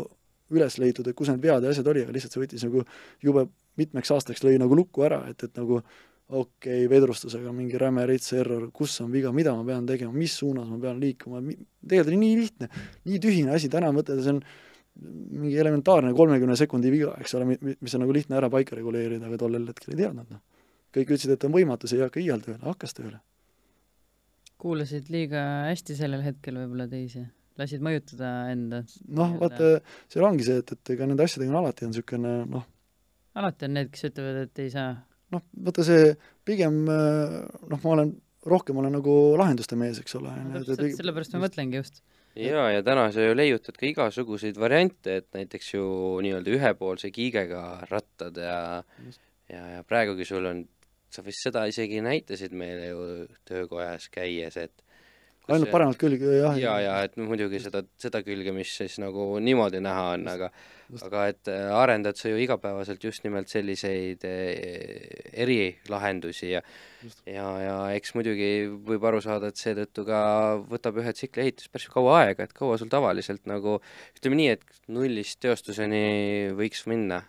üles 0.56 0.80
leitud, 0.82 1.08
et 1.08 1.18
kus 1.18 1.32
need 1.32 1.44
vead 1.44 1.66
ja 1.66 1.74
asjad 1.74 1.90
oli, 1.92 2.06
aga 2.06 2.16
lihtsalt 2.16 2.36
see 2.36 2.44
võttis 2.44 2.66
nagu 2.68 2.84
jube 3.24 3.48
mitmeks 3.80 4.12
aastaks 4.16 4.44
lõi 4.46 4.58
nagu 4.62 4.78
lukku 4.78 5.06
ära, 5.06 5.24
et, 5.32 5.46
et 5.48 5.60
nagu 5.60 5.80
okei 5.82 6.84
okay,, 6.84 6.90
vedrustusega 6.92 7.52
mingi 7.56 7.80
räme 7.80 8.06
rits 8.10 8.34
error, 8.38 8.70
kus 8.76 8.96
on 9.04 9.12
viga, 9.14 9.34
mida 9.36 9.54
ma 9.58 9.66
pean 9.68 9.88
tegema, 9.90 10.14
mis 10.16 10.36
suunas 10.40 10.70
ma 10.72 10.80
pean 10.82 11.02
liikuma, 11.02 11.42
tegelikult 11.44 12.14
oli 12.14 12.22
nii 12.22 12.38
lihtne, 12.40 12.70
nii 13.10 13.20
tühine 13.24 13.58
asi, 13.58 13.70
täna 13.74 13.92
mõtled, 13.96 14.24
see 14.24 14.38
on 14.38 14.42
mingi 15.44 15.58
elementaarne 15.58 16.14
kolmekümne 16.16 16.56
sekundi 16.58 16.92
viga, 16.94 17.14
eks 17.22 17.36
ole, 17.40 17.58
mis 17.58 17.96
on 17.98 18.04
nagu 18.06 18.16
lihtne 18.16 18.38
ära 18.40 18.50
paika 18.54 18.78
reguleerida, 18.78 19.26
aga 19.28 19.40
tollel 19.42 19.70
hetkel 19.72 19.96
ei 19.96 20.02
teadnud, 20.04 20.34
noh. 20.36 20.42
kõik 20.94 21.16
ütlesid, 21.16 21.36
et 21.36 21.46
on 21.48 21.56
võimatu, 21.56 21.90
see 21.90 22.00
ei 22.00 22.06
hakka 22.06 22.22
iial 22.22 22.44
tööle, 22.46 22.62
hakkas 22.66 22.98
tööle. 22.98 23.20
kuulasid 24.64 25.10
liiga 25.12 25.42
hästi 25.68 25.98
sellel 25.98 26.22
hetkel 26.24 26.62
võib-olla 26.62 26.88
teisi 26.88 27.26
lasid 27.60 27.84
mõjutada 27.86 28.30
enda 28.52 28.84
noh, 29.14 29.36
vaata, 29.42 29.76
seal 30.12 30.26
ongi 30.28 30.46
see, 30.48 30.62
et, 30.64 30.76
et 30.76 30.94
ega 30.96 31.10
nende 31.10 31.26
asjadega 31.26 31.54
on 31.54 31.60
alati 31.62 31.86
on 31.86 31.94
niisugune 31.94 32.38
noh 32.50 32.70
alati 33.40 33.68
on 33.68 33.78
need, 33.78 33.92
kes 33.94 34.10
ütlevad, 34.10 34.42
et 34.48 34.64
ei 34.64 34.72
saa? 34.74 34.94
noh, 35.34 35.44
vaata 35.66 35.86
see 35.88 36.12
pigem 36.46 36.84
noh, 36.86 37.80
ma 37.80 37.94
olen, 37.96 38.12
rohkem 38.50 38.80
olen 38.82 38.98
nagu 39.00 39.16
lahenduste 39.40 39.78
mees, 39.80 40.02
eks 40.04 40.20
ole. 40.20 40.34
sellepärast 40.68 41.38
ma 41.38 41.46
mõtlengi 41.48 41.80
just. 41.80 42.04
jaa, 42.38 42.68
ja 42.76 42.84
täna 42.86 43.08
sa 43.16 43.26
ju 43.26 43.36
leiutad 43.38 43.78
ka 43.80 43.88
igasuguseid 43.90 44.60
variante, 44.62 45.20
et 45.22 45.30
näiteks 45.38 45.74
ju 45.76 45.88
nii-öelda 46.26 46.54
ühepoolse 46.58 47.12
kiigega 47.14 47.64
rattad 47.90 48.38
ja 48.42 48.60
ja, 49.50 49.66
ja 49.78 49.84
praegugi 49.88 50.28
sul 50.28 50.46
on, 50.50 50.64
sa 51.14 51.26
vist 51.26 51.46
seda 51.46 51.66
isegi 51.70 52.02
näitasid 52.06 52.54
meile 52.58 52.90
ju 52.92 53.04
töökojas 53.50 54.10
käies, 54.14 54.58
et 54.58 54.86
ainult 55.50 55.72
paremat 55.74 56.00
külge, 56.00 56.38
jah. 56.40 56.56
ja, 56.60 56.78
ja 56.80 56.94
et 57.08 57.18
no 57.20 57.28
muidugi 57.28 57.60
seda, 57.64 57.84
seda 58.00 58.22
külge, 58.24 58.54
mis 58.56 58.72
siis 58.78 58.96
nagu 59.04 59.34
niimoodi 59.44 59.82
näha 59.84 60.14
on, 60.14 60.30
aga 60.32 60.50
aga 61.02 61.24
et 61.32 61.50
äh, 61.50 61.72
arendad 61.74 62.18
sa 62.20 62.30
ju 62.30 62.38
igapäevaselt 62.44 63.04
just 63.04 63.24
nimelt 63.26 63.50
selliseid 63.50 64.24
äh, 64.28 65.34
erilahendusi 65.34 66.52
ja 66.52 66.62
just. 67.02 67.22
ja, 67.26 67.46
ja 67.64 67.76
eks 67.98 68.14
muidugi 68.18 68.50
võib 68.88 69.06
aru 69.10 69.22
saada, 69.24 69.50
et 69.50 69.60
seetõttu 69.60 70.06
ka 70.08 70.22
võtab 70.70 71.00
ühe 71.02 71.14
tsikli 71.16 71.48
ehitus 71.48 71.72
päris 71.74 71.90
kaua 71.94 72.20
aega, 72.22 72.46
et 72.46 72.54
kaua 72.56 72.78
sul 72.82 72.92
tavaliselt 72.94 73.48
nagu 73.50 73.80
ütleme 74.18 74.40
nii, 74.40 74.58
et 74.58 74.84
nullist 74.92 75.42
teostuseni 75.44 76.54
võiks 76.60 76.86
minna? 76.92 77.24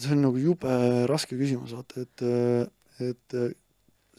see 0.00 0.14
on 0.16 0.24
nagu 0.24 0.40
jube 0.40 0.78
raske 1.06 1.36
küsimus, 1.38 1.74
vaata, 1.76 2.02
et, 2.02 2.24
et 3.04 3.36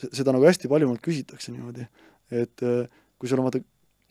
seda 0.07 0.31
nagu 0.31 0.45
hästi 0.47 0.71
palju 0.71 0.87
mult 0.87 1.03
küsitakse 1.03 1.51
niimoodi, 1.51 1.87
et 2.31 2.63
kui 3.19 3.31
sul 3.31 3.41
on 3.41 3.49
vaata 3.49 3.63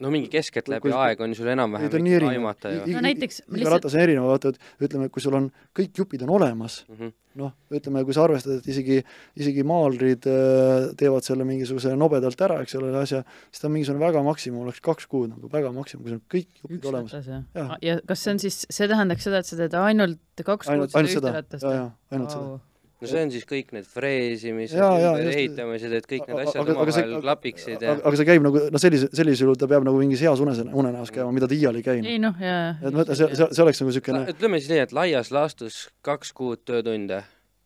no 0.03 0.11
mingi 0.11 0.31
keskeltläbi 0.33 0.89
kui, 0.89 0.95
aeg 0.95 1.21
on 1.23 1.35
sul 1.39 1.49
enam-vähem 1.53 2.07
aimata 2.31 2.73
ju. 2.73 2.87
no 2.91 3.03
näiteks 3.05 3.45
iga 3.45 3.59
lihtsalt... 3.59 3.75
ratas 3.77 3.95
on 3.95 4.03
erinev, 4.03 4.27
vaata, 4.27 4.51
et 4.51 4.89
ütleme, 4.89 5.11
kui 5.15 5.23
sul 5.23 5.37
on 5.39 5.47
kõik 5.77 6.01
jupid 6.01 6.25
on 6.27 6.33
olemas 6.35 6.81
mm 6.89 6.97
-hmm., 6.97 7.15
noh, 7.41 7.53
ütleme, 7.75 8.03
kui 8.07 8.17
sa 8.17 8.25
arvestad, 8.27 8.59
et 8.59 8.69
isegi, 8.71 9.01
isegi 9.39 9.65
maalrid 9.67 10.27
äh, 10.31 10.91
teevad 10.99 11.27
selle 11.27 11.47
mingisuguse 11.47 11.95
nobedalt 11.99 12.45
ära, 12.47 12.61
eks 12.63 12.77
ole, 12.79 12.91
asja, 12.99 13.23
siis 13.51 13.63
ta 13.63 13.71
on 13.71 13.75
mingisugune 13.77 14.05
väga 14.05 14.23
maksimum, 14.27 14.67
oleks 14.67 14.83
kaks 14.83 15.07
kuud 15.11 15.31
nagu 15.31 15.51
väga 15.53 15.73
maksimum, 15.75 16.05
kui 16.05 16.15
sul 16.15 16.21
on 16.21 16.27
kõik 16.37 16.63
jupid 16.63 16.77
Üks 16.79 16.93
olemas. 16.93 17.33
ja. 17.55 17.79
ja 17.83 17.99
kas 18.07 18.23
see 18.27 18.35
on 18.35 18.43
siis, 18.43 18.61
see 18.71 18.91
tähendaks 18.91 19.27
seda, 19.27 19.43
et 19.43 19.51
sa 19.51 19.59
teed 19.63 19.75
ainult 19.79 20.45
kaks 20.45 20.71
ainult, 20.75 20.95
kuud 20.95 21.11
seda 21.11 21.29
ühte 21.31 21.37
ratast? 21.39 21.67
jaa, 21.67 21.75
jaa, 21.75 21.91
ainult 22.11 22.31
wow. 22.31 22.55
seda 22.55 22.74
no 23.03 23.11
see 23.11 23.25
on 23.27 23.33
siis 23.35 23.45
kõik 23.49 23.75
need 23.77 23.87
freesimised, 23.91 24.79
ümberehitamised, 24.79 25.97
et 25.99 26.09
kõik 26.11 26.27
need 26.31 26.43
asjad 26.45 26.73
omavahel 26.75 27.15
klapiksid 27.25 27.85
ja 27.85 27.97
aga 27.99 28.15
see 28.21 28.29
käib 28.29 28.47
nagu, 28.47 28.65
noh, 28.75 28.83
sellise, 28.83 29.11
sellisel 29.17 29.49
juhul 29.49 29.61
ta 29.61 29.69
peab 29.71 29.87
nagu 29.87 30.01
mingis 30.01 30.23
heas 30.25 30.43
unes, 30.45 30.63
unenäos 30.65 31.13
käima, 31.15 31.35
mida 31.35 31.51
ta 31.51 31.59
iial 31.59 31.81
ei 31.81 31.87
käinud. 31.87 32.11
ei 32.11 32.23
noh, 32.23 32.39
jaa. 32.41 32.75
et 32.81 32.97
mõtle, 32.97 33.19
see, 33.19 33.31
see, 33.35 33.51
see 33.51 33.67
oleks 33.67 33.83
nagu 33.83 33.93
niisugune 33.93 34.25
ütleme 34.35 34.63
siis 34.63 34.73
nii, 34.73 34.83
et 34.87 34.97
laias 34.97 35.33
laastus 35.35 35.85
kaks 36.07 36.35
kuud 36.37 36.65
töötunde 36.69 37.25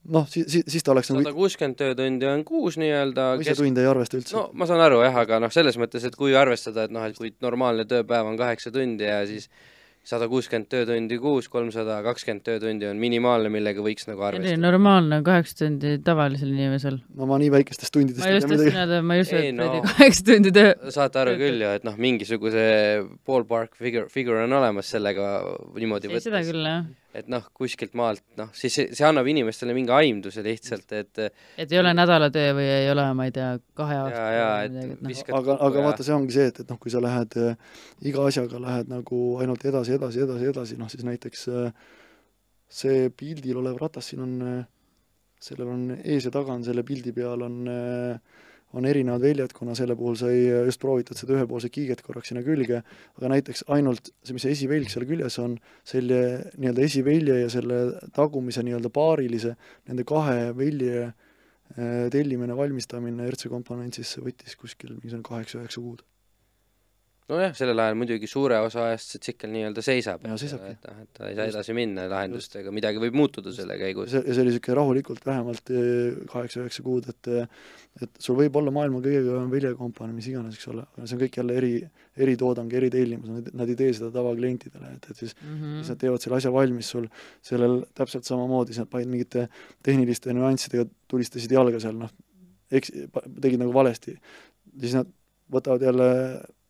noh, 0.09 0.29
siis, 0.31 0.47
siis, 0.49 0.66
siis 0.68 0.85
ta 0.85 0.93
oleks 0.95 1.11
nagu 1.12 1.22
sada 1.22 1.35
kuuskümmend 1.37 1.79
töötundi 1.79 2.29
on 2.29 2.45
kuus 2.49 2.79
nii-öelda 2.81 3.33
ma 3.37 3.45
ise 3.45 3.57
tunde 3.59 3.85
ei 3.85 3.91
arvesta 3.91 4.18
üldse. 4.20 4.37
no 4.37 4.49
ma 4.57 4.68
saan 4.70 4.83
aru 4.85 5.03
jah, 5.05 5.22
aga 5.24 5.41
noh, 5.45 5.53
selles 5.55 5.79
mõttes, 5.81 6.07
et 6.09 6.16
kui 6.18 6.37
arvestada, 6.39 6.87
et 6.89 6.95
noh, 6.95 7.05
et 7.09 7.18
kui 7.18 7.35
normaalne 7.45 7.87
tööpäev 7.89 8.33
on 8.33 8.39
kaheksa 8.41 8.72
tundi 8.74 9.09
ja 9.09 9.20
siis 9.29 9.51
sada 10.07 10.28
kuuskümmend 10.30 10.68
töötundi 10.72 11.18
kuus, 11.22 11.49
kolmsada 11.53 11.99
kakskümmend 12.07 12.44
töötundi 12.46 12.88
on 12.88 13.01
minimaalne, 13.01 13.51
millega 13.53 13.82
võiks 13.84 14.09
nagu 14.09 14.24
arvestada. 14.28 14.61
normaalne 14.61 15.20
on 15.20 15.26
kaheksa 15.26 15.59
tundi 15.64 15.96
tavalisel 16.05 16.53
inimesel. 16.55 17.01
no 17.16 17.28
ma 17.30 17.40
nii 17.42 17.51
väikestest 17.59 17.94
tundidest 17.94 18.24
ma 18.24 18.32
just 18.34 18.49
tahtsin 18.49 18.80
öelda, 18.82 19.03
ma 19.03 19.18
just 19.20 19.36
ei 19.36 19.53
no, 19.57 19.70
kaheksa 19.88 20.28
tundi 20.30 20.55
töö. 20.55 20.72
saate 20.94 21.22
aru 21.24 21.36
küll 21.40 21.64
ju, 21.64 21.74
et 21.80 21.84
noh, 21.88 21.99
mingisuguse 22.01 22.64
ballpark 23.28 23.76
figure, 23.76 24.09
figure 24.12 24.46
on 24.46 24.57
olemas 24.61 24.94
sellega 24.94 25.28
niimoodi 25.76 26.12
võttes. 26.12 26.30
seda 26.30 26.44
küll, 26.46 26.64
jah 26.64 26.88
et 27.17 27.29
noh, 27.33 27.45
kuskilt 27.57 27.95
maalt 27.97 28.23
noh, 28.39 28.51
siis 28.57 28.75
see, 28.75 28.89
see 28.97 29.07
annab 29.09 29.29
inimestele 29.31 29.73
mingi 29.77 29.93
aimduse 29.95 30.43
lihtsalt, 30.45 30.93
et 30.93 31.23
et 31.25 31.73
ei 31.73 31.81
ole 31.81 31.95
nädalatöö 31.97 32.57
või 32.59 32.67
ei 32.69 32.91
ole, 32.93 33.07
ma 33.17 33.29
ei 33.29 33.35
tea, 33.35 33.53
kahe 33.79 34.01
aasta 34.03 34.19
jaa, 34.19 34.33
jaa, 34.37 34.57
et 34.67 34.75
noh. 34.77 35.09
viskad 35.09 35.39
aga, 35.39 35.57
aga 35.69 35.85
vaata, 35.87 36.07
see 36.07 36.17
ongi 36.17 36.37
see, 36.37 36.49
et, 36.53 36.61
et 36.65 36.73
noh, 36.73 36.81
kui 36.83 36.93
sa 36.93 37.03
lähed 37.05 37.39
äh, 37.41 37.79
iga 38.11 38.27
asjaga 38.29 38.61
lähed 38.65 38.93
nagu 38.93 39.23
ainult 39.43 39.65
edasi, 39.71 39.97
edasi, 39.97 40.25
edasi, 40.27 40.51
edasi, 40.53 40.81
noh 40.81 40.93
siis 40.93 41.07
näiteks 41.09 41.47
äh, 41.53 41.71
see 42.69 43.09
pildil 43.17 43.63
olev 43.63 43.81
ratas 43.81 44.13
siin 44.13 44.27
on 44.27 44.35
äh, 44.45 44.61
sellel 45.41 45.73
on 45.73 45.89
ees 46.03 46.29
ja 46.29 46.35
taga 46.35 46.53
on 46.53 46.67
selle 46.67 46.85
pildi 46.87 47.15
peal 47.17 47.47
on 47.47 47.63
äh, 47.73 48.45
on 48.77 48.85
erinevad 48.89 49.23
väljad, 49.25 49.53
kuna 49.57 49.75
selle 49.79 49.97
puhul 49.97 50.16
sai 50.21 50.35
just 50.66 50.81
proovitud 50.83 51.16
seda 51.16 51.37
ühepoolset 51.39 51.73
kiiget 51.73 52.03
korraks 52.05 52.33
sinna 52.33 52.43
külge, 52.45 52.83
aga 53.16 53.31
näiteks 53.33 53.64
ainult 53.75 54.11
see, 54.11 54.35
mis 54.37 54.45
see 54.45 54.57
esivälg 54.57 54.93
seal 54.93 55.07
küljes 55.09 55.39
on, 55.43 55.57
selle 55.89 56.21
nii-öelda 56.59 56.85
esivälje 56.85 57.41
ja 57.45 57.49
selle 57.53 57.81
tagumise 58.16 58.64
nii-öelda 58.66 58.93
paarilise, 58.93 59.55
nende 59.89 60.05
kahe 60.09 60.53
välje 60.59 61.07
äh, 61.07 62.05
tellimine, 62.12 62.57
valmistamine 62.59 63.31
RC 63.33 63.49
komponentsis 63.53 64.19
võttis 64.21 64.59
kuskil 64.61 64.99
mingisugune 64.99 65.27
kaheksa-üheksa 65.31 65.85
kuud 65.85 66.05
nojah, 67.29 67.53
sellel 67.57 67.83
ajal 67.83 67.97
muidugi 68.01 68.29
suure 68.31 68.59
osa 68.64 68.87
ajast 68.89 69.14
see 69.14 69.22
tsikkel 69.26 69.51
nii-öelda 69.53 69.83
seisab, 69.85 70.22
et, 70.24 70.87
noh, 70.89 71.03
et 71.03 71.11
ta 71.16 71.29
ei 71.29 71.37
saa 71.37 71.49
edasi 71.51 71.74
minna 71.76 72.07
lahendustega, 72.09 72.72
midagi 72.74 73.03
võib 73.03 73.18
muutuda 73.20 73.53
selle 73.55 73.76
käigus. 73.81 74.12
see, 74.14 74.22
see 74.31 74.43
oli 74.43 74.55
niisugune 74.55 74.79
rahulikult 74.79 75.26
vähemalt 75.29 75.72
eh, 75.74 76.16
kaheksa-üheksa 76.33 76.85
kuud, 76.87 77.11
et 77.12 77.31
et 77.99 78.20
sul 78.22 78.37
võib 78.39 78.55
olla 78.61 78.70
maailma 78.74 79.01
kõige 79.03 79.24
kõvem 79.26 79.49
viljakompanii, 79.51 80.14
mis 80.14 80.29
iganes, 80.31 80.59
eks 80.59 80.68
ole, 80.70 80.85
aga 80.95 81.07
see 81.09 81.16
on 81.16 81.22
kõik 81.24 81.39
jälle 81.41 81.57
eri, 81.59 81.72
eritoodang, 82.24 82.76
eritellimus, 82.81 83.33
nad, 83.35 83.49
nad 83.59 83.72
ei 83.72 83.79
tee 83.81 83.89
seda 83.97 84.12
tavaklientidele, 84.14 84.93
et, 84.95 85.09
et 85.11 85.18
siis 85.18 85.35
mm, 85.35 85.57
-hmm. 85.57 85.81
siis 85.81 85.93
nad 85.93 86.01
teevad 86.05 86.22
selle 86.22 86.39
asja 86.39 86.53
valmis 86.55 86.93
sul, 86.95 87.09
sellel 87.43 87.81
täpselt 87.99 88.29
samamoodi, 88.29 88.72
siis 88.72 88.85
nad 88.85 88.93
panid 88.93 89.11
mingite 89.11 89.49
tehniliste 89.83 90.35
nüanssidega, 90.37 90.87
tulistasid 91.11 91.53
jalga 91.59 91.81
seal, 91.83 91.99
noh, 91.99 92.14
eks, 92.70 92.95
tegid 93.41 93.59
nagu 93.64 93.74
valesti. 93.74 94.14
siis 94.79 94.95
nad 94.95 95.11
võtavad 95.51 95.83
jälle 95.83 96.09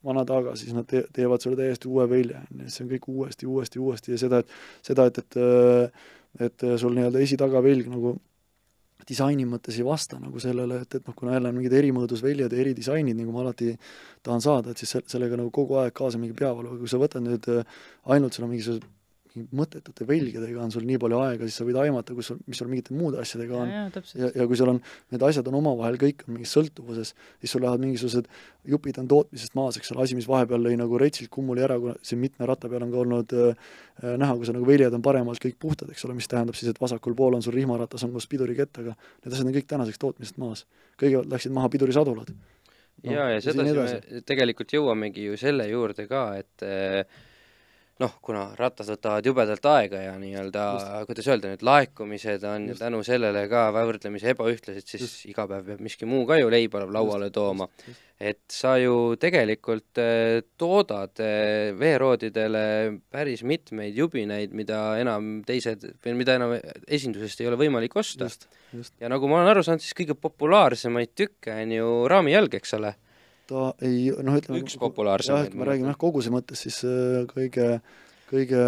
vana 0.05 0.25
taga, 0.29 0.55
siis 0.57 0.75
nad 0.77 0.87
te-, 0.89 1.07
teevad 1.15 1.43
sulle 1.43 1.59
täiesti 1.59 1.91
uue 1.91 2.07
vilja, 2.11 2.45
on 2.53 2.65
ju, 2.65 2.71
see 2.75 2.85
on 2.85 2.93
kõik 2.93 3.09
uuesti, 3.11 3.49
uuesti, 3.51 3.83
uuesti 3.83 4.15
ja 4.15 4.21
seda, 4.21 4.43
et 4.45 4.57
seda, 4.93 5.09
et, 5.11 5.19
et 5.25 6.01
et 6.45 6.63
sul 6.79 6.93
nii-öelda 6.95 7.23
esi-tagavelg 7.25 7.87
nagu 7.91 8.13
disaini 9.09 9.47
mõttes 9.49 9.79
ei 9.79 9.87
vasta 9.87 10.19
nagu 10.21 10.41
sellele, 10.43 10.83
et, 10.85 10.99
et 10.99 11.07
noh, 11.09 11.15
kuna 11.17 11.33
jälle 11.35 11.51
on 11.51 11.57
mingid 11.57 11.75
erimõõdus 11.79 12.23
väljad 12.23 12.53
ja 12.53 12.61
eridisainid, 12.63 13.17
nagu 13.17 13.33
ma 13.33 13.41
alati 13.47 13.73
tahan 14.27 14.45
saada, 14.45 14.75
et 14.75 14.83
siis 14.83 14.93
sellega 15.09 15.39
nagu 15.41 15.51
kogu 15.55 15.79
aeg 15.81 15.95
kaasa 15.97 16.21
mingi 16.21 16.37
peavalu, 16.37 16.75
aga 16.75 16.83
kui 16.83 16.93
sa 16.93 17.01
võtad 17.01 17.25
nüüd 17.25 17.49
ainult, 17.49 18.37
sul 18.37 18.47
on 18.47 18.53
mingisugused 18.53 18.87
mõttetute 19.59 20.07
velgedega 20.09 20.61
on 20.63 20.73
sul 20.75 20.87
nii 20.89 20.99
palju 21.03 21.21
aega, 21.23 21.47
siis 21.49 21.59
sa 21.61 21.67
võid 21.67 21.79
aimata, 21.83 22.15
kus 22.17 22.31
sul, 22.33 22.39
mis 22.47 22.61
sul 22.61 22.71
mingite 22.71 22.95
muude 22.97 23.21
asjadega 23.23 23.57
on. 23.59 23.73
ja, 23.73 23.85
ja, 23.89 24.03
ja, 24.23 24.31
ja 24.41 24.47
kui 24.51 24.59
sul 24.59 24.73
on, 24.73 24.81
need 25.15 25.25
asjad 25.29 25.49
on 25.51 25.59
omavahel 25.61 25.99
kõik 26.01 26.25
on 26.27 26.37
mingis 26.37 26.53
sõltuvuses, 26.57 27.15
siis 27.43 27.55
sul 27.55 27.65
lähevad 27.65 27.85
mingisugused 27.85 28.29
jupid 28.69 28.99
on 29.03 29.09
tootmisest 29.11 29.57
maas, 29.59 29.79
eks 29.81 29.93
ole, 29.95 30.05
asi, 30.05 30.19
mis 30.19 30.29
vahepeal 30.29 30.63
lõi 30.67 30.75
nagu 30.81 31.01
retsilt 31.01 31.31
kummuli 31.33 31.65
ära, 31.65 31.79
kuna 31.81 31.97
siin 32.05 32.21
mitme 32.23 32.49
ratta 32.49 32.71
peal 32.73 32.85
on 32.87 32.93
ka 32.93 33.01
olnud 33.05 33.35
äh, 33.39 33.73
näha, 34.21 34.37
kui 34.37 34.49
sa 34.49 34.57
nagu 34.57 34.69
väljad 34.69 34.99
on 34.99 35.05
paremalt 35.05 35.43
kõik 35.43 35.57
puhtad, 35.63 35.91
eks 35.95 36.05
ole, 36.09 36.19
mis 36.19 36.29
tähendab 36.31 36.59
siis, 36.59 36.73
et 36.73 36.81
vasakul 36.83 37.17
pool 37.19 37.39
on 37.39 37.45
sul 37.45 37.57
rihmaratas 37.57 38.05
on 38.07 38.13
koos 38.15 38.29
pidurikettaga, 38.31 38.95
need 39.25 39.33
asjad 39.35 39.49
on 39.49 39.57
kõik 39.57 39.71
tänaseks 39.71 40.03
tootmisest 40.05 40.41
maas. 40.43 40.67
kõigepealt 41.01 41.33
läksid 41.33 41.55
maha 41.55 41.71
pidurisadulad 41.73 42.33
no,. 42.35 43.13
ja, 43.13 43.31
ja 43.35 43.41
sedasi 43.43 43.75
me 43.79 44.23
tegelikult 44.27 44.75
jõuamegi 44.75 45.29
ju 45.29 45.39
selle 45.41 45.69
juurde 45.71 46.09
ka, 46.11 46.29
et 46.41 46.67
äh, 46.67 47.19
noh, 48.03 48.15
kuna 48.23 48.45
rattad 48.59 48.89
võtavad 48.93 49.27
jubedalt 49.27 49.65
aega 49.73 50.01
ja 50.05 50.15
nii-öelda, 50.21 50.65
kuidas 51.09 51.29
öelda, 51.31 51.53
need 51.53 51.65
laekumised 51.67 52.45
on 52.47 52.69
Just. 52.71 52.83
tänu 52.83 53.01
sellele 53.07 53.45
ka 53.51 53.69
võrdlemisi 53.75 54.31
ebaühtlased, 54.33 54.87
siis 54.87 55.03
Just. 55.03 55.25
iga 55.33 55.49
päev 55.51 55.67
peab 55.73 55.83
miski 55.83 56.07
muu 56.09 56.27
ka 56.29 56.39
ju 56.39 56.51
leiba 56.53 56.85
lauale 56.87 57.29
Just. 57.29 57.35
tooma. 57.35 57.69
et 58.19 58.41
sa 58.51 58.75
ju 58.83 59.15
tegelikult 59.21 59.99
eh, 60.03 60.41
toodad 60.59 61.21
eh, 61.23 61.71
veeroodidele 61.79 62.63
päris 63.11 63.45
mitmeid 63.47 63.95
jubineid, 63.95 64.55
mida 64.55 64.81
enam 64.99 65.41
teised, 65.47 65.87
või 66.03 66.17
mida 66.19 66.35
enam 66.39 66.57
esindusest 66.87 67.43
ei 67.43 67.51
ole 67.51 67.59
võimalik 67.61 67.95
osta. 67.99 68.31
ja 69.01 69.11
nagu 69.11 69.31
ma 69.31 69.41
olen 69.41 69.53
aru 69.55 69.67
saanud, 69.67 69.83
siis 69.83 69.95
kõige 69.99 70.19
populaarsemaid 70.19 71.15
tükke 71.19 71.63
on 71.63 71.77
ju 71.79 71.93
raamijalg, 72.11 72.59
eks 72.59 72.79
ole 72.79 72.95
ta 73.49 73.71
ei 73.85 74.11
noh, 74.13 74.37
ütleme 74.39 74.61
üks 74.65 74.77
populaarsemaid. 74.81 75.49
jah, 75.49 75.53
et 75.53 75.57
me 75.59 75.69
räägime 75.69 75.93
jah, 75.93 76.01
koguse 76.01 76.33
mõttes, 76.35 76.67
siis 76.67 76.83
äh, 76.89 77.25
kõige 77.31 77.79
kõige 78.29 78.61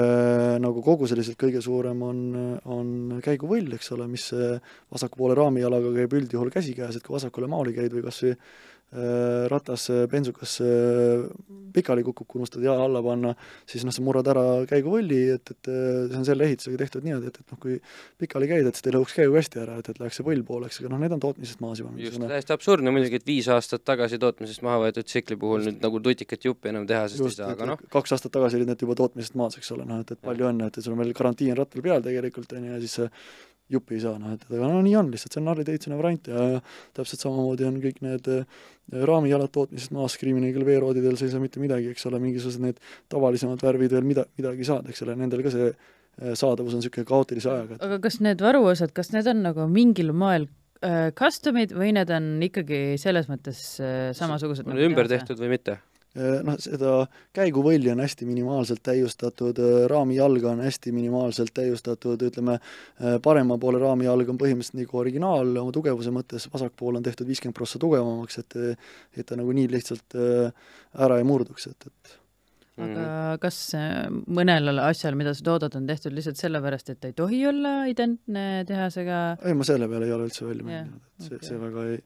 nagu 0.57 0.81
koguseliselt 0.81 1.37
kõige 1.37 1.61
suurem 1.61 2.01
on, 2.01 2.21
on 2.65 3.19
käiguvõll, 3.21 3.75
eks 3.77 3.91
ole, 3.93 4.07
mis 4.09 4.31
vasaku 4.33 5.21
poole 5.21 5.37
raamijalaga 5.37 5.91
käib 5.99 6.15
üldjuhul 6.17 6.49
käsikäes, 6.55 6.97
et 6.97 7.05
kui 7.05 7.13
vasakule 7.13 7.45
maoli 7.53 7.75
käid 7.77 7.93
või 7.93 8.07
kas 8.07 8.23
või 8.25 8.31
Äh, 8.31 8.70
ratas 8.91 9.85
bensukas 10.11 10.57
äh, 10.65 11.23
pikali 11.71 12.03
kukub, 12.03 12.27
kui 12.27 12.41
unustad 12.41 12.65
jala 12.65 12.89
alla 12.89 13.03
panna, 13.05 13.35
siis 13.71 13.85
noh, 13.87 13.95
sa 13.95 14.03
murrad 14.03 14.27
ära 14.33 14.43
käiguvõlli, 14.67 15.21
et, 15.37 15.53
et 15.55 15.71
äh, 15.71 16.09
see 16.11 16.19
on 16.19 16.27
selle 16.27 16.47
ehitusega 16.49 16.81
tehtud 16.81 17.07
niimoodi, 17.07 17.31
et, 17.31 17.37
et 17.39 17.53
noh, 17.55 17.61
kui 17.63 17.77
pikali 18.19 18.49
käid, 18.51 18.67
et 18.67 18.75
siis 18.75 18.87
teil 18.87 18.97
lõhuks 18.99 19.15
käigukasti 19.15 19.61
ära, 19.63 19.77
et, 19.79 19.91
et 19.93 20.01
läheks 20.03 20.19
see 20.19 20.27
võll 20.27 20.43
pooleks, 20.47 20.81
aga 20.83 20.91
noh, 20.91 21.03
need 21.05 21.15
on 21.15 21.23
tootmisest 21.23 21.63
maas 21.63 21.83
juba. 21.83 21.95
just, 22.03 22.19
täiesti 22.33 22.57
absurdne 22.57 22.95
muidugi, 22.95 23.21
et 23.21 23.31
viis 23.31 23.51
aastat 23.55 23.85
tagasi 23.87 24.19
tootmisest 24.23 24.65
maha 24.67 24.81
võetud 24.87 25.07
tsikli 25.07 25.39
puhul 25.39 25.63
just. 25.63 25.71
nüüd 25.71 25.87
nagu 25.87 26.03
tutikat 26.09 26.49
juppi 26.51 26.73
enam 26.73 26.89
tehasest 26.91 27.23
ei 27.29 27.37
saa, 27.37 27.53
aga 27.55 27.71
noh. 27.73 27.85
kaks 27.95 28.17
aastat 28.17 28.35
tagasi 28.35 28.59
olid 28.59 28.73
need 28.73 28.83
juba 28.87 28.99
tootmisest 28.99 29.39
maas, 29.39 29.59
eks 29.61 29.71
ole, 29.77 29.87
noh 29.87 30.03
et, 30.03 30.11
et 30.17 30.25
palju 30.25 30.51
õnne, 30.51 30.67
et 30.67 30.83
sul 30.83 30.97
on 30.97 31.05
veel 31.05 31.15
karantiin 31.15 31.55
rattal 31.59 31.87
peal 31.87 32.03
tegelikult, 32.03 32.59
on 32.59 32.67
ju, 32.67 32.75
ja 32.75 32.83
siis 32.83 33.13
jupi 33.71 33.97
ei 33.97 34.03
saa, 34.03 34.19
noh 34.21 34.35
et 34.35 34.45
aga 34.49 34.69
no 34.71 34.81
nii 34.85 34.97
on 34.99 35.11
lihtsalt, 35.13 35.35
see 35.35 35.41
on 35.43 35.49
narriteitsune 35.51 35.99
variant 35.99 36.31
ja, 36.31 36.45
ja 36.55 36.61
täpselt 36.97 37.25
samamoodi 37.25 37.67
on 37.69 37.81
kõik 37.83 38.01
need 38.05 38.31
äh, 38.33 38.61
raamijalad 39.11 39.53
tootmisest 39.55 39.95
maas, 39.97 40.17
Screamingil 40.19 40.67
veeroodidel 40.67 41.19
sa 41.19 41.27
ei 41.27 41.35
saa 41.35 41.43
mitte 41.43 41.63
midagi, 41.63 41.93
eks 41.95 42.07
ole, 42.11 42.21
mingisugused 42.23 42.65
need 42.65 42.81
tavalisemad 43.13 43.63
värvid 43.65 43.97
veel 43.97 44.07
mida, 44.07 44.27
midagi 44.41 44.67
saad, 44.69 44.89
eks 44.91 45.05
ole, 45.07 45.19
nendel 45.21 45.45
ka 45.47 45.53
see 45.55 45.69
äh, 45.71 46.33
saadavus 46.39 46.77
on 46.77 46.83
niisugune 46.83 47.09
kaootilise 47.09 47.53
ajaga. 47.53 47.79
aga 47.87 48.01
kas 48.07 48.21
need 48.25 48.43
varuosad, 48.45 48.95
kas 48.97 49.15
need 49.15 49.31
on 49.31 49.45
nagu 49.47 49.69
mingil 49.71 50.15
moel 50.17 50.49
äh, 50.83 51.13
custom'id 51.19 51.77
või 51.77 51.95
need 51.99 52.11
on 52.17 52.33
ikkagi 52.51 52.83
selles 53.03 53.31
mõttes 53.31 53.63
samasugused? 54.19 54.67
Nagu 54.69 54.91
ümber 54.91 55.11
tehtud 55.11 55.41
või 55.43 55.55
mitte? 55.59 55.81
Äh, 56.19 56.41
noh, 56.43 56.57
seda 56.59 57.05
käiguvõlli 57.37 57.93
on 57.93 58.01
hästi 58.03 58.27
minimaalselt 58.27 58.81
täiustatud, 58.83 59.61
äh, 59.63 59.85
raamijalga 59.91 60.49
on 60.57 60.63
hästi 60.65 60.91
minimaalselt 60.91 61.53
täiustatud, 61.55 62.25
ütleme, 62.27 62.57
äh, 62.99 63.21
parema 63.23 63.55
poole 63.63 63.79
raamijalg 63.79 64.33
on 64.33 64.41
põhimõtteliselt 64.41 64.81
nagu 64.81 64.99
originaal 64.99 65.53
oma 65.63 65.71
tugevuse 65.75 66.11
mõttes, 66.11 66.49
vasak 66.51 66.75
pool 66.75 66.99
on 66.99 67.07
tehtud 67.07 67.31
viiskümmend 67.31 67.55
prossa 67.55 67.79
tugevamaks, 67.79 68.41
et 68.43 68.59
et 69.21 69.27
ta 69.27 69.39
nagu 69.39 69.55
nii 69.55 69.69
lihtsalt 69.71 70.17
ära 70.19 71.21
ei 71.21 71.29
murduks, 71.29 71.69
et, 71.71 71.87
et 71.87 72.17
aga 72.81 72.89
mhm. 72.89 73.39
kas 73.45 73.61
mõnel 74.27 74.83
asjal, 74.83 75.15
mida 75.15 75.37
sa 75.37 75.47
toodad, 75.47 75.79
on 75.79 75.87
tehtud 75.87 76.17
lihtsalt 76.17 76.43
sellepärast, 76.43 76.91
et 76.91 77.07
ei 77.07 77.15
tohi 77.15 77.45
olla 77.47 77.85
identne 77.87 78.65
tehasega? 78.67 79.23
ei, 79.45 79.55
ma 79.55 79.69
selle 79.69 79.87
peale 79.87 80.11
ei 80.11 80.19
ole 80.19 80.27
üldse 80.27 80.49
välja 80.49 80.67
mõelnud, 80.67 81.07
et 81.07 81.29
see 81.29 81.39
okay., 81.39 81.53
see 81.53 81.63
väga 81.69 81.89
ei, 81.93 82.05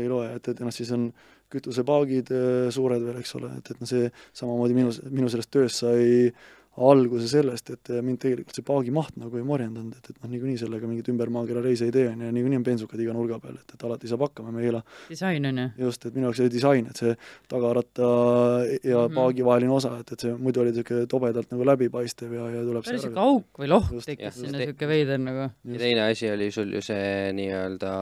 ei 0.00 0.08
loe, 0.08 0.32
et, 0.38 0.52
et 0.54 0.64
noh, 0.64 0.72
siis 0.72 0.96
on 0.96 1.10
kütusepaagid 1.52 2.34
äh, 2.34 2.66
suured 2.74 3.04
veel, 3.04 3.20
eks 3.22 3.34
ole, 3.38 3.52
et, 3.58 3.70
et 3.70 3.80
noh, 3.80 3.88
see 3.88 4.10
samamoodi 4.32 4.76
minu, 4.76 4.92
minu 5.10 5.32
sellest 5.32 5.52
tööst 5.54 5.84
sai 5.84 6.30
alguse 6.74 7.28
sellest, 7.30 7.70
et 7.70 7.90
äh, 7.94 8.00
mind 8.02 8.18
tegelikult 8.22 8.56
see 8.56 8.66
paagimaht 8.66 9.14
nagu 9.20 9.38
ei 9.38 9.44
morjendanud, 9.46 9.94
et, 9.94 10.08
et 10.10 10.16
noh, 10.18 10.30
niikuinii 10.32 10.58
sellega 10.58 10.88
mingit 10.90 11.08
ümber 11.12 11.30
maakera 11.34 11.62
reise 11.62 11.86
ei 11.86 11.94
tee, 11.94 12.08
on 12.10 12.24
ju, 12.24 12.30
ja 12.30 12.34
niikuinii 12.34 12.58
on 12.58 12.66
bensukad 12.66 13.02
iga 13.04 13.14
nurga 13.14 13.38
peal, 13.42 13.60
et, 13.60 13.76
et 13.76 13.84
alati 13.86 14.10
saab 14.10 14.24
hakkama, 14.26 14.50
me 14.54 14.64
ei 14.64 14.72
ela 14.72 14.80
disain 15.06 15.46
on 15.50 15.60
ju? 15.62 15.68
just, 15.86 16.08
et 16.08 16.16
minu 16.16 16.26
jaoks 16.26 16.42
oli 16.42 16.54
disain, 16.56 16.90
et 16.90 17.02
see 17.02 17.14
tagaratta 17.52 18.08
ja 18.08 18.74
mm 18.74 19.06
-hmm. 19.06 19.14
paagi 19.14 19.46
vaheline 19.46 19.76
osa, 19.76 19.94
et, 20.02 20.12
et 20.16 20.26
see 20.26 20.34
muidu 20.34 20.64
oli 20.64 20.74
niisugune 20.74 21.06
tobedalt 21.06 21.54
nagu 21.54 21.66
läbipaistev 21.70 22.34
ja, 22.40 22.50
ja 22.56 22.66
tuleb 22.66 22.84
päris 22.84 23.02
niisugune 23.04 23.26
auk 23.28 23.62
või 23.62 23.70
loht 23.70 23.94
tekkis 24.06 24.40
sinna, 24.40 24.58
niisugune 24.58 24.90
veider 24.90 25.18
nagu. 25.22 25.50
ja 25.64 25.78
teine 25.78 26.10
asi 26.10 26.30
oli 26.30 26.50
sul 26.50 26.74
ju 26.74 26.82
see 26.82 27.32
nii-öelda 27.38 27.94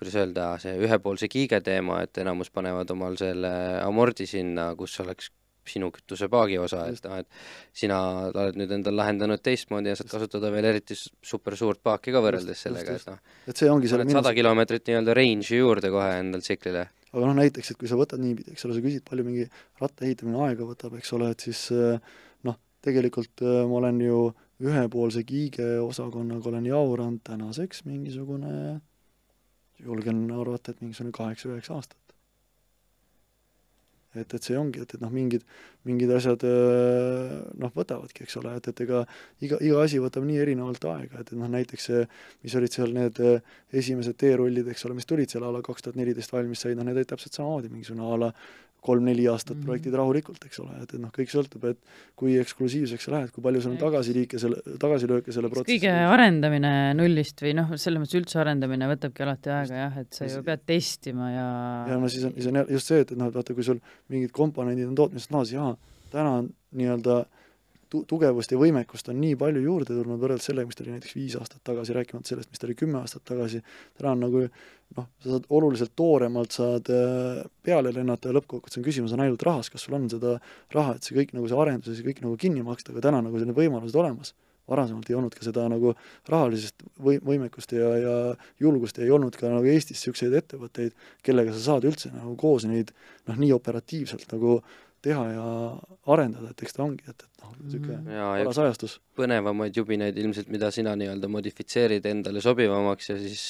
kuidas 0.00 0.16
öelda, 0.16 0.46
see 0.62 0.72
ühepoolse 0.80 1.28
kiige 1.28 1.60
teema, 1.64 2.00
et 2.06 2.16
enamus 2.22 2.48
panevad 2.54 2.88
omal 2.94 3.18
selle 3.20 3.52
amordi 3.84 4.26
sinna, 4.28 4.70
kus 4.78 4.96
oleks 5.04 5.28
sinu 5.70 5.90
kütusepaagi 5.94 6.56
osa, 6.60 6.86
et 6.90 7.04
noh, 7.04 7.18
et 7.20 7.76
sina 7.76 7.98
oled 8.30 8.56
nüüd 8.58 8.72
endal 8.78 8.96
lahendanud 8.96 9.42
teistmoodi 9.44 9.92
ja 9.92 9.98
saad 9.98 10.08
kasutada 10.10 10.50
veel 10.54 10.70
eriti 10.70 10.96
super 10.96 11.56
suurt 11.58 11.82
paaki 11.84 12.14
ka 12.14 12.22
võrreldes 12.24 12.64
sellega, 12.66 12.96
et 12.96 13.10
noh, 13.10 13.20
et 13.52 13.60
see 13.60 13.70
ongi 13.70 13.90
selle 13.92 14.08
sada 14.10 14.32
kilomeetrit 14.36 14.88
nii-öelda 14.88 15.16
range'i 15.20 15.60
juurde 15.60 15.92
kohe 15.92 16.10
endal 16.22 16.44
tsiklile. 16.44 16.88
aga 17.12 17.24
noh, 17.26 17.36
näiteks, 17.42 17.74
et 17.74 17.80
kui 17.80 17.90
sa 17.92 18.00
võtad 18.00 18.24
niipidi, 18.24 18.56
eks 18.56 18.66
ole, 18.66 18.78
sa 18.78 18.84
küsid, 18.88 19.04
palju 19.06 19.26
mingi 19.28 19.46
ratta 19.82 20.08
ehitamine 20.08 20.40
aega 20.48 20.66
võtab, 20.66 20.96
eks 20.98 21.12
ole, 21.18 21.30
et 21.34 21.48
siis 21.48 21.66
noh, 22.48 22.60
tegelikult 22.80 23.44
ma 23.44 23.82
olen 23.84 24.00
ju 24.08 24.20
ühepoolse 24.60 25.24
kiige 25.28 25.74
osakonnaga 25.80 26.50
olen 26.50 26.66
jauranud 26.68 27.20
tänaseks 27.24 27.84
mingisugune 27.88 28.80
julgen 29.84 30.28
arvata, 30.34 30.72
et 30.72 30.84
mingisugune 30.84 31.14
kaheksa-üheksa 31.16 31.74
aastat. 31.76 31.98
et, 34.14 34.34
et 34.34 34.42
see 34.42 34.56
ongi, 34.58 34.80
et, 34.82 34.94
et 34.96 35.02
noh, 35.02 35.10
mingid, 35.14 35.44
mingid 35.86 36.10
asjad 36.10 36.42
noh, 36.42 37.70
võtavadki, 37.76 38.24
eks 38.26 38.40
ole, 38.40 38.56
et, 38.58 38.70
et 38.72 38.80
ega 38.82 39.04
iga, 39.46 39.60
iga 39.62 39.84
asi 39.84 40.00
võtab 40.02 40.26
nii 40.26 40.40
erinevalt 40.42 40.86
aega, 40.90 41.20
et, 41.22 41.30
et 41.30 41.38
noh, 41.38 41.50
näiteks 41.52 41.86
see, 41.92 42.00
mis 42.42 42.56
olid 42.58 42.74
seal 42.74 42.96
need 42.96 43.20
esimesed 43.82 44.18
teerullid, 44.18 44.66
eks 44.72 44.88
ole, 44.88 44.98
mis 44.98 45.06
tulid 45.06 45.30
seal 45.30 45.46
a 45.46 45.52
la 45.54 45.62
kaks 45.62 45.86
tuhat 45.86 46.00
neliteist 46.00 46.34
valmis 46.34 46.66
said, 46.66 46.74
noh, 46.78 46.88
need 46.88 46.98
olid 46.98 47.12
täpselt 47.12 47.38
samamoodi 47.38 47.70
mingisugune 47.70 48.10
a 48.10 48.18
la 48.24 48.32
kolm-neli 48.80 49.26
aastat 49.28 49.56
Mhm. 49.56 49.64
projektid 49.66 49.94
rahulikult, 49.98 50.44
eks 50.46 50.60
ole, 50.62 50.76
et, 50.82 50.94
et 50.94 51.00
noh, 51.00 51.10
kõik 51.12 51.28
sõltub, 51.32 51.64
et 51.70 51.78
kui 52.16 52.36
eksklusiivseks 52.40 53.04
sa 53.04 53.12
lähed, 53.12 53.30
kui 53.34 53.42
palju 53.44 53.60
sul 53.62 53.72
on 53.72 53.78
tagasiliike 53.80 54.38
selle, 54.40 54.56
tagasilööke 54.80 55.32
selle 55.36 55.50
protsessi 55.52 55.78
kõige 55.78 55.92
arendamine 56.14 56.72
nullist 56.96 57.42
või 57.44 57.54
noh, 57.58 57.74
selles 57.76 58.00
mõttes 58.02 58.16
üldse 58.20 58.40
arendamine 58.40 58.88
võtabki 58.90 59.22
alati 59.26 59.50
aega 59.50 59.74
jah, 59.84 59.98
et 60.00 60.12
sa 60.16 60.24
ju 60.30 60.42
pead 60.46 60.64
testima 60.66 61.30
ja 61.32 61.48
ja 61.92 61.98
no 62.00 62.08
siis 62.08 62.24
on, 62.24 62.32
siis 62.36 62.46
on 62.52 62.64
just 62.68 62.86
see, 62.88 63.00
et, 63.04 63.12
et 63.12 63.18
noh, 63.18 63.28
et 63.28 63.34
vaata, 63.36 63.54
kui 63.54 63.64
sul 63.66 63.80
mingid 64.08 64.32
komponendid 64.32 64.88
on 64.88 64.94
tootmisest 64.98 65.30
maas, 65.36 65.52
jaa, 65.52 65.76
täna 66.10 66.38
on 66.40 66.50
nii-öelda 66.72 67.24
tu-, 67.90 68.02
tugevust 68.08 68.52
ja 68.52 68.58
võimekust 68.60 69.08
on 69.12 69.18
nii 69.20 69.36
palju 69.40 69.62
juurde 69.64 69.94
tulnud 69.94 70.20
võrreldes 70.22 70.48
sellega, 70.50 70.70
mis 70.70 70.78
ta 70.78 70.84
oli 70.84 70.94
näiteks 70.96 71.16
viis 71.16 71.36
aastat 71.38 71.62
tagasi, 71.66 71.94
rääkimata 71.96 72.32
sellest, 72.32 72.50
mis 72.52 72.62
ta 72.62 72.68
oli 72.68 72.76
kümme 72.78 73.00
aastat 73.00 73.24
tagasi, 73.28 73.62
täna 73.98 74.14
on 74.14 74.22
nagu 74.26 74.44
noh, 74.96 75.08
sa 75.22 75.32
saad 75.34 75.48
oluliselt 75.56 75.94
tooremalt 75.98 76.54
saad 76.54 76.90
äh, 76.94 77.40
peale 77.66 77.94
lennata 77.94 78.30
ja 78.30 78.36
lõppkokkuvõttes 78.38 78.80
on 78.80 78.86
küsimus 78.86 79.16
on 79.16 79.24
ainult 79.24 79.42
rahas, 79.46 79.70
kas 79.72 79.86
sul 79.86 79.96
on 79.98 80.06
seda 80.12 80.36
raha, 80.74 80.96
et 80.96 81.06
see 81.06 81.16
kõik 81.18 81.34
nagu 81.36 81.50
see 81.50 81.58
arendus 81.64 81.92
ja 81.92 81.98
see 81.98 82.06
kõik 82.10 82.22
nagu 82.26 82.38
kinni 82.40 82.64
maksta, 82.66 82.94
aga 82.94 83.08
täna 83.08 83.24
nagu 83.26 83.38
selline 83.38 83.56
võimalused 83.56 83.98
olemas. 83.98 84.34
varasemalt 84.70 85.08
ei 85.10 85.16
olnud 85.18 85.34
ka 85.34 85.42
seda 85.42 85.64
nagu 85.66 85.96
rahalisest 86.30 86.84
või-, 87.02 87.18
võimekust 87.26 87.72
ja, 87.74 87.88
ja 87.98 88.12
julgust 88.62 89.00
ja 89.00 89.02
ei 89.02 89.10
olnud 89.10 89.34
ka 89.34 89.48
nagu 89.50 89.66
Eestis 89.66 89.98
niisuguseid 89.98 90.36
ettevõtteid, 90.38 90.94
kellega 91.26 91.50
sa 91.56 91.64
saad 91.64 91.88
üldse 91.90 92.12
nagu 92.14 92.36
koos 92.38 92.68
neid 92.70 92.92
noh, 93.26 93.34
nii 93.34 93.50
operatiivselt 93.56 94.30
nagu 94.30 94.60
teha 95.02 95.22
ja 95.32 95.44
arendada, 96.12 96.50
et 96.50 96.62
eks 96.62 96.74
ta 96.76 96.82
ongi, 96.84 97.04
et, 97.08 97.22
et 97.26 97.42
noh, 97.44 97.52
niisugune 97.64 97.98
Mhm. 98.00 98.10
paras 98.44 98.58
ajastus. 98.64 98.98
põnevamaid 99.16 99.76
jubinaid 99.76 100.18
ilmselt, 100.18 100.48
mida 100.52 100.70
sina 100.70 100.94
nii-öelda 100.96 101.28
modifitseerid 101.28 102.04
endale 102.06 102.40
sobivamaks 102.44 103.08
ja 103.10 103.16
siis 103.18 103.44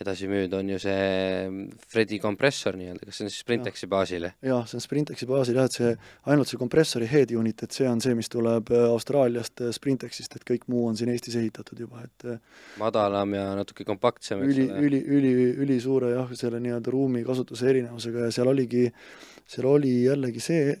edasi 0.00 0.28
müüd, 0.30 0.52
on 0.56 0.68
ju 0.72 0.78
see 0.80 1.72
Fredi 1.92 2.16
kompressor 2.22 2.76
nii-öelda, 2.78 3.04
kas 3.04 3.18
see 3.18 3.26
on 3.26 3.32
siis 3.32 3.42
Sprintexi 3.44 3.88
baasile? 3.90 4.32
jah, 4.44 4.64
see 4.68 4.78
on 4.78 4.84
Sprintexi 4.84 5.28
baasil 5.28 5.58
jah, 5.60 5.68
et 5.68 5.76
see, 5.76 5.90
ainult 6.32 6.48
see 6.48 6.60
kompressori 6.60 7.08
head 7.10 7.34
unit, 7.36 7.64
et 7.66 7.76
see 7.76 7.88
on 7.88 8.00
see, 8.00 8.16
mis 8.16 8.32
tuleb 8.32 8.72
äh, 8.72 8.86
Austraaliast 8.88 9.64
äh, 9.66 9.74
Sprintexist, 9.76 10.38
et 10.38 10.46
kõik 10.48 10.64
muu 10.72 10.86
on 10.88 10.96
siin 10.96 11.12
Eestis 11.12 11.36
ehitatud 11.40 11.84
juba, 11.84 12.04
et 12.08 12.26
äh, 12.32 12.40
madalam 12.80 13.36
ja 13.36 13.46
natuke 13.58 13.84
kompaktsem, 13.88 14.44
eks 14.46 14.56
üli, 14.56 14.68
ole? 14.70 14.84
üli, 14.88 15.02
üli, 15.18 15.32
ülisuure 15.66 16.14
jah, 16.14 16.32
selle 16.38 16.62
nii-öelda 16.64 16.96
ruumi 16.96 17.24
kasutuse 17.26 17.68
erinevusega 17.68 18.28
ja 18.28 18.34
seal 18.38 18.52
oligi, 18.52 18.88
seal 19.48 19.68
oli 19.68 19.98
jällegi 20.06 20.44
see 20.44 20.78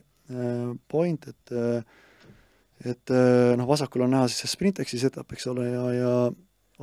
point, 0.88 1.24
et 1.26 1.56
et 2.86 3.10
noh, 3.58 3.66
vasakul 3.66 4.04
on 4.06 4.14
näha 4.14 4.28
siis 4.30 4.44
see 4.44 4.52
Sprintexi 4.54 5.00
setup, 5.02 5.34
eks 5.34 5.48
ole, 5.50 5.66
ja, 5.68 5.88
ja 5.92 6.12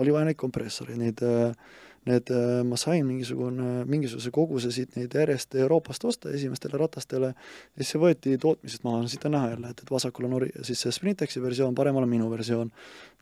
oli 0.01 0.13
vaja 0.13 0.29
neid 0.29 0.39
kompressoreid, 0.39 0.99
neid 1.01 1.21
äh, 1.25 1.75
need 2.07 2.31
äh, 2.33 2.61
ma 2.67 2.77
sain 2.79 3.05
mingisugune, 3.07 3.83
mingisuguse 3.89 4.31
koguse 4.35 4.71
siit 4.73 4.95
neid 4.97 5.13
järjest 5.13 5.55
Euroopast 5.59 6.05
osta 6.07 6.31
esimestele 6.33 6.79
ratastele 6.79 7.33
siis 7.75 7.93
see 7.93 8.01
võeti 8.01 8.37
tootmisest 8.41 8.85
maha, 8.87 9.03
no 9.03 9.11
siit 9.11 9.25
on 9.27 9.35
näha 9.37 9.51
jälle, 9.53 9.73
et, 9.73 9.83
et 9.83 9.91
vasakul 9.91 10.29
on 10.29 10.37
ori-, 10.39 10.53
siis 10.67 10.81
see 10.85 10.95
Sprintexi 10.95 11.43
versioon, 11.43 11.75
paremal 11.77 12.07
on 12.07 12.11
minu 12.11 12.29
versioon. 12.31 12.71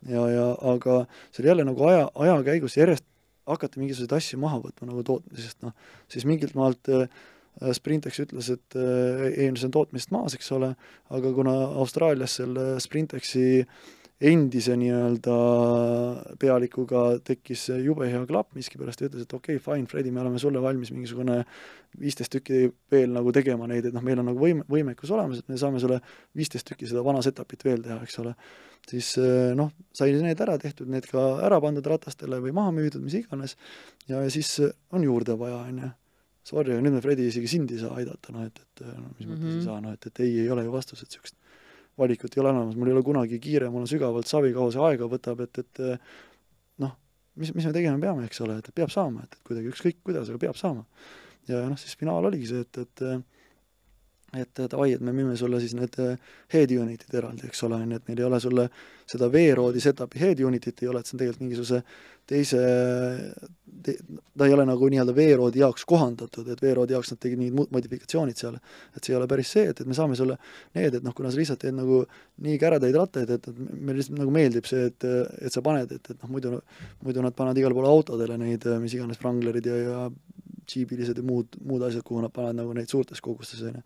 ja, 0.09 0.27
ja 0.31 0.47
aga 0.73 1.03
see 1.31 1.43
oli 1.43 1.53
jälle 1.53 1.67
nagu 1.67 1.87
aja, 1.89 2.09
aja 2.15 2.37
käigus 2.47 2.77
järjest 2.77 3.05
hakati 3.45 3.81
mingisuguseid 3.81 4.15
asju 4.17 4.39
maha 4.41 4.59
võtma 4.63 4.89
nagu 4.89 5.03
tootmisest, 5.05 5.61
noh, 5.65 5.73
siis 6.11 6.25
mingilt 6.25 6.55
maalt 6.57 6.89
äh, 6.93 7.09
Sprintex 7.75 8.19
ütles, 8.25 8.49
et 8.51 8.77
äh, 8.79 9.27
ei, 9.29 9.51
see 9.55 9.69
on 9.69 9.75
tootmisest 9.75 10.11
maas, 10.15 10.35
eks 10.37 10.49
ole, 10.55 10.73
aga 11.13 11.33
kuna 11.35 11.53
Austraalias 11.83 12.39
selle 12.41 12.73
Sprintexi 12.83 13.63
endise 14.23 14.77
nii-öelda 14.79 15.33
pealikuga 16.39 17.01
tekkis 17.27 17.65
jube 17.83 18.07
hea 18.07 18.21
klapp, 18.29 18.53
miskipärast 18.55 19.01
ta 19.01 19.09
ütles, 19.09 19.25
et 19.25 19.33
okei 19.35 19.57
okay,, 19.59 19.63
fine, 19.63 19.89
Fredi, 19.91 20.13
me 20.15 20.21
oleme 20.21 20.39
sulle 20.39 20.61
valmis 20.63 20.93
mingisugune 20.95 21.41
viisteist 21.99 22.31
tükki 22.31 22.69
veel 22.91 23.11
nagu 23.11 23.33
tegema 23.35 23.67
neid, 23.67 23.89
et 23.89 23.95
noh, 23.95 24.03
meil 24.05 24.21
on 24.23 24.29
nagu 24.31 24.39
võim-, 24.39 24.63
võimekus 24.71 25.11
olemas, 25.11 25.43
et 25.43 25.51
me 25.51 25.59
saame 25.59 25.83
sulle 25.83 25.99
viisteist 26.35 26.67
tükki 26.71 26.87
seda 26.87 27.03
vana 27.03 27.23
setup'it 27.25 27.67
veel 27.67 27.83
teha, 27.83 27.99
eks 28.07 28.17
ole. 28.23 28.35
siis 28.87 29.11
noh, 29.57 29.73
sai 29.97 30.15
need 30.15 30.41
ära 30.47 30.55
tehtud, 30.61 30.87
need 30.87 31.09
ka 31.11 31.25
ära 31.43 31.59
pandud 31.63 31.85
ratastele 31.89 32.39
või 32.39 32.55
maha 32.55 32.71
müüdud, 32.71 33.03
mis 33.03 33.19
iganes, 33.19 33.57
ja, 34.07 34.23
siis 34.31 34.55
on 34.95 35.03
juurde 35.03 35.35
vaja, 35.39 35.59
on 35.67 35.83
ju 35.83 35.93
sorry, 36.45 36.75
aga 36.75 36.85
nüüd 36.85 36.93
me 36.93 37.01
Fredi 37.01 37.25
isegi 37.27 37.49
sind 37.49 37.71
ei 37.73 37.81
saa 37.81 37.97
aidata, 37.99 38.31
noh 38.31 38.45
et, 38.45 38.59
et 38.61 38.85
no 38.85 39.09
mis 39.17 39.25
mõttes 39.25 39.41
mm 39.41 39.49
-hmm. 39.49 39.59
ei 39.59 39.65
saa, 39.65 39.81
noh 39.81 39.95
et, 39.97 40.05
et 40.05 40.19
ei, 40.21 40.39
ei 40.43 40.51
ole 40.53 40.63
ju 40.63 40.71
vastus, 40.71 41.01
et 41.01 41.09
niisugust 41.09 41.35
valikut 41.99 42.35
ei 42.35 42.41
ole 42.43 42.51
olemas, 42.51 42.77
mul 42.79 42.91
ei 42.91 42.95
ole 42.97 43.03
kunagi 43.05 43.39
kiire, 43.43 43.69
mul 43.71 43.85
on 43.85 43.91
sügavalt 43.91 44.29
savi, 44.29 44.53
kaua 44.55 44.73
see 44.73 44.83
aega 44.83 45.07
võtab, 45.11 45.45
et, 45.45 45.61
et 45.63 45.83
noh, 46.83 46.95
mis, 47.39 47.53
mis 47.55 47.67
me 47.67 47.75
tegema 47.75 48.01
peame, 48.01 48.25
eks 48.27 48.41
ole, 48.45 48.59
et 48.59 48.71
peab 48.75 48.91
saama, 48.93 49.23
et, 49.23 49.37
et 49.37 49.47
kuidagi 49.47 49.71
ükskõik 49.71 50.01
kuidas, 50.03 50.31
aga 50.31 50.41
peab 50.47 50.59
saama. 50.59 50.83
ja 51.47 51.63
noh, 51.69 51.79
siis 51.79 51.95
finaal 51.99 52.27
oligi 52.27 52.51
see, 52.51 52.65
et, 52.65 52.83
et 52.83 53.05
et 54.41 54.63
davai, 54.71 54.91
et 54.95 55.01
me 55.01 55.13
müüme 55.15 55.35
sulle 55.39 55.59
siis 55.63 55.75
need 55.77 55.95
head 56.53 56.73
unit'id 56.75 57.13
eraldi, 57.17 57.47
eks 57.49 57.63
ole, 57.67 57.79
on 57.81 57.95
ju, 57.95 58.01
et 58.01 58.09
meil 58.09 58.21
ei 58.21 58.27
ole 58.27 58.39
sulle 58.43 58.67
seda 59.05 59.29
veeroodi 59.31 59.83
setup'i 59.83 60.21
head 60.21 60.41
unit'it 60.45 60.83
ei 60.83 60.91
ole, 60.91 61.01
et 61.01 61.09
see 61.09 61.15
on 61.15 61.21
tegelikult 61.21 61.45
mingisuguse 61.45 61.81
teise 62.25 62.61
te,, 63.83 63.95
ta 64.37 64.47
ei 64.47 64.53
ole 64.55 64.65
nagu 64.65 64.89
nii-öelda 64.89 65.13
veeroodi 65.15 65.61
jaoks 65.61 65.85
kohandatud, 65.89 66.47
et 66.51 66.61
veeroodi 66.61 66.95
jaoks 66.95 67.13
nad 67.13 67.21
tegid 67.21 67.41
mingid 67.41 67.73
modifikatsioonid 67.75 68.39
seal. 68.39 68.57
et 68.95 69.03
see 69.03 69.13
ei 69.13 69.19
ole 69.19 69.27
päris 69.29 69.51
see, 69.55 69.67
et, 69.69 69.81
et 69.81 69.89
me 69.89 69.97
saame 69.97 70.17
sulle 70.17 70.37
need, 70.77 70.97
et 70.97 71.05
noh, 71.05 71.13
kuna 71.17 71.31
sa 71.31 71.39
lihtsalt 71.39 71.61
teed 71.61 71.77
nagu 71.77 72.01
nii 72.45 72.57
käredaid 72.61 72.97
rattaid, 72.97 73.35
et, 73.37 73.49
et 73.51 73.61
meile 73.61 73.99
lihtsalt 73.99 74.19
nagu 74.19 74.33
meeldib 74.33 74.69
see, 74.69 74.89
et, 74.89 75.07
et 75.45 75.53
sa 75.53 75.63
paned, 75.65 75.91
et, 75.91 76.11
et 76.13 76.23
noh, 76.23 76.33
muidu, 76.33 76.57
muidu 77.05 77.25
nad 77.25 77.37
panevad 77.37 77.61
igale 77.61 77.77
poole 77.77 77.93
autodele 77.93 78.39
neid, 78.41 78.65
mis 78.81 78.97
iganes 78.97 79.21
Wranglerid 79.21 79.69
ja, 79.69 79.81
ja 79.83 80.05
džiibilised 80.67 81.19
ja 81.19 81.25
muud, 81.25 81.57
muud 81.65 81.85
asjad, 81.87 82.03
kuhu 82.05 82.21
nad 82.23 82.33
panevad 82.33 82.59
nagu 82.59 82.75
neid 82.77 82.91
suurtes 82.91 83.21
kogustes, 83.23 83.63
on 83.65 83.79
ju. 83.79 83.83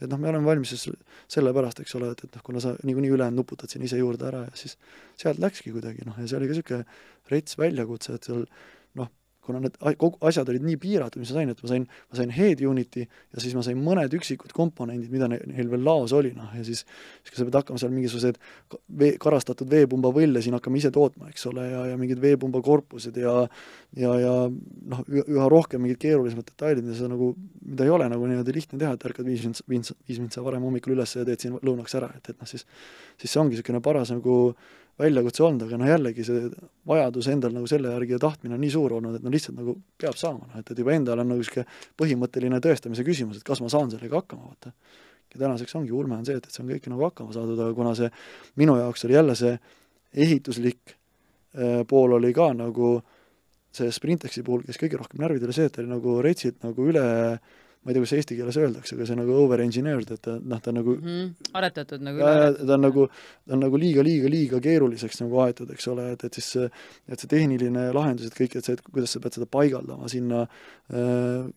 et 0.00 0.08
noh, 0.10 0.20
me 0.20 0.30
oleme 0.32 0.48
valmis 0.48 0.74
siis 0.74 0.88
sellepärast, 1.32 1.82
eks 1.84 1.96
ole, 1.98 2.12
et, 2.16 2.24
et 2.26 2.38
noh, 2.38 2.44
kuna 2.46 2.62
sa 2.64 2.74
niikuinii 2.82 3.14
ülejäänud 3.16 3.42
nuputad 3.42 3.72
siin 3.72 3.84
ise 3.86 4.00
juurde 4.00 4.28
ära 4.28 4.44
ja 4.48 4.54
siis 4.58 4.78
sealt 5.20 5.42
läkski 5.42 5.74
kuidagi 5.74 6.06
noh, 6.08 6.18
ja 6.18 6.28
see 6.28 6.38
oli 6.38 6.50
ka 6.50 6.58
niisugune 6.58 6.84
rets 7.32 7.58
väljakutse, 7.60 8.18
et 8.18 8.30
seal 8.30 8.46
kuna 9.42 9.60
need 9.62 9.76
kogu 9.98 10.20
asjad 10.28 10.48
olid 10.52 10.64
nii 10.66 10.78
piiratud, 10.82 11.22
mis 11.22 11.32
ma 11.32 11.40
sain, 11.40 11.52
et 11.52 11.62
ma 11.64 11.70
sain, 11.70 11.86
ma 11.86 12.18
sain 12.18 12.32
head 12.34 12.62
unit'i 12.66 13.04
ja 13.04 13.42
siis 13.42 13.56
ma 13.58 13.64
sain 13.66 13.80
mõned 13.82 14.14
üksikud 14.18 14.54
komponendid, 14.56 15.10
mida 15.12 15.28
neil, 15.30 15.70
veel 15.72 15.82
laos 15.86 16.14
oli, 16.16 16.30
noh, 16.36 16.52
ja 16.56 16.64
siis 16.66 16.84
siis 16.84 17.38
sa 17.38 17.46
pead 17.46 17.58
hakkama 17.60 17.80
seal 17.82 17.94
mingisuguseid 17.94 18.38
vee, 18.98 19.16
karastatud 19.22 19.70
veepumba 19.70 20.12
võlle 20.14 20.42
siin 20.44 20.54
hakkama 20.58 20.78
ise 20.78 20.92
tootma, 20.94 21.30
eks 21.32 21.48
ole, 21.50 21.66
ja, 21.72 21.84
ja 21.92 21.98
mingid 22.00 22.22
veepumba 22.22 22.62
korpused 22.64 23.18
ja 23.18 23.34
ja, 23.98 24.12
ja 24.20 24.34
noh, 24.48 25.02
üha 25.22 25.48
rohkem 25.52 25.82
mingid 25.84 26.00
keerulisemad 26.02 26.46
detailid, 26.48 26.86
mida 26.86 26.96
sa 26.98 27.10
nagu, 27.10 27.32
mida 27.66 27.86
ei 27.86 27.92
ole 27.92 28.08
nagu 28.12 28.28
niimoodi 28.28 28.54
lihtne 28.56 28.78
teha, 28.80 28.94
et 28.96 29.08
ärkad 29.10 29.28
viis 29.28 29.44
mind, 29.44 29.64
viis, 29.68 29.92
viis 30.08 30.22
mind 30.22 30.34
sa 30.34 30.44
varem 30.44 30.64
hommikul 30.64 30.94
üles 30.96 31.16
ja 31.16 31.26
teed 31.28 31.42
siin 31.42 31.58
lõunaks 31.60 31.98
ära, 31.98 32.12
et, 32.16 32.32
et 32.32 32.38
noh, 32.38 32.48
siis 32.48 32.64
siis 33.20 33.34
see 33.34 33.42
ongi 33.42 33.56
niisugune 33.56 33.82
paras 33.84 34.10
nagu 34.14 34.36
väljakutse 35.00 35.44
olnud, 35.46 35.64
aga 35.66 35.78
noh, 35.80 35.88
jällegi 35.88 36.24
see 36.26 36.48
vajadus 36.88 37.28
endal 37.32 37.54
nagu 37.54 37.68
selle 37.70 37.92
järgi 37.94 38.16
ja 38.16 38.20
tahtmine 38.22 38.56
on 38.56 38.60
nii 38.62 38.72
suur 38.74 38.96
olnud, 38.98 39.16
et 39.16 39.24
no 39.24 39.32
lihtsalt 39.32 39.56
nagu 39.56 39.76
peab 40.00 40.18
saama, 40.20 40.48
noh, 40.50 40.58
et, 40.60 40.68
et 40.68 40.82
juba 40.82 40.92
endal 40.94 41.22
on 41.22 41.32
nagu 41.32 41.40
niisugune 41.40 41.64
põhimõtteline 42.00 42.60
tõestamise 42.64 43.06
küsimus, 43.06 43.40
et 43.40 43.46
kas 43.46 43.62
ma 43.64 43.70
saan 43.72 43.90
sellega 43.92 44.20
hakkama, 44.20 44.52
vaata. 44.52 44.74
ja 45.32 45.40
tänaseks 45.40 45.74
ongi 45.80 45.94
ulme 45.96 46.18
on 46.18 46.28
see, 46.28 46.36
et, 46.36 46.44
et 46.46 46.52
see 46.52 46.64
on 46.64 46.74
kõik 46.74 46.90
nagu 46.92 47.06
hakkama 47.08 47.32
saadud, 47.36 47.56
aga 47.56 47.76
kuna 47.78 47.94
see 47.98 48.12
minu 48.60 48.76
jaoks 48.80 49.08
oli 49.08 49.16
jälle 49.16 49.38
see 49.38 49.56
ehituslik 50.26 50.94
äh, 50.94 51.82
pool 51.88 52.18
oli 52.18 52.34
ka 52.36 52.52
nagu 52.56 52.94
see 53.72 53.88
Sprintexi 53.88 54.44
puhul, 54.44 54.66
kes 54.66 54.76
kõige 54.80 55.00
rohkem 55.00 55.22
närvidele 55.24 55.54
see, 55.56 55.70
et 55.70 55.74
ta 55.74 55.80
oli 55.80 55.88
nagu 55.94 56.18
retsilt 56.24 56.60
nagu 56.66 56.88
üle 56.92 57.06
ma 57.82 57.90
ei 57.90 57.96
tea, 57.96 58.02
kuidas 58.02 58.12
eesti 58.14 58.36
keeles 58.38 58.56
öeldakse, 58.60 58.94
aga 58.94 59.06
see 59.08 59.14
on 59.16 59.20
nagu 59.24 59.36
over-engineered, 59.42 60.10
et 60.14 60.20
ta 60.22 60.36
noh, 60.38 60.60
ta 60.62 60.74
nagu 60.74 60.94
mm 60.94 61.08
-hmm. 61.08 61.48
aretatud 61.58 62.04
nagu 62.06 62.20
ja, 62.22 62.34
ja 62.44 62.52
ta 62.54 62.74
on 62.76 62.84
nagu, 62.86 63.06
ta 63.48 63.56
on 63.56 63.64
nagu 63.64 63.80
liiga, 63.82 64.04
liiga, 64.06 64.30
liiga 64.30 64.60
keeruliseks 64.62 65.18
nagu 65.24 65.40
aetud, 65.42 65.70
eks 65.74 65.88
ole, 65.90 66.12
et, 66.12 66.24
et 66.24 66.38
siis 66.38 66.50
see, 66.56 66.68
et 67.08 67.18
see 67.18 67.32
tehniline 67.32 67.88
lahendus, 67.96 68.30
et 68.30 68.38
kõik, 68.38 68.54
et 68.56 68.64
see, 68.64 68.78
et 68.78 68.84
kuidas 68.86 69.16
sa 69.16 69.20
pead 69.24 69.34
seda 69.38 69.50
paigaldama 69.50 70.08
sinna, 70.08 70.46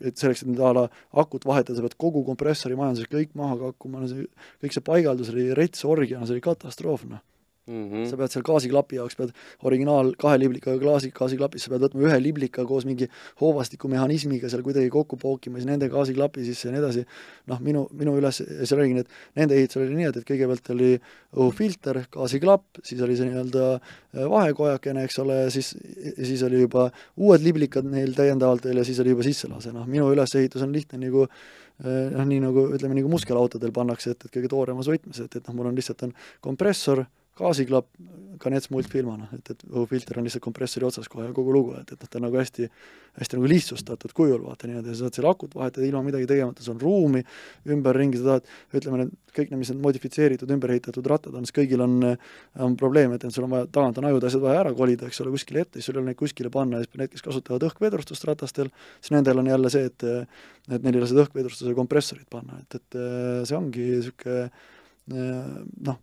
et 0.02 0.18
selleks, 0.18 0.42
et 0.42 0.50
nüüd 0.50 0.64
a 0.66 0.74
la 0.74 0.88
akut 1.14 1.46
vahetada, 1.46 1.78
sa 1.78 1.86
pead 1.86 1.98
kogu 1.98 2.26
kompressori 2.26 2.76
majanduse 2.76 3.12
kõik 3.12 3.38
maha 3.38 3.60
kakkuma, 3.68 4.02
no 4.02 4.10
see, 4.10 4.26
kõik 4.64 4.74
see 4.74 4.82
paigaldus 4.82 5.30
oli 5.30 5.54
rets 5.54 5.86
orgia, 5.86 6.26
see 6.26 6.40
oli 6.40 6.48
katastroof, 6.50 7.06
noh 7.06 7.22
mm. 7.68 7.90
-hmm. 7.90 8.10
sa 8.10 8.18
pead 8.18 8.34
seal 8.34 8.46
gaasiklapi 8.46 9.00
jaoks, 9.00 9.16
pead 9.20 9.32
originaal 9.68 10.12
kahe 10.22 10.38
liblikaga 10.40 10.80
klaasi, 10.82 11.12
gaasiklapis, 11.16 11.66
sa 11.66 11.74
pead 11.74 11.86
võtma 11.88 12.06
ühe 12.08 12.20
liblika 12.22 12.66
koos 12.66 12.86
mingi 12.86 13.08
hoovastikumehhanismiga 13.42 14.50
seal 14.52 14.64
kuidagi 14.66 14.92
kokku 14.94 15.18
pookima, 15.22 15.60
siis 15.60 15.70
nende 15.70 15.90
gaasiklapi 15.90 16.46
sisse 16.46 16.70
ja 16.70 16.76
nii 16.76 16.84
edasi. 16.84 17.06
noh, 17.52 17.60
minu, 17.62 17.86
minu 17.94 18.16
üles, 18.20 18.42
seal 18.42 18.80
oligi 18.80 19.00
need, 19.00 19.12
nende 19.36 19.58
ehitusel 19.58 19.86
oli 19.86 20.00
nii, 20.00 20.10
et, 20.12 20.22
et 20.22 20.30
kõigepealt 20.30 20.72
oli 20.76 20.92
õhufilter, 21.36 22.02
gaasiklapp, 22.14 22.82
siis 22.84 23.02
oli 23.06 23.18
see 23.18 23.30
nii-öelda 23.30 23.68
vahekojakene, 24.32 25.04
eks 25.06 25.20
ole, 25.24 25.42
siis, 25.54 25.74
siis 26.16 26.44
oli 26.48 26.64
juba 26.64 26.90
uued 27.18 27.44
liblikad 27.46 27.86
neil 27.90 28.16
täiendavalt 28.18 28.66
veel 28.66 28.82
ja 28.82 28.88
siis 28.88 29.00
oli 29.04 29.14
juba 29.14 29.26
sisselase, 29.28 29.74
noh, 29.76 29.86
minu 29.90 30.10
ülesehitus 30.14 30.64
on 30.66 30.74
lihtne 30.76 31.02
nagu 31.02 31.28
noh, 31.84 32.24
nii 32.24 32.40
nagu 32.40 32.70
ütleme, 32.76 32.96
nagu 32.96 33.12
muskelautodel 33.12 33.74
pannakse, 33.76 34.16
et, 34.16 34.26
et 34.26 34.32
kõige 34.32 34.50
tooremas 34.52 34.88
võtmes, 34.88 35.20
et, 35.26 35.36
et 35.36 35.48
noh, 35.50 35.58
mul 35.58 35.72
on 35.72 35.76
lihtsalt 35.76 36.06
on 36.08 36.14
kompressor, 36.44 37.04
gaasiklapp, 37.36 37.90
ka 38.40 38.52
NETS 38.52 38.70
multfilmana, 38.72 39.30
et, 39.36 39.50
et 39.54 39.64
õhufilter 39.70 40.20
on 40.20 40.26
lihtsalt 40.28 40.44
kompressori 40.44 40.86
otsas 40.88 41.08
kohe 41.12 41.28
ja 41.28 41.34
kogu 41.36 41.54
lugu, 41.56 41.74
et, 41.80 41.92
et 41.92 42.02
noh, 42.02 42.10
ta 42.12 42.20
on 42.20 42.26
nagu 42.28 42.38
hästi, 42.40 42.68
hästi 43.20 43.38
nagu 43.38 43.50
lihtsustatud 43.52 44.14
kujul, 44.16 44.42
vaata 44.44 44.68
niimoodi, 44.70 44.92
sa 44.92 45.06
saad 45.06 45.20
selle 45.20 45.30
akut 45.32 45.56
vahetada 45.56 45.88
ilma 45.88 46.02
midagi 46.06 46.28
tegemata, 46.30 46.64
sul 46.64 46.76
on 46.76 46.82
ruumi 46.84 47.24
ümberringi, 47.76 48.20
sa 48.20 48.28
tahad, 48.30 48.50
ütleme 48.80 49.02
need 49.02 49.14
kõik 49.36 49.52
need, 49.52 49.62
mis 49.62 49.72
need 49.72 49.82
modifitseeritud, 49.84 50.52
ümber 50.56 50.72
ehitatud 50.76 51.08
rattad 51.12 51.36
on, 51.36 51.48
siis 51.48 51.56
kõigil 51.56 51.84
on, 51.84 51.98
on 52.64 52.78
probleem, 52.80 53.16
et 53.16 53.28
sul 53.36 53.48
on 53.48 53.56
vaja, 53.56 53.70
tagant 53.76 54.00
on 54.00 54.10
ajud, 54.12 54.28
asjad 54.30 54.44
vaja 54.46 54.64
ära 54.64 54.72
kolida, 54.76 55.10
eks 55.12 55.22
ole, 55.24 55.34
kuskile 55.36 55.66
ette, 55.66 55.80
siis 55.80 55.90
sul 55.90 55.98
ei 56.00 56.04
ole 56.04 56.12
neid 56.12 56.20
kuskile 56.20 56.52
panna 56.54 56.80
ja 56.80 56.88
siis 56.88 57.00
need, 57.02 57.12
kes 57.12 57.26
kasutavad 57.26 57.68
õhkvedrustust 57.70 58.28
ratastel, 58.28 58.72
siis 59.00 59.16
nendel 59.16 59.44
on 59.44 59.52
jälle 59.52 59.72
see, 59.74 59.92
et 59.92 60.08
et 60.66 60.82
neil 60.82 60.96
ei 60.96 61.04
ole 61.04 61.12
seda 61.12 61.26
õhkvedrustuse 61.28 61.76
kompressorit 61.78 62.28
panna, 62.32 62.58
et, 62.64 62.80
et 62.80 63.00
see 63.46 63.58
ongi 63.58 63.92
niisugune 63.92 64.48
noh, 65.86 66.00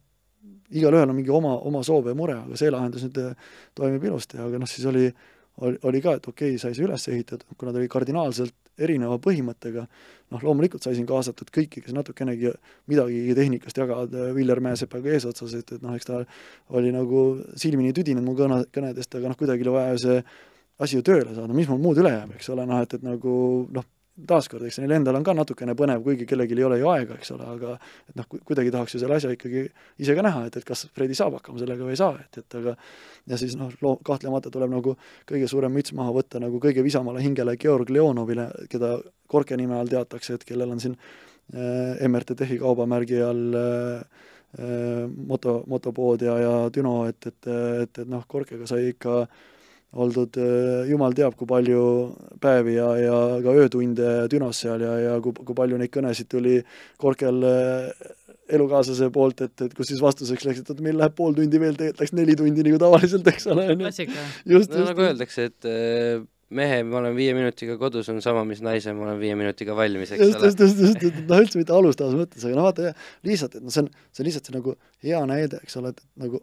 igalühel 0.73 1.10
on 1.10 1.16
mingi 1.16 1.32
oma, 1.35 1.55
oma 1.69 1.82
soov 1.86 2.09
ja 2.10 2.16
mure, 2.19 2.39
aga 2.47 2.59
see 2.59 2.73
lahendus 2.73 3.05
nüüd 3.06 3.20
äh, 3.23 3.55
toimib 3.78 4.05
ilusti, 4.09 4.40
aga 4.43 4.60
noh, 4.62 4.70
siis 4.70 4.86
oli, 4.89 5.06
oli, 5.62 5.78
oli 5.89 6.02
ka, 6.05 6.16
et 6.19 6.28
okei 6.28 6.55
okay,, 6.55 6.60
sai 6.62 6.77
see 6.77 6.86
üles 6.86 7.06
ehitatud, 7.12 7.56
kuna 7.59 7.74
ta 7.74 7.81
oli 7.81 7.90
kardinaalselt 7.93 8.56
erineva 8.82 9.19
põhimõttega, 9.23 9.85
noh 10.32 10.44
loomulikult 10.47 10.85
sai 10.85 10.97
siin 10.97 11.06
kaasatud 11.09 11.51
kõiki, 11.52 11.82
kes 11.85 11.93
natukenegi 11.97 12.55
midagigi 12.90 13.36
tehnikast 13.36 13.82
jagavad, 13.82 14.14
Viljar 14.36 14.62
Mäesepaga 14.64 15.12
eesotsas, 15.12 15.55
et, 15.59 15.74
et 15.77 15.85
noh, 15.85 15.93
eks 15.98 16.09
ta 16.09 16.23
oli 16.73 16.93
nagu 16.94 17.27
silmini 17.60 17.93
tüdinenud 17.97 18.31
mu 18.31 18.36
kõne, 18.39 18.62
kõnedest, 18.73 19.19
aga 19.19 19.32
noh, 19.32 19.39
kuidagi 19.39 19.66
oli 19.66 19.77
vaja 19.77 19.98
see 20.01 20.23
asi 20.82 20.98
ju 20.98 21.05
tööle 21.06 21.36
saada, 21.36 21.52
mis 21.55 21.69
mul 21.70 21.82
muud 21.82 22.01
üle 22.01 22.14
jääb, 22.14 22.32
eks 22.39 22.48
ole, 22.55 22.64
noh 22.66 22.81
et, 22.82 22.97
et 22.97 23.05
nagu 23.05 23.35
noh, 23.77 23.90
taaskord, 24.13 24.67
eks 24.69 24.77
neil 24.83 24.93
endal 24.99 25.17
on 25.17 25.25
ka 25.25 25.33
natukene 25.33 25.73
põnev, 25.77 26.03
kuigi 26.05 26.27
kellelgi 26.29 26.57
ei 26.59 26.67
ole 26.67 26.79
ju 26.83 26.89
aega, 26.93 27.17
eks 27.17 27.33
ole, 27.33 27.47
aga 27.49 27.71
et 28.11 28.19
noh, 28.19 28.27
kuidagi 28.45 28.73
tahaks 28.75 28.97
ju 28.97 29.01
selle 29.01 29.17
asja 29.17 29.31
ikkagi 29.33 29.63
ise 30.05 30.17
ka 30.17 30.25
näha, 30.27 30.43
et, 30.51 30.59
et 30.61 30.67
kas 30.69 30.85
Fredi 30.93 31.17
saab 31.17 31.39
hakkama 31.39 31.63
sellega 31.63 31.87
või 31.87 31.95
ei 31.95 32.01
saa, 32.01 32.19
et, 32.21 32.43
et 32.43 32.57
aga 32.61 32.75
ja 33.33 33.39
siis 33.41 33.57
noh, 33.57 33.71
loo-, 33.85 33.97
kahtlemata 34.05 34.53
tuleb 34.53 34.75
nagu 34.75 34.95
kõige 35.29 35.49
suurem 35.49 35.73
müts 35.73 35.95
maha 35.97 36.13
võtta 36.13 36.43
nagu 36.43 36.61
kõige 36.61 36.85
visamale 36.85 37.25
hingele 37.25 37.57
Georg 37.61 37.93
Leonovile, 37.93 38.51
keda 38.73 38.99
Korke 39.33 39.57
nime 39.57 39.79
all 39.79 39.89
teatakse, 39.89 40.37
et 40.37 40.45
kellel 40.45 40.75
on 40.75 40.83
siin 40.83 40.99
äh, 40.99 42.05
MRTTH-i 42.05 42.61
kaubamärgi 42.61 43.23
all 43.25 43.57
äh, 43.57 44.27
äh, 44.61 45.09
moto, 45.09 45.63
motopood 45.73 46.29
ja, 46.29 46.37
ja 46.43 46.53
Düno, 46.75 46.99
et, 47.09 47.33
et, 47.33 47.49
et, 47.49 48.05
et 48.05 48.13
noh, 48.13 48.29
Korkega 48.29 48.69
sai 48.69 48.93
ikka 48.93 49.23
äh, 49.25 49.49
oldud 49.93 50.39
äh, 50.40 50.89
jumal 50.89 51.14
teab, 51.16 51.36
kui 51.36 51.48
palju 51.48 51.82
päevi 52.40 52.78
ja, 52.78 52.89
ja 52.97 53.20
ka 53.44 53.55
öötunde 53.60 54.12
Dünos 54.32 54.62
seal 54.64 54.85
ja, 54.85 54.97
ja 55.01 55.14
kui, 55.24 55.35
kui 55.36 55.56
palju 55.56 55.81
neid 55.81 55.93
kõnesid 55.93 56.31
tuli 56.32 56.59
Korkel 57.01 57.44
äh, 57.44 58.12
elukaaslase 58.52 59.09
poolt, 59.14 59.40
et, 59.44 59.55
et 59.66 59.74
kus 59.77 59.90
siis 59.93 60.02
vastuseks 60.02 60.44
läks, 60.47 60.62
et 60.62 60.70
oota, 60.73 60.85
meil 60.85 60.98
läheb 61.01 61.14
pool 61.16 61.35
tundi 61.36 61.60
veel, 61.60 61.77
tegelikult 61.78 62.05
läks 62.05 62.14
neli 62.16 62.36
tundi 62.39 62.64
nagu 62.66 62.81
tavaliselt, 62.82 63.28
eks 63.32 63.48
ole, 63.52 63.66
on 63.73 63.85
ju. 63.85 63.90
just, 63.93 64.14
just. 64.55 64.78
nagu 64.89 65.05
öeldakse, 65.06 65.48
et 65.52 65.69
äh, 65.69 66.24
mehe, 66.52 66.81
ma 66.89 67.01
olen 67.01 67.16
viie 67.16 67.35
minutiga 67.36 67.78
kodus, 67.81 68.10
on 68.12 68.20
sama, 68.24 68.44
mis 68.48 68.62
naise, 68.64 68.93
ma 68.97 69.06
olen 69.09 69.20
viie 69.23 69.36
minutiga 69.39 69.77
valmis, 69.78 70.12
eks 70.14 70.24
just, 70.24 70.39
ole. 70.39 70.51
just, 70.51 70.64
just, 70.64 70.82
just, 70.85 71.05
et 71.09 71.28
noh, 71.31 71.43
üldse 71.44 71.60
mitte 71.60 71.77
alustavas 71.77 72.16
mõttes, 72.19 72.44
aga 72.48 72.59
no 72.59 72.66
vaata, 72.69 72.94
lihtsalt, 73.28 73.56
et 73.59 73.66
noh, 73.66 73.74
see 73.74 73.85
on, 73.85 73.93
see 74.12 74.24
on 74.24 74.31
lihtsalt 74.31 74.51
see 74.51 74.56
nagu 74.59 74.77
hea 75.06 75.23
näide, 75.31 75.62
eks 75.64 75.78
ole, 75.81 75.94
et 75.94 76.05
nagu 76.24 76.43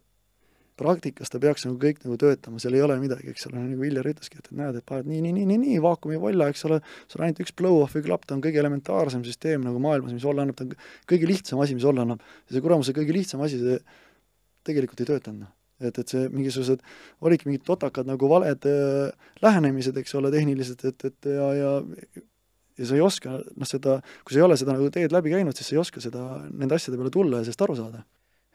praktikas 0.80 1.32
ta 1.32 1.42
peaks 1.42 1.66
nagu 1.68 1.78
kõik 1.82 2.02
nagu 2.06 2.18
töötama, 2.22 2.62
seal 2.62 2.78
ei 2.78 2.84
ole 2.86 2.96
midagi, 3.02 3.30
eks 3.34 3.48
ole, 3.50 3.62
nagu 3.62 3.78
Viljar 3.82 4.08
ütleski, 4.12 4.40
et, 4.42 4.50
näed, 4.56 4.80
et 4.80 4.86
paned 4.88 5.10
nii, 5.10 5.22
nii, 5.26 5.36
nii, 5.36 5.46
nii, 5.52 5.60
nii, 5.66 5.78
vaakumi 5.84 6.20
valla, 6.22 6.50
eks 6.52 6.66
ole, 6.70 6.80
sul 7.12 7.22
on 7.22 7.28
ainult 7.28 7.44
üks 7.44 7.56
blow-off'i 7.60 8.04
klapp, 8.06 8.28
ta 8.28 8.38
on 8.38 8.44
kõige 8.46 8.62
elementaarsem 8.62 9.24
süsteem 9.28 9.66
nagu 9.66 9.82
maailmas, 9.84 10.16
mis 10.16 10.28
olla 10.30 10.46
annab, 10.46 10.58
ta 10.60 10.68
on 10.68 10.76
kõige 11.10 11.30
lihtsam 11.30 11.62
asi, 11.64 11.78
mis 11.78 11.88
olla 11.90 12.06
annab. 12.08 12.24
ja 12.48 12.56
see 12.56 12.66
kuramuse 12.66 12.96
kõige 12.98 13.16
lihtsam 13.16 13.44
asi, 13.46 13.62
see 13.62 13.80
tegelikult 14.70 15.04
ei 15.04 15.10
töötanud, 15.12 15.46
noh. 15.48 15.54
et, 15.84 16.00
et 16.02 16.16
see 16.16 16.28
mingisugused, 16.34 16.84
olidki 17.26 17.50
mingid 17.50 17.66
totakad 17.68 18.08
nagu 18.10 18.32
valed 18.32 18.68
äh, 18.70 19.34
lähenemised, 19.46 19.98
eks 20.00 20.16
ole, 20.20 20.32
tehnilised, 20.36 20.86
et, 20.90 21.10
et 21.12 21.34
ja, 21.36 21.52
ja 21.58 21.76
ja 22.80 22.86
sa 22.88 22.96
ei 22.96 23.04
oska 23.04 23.34
noh, 23.36 23.68
seda, 23.68 23.98
kui 24.24 24.32
sa 24.32 24.40
ei 24.40 24.46
ole 24.46 24.56
seda 24.56 24.72
nagu 24.72 24.88
teed 24.94 25.12
läbi 25.12 25.34
käinud, 25.34 25.58
siis 25.58 25.68
sa 25.68 25.76
ei 25.76 25.82
oska 25.82 26.00
seda, 26.00 26.22
nende 26.48 26.78
asjade 26.78 26.96
peale 26.96 27.12
tulla 27.12 27.42
ja 27.42 27.48
sellest 27.48 27.66
aru 27.66 27.76
saada 27.76 28.06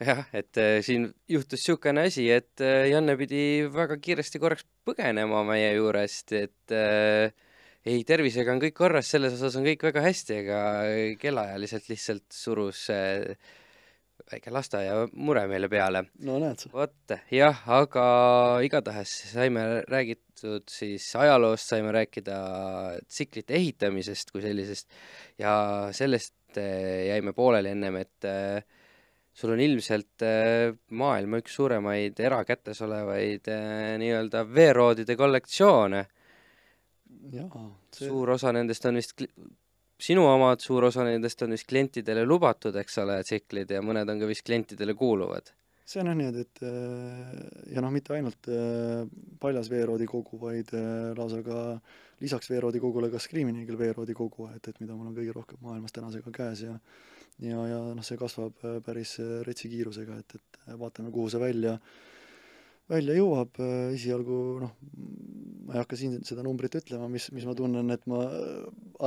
jah, 0.02 0.24
et 0.34 0.60
äh, 0.60 0.78
siin 0.84 1.08
juhtus 1.30 1.60
niisugune 1.62 2.06
asi, 2.08 2.28
et 2.34 2.62
äh, 2.64 2.88
Janne 2.90 3.16
pidi 3.20 3.64
väga 3.72 3.98
kiiresti 4.02 4.40
korraks 4.42 4.66
põgenema 4.86 5.44
meie 5.46 5.74
juurest, 5.76 6.34
et 6.38 6.74
äh, 6.74 7.34
ei, 7.84 8.00
tervisega 8.08 8.54
on 8.54 8.62
kõik 8.62 8.76
korras, 8.78 9.10
selles 9.12 9.36
osas 9.36 9.58
on 9.60 9.66
kõik 9.66 9.84
väga 9.90 10.04
hästi, 10.06 10.40
aga 10.44 10.62
kellaajaliselt 11.20 11.90
lihtsalt 11.92 12.26
surus 12.32 12.88
äh, 12.94 13.34
väike 14.30 14.52
lasteaiamure 14.54 15.44
meile 15.50 15.68
peale. 15.68 16.04
no 16.24 16.38
näed 16.42 16.62
sa. 16.62 16.70
vot, 16.72 17.16
jah, 17.32 17.64
aga 17.76 18.04
igatahes 18.64 19.12
saime 19.32 19.64
räägitud 19.90 20.64
siis 20.70 21.10
ajaloost, 21.20 21.68
saime 21.72 21.92
rääkida 21.94 22.38
tsiklite 23.08 23.58
ehitamisest 23.58 24.32
kui 24.32 24.44
sellisest 24.44 24.88
ja 25.38 25.54
sellest 25.92 26.58
äh, 26.58 27.10
jäime 27.10 27.34
pooleli 27.36 27.74
ennem, 27.74 28.00
et 28.04 28.28
äh, 28.28 28.64
sul 29.34 29.54
on 29.54 29.60
ilmselt 29.60 30.22
äh, 30.22 30.70
maailma 30.94 31.40
üks 31.42 31.56
suuremaid 31.58 32.20
erakätes 32.22 32.80
olevaid 32.86 33.50
äh, 33.50 33.96
nii-öelda 34.02 34.44
veeroodide 34.46 35.16
kollektsioone. 35.18 36.04
See... 37.24 38.06
suur 38.06 38.34
osa 38.34 38.52
nendest 38.52 38.84
on 38.86 39.00
vist 39.00 39.24
sinu 40.04 40.26
omad, 40.28 40.60
suur 40.62 40.86
osa 40.90 41.06
nendest 41.06 41.42
on 41.46 41.54
vist 41.54 41.66
klientidele 41.70 42.24
lubatud, 42.26 42.76
eks 42.76 42.98
ole, 43.02 43.20
tsiklid 43.24 43.70
ja 43.72 43.82
mõned 43.82 44.10
on 44.10 44.20
ka 44.22 44.28
vist 44.28 44.44
klientidele 44.46 44.94
kuuluvad. 44.98 45.50
see 45.84 46.00
on 46.00 46.08
jah 46.08 46.16
niimoodi, 46.16 46.44
et 46.46 46.62
äh, 46.64 47.72
ja 47.74 47.82
noh, 47.84 47.92
mitte 47.92 48.14
ainult 48.14 48.48
paljas 49.40 49.68
veeroodi 49.72 50.06
kogu, 50.08 50.38
vaid 50.40 50.70
lausa 51.18 51.42
ka 51.44 51.58
lisaks 52.22 52.48
veeroodi 52.52 52.80
kogule 52.80 53.10
ka 53.10 53.18
Screamingil 53.20 53.76
veeroodi 53.78 54.14
kogu, 54.14 54.46
et, 54.54 54.68
et 54.68 54.80
mida 54.80 54.94
mul 54.94 55.10
on 55.10 55.16
kõige 55.16 55.34
rohkem 55.34 55.60
maailmas 55.64 55.92
tänasega 55.92 56.32
käes 56.34 56.64
ja 56.68 56.78
ja, 57.42 57.60
ja 57.68 57.78
noh, 57.94 58.04
see 58.06 58.18
kasvab 58.20 58.66
äh, 58.66 58.80
päris 58.84 59.16
äh, 59.22 59.40
retsi 59.46 59.70
kiirusega, 59.72 60.18
et, 60.22 60.36
et 60.38 60.60
äh, 60.66 60.76
vaatame, 60.80 61.12
kuhu 61.14 61.30
see 61.32 61.40
välja, 61.42 61.78
välja 62.90 63.16
jõuab, 63.16 63.58
esialgu 63.94 64.38
noh, 64.62 64.76
ma 65.64 65.74
ei 65.74 65.80
hakka 65.80 65.98
siin 65.98 66.20
seda 66.26 66.44
numbrit 66.46 66.76
ütlema, 66.78 67.08
mis, 67.10 67.30
mis 67.34 67.46
ma 67.48 67.56
tunnen, 67.56 67.90
et 67.94 68.04
ma 68.10 68.20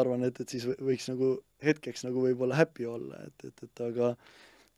arvan, 0.02 0.26
et, 0.28 0.42
et 0.42 0.56
siis 0.56 0.66
võiks 0.66 1.08
nagu 1.12 1.36
hetkeks 1.64 2.08
nagu 2.08 2.26
võib-olla 2.26 2.58
happy 2.58 2.90
olla, 2.90 3.22
et, 3.30 3.52
et, 3.52 3.66
et 3.70 3.86
aga 3.86 4.16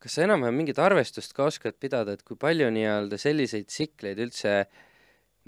kas 0.00 0.14
sa 0.16 0.24
enam-vähem 0.24 0.56
mingit 0.56 0.78
arvestust 0.80 1.34
ka 1.36 1.48
oskad 1.48 1.76
pidada, 1.80 2.14
et 2.16 2.22
kui 2.24 2.38
palju 2.40 2.70
nii-öelda 2.72 3.18
selliseid 3.20 3.66
tsikleid 3.68 4.20
üldse 4.24 4.54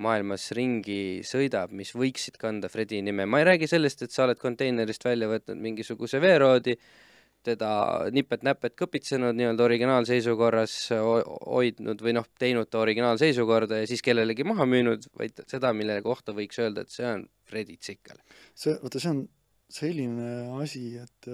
maailmas 0.03 0.49
ringi 0.57 1.21
sõidab, 1.25 1.73
mis 1.77 1.93
võiksid 1.97 2.37
kanda 2.41 2.69
Fredi 2.73 3.01
nime, 3.05 3.27
ma 3.29 3.41
ei 3.41 3.49
räägi 3.53 3.69
sellest, 3.71 4.05
et 4.05 4.13
sa 4.13 4.27
oled 4.27 4.41
konteinerist 4.41 5.05
välja 5.05 5.29
võtnud 5.31 5.61
mingisuguse 5.61 6.21
veeroodi, 6.21 6.77
teda 7.47 7.73
nipet-näpet 8.15 8.77
kõpitsenud 8.79 9.37
nii-öelda 9.39 9.67
originaalseisukorras, 9.67 10.77
hoidnud 10.93 12.03
või 12.05 12.17
noh, 12.17 12.29
teinud 12.39 12.71
ta 12.71 12.83
originaalseisukorda 12.85 13.83
ja 13.83 13.91
siis 13.91 14.05
kellelegi 14.05 14.47
maha 14.49 14.67
müünud, 14.69 15.09
vaid 15.19 15.45
seda, 15.51 15.75
mille 15.77 16.01
kohta 16.05 16.35
võiks 16.37 16.63
öelda, 16.63 16.87
et 16.87 16.95
see 16.95 17.09
on 17.09 17.27
Fredi 17.53 17.77
tsikkel. 17.77 18.19
see, 18.55 18.79
vaata, 18.81 19.03
see 19.03 19.13
on 19.13 19.23
selline 19.73 20.33
asi, 20.63 20.87
et 21.01 21.31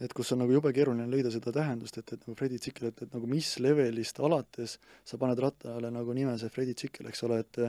et 0.00 0.12
kus 0.16 0.30
on 0.32 0.40
nagu 0.40 0.54
jube 0.54 0.70
keeruline 0.72 1.04
leida 1.12 1.32
seda 1.32 1.52
tähendust, 1.52 1.98
et, 2.00 2.14
et 2.14 2.22
nagu 2.24 2.36
Fredi 2.38 2.60
tsikkel, 2.62 2.88
et, 2.88 3.02
et 3.04 3.16
nagu 3.16 3.28
mis 3.28 3.48
levelist 3.60 4.20
alates 4.24 4.78
sa 5.04 5.18
paned 5.20 5.40
rattale 5.42 5.90
nagu 5.92 6.14
nime 6.16 6.38
see 6.40 6.52
Fredi 6.52 6.76
tsikkel, 6.78 7.10
eks 7.10 7.26
ole, 7.28 7.42
et 7.44 7.60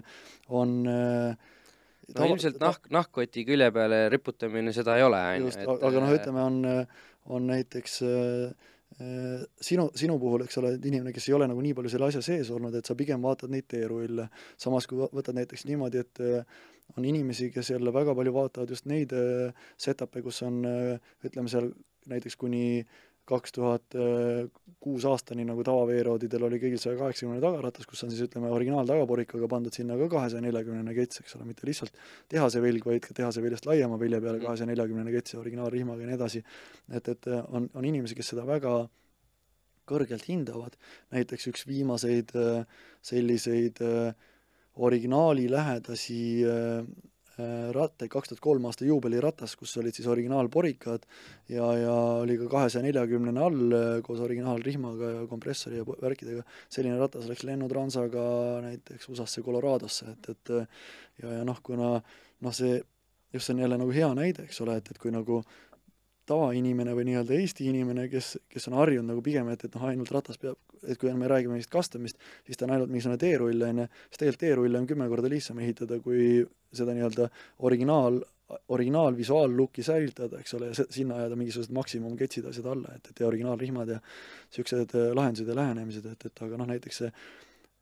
on 0.62 0.78
äh, 0.88 1.50
no 2.16 2.28
ilmselt 2.32 2.60
nahk, 2.62 2.88
nahkkoti 2.94 3.44
külje 3.48 3.70
peale 3.76 4.04
riputamine 4.14 4.74
seda 4.76 4.98
ei 5.00 5.06
ole, 5.06 5.22
on 5.36 5.48
ju. 5.50 5.78
aga 5.78 6.04
noh, 6.04 6.14
ütleme, 6.16 6.46
on 6.46 6.60
on 7.30 7.48
näiteks 7.48 8.02
äh, 8.04 8.54
äh, 9.02 9.46
sinu, 9.62 9.90
sinu 9.96 10.18
puhul, 10.20 10.46
eks 10.46 10.58
ole, 10.62 10.76
et 10.78 10.86
inimene, 10.86 11.14
kes 11.14 11.30
ei 11.30 11.38
ole 11.38 11.48
nagu 11.52 11.62
nii 11.64 11.76
palju 11.78 11.94
selle 11.94 12.10
asja 12.10 12.24
sees 12.26 12.52
olnud, 12.54 12.76
et 12.78 12.88
sa 12.88 12.98
pigem 12.98 13.22
vaatad 13.24 13.54
neid 13.54 13.68
teerulle, 13.72 14.28
samas 14.62 14.90
kui 14.90 15.02
võtad 15.04 15.38
näiteks 15.38 15.68
niimoodi, 15.70 16.02
et 16.02 16.24
äh, 16.26 16.60
on 16.98 17.08
inimesi, 17.08 17.52
kes 17.54 17.72
jälle 17.72 17.94
väga 17.94 18.16
palju 18.18 18.34
vaatavad 18.36 18.74
just 18.74 18.90
neid 18.90 19.14
setup'e, 19.80 20.20
kus 20.26 20.42
on 20.44 20.66
ütleme 21.24 21.48
seal 21.48 21.70
näiteks 22.12 22.36
kuni 22.36 22.82
kaks 23.30 23.54
tuhat 23.56 23.96
kuus 24.82 25.06
aastani 25.06 25.44
nagu 25.46 25.64
tavaveeroodidel 25.66 26.48
oli 26.48 26.58
kõigil 26.62 26.80
saja 26.82 26.98
kaheksakümne 26.98 27.42
tagaratas, 27.44 27.86
kus 27.90 28.02
on 28.06 28.12
siis 28.14 28.24
ütleme, 28.26 28.50
originaal 28.54 28.88
tagaporikaga 28.90 29.50
pandud 29.52 29.76
sinna 29.76 29.98
ka 30.00 30.08
kahesaja 30.16 30.42
neljakümnene 30.48 30.96
kets, 30.98 31.22
eks 31.22 31.38
ole, 31.38 31.46
mitte 31.52 31.68
lihtsalt 31.70 32.00
tehase 32.32 32.64
vilg, 32.64 32.88
vaid 32.90 33.06
ka 33.06 33.14
tehase 33.18 33.44
viljast 33.46 33.70
laiema 33.70 34.00
vilja 34.02 34.22
peale 34.24 34.42
kahesaja 34.42 34.72
neljakümnene 34.72 35.14
kets 35.14 35.36
ja 35.36 35.42
originaalrihmaga 35.44 36.02
ja 36.02 36.10
nii 36.10 36.18
edasi. 36.18 36.42
et, 36.90 37.12
et 37.14 37.30
on, 37.44 37.70
on 37.78 37.86
inimesi, 37.86 38.18
kes 38.18 38.34
seda 38.34 38.48
väga 38.48 38.74
kõrgelt 39.92 40.26
hindavad, 40.30 40.78
näiteks 41.14 41.50
üks 41.52 41.68
viimaseid 41.70 42.34
selliseid 43.06 43.82
originaali 44.82 45.50
lähedasi 45.52 46.22
rattaid, 47.76 48.10
kaks 48.12 48.32
tuhat 48.32 48.44
kolm 48.44 48.68
aasta 48.70 48.88
juubeliratas, 48.88 49.56
kus 49.60 49.76
olid 49.82 49.96
siis 49.98 50.08
originaalporikad 50.12 51.08
ja, 51.52 51.68
ja 51.80 51.96
oli 52.22 52.38
ka 52.42 52.50
kahesaja 52.52 52.86
neljakümnene 52.86 53.44
all 53.46 53.76
koos 54.06 54.22
originaalrihmaga 54.26 55.12
ja 55.16 55.26
kompressori 55.30 55.82
ja 55.82 55.88
värkidega, 55.88 56.46
selline 56.70 57.00
ratas 57.02 57.28
läks 57.30 57.46
lennutransaga 57.48 58.24
näiteks 58.68 59.10
USA-sse 59.12 59.44
Coloradosse, 59.46 60.16
et, 60.16 60.32
et 60.36 60.56
ja, 60.56 61.38
ja 61.40 61.44
noh, 61.48 61.60
kuna 61.64 61.98
noh, 61.98 62.56
see 62.56 62.80
just 63.34 63.46
see 63.46 63.54
on 63.54 63.60
jälle 63.60 63.78
nagu 63.78 63.92
hea 63.92 64.10
näide, 64.16 64.46
eks 64.48 64.62
ole, 64.62 64.78
et, 64.82 64.92
et 64.92 65.00
kui 65.00 65.12
nagu 65.14 65.42
tavainimene 66.30 66.94
või 66.96 67.06
nii-öelda 67.10 67.36
Eesti 67.38 67.68
inimene, 67.72 68.08
kes, 68.12 68.34
kes 68.52 68.68
on 68.70 68.78
harjunud 68.80 69.10
nagu 69.12 69.24
pigem, 69.26 69.50
et, 69.54 69.66
et 69.66 69.76
noh, 69.76 69.86
ainult 69.90 70.12
ratas 70.14 70.40
peab, 70.42 70.60
et 70.86 71.00
kui 71.02 71.14
me 71.18 71.30
räägime 71.30 71.58
mingist 71.58 71.72
custom'ist, 71.74 72.20
siis 72.48 72.60
ta 72.60 72.68
on 72.68 72.76
ainult 72.76 72.92
mingisugune 72.94 73.20
teerull, 73.22 73.66
on 73.68 73.84
ju, 73.84 73.88
siis 74.10 74.22
tegelikult 74.22 74.44
teerulle 74.46 74.82
on 74.82 74.88
kümme 74.90 75.10
korda 75.12 75.32
lihtsam 75.32 75.60
ehitada, 75.64 76.00
kui 76.04 76.44
seda 76.78 76.96
nii-öelda 76.98 77.28
originaal, 77.68 78.22
originaalvisuaalluki 78.76 79.84
säilitada, 79.84 80.40
eks 80.44 80.58
ole, 80.58 80.72
ja 80.72 80.86
sinna 80.90 81.22
ajada 81.22 81.38
mingisugused 81.40 81.74
maksimumketsid, 81.76 82.48
asjad 82.52 82.68
alla, 82.74 82.98
et, 82.98 83.12
et 83.12 83.24
ja 83.24 83.30
originaalrihmad 83.30 83.96
ja 83.96 84.02
niisugused 84.02 84.98
äh, 85.00 85.14
lahendused 85.16 85.48
ja 85.48 85.56
lähenemised, 85.58 86.10
et, 86.12 86.28
et 86.28 86.44
aga 86.46 86.60
noh, 86.60 86.70
näiteks 86.74 87.04
see 87.04 87.14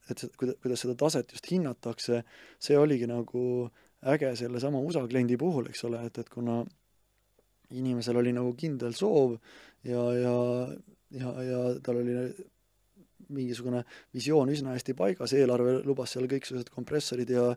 et 0.10 0.24
see, 0.24 0.32
kuida-, 0.40 0.57
kuidas 0.64 0.84
seda 0.86 0.95
taset 0.98 1.34
just 1.36 1.49
hinnatakse, 1.52 2.24
see 2.61 2.78
oligi 2.78 3.07
nagu 3.10 3.44
äge 4.14 4.32
sellesama 4.40 4.82
USA 4.82 5.03
kliendi 5.10 5.38
puhul, 5.38 5.70
eks 5.70 5.84
ole, 5.90 6.02
et, 6.07 6.18
et 6.22 6.30
kuna 6.32 6.61
inimesel 7.78 8.18
oli 8.22 8.34
nagu 8.36 8.54
kindel 8.58 8.96
soov 8.98 9.36
ja, 9.86 10.06
ja, 10.18 10.38
ja, 11.16 11.34
ja 11.46 11.60
tal 11.84 12.02
oli 12.02 12.16
mingisugune 13.30 13.84
visioon 14.16 14.50
üsna 14.50 14.74
hästi 14.74 14.96
paigas, 14.98 15.36
eelarve 15.38 15.80
lubas 15.86 16.16
seal 16.16 16.26
kõiksugused 16.30 16.72
kompressorid 16.74 17.30
ja 17.30 17.52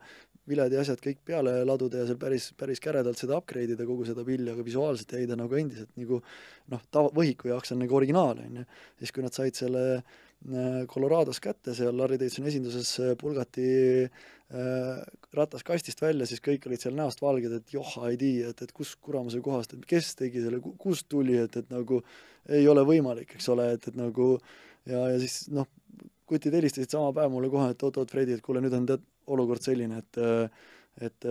viled 0.48 0.74
ja 0.74 0.82
asjad 0.82 1.00
kõik 1.02 1.20
peale 1.26 1.54
laduda 1.64 2.02
ja 2.02 2.08
seal 2.08 2.18
päris, 2.20 2.48
päris 2.58 2.82
käredalt 2.82 3.20
seda 3.20 3.38
upgrade 3.38 3.76
ida, 3.76 3.86
kogu 3.86 4.06
seda 4.08 4.24
pilli, 4.26 4.50
aga 4.50 4.64
visuaalselt 4.66 5.14
jäi 5.14 5.28
ta 5.30 5.38
nagu 5.38 5.58
endiselt 5.58 5.92
nagu 6.00 6.18
noh, 6.72 6.82
tava, 6.90 7.12
võhiku 7.14 7.52
jaoks 7.52 7.74
on 7.74 7.82
nagu 7.84 7.96
originaal, 7.98 8.42
on 8.42 8.60
ju. 8.60 8.66
siis 9.00 9.14
kui 9.14 9.24
nad 9.24 9.36
said 9.36 9.58
selle 9.58 9.84
äh, 9.94 10.82
Colorados 10.90 11.40
kätte 11.42 11.76
seal 11.78 11.94
Larry 11.96 12.18
Davidsoni 12.20 12.50
esinduses 12.50 12.92
äh, 13.00 13.14
pulgati 13.18 13.68
ratas 15.32 15.64
kastist 15.64 16.02
välja, 16.02 16.26
siis 16.28 16.42
kõik 16.44 16.66
olid 16.68 16.82
seal 16.82 16.96
näost 16.96 17.22
valged, 17.24 17.54
et 17.56 17.72
joh, 17.72 17.94
ei 18.08 18.18
tea, 18.20 18.50
et, 18.52 18.64
et 18.66 18.74
kus 18.76 18.94
kuramuse 19.00 19.40
kohast, 19.44 19.72
et 19.72 19.86
kes 19.88 20.12
tegi 20.18 20.42
selle, 20.44 20.60
kust 20.80 21.08
tuli, 21.12 21.38
et, 21.40 21.56
et 21.56 21.72
nagu 21.72 22.02
ei 22.52 22.66
ole 22.68 22.84
võimalik, 22.84 23.32
eks 23.36 23.48
ole, 23.54 23.70
et, 23.78 23.88
et 23.88 23.96
nagu 23.96 24.34
ja, 24.84 25.06
ja 25.14 25.16
siis 25.22 25.46
noh, 25.54 25.68
kutid 26.28 26.54
helistasid 26.56 26.92
sama 26.92 27.14
päev 27.16 27.32
mulle 27.32 27.48
kohe, 27.52 27.70
et 27.72 27.84
oot-oot, 27.86 28.12
Fredi, 28.12 28.36
et 28.36 28.44
kuule, 28.44 28.60
nüüd 28.64 28.76
on 28.76 28.88
tead, 28.92 29.04
olukord 29.32 29.62
selline, 29.64 30.02
et 30.02 30.22
et 31.00 31.24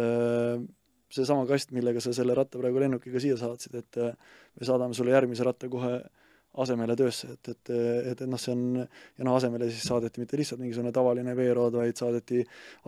seesama 1.12 1.44
kast, 1.46 1.74
millega 1.76 2.02
sa 2.02 2.14
selle 2.16 2.34
ratta 2.34 2.58
praegu 2.58 2.82
lennukiga 2.82 3.20
siia 3.22 3.36
saatsid, 3.38 3.76
et 3.78 4.00
me 4.02 4.66
saadame 4.66 4.96
sulle 4.98 5.14
järgmise 5.14 5.46
ratta 5.46 5.70
kohe 5.70 6.00
asemele 6.60 6.96
töösse, 7.00 7.30
et, 7.32 7.50
et, 7.54 7.70
et, 7.72 8.22
et 8.22 8.28
noh, 8.28 8.40
see 8.42 8.52
on, 8.52 8.82
ja 8.82 9.28
noh, 9.28 9.38
asemele 9.40 9.70
siis 9.72 9.86
saadeti 9.88 10.20
mitte 10.20 10.40
lihtsalt 10.40 10.60
mingisugune 10.60 10.92
tavaline 10.96 11.36
veerood, 11.38 11.78
vaid 11.80 12.00
saadeti 12.00 12.42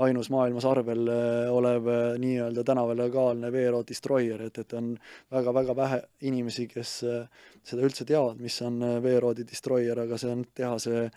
ainus 0.04 0.30
maailmas 0.34 0.68
arvel 0.68 1.08
olev 1.54 1.88
nii-öelda 2.20 2.66
tänavalegaalne 2.68 3.52
veerood 3.54 3.88
Destroyer, 3.88 4.44
et, 4.50 4.60
et 4.60 4.76
on 4.80 4.92
väga-väga 5.32 5.78
vähe 5.80 6.02
inimesi, 6.28 6.68
kes 6.72 6.98
seda 7.04 7.88
üldse 7.88 8.08
teavad, 8.08 8.42
mis 8.44 8.60
on 8.68 8.82
veeroodi 9.04 9.48
Destroyer, 9.48 10.04
aga 10.04 10.20
see 10.20 10.36
on 10.36 10.44
tehase 10.56 11.08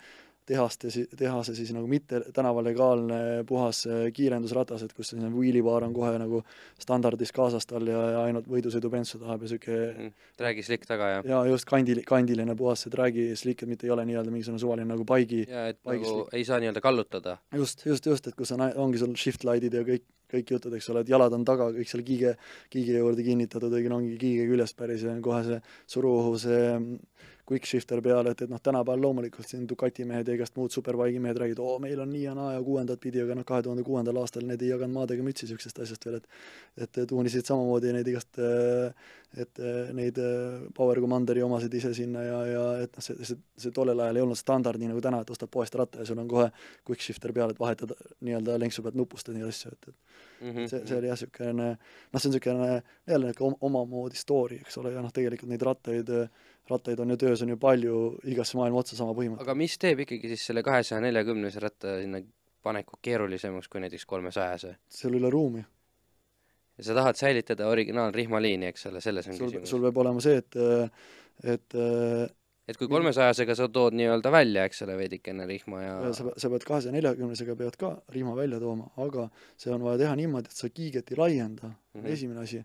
tehaste, 0.47 0.89
tehase 1.17 1.55
siis 1.55 1.71
nagu 1.75 1.87
mitte 1.91 2.21
tänavalegaalne 2.33 3.19
puhas 3.47 3.83
äh, 3.87 4.07
kiirendusratas, 4.15 4.85
et 4.85 4.93
kus 4.95 5.11
selline 5.11 5.29
wheelibar 5.33 5.85
on 5.87 5.95
kohe 5.95 6.13
nagu 6.21 6.41
standardis 6.79 7.33
kaasas 7.35 7.67
tal 7.67 7.87
ja, 7.89 8.03
ja 8.15 8.23
ainult 8.27 8.47
võidusõidubentsu 8.51 9.19
tahab 9.21 9.43
ja 9.43 9.49
niisugune 9.49 9.79
mm, 9.91 10.27
dragi 10.39 10.65
slick 10.65 10.87
taga, 10.87 11.11
jah? 11.17 11.29
jaa, 11.33 11.43
just, 11.51 11.67
kandi, 11.69 11.99
kandiline 12.07 12.55
puhas 12.59 12.85
see 12.85 12.93
dragi 12.93 13.29
slick, 13.39 13.63
et 13.63 13.73
mitte 13.73 13.89
ei 13.89 13.93
ole 13.95 14.07
nii-öelda 14.07 14.33
mingisugune 14.33 14.63
suvaline 14.63 14.91
nagu 14.93 15.07
paigi 15.07 15.43
jaa, 15.43 15.67
et 15.73 15.81
paigi 15.83 16.05
nagu 16.05 16.23
slick. 16.23 16.37
ei 16.39 16.47
saa 16.47 16.61
nii-öelda 16.63 16.83
kallutada? 16.83 17.37
just, 17.55 17.83
just, 17.85 18.07
just, 18.07 18.31
et 18.31 18.39
kus 18.39 18.55
on, 18.55 18.63
ongi 18.87 19.03
sul 19.03 19.15
shift 19.19 19.43
light'id 19.47 19.75
ja 19.75 19.83
kõik, 19.87 20.07
kõik 20.31 20.55
jutud, 20.55 20.73
eks 20.79 20.91
ole, 20.93 21.03
et 21.03 21.11
jalad 21.11 21.35
on 21.35 21.43
taga, 21.47 21.69
kõik 21.75 21.91
seal 21.91 22.03
kiige, 22.07 22.35
kiige 22.71 22.99
juurde 22.99 23.23
kinnitatud, 23.23 23.71
õigemini 23.71 23.99
ongi 23.99 24.19
kiige 24.21 24.47
küljest 24.49 24.79
päris 24.79 25.03
ja 25.07 25.15
kohe 25.23 25.43
see 25.47 25.61
suruõhu 25.91 26.35
see 26.39 26.61
quick 27.47 27.65
shifter 27.65 28.01
peale, 28.03 28.33
et, 28.33 28.41
et 28.43 28.51
noh, 28.51 28.59
tänapäeval 28.59 29.01
loomulikult 29.01 29.47
siin 29.47 29.63
Ducati 29.69 30.03
mehed 30.05 30.27
ja 30.27 30.35
igast 30.35 30.57
muud 30.59 30.73
superbike'i 30.73 31.21
mehed 31.23 31.37
räägivad, 31.39 31.61
oo, 31.63 31.77
meil 31.79 32.01
on 32.03 32.09
nii 32.11 32.23
ja 32.25 32.33
naa 32.35 32.49
ja 32.57 32.63
kuuendat 32.63 32.99
pidi, 32.99 33.21
aga 33.23 33.37
noh, 33.39 33.45
kahe 33.47 33.63
tuhande 33.63 33.85
kuuendal 33.87 34.19
aastal 34.19 34.43
need 34.47 34.65
ei 34.65 34.73
jaganud 34.73 34.97
maad 34.97 35.13
ega 35.15 35.23
mütsi 35.23 35.47
niisugusest 35.47 35.79
asjast 35.85 36.07
veel, 36.09 36.19
et 36.19 36.83
et 36.87 36.99
tuunisid 37.09 37.47
samamoodi 37.47 37.93
neid 37.95 38.09
igast, 38.11 38.41
et 39.43 39.61
neid 39.95 40.19
Power 40.75 40.99
Commanderi 41.03 41.43
omasid 41.45 41.73
ise 41.79 41.93
sinna 41.95 42.25
ja, 42.25 42.41
ja 42.51 42.65
et 42.83 42.99
noh, 42.99 43.05
see, 43.05 43.15
see, 43.29 43.39
see 43.63 43.75
tollel 43.75 44.03
ajal 44.03 44.19
ei 44.19 44.25
olnud 44.25 44.39
standard, 44.39 44.81
nii 44.81 44.91
nagu 44.91 45.03
täna, 45.07 45.23
et 45.23 45.31
ostad 45.31 45.51
poest 45.53 45.79
ratta 45.79 46.03
ja 46.03 46.09
sul 46.09 46.19
on 46.19 46.27
kohe 46.31 46.49
quick 46.87 47.05
shifter 47.05 47.31
peal, 47.35 47.55
et 47.55 47.63
vahetad 47.63 47.95
nii-öelda 48.27 48.59
lenksu 48.59 48.83
pealt 48.83 48.99
nupustad 48.99 49.37
neid 49.37 49.47
asju, 49.47 49.71
et, 49.71 49.87
et 49.87 49.95
mm 50.43 50.51
-hmm. 50.51 50.67
see, 50.67 50.83
see 50.83 50.99
oli 50.99 51.07
jah, 51.13 51.15
niisugune 51.15 51.71
noh, 51.71 52.19
see 52.19 52.27
on 52.27 52.35
niisugune 52.35 52.83
jälle 53.07 53.31
niisugune 53.31 53.57
omamoodi 53.71 54.19
story, 54.19 54.59
eks 54.67 54.77
ole, 54.83 54.91
ja 54.91 55.01
noh, 55.01 55.15
tegelikult 55.15 55.49
neid 55.49 55.63
rattaid 55.71 56.11
rattaid 56.71 56.99
on 56.99 57.13
ju 57.13 57.17
töös, 57.17 57.41
on 57.45 57.53
ju 57.53 57.57
palju 57.61 58.01
igasse 58.33 58.57
maailma 58.59 58.81
otsa 58.83 58.97
sama 58.99 59.15
põhimõte. 59.17 59.43
aga 59.45 59.55
mis 59.57 59.77
teeb 59.81 60.03
ikkagi 60.05 60.33
siis 60.33 60.45
selle 60.49 60.63
kahesaja 60.65 61.01
neljakümnese 61.05 61.63
ratta 61.63 61.97
sinna 62.01 62.21
paneku 62.63 62.99
keerulisemaks 63.01 63.67
kui 63.71 63.83
näiteks 63.83 64.05
kolmesajase? 64.05 64.75
seal 64.99 65.13
ei 65.13 65.21
ole 65.23 65.31
ruumi. 65.33 65.63
ja 66.77 66.89
sa 66.89 66.97
tahad 66.97 67.19
säilitada 67.19 67.67
originaalrihmaliini, 67.67 68.71
eks 68.71 68.89
ole, 68.91 69.01
selles 69.01 69.27
on 69.27 69.39
sul, 69.39 69.51
küsimus. 69.51 69.69
sul 69.69 69.87
peab 69.87 70.03
olema 70.03 70.23
see, 70.23 70.41
et, 70.43 70.59
et 71.55 71.79
et 72.67 72.75
kui 72.75 72.89
kolmesajasega 72.91 73.55
sa 73.55 73.69
tood 73.71 73.95
nii-öelda 73.95 74.31
välja, 74.33 74.65
eks 74.67 74.83
ole, 74.83 74.97
veidikene 74.99 75.47
rihma 75.47 75.81
ja 75.83 75.95
sa, 76.15 76.33
sa 76.35 76.51
pead 76.51 76.65
kahesaja 76.67 76.95
neljakümnesega 76.97 77.55
pead 77.59 77.79
ka 77.79 77.93
rihma 78.13 78.35
välja 78.35 78.59
tooma, 78.63 78.89
aga 79.03 79.29
see 79.55 79.71
on 79.73 79.85
vaja 79.87 80.03
teha 80.03 80.17
niimoodi, 80.19 80.51
et 80.51 80.61
sa 80.63 80.69
kiiget 80.69 81.13
ei 81.13 81.19
laienda 81.21 81.69
mm, 81.69 82.01
-hmm. 82.01 82.13
esimene 82.13 82.43
asi. 82.43 82.63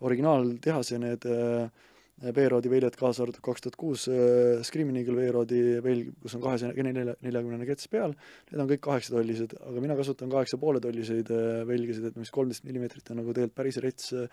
originaaltehase 0.00 0.98
need 0.98 1.24
äh, 1.26 1.70
veeroodi 2.18 2.70
väljad, 2.70 2.96
kaasa 2.98 3.22
arvatud 3.22 3.42
kaks 3.44 3.62
tuhat 3.62 3.76
kuus 3.78 4.06
äh, 4.10 4.58
Screaming 4.66 4.98
Eagle 4.98 5.20
veeroodi 5.20 5.60
välg, 5.84 6.10
kus 6.22 6.34
on 6.34 6.42
kahesaja 6.42 6.86
nelja, 6.86 7.14
neljakümnene 7.22 7.66
kets 7.68 7.90
peal, 7.92 8.14
need 8.50 8.62
on 8.62 8.70
kõik 8.72 8.82
kaheksatollised, 8.88 9.54
aga 9.68 9.82
mina 9.84 9.96
kasutan 9.98 10.32
kaheksa 10.32 10.58
poole 10.58 10.82
tolliseid 10.82 11.30
äh, 11.34 11.62
välgesid, 11.68 12.08
et 12.10 12.18
mis 12.18 12.32
kolmteist 12.34 12.66
millimeetrit 12.66 13.12
on 13.14 13.20
nagu 13.22 13.34
tegelikult 13.36 13.58
päris 13.60 13.78
rets 13.84 14.10
äh, 14.18 14.26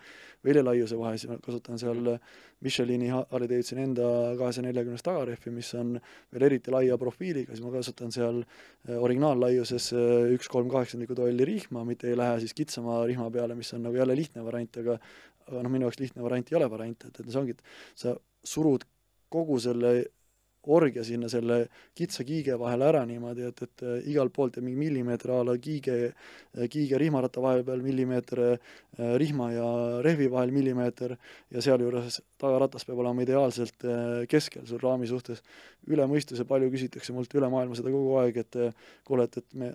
väljalaiuse 0.46 0.98
vahe, 0.98 1.20
siis 1.20 1.30
ma 1.30 1.38
kasutan 1.44 1.78
seal 1.82 2.10
Michelini 2.64 3.12
Harley 3.12 3.50
Davidsoni 3.52 3.86
enda 3.86 4.10
kahesaja 4.40 4.66
neljakümnest 4.66 5.06
tagarehvi, 5.06 5.54
mis 5.54 5.70
on 5.78 5.94
veel 6.34 6.48
eriti 6.48 6.74
laia 6.74 6.98
profiiliga, 6.98 7.54
siis 7.54 7.62
ma 7.62 7.70
kasutan 7.74 8.14
seal 8.14 8.42
originaallaiuses 8.96 9.92
üks 10.34 10.48
kolm 10.50 10.70
kaheksandikku 10.72 11.14
tolli 11.18 11.46
rihma, 11.46 11.84
mitte 11.86 12.08
ei 12.10 12.18
lähe 12.18 12.40
siis 12.42 12.56
kitsama 12.56 13.02
rihma 13.06 13.28
peale, 13.34 13.54
mis 13.58 13.74
on 13.76 13.84
nagu 13.86 13.98
jälle 13.98 14.16
lihtne 14.16 14.44
variant, 14.46 14.80
aga 14.82 14.98
aga 15.46 15.62
noh, 15.62 15.72
minu 15.72 15.88
jaoks 15.88 16.02
lihtne 16.02 16.24
variant 16.26 16.52
ei 16.52 16.58
ole 16.60 16.68
variant, 16.70 17.08
et, 17.08 17.22
et 17.22 17.30
see 17.30 17.40
ongi, 17.40 17.56
et 17.56 17.98
sa 17.98 18.16
surud 18.46 18.86
kogu 19.32 19.58
selle 19.62 19.96
orgia 20.66 21.04
sinna 21.06 21.28
selle 21.30 21.60
kitsa 21.94 22.24
kiige 22.26 22.56
vahele 22.58 22.88
ära 22.88 23.04
niimoodi, 23.06 23.44
et, 23.46 23.62
et 23.62 23.84
äh, 23.86 24.08
igalt 24.10 24.32
poolt 24.34 24.56
jääb 24.58 24.66
mingi 24.66 24.80
millimeeter 24.80 25.30
a 25.30 25.38
la 25.46 25.54
kiige, 25.62 25.94
äh, 26.10 26.66
kiige 26.72 26.98
rihmaratta 26.98 27.42
vahepeal, 27.42 27.84
millimeeter 27.86 28.42
äh, 28.48 28.74
rihma 29.22 29.52
ja 29.54 29.68
rehvi 30.02 30.26
vahel 30.32 30.50
millimeeter 30.54 31.14
ja 31.54 31.62
sealjuures 31.62 32.20
tagaratas 32.42 32.86
peab 32.88 33.02
olema 33.04 33.22
ideaalselt 33.22 33.86
keskel 34.30 34.66
sul 34.66 34.82
raami 34.82 35.06
suhtes. 35.06 35.42
üle 35.86 36.06
mõistuse 36.10 36.44
palju 36.48 36.70
küsitakse 36.72 37.14
mult 37.14 37.34
üle 37.38 37.50
maailma 37.52 37.78
seda 37.78 37.92
kogu 37.94 38.16
aeg, 38.24 38.42
et 38.42 38.58
kuule, 39.06 39.30
et, 39.30 39.38
et 39.38 39.54
me 39.54 39.74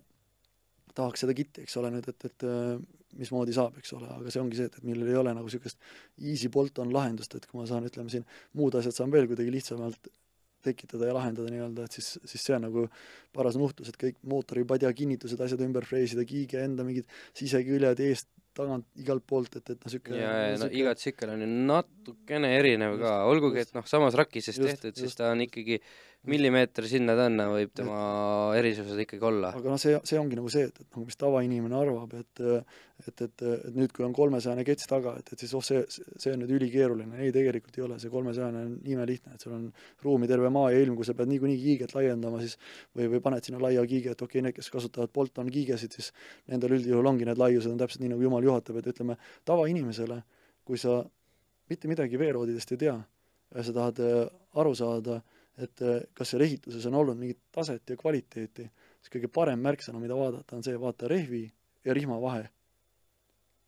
tahaks 0.95 1.23
seda 1.23 1.35
kitti, 1.35 1.63
eks 1.63 1.77
ole, 1.79 1.91
nüüd, 1.95 2.07
et, 2.11 2.27
et 2.27 2.47
äh, 2.47 2.75
mismoodi 3.19 3.55
saab, 3.55 3.77
eks 3.81 3.93
ole, 3.97 4.09
aga 4.13 4.33
see 4.33 4.41
ongi 4.41 4.59
see, 4.59 4.69
et, 4.71 4.79
et 4.79 4.87
millel 4.87 5.11
ei 5.11 5.19
ole 5.19 5.35
nagu 5.37 5.47
niisugust 5.47 5.79
easy 6.19 6.51
bolt-on 6.53 6.93
lahendust, 6.95 7.35
et 7.37 7.47
kui 7.49 7.59
ma 7.59 7.67
saan, 7.69 7.87
ütleme 7.87 8.13
siin, 8.13 8.25
muud 8.59 8.77
asjad 8.79 8.97
saan 8.97 9.13
veel 9.13 9.29
kuidagi 9.31 9.53
lihtsamalt 9.53 10.11
tekitada 10.61 11.09
ja 11.09 11.15
lahendada 11.17 11.49
nii-öelda, 11.49 11.87
et 11.87 11.97
siis, 11.97 12.11
siis 12.29 12.43
see 12.45 12.55
on 12.55 12.67
nagu 12.67 12.85
paras 13.33 13.57
nuhtlus, 13.57 13.89
et 13.89 13.97
kõik 14.01 14.19
mootoripadja 14.29 14.91
kinnitused, 14.97 15.41
asjad 15.41 15.63
ümber 15.65 15.87
freesida, 15.89 16.25
kiige 16.27 16.61
enda 16.61 16.85
mingid 16.85 17.09
siseküljed 17.37 18.03
eest, 18.05 18.29
tagant, 18.57 18.85
igalt 18.99 19.23
poolt, 19.27 19.55
et, 19.57 19.63
et 19.63 19.77
noh, 19.79 19.87
niisugune 19.87 20.19
ja, 20.19 20.31
ja 20.51 20.55
no 20.59 20.67
iga 20.75 20.93
tsikkel 20.99 21.31
on 21.33 21.43
ju 21.43 21.49
natukene 21.71 22.49
erinev 22.57 22.97
just, 22.97 23.03
ka, 23.05 23.13
olgugi 23.31 23.61
et 23.63 23.71
noh, 23.77 23.85
samas 23.87 24.17
rakises 24.19 24.59
just, 24.59 24.67
tehtud, 24.67 24.97
siis 24.99 25.15
ta 25.17 25.29
on 25.31 25.45
ikkagi 25.45 25.79
millimeeter 26.29 26.85
sinna-tänna 26.85 27.47
võib 27.49 27.71
tema 27.73 27.97
erisused 28.57 28.99
ikkagi 29.05 29.25
olla. 29.25 29.49
aga 29.57 29.73
noh, 29.73 29.79
see, 29.81 29.95
see 30.05 30.19
ongi 30.21 30.37
nagu 30.37 30.51
see, 30.53 30.67
et, 30.69 30.81
et 30.83 30.87
nagu 30.93 31.05
mis 31.07 31.17
tavainimene 31.17 31.77
arvab, 31.77 32.13
et 32.19 32.41
et, 33.01 33.21
et, 33.25 33.41
et 33.41 33.73
nüüd, 33.73 33.89
kui 33.95 34.05
on 34.05 34.13
kolmesajane 34.13 34.61
kets 34.65 34.85
taga, 34.89 35.15
et, 35.17 35.31
et 35.33 35.41
siis 35.41 35.53
oh, 35.57 35.63
see, 35.65 35.79
see 35.89 36.33
on 36.35 36.43
nüüd 36.43 36.51
ülikeeruline, 36.59 37.17
ei, 37.23 37.31
tegelikult 37.33 37.79
ei 37.79 37.85
ole, 37.87 37.97
see 38.01 38.11
kolmesajane 38.13 38.61
on 38.67 38.75
imelihtne, 38.93 39.33
et 39.33 39.41
sul 39.41 39.55
on 39.55 39.63
ruumi 40.05 40.29
terve 40.29 40.51
maa 40.53 40.69
ja 40.73 40.83
ilm, 40.83 40.93
kui 40.99 41.07
sa 41.07 41.15
pead 41.17 41.31
niikuinii 41.31 41.57
kiiget 41.63 41.95
laiendama, 41.97 42.43
siis 42.43 42.59
või, 42.97 43.09
või 43.15 43.23
paned 43.25 43.47
sinna 43.47 43.61
laia 43.63 43.81
kiige, 43.89 44.13
et 44.13 44.21
okei 44.21 44.37
okay,, 44.39 44.45
need, 44.45 44.57
kes 44.59 44.69
kasutavad 44.73 45.13
Bolton 45.15 45.49
kiigesid, 45.49 45.97
siis 45.97 46.11
nendel 46.51 46.77
üldjuhul 46.77 47.09
ongi 47.13 47.25
need 47.25 47.41
laiused 47.41 47.73
on 47.73 47.81
täpselt 47.81 48.05
nii, 48.05 48.13
nagu 48.13 48.27
jumal 48.27 48.45
juhatab, 48.45 48.77
et 48.81 48.91
ütleme, 48.93 49.17
tavainimesele, 49.49 50.21
kui 50.67 50.77
sa 50.81 50.99
mitte 51.71 51.89
midagi 51.89 52.21
veeroodidest 52.21 52.75
ei 52.75 52.83
tea, 52.85 52.99
ja 53.55 53.65
sa 53.65 53.73
tahad 53.75 54.05
äh, 54.05 54.25
aru 54.61 54.75
saada, 54.77 55.21
et 55.57 55.81
äh, 55.81 55.99
kas 56.13 56.33
seal 56.33 56.45
ehituses 56.45 56.85
on 56.89 56.95
olnud 57.01 57.19
mingit 57.19 57.41
taset 57.51 57.89
ja 57.89 57.97
kvaliteeti, 57.99 58.65
siis 59.01 59.13
kõige 59.13 59.29
parem 59.33 59.61
märksõna, 59.63 59.99
mida 59.99 60.17
vaadata, 60.17 60.55
on 60.55 60.65
see, 60.65 60.77
vaata 60.79 61.09
rehvi 61.11 61.45
ja 61.85 61.95
rihma 61.97 62.19
vahe. 62.21 62.49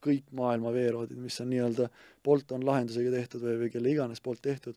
kõik 0.03 0.33
maailma 0.35 0.73
veeroodid, 0.75 1.15
mis 1.15 1.37
on 1.39 1.47
nii-öelda 1.47 1.85
Bolton 2.23 2.65
lahendusega 2.67 3.11
tehtud 3.11 3.39
või, 3.45 3.53
või 3.61 3.69
kelle 3.71 3.91
iganes 3.93 4.19
poolt 4.19 4.41
tehtud, 4.43 4.75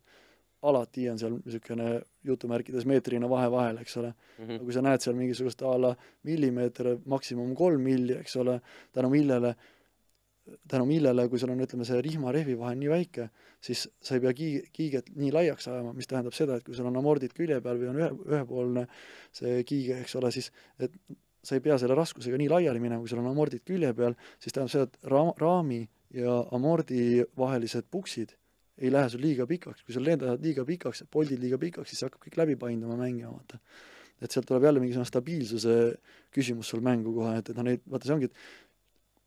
alati 0.63 1.09
on 1.11 1.19
seal 1.19 1.35
niisugune 1.41 1.89
jutumärkides 2.25 2.87
meetrine 2.87 3.27
vahe 3.29 3.49
vahel, 3.51 3.81
eks 3.83 3.97
ole 3.97 4.13
mm. 4.13 4.45
-hmm. 4.45 4.61
kui 4.63 4.73
sa 4.73 4.85
näed 4.87 5.03
seal 5.03 5.17
mingisugust 5.19 5.63
a 5.63 5.73
la 5.81 5.91
millimeeter, 6.23 6.93
maksimum 7.07 7.55
kolm 7.59 7.83
milli, 7.83 8.15
eks 8.21 8.37
ole, 8.37 8.61
tänu 8.95 9.11
millele 9.11 9.49
äh, 9.49 9.76
tänu 10.71 10.87
millele, 10.89 11.27
kui 11.29 11.41
sul 11.43 11.51
on, 11.53 11.61
ütleme, 11.65 11.87
see 11.89 11.99
rihma-rehvi 12.05 12.57
vahe 12.59 12.77
on 12.77 12.83
nii 12.83 12.91
väike, 12.93 13.29
siis 13.65 13.87
sa 14.03 14.17
ei 14.17 14.23
pea 14.25 14.33
kiig-, 14.37 14.71
kiiget 14.77 15.13
nii 15.19 15.33
laiaks 15.35 15.69
ajama, 15.73 15.93
mis 15.97 16.11
tähendab 16.11 16.37
seda, 16.37 16.59
et 16.59 16.67
kui 16.67 16.77
sul 16.79 16.89
on 16.91 16.99
amordid 17.01 17.35
külje 17.37 17.59
peal 17.65 17.81
või 17.81 17.91
on 17.93 18.01
ühe, 18.03 18.11
ühepoolne 18.31 18.87
see 19.35 19.61
kiige, 19.67 20.01
eks 20.05 20.17
ole, 20.21 20.31
siis 20.35 20.53
et 20.83 20.95
sa 21.47 21.59
ei 21.59 21.63
pea 21.63 21.77
selle 21.79 21.95
raskusega 21.99 22.39
nii 22.41 22.51
laiali 22.51 22.83
minema, 22.83 23.03
kui 23.03 23.11
sul 23.11 23.23
on 23.23 23.31
amordid 23.31 23.63
külje 23.67 23.93
peal, 23.95 24.17
siis 24.43 24.55
tähendab 24.55 24.73
seda, 24.73 24.89
et 24.91 25.13
ra-, 25.13 25.35
raami 25.43 25.85
ja 26.15 26.41
amordi 26.55 27.25
vahelised 27.39 27.87
puksid 27.91 28.35
ei 28.77 28.93
lähe 28.93 29.09
sul 29.09 29.23
liiga 29.25 29.47
pikaks, 29.49 29.83
kui 29.87 29.95
sul 29.97 30.05
lendavad 30.05 30.43
liiga 30.45 30.65
pikaks, 30.69 31.05
poldid 31.11 31.41
liiga 31.41 31.59
pikaks, 31.61 31.93
siis 31.93 32.05
hakkab 32.05 32.27
kõik 32.27 32.37
läbi 32.43 32.57
painduma, 32.61 32.99
mängima, 33.01 33.33
vaata. 33.33 33.61
et 34.21 34.33
sealt 34.33 34.47
tuleb 34.49 34.65
jälle 34.65 34.81
mingisugune 34.81 35.09
stabiilsuse 35.09 35.73
küsimus 36.33 36.69
sul 36.73 36.81
mängu 36.85 37.13
kohe, 37.13 37.35
et, 37.41 37.51
et 37.51 37.57
noh, 37.57 37.67
neid, 37.69 37.83
vaata 37.89 38.09
see 38.09 38.15
ongi, 38.15 38.29
et 38.31 38.66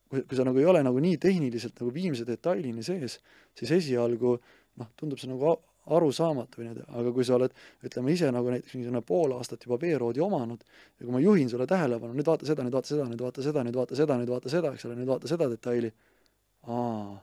kui, 0.10 0.24
kui 0.26 0.38
sa 0.38 0.46
nagu 0.48 0.60
ei 0.60 0.68
ole 0.70 0.84
nagu 0.86 1.02
nii 1.04 1.18
tehniliselt 1.22 1.80
nagu 1.82 1.94
viimse 1.94 2.26
detailini 2.28 2.84
sees, 2.86 3.20
siis 3.58 3.74
esialgu 3.78 4.38
noh, 4.80 4.90
tundub 5.00 5.22
see 5.22 5.30
nagu 5.32 5.56
arusaamatu 5.90 6.64
nii, 6.64 6.84
aga 7.00 7.14
kui 7.14 7.26
sa 7.26 7.38
oled, 7.38 7.54
ütleme 7.86 8.14
ise 8.14 8.30
nagu 8.34 8.52
näiteks 8.54 8.76
mingisugune 8.76 9.02
pool 9.06 9.34
aastat 9.38 9.64
juba 9.66 9.80
veeroodi 9.82 10.22
omanud 10.22 10.62
ja 10.62 11.06
kui 11.06 11.14
ma 11.16 11.22
juhin 11.24 11.50
sulle 11.50 11.66
tähelepanu, 11.70 12.14
nüüd 12.18 12.30
vaata 12.30 12.46
seda, 12.50 12.66
nüüd 12.66 12.76
vaata 12.76 12.92
seda, 12.92 13.08
nüüd 13.10 13.24
vaata 13.24 13.48
seda, 13.48 13.64
nüüd 13.66 13.80
vaata 13.80 13.98
seda, 13.98 14.20
nüüd 14.20 14.34
vaata 14.34 14.54
seda, 14.54 14.74
eks 14.76 14.86
ole, 14.90 15.00
nüüd 15.00 15.10
vaata 15.10 15.32
seda 15.32 15.50
detaili, 15.50 15.90
aa, 16.68 17.18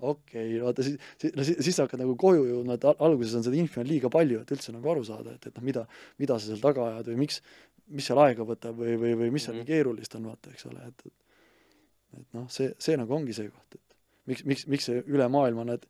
okei 0.00 0.44
okay,, 0.50 0.60
vaata 0.66 0.84
siis, 0.84 0.98
siis, 1.22 1.32
no 1.36 1.46
siis, 1.48 1.62
siis 1.64 1.80
sa 1.80 1.86
hakkad 1.86 2.02
nagu 2.04 2.18
koju 2.20 2.44
jõudma, 2.50 2.76
et 2.76 2.86
alguses 2.92 3.38
on 3.40 3.46
seda 3.46 3.58
infi 3.60 3.80
on 3.82 3.88
liiga 3.88 4.12
palju, 4.12 4.42
et 4.44 4.54
üldse 4.56 4.76
nagu 4.76 4.92
aru 4.92 5.06
saada, 5.08 5.36
et, 5.38 5.48
et 5.48 5.56
noh, 5.56 5.66
mida, 5.70 5.86
mida 6.20 6.36
sa 6.36 6.50
seal 6.50 6.60
taga 6.62 6.90
ajad 6.90 7.12
või 7.12 7.24
miks, 7.24 7.40
mis 7.90 8.10
seal 8.10 8.20
aega 8.22 8.44
võtab 8.46 8.76
või, 8.80 8.98
või, 9.00 9.16
või 9.24 9.32
mis 9.34 9.48
seal 9.48 9.56
mm 9.56 9.64
-hmm. 9.64 9.72
keerulist 9.72 10.20
on, 10.20 10.28
vaata, 10.32 10.52
eks 10.52 10.68
ole, 10.68 10.92
et, 10.92 11.08
et 11.08 11.16
et 12.18 12.36
noh, 12.36 12.46
see, 12.52 12.72
see 12.82 12.98
nagu 12.98 13.14
ongi 13.14 13.36
see 13.36 13.50
koht, 13.50 13.78
et 13.78 13.90
miks, 14.30 14.46
miks, 14.48 14.66
miks 14.70 14.88
see 14.90 15.02
üle 15.06 15.26
maailma 15.32 15.66
need 15.68 15.86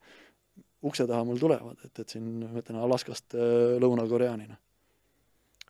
ukse 0.86 1.06
taha 1.08 1.26
mul 1.28 1.40
tulevad, 1.40 1.78
et, 1.84 2.02
et 2.02 2.16
siin 2.16 2.26
ma 2.40 2.62
ütlen 2.62 2.80
Alaskast 2.80 3.36
äh, 3.36 3.76
Lõuna-Koreani, 3.82 4.48
noh. 4.48 4.60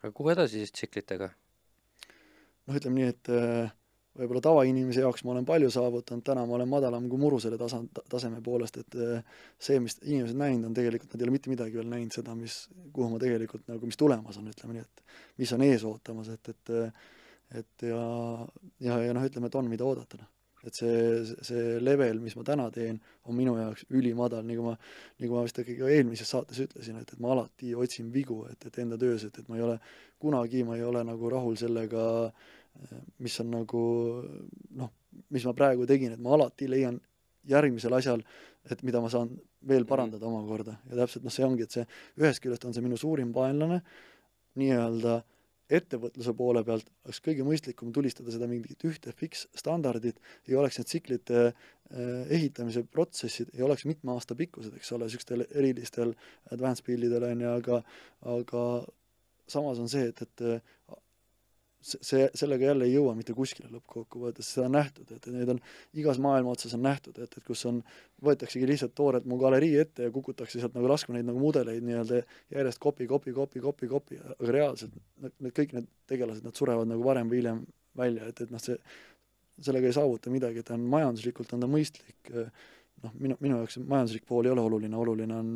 aga 0.00 0.12
kuhu 0.14 0.32
edasi 0.34 0.62
siis 0.62 0.74
tsiklitega? 0.76 1.30
noh, 1.30 2.78
ütleme 2.78 3.00
nii, 3.00 3.10
et 3.10 3.30
äh, 3.34 3.72
võib-olla 4.20 4.42
tavainimese 4.44 5.02
jaoks 5.02 5.24
ma 5.26 5.34
olen 5.34 5.46
palju 5.48 5.70
saavutanud, 5.74 6.24
täna 6.26 6.44
ma 6.46 6.58
olen 6.58 6.70
madalam 6.70 7.06
kui 7.10 7.18
muru 7.18 7.40
selle 7.42 7.58
tasa, 7.58 7.80
taseme 8.10 8.42
poolest, 8.44 8.80
et 8.84 8.98
äh, 9.00 9.38
see, 9.58 9.80
mis 9.82 9.98
inimesed 10.04 10.38
näinud 10.38 10.70
on, 10.70 10.76
tegelikult 10.76 11.14
nad 11.14 11.22
ei 11.22 11.28
ole 11.28 11.38
mitte 11.38 11.52
midagi 11.52 11.80
veel 11.80 11.90
näinud, 11.90 12.14
seda, 12.14 12.36
mis, 12.38 12.62
kuhu 12.94 13.10
ma 13.14 13.22
tegelikult 13.22 13.66
nagu, 13.70 13.90
mis 13.90 13.98
tulemas 13.98 14.38
on, 14.38 14.50
ütleme 14.52 14.78
nii, 14.78 14.86
et 14.86 15.40
mis 15.42 15.54
on 15.56 15.66
ees 15.66 15.86
ootamas, 15.88 16.30
et, 16.36 16.54
et 16.54 16.76
et 17.50 17.82
ja, 17.82 18.02
ja, 18.78 19.00
ja 19.08 19.14
noh, 19.16 19.24
ütleme, 19.26 19.48
et 19.50 19.56
on, 19.58 19.66
mida 19.66 19.82
oodata, 19.82 20.20
noh 20.20 20.28
et 20.66 20.76
see, 20.76 20.94
see 21.46 21.78
level, 21.80 22.20
mis 22.20 22.36
ma 22.36 22.44
täna 22.46 22.66
teen, 22.74 22.98
on 23.28 23.36
minu 23.36 23.54
jaoks 23.56 23.86
ülimadal, 23.96 24.44
nagu 24.46 24.66
ma, 24.68 24.74
nagu 25.22 25.36
ma 25.38 25.44
vist 25.46 25.60
ikkagi 25.62 25.78
ka 25.80 25.90
eelmises 25.94 26.30
saates 26.34 26.60
ütlesin, 26.66 27.00
et, 27.00 27.14
et 27.14 27.22
ma 27.22 27.32
alati 27.34 27.72
otsin 27.78 28.10
vigu, 28.12 28.42
et, 28.50 28.68
et 28.68 28.80
enda 28.82 28.98
töös, 29.00 29.24
et, 29.28 29.38
et 29.40 29.48
ma 29.48 29.56
ei 29.56 29.64
ole 29.66 29.78
kunagi, 30.20 30.64
ma 30.68 30.76
ei 30.76 30.84
ole 30.84 31.04
nagu 31.08 31.32
rahul 31.32 31.56
sellega, 31.60 32.04
mis 33.24 33.40
on 33.42 33.54
nagu 33.56 33.84
noh, 34.82 34.92
mis 35.32 35.48
ma 35.48 35.56
praegu 35.56 35.88
tegin, 35.88 36.14
et 36.14 36.22
ma 36.22 36.36
alati 36.36 36.68
leian 36.70 37.00
järgmisel 37.48 37.96
asjal, 37.96 38.22
et 38.70 38.84
mida 38.84 39.00
ma 39.00 39.08
saan 39.12 39.32
veel 39.66 39.86
parandada 39.88 40.28
omakorda. 40.28 40.76
Ja 40.90 41.00
täpselt 41.02 41.24
noh, 41.24 41.32
see 41.32 41.46
ongi, 41.46 41.64
et 41.64 41.72
see 41.72 41.86
ühest 42.20 42.44
küljest 42.44 42.66
on 42.68 42.76
see 42.76 42.84
minu 42.84 43.00
suurim 43.00 43.32
vaenlane, 43.32 43.80
nii-öelda 44.60 45.16
äh, 45.16 45.28
ettevõtluse 45.70 46.34
poole 46.36 46.62
pealt 46.66 46.88
oleks 47.06 47.20
kõige 47.24 47.46
mõistlikum 47.46 47.92
tulistada 47.94 48.32
seda 48.34 48.48
mingit 48.50 48.84
ühte 48.88 49.14
fiks-standardit, 49.16 50.18
ei 50.48 50.56
oleks 50.58 50.80
need 50.80 50.90
tsiklite 50.90 51.42
äh, 51.46 51.52
ehitamise 52.38 52.84
protsessid, 52.84 53.52
ei 53.54 53.66
oleks 53.66 53.86
mitme 53.88 54.14
aasta 54.14 54.36
pikkused, 54.38 54.74
eks 54.76 54.92
ole, 54.96 55.06
niisugustel 55.08 55.46
erilistel 55.50 56.14
advanced 56.50 56.86
build'idel 56.86 57.28
on 57.30 57.46
ju, 57.46 57.54
aga 57.60 57.82
aga 58.38 58.64
samas 59.50 59.80
on 59.82 59.88
see, 59.90 60.10
et, 60.10 60.22
et 60.26 61.00
see, 61.80 62.28
sellega 62.36 62.70
jälle 62.70 62.86
ei 62.88 62.94
jõua 62.94 63.14
mitte 63.16 63.34
kuskile 63.36 63.70
lõppkokkuvõttes, 63.72 64.48
seda 64.54 64.68
on 64.68 64.76
nähtud, 64.76 65.10
et 65.16 65.28
neid 65.32 65.52
on 65.54 65.60
igas 66.00 66.20
maailma 66.22 66.52
otsas 66.52 66.74
on 66.76 66.82
nähtud, 66.84 67.18
et, 67.22 67.36
et 67.36 67.46
kus 67.46 67.64
on, 67.70 67.80
võetaksegi 68.24 68.68
lihtsalt 68.68 68.94
toored 68.96 69.28
mu 69.28 69.38
galerii 69.40 69.78
ette 69.80 70.08
ja 70.08 70.14
kukutakse 70.14 70.60
sealt 70.60 70.76
nagu 70.76 70.90
laskma 70.90 71.16
neid 71.16 71.28
nagu 71.28 71.40
mudeleid 71.40 71.84
nii-öelda 71.86 72.22
järjest 72.52 72.82
copy, 72.82 73.08
copy, 73.10 73.34
copy, 73.36 73.62
copy, 73.64 73.88
copy, 73.90 74.20
aga 74.36 74.56
reaalselt 74.56 74.98
need 75.30 75.54
kõik 75.56 75.76
need 75.78 75.88
tegelased, 76.10 76.44
nad 76.44 76.58
surevad 76.58 76.90
nagu 76.90 77.06
varem 77.06 77.32
või 77.32 77.40
hiljem 77.40 77.64
välja, 77.96 78.28
et, 78.28 78.44
et 78.44 78.52
noh, 78.52 78.62
see, 78.62 78.76
sellega 79.60 79.88
ei 79.88 79.96
saavuta 79.96 80.32
midagi, 80.32 80.60
et 80.62 80.74
on 80.74 80.84
majanduslikult 80.92 81.56
on 81.56 81.64
ta 81.64 81.68
mõistlik, 81.70 82.34
noh, 82.36 83.16
minu, 83.16 83.36
minu 83.40 83.62
jaoks 83.62 83.80
majanduslik 83.80 84.28
pool 84.28 84.48
ei 84.48 84.52
ole 84.54 84.68
oluline, 84.68 84.96
oluline 84.96 85.36
on 85.36 85.54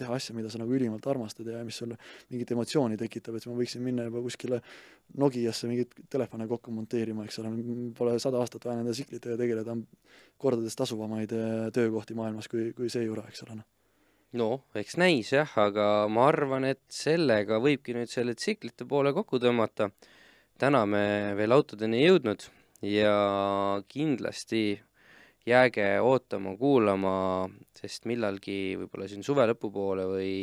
teha 0.00 0.16
asja, 0.16 0.34
mida 0.36 0.50
sa 0.52 0.60
nagu 0.60 0.74
ülimalt 0.76 1.06
armastad 1.10 1.48
ja 1.52 1.62
mis 1.66 1.80
sulle 1.82 1.98
mingit 2.32 2.54
emotsiooni 2.56 2.98
tekitab, 3.00 3.36
et 3.38 3.48
ma 3.50 3.56
võiksin 3.58 3.84
minna 3.84 4.08
juba 4.08 4.24
kuskile 4.26 4.62
Nokiasse 5.20 5.66
mingeid 5.66 5.96
telefone 6.10 6.46
kokku 6.46 6.70
monteerima, 6.70 7.24
eks 7.26 7.40
ole, 7.42 7.50
pole 7.98 8.14
sada 8.22 8.38
aastat 8.38 8.68
vaja 8.68 8.78
nende 8.78 8.94
tsiklitega 8.94 9.34
tegeleda, 9.40 9.74
on 9.74 9.82
kordades 10.38 10.78
tasuvamaid 10.78 11.34
äh, 11.34 11.66
töökohti 11.74 12.14
maailmas 12.18 12.46
kui, 12.50 12.70
kui 12.76 12.92
see 12.92 13.02
jura, 13.08 13.26
eks 13.30 13.42
ole, 13.46 13.58
noh 13.58 13.68
no 14.38 14.50
eks 14.78 14.96
näis 15.00 15.32
jah, 15.34 15.50
aga 15.58 16.06
ma 16.12 16.28
arvan, 16.30 16.68
et 16.68 16.82
sellega 16.94 17.58
võibki 17.62 17.96
nüüd 17.96 18.10
selle 18.10 18.36
tsiklite 18.38 18.86
poole 18.88 19.12
kokku 19.16 19.40
tõmmata. 19.42 19.90
täna 20.60 20.84
me 20.86 21.34
veel 21.36 21.52
autodeni 21.56 21.98
ei 21.98 22.10
jõudnud 22.10 22.46
ja 22.86 23.82
kindlasti 23.88 24.80
jääge 25.46 25.88
ootama, 26.04 26.56
kuulama, 26.60 27.14
sest 27.80 28.06
millalgi 28.10 28.76
võib-olla 28.80 29.08
siin 29.08 29.24
suve 29.26 29.46
lõpupoole 29.50 30.06
või 30.10 30.36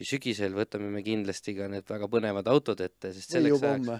või 0.00 0.08
sügisel 0.08 0.54
võtame 0.56 0.88
me 0.88 1.02
kindlasti 1.04 1.52
ka 1.58 1.66
need 1.68 1.84
väga 1.84 2.08
põnevad 2.08 2.46
autod 2.48 2.80
ette, 2.80 3.12
sest 3.12 3.34
või 3.36 3.52
juba 3.52 3.74
homme. 3.74 3.98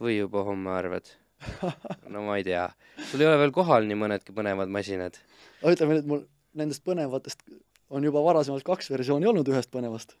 või 0.00 0.16
juba 0.16 0.44
homme, 0.46 0.70
arvad? 0.72 1.10
no 2.12 2.22
ma 2.24 2.38
ei 2.40 2.46
tea. 2.46 2.70
sul 3.10 3.20
ei 3.20 3.28
ole 3.28 3.42
veel 3.42 3.52
kohal 3.52 3.84
nii 3.84 3.98
mõnedki 4.00 4.32
põnevad 4.32 4.72
masinad? 4.72 5.18
no 5.60 5.74
ütleme 5.74 5.98
nüüd, 5.98 6.08
mul 6.08 6.22
nendest 6.56 6.84
põnevatest 6.88 7.44
on 7.92 8.06
juba 8.08 8.22
varasemalt 8.24 8.64
kaks 8.64 8.88
versiooni 8.94 9.28
olnud 9.28 9.50
ühest 9.52 9.68
põnevast. 9.74 10.16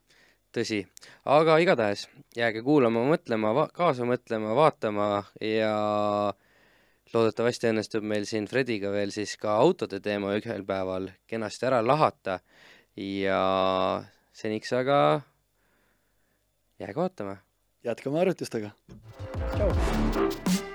tõsi, 0.52 0.82
aga 1.24 1.56
igatahes 1.64 2.04
jääge 2.36 2.60
kuulama, 2.66 3.06
mõtlema, 3.08 3.54
kaasa 3.72 4.04
mõtlema, 4.04 4.52
vaatama 4.58 5.08
ja 5.40 5.72
loodetavasti 7.14 7.70
õnnestub 7.70 8.06
meil 8.06 8.26
siin 8.28 8.48
Frediga 8.50 8.90
veel 8.94 9.12
siis 9.14 9.36
ka 9.40 9.56
autode 9.60 10.00
teema 10.04 10.34
ühel 10.38 10.66
päeval 10.66 11.10
kenasti 11.30 11.68
ära 11.70 11.80
lahata 11.84 12.40
ja 12.98 13.40
seniks 14.34 14.72
aga 14.74 14.98
jääge 16.82 17.00
ootama. 17.00 17.36
jätkame 17.84 18.18
harjutustega. 18.24 18.70
tšau! 19.56 20.73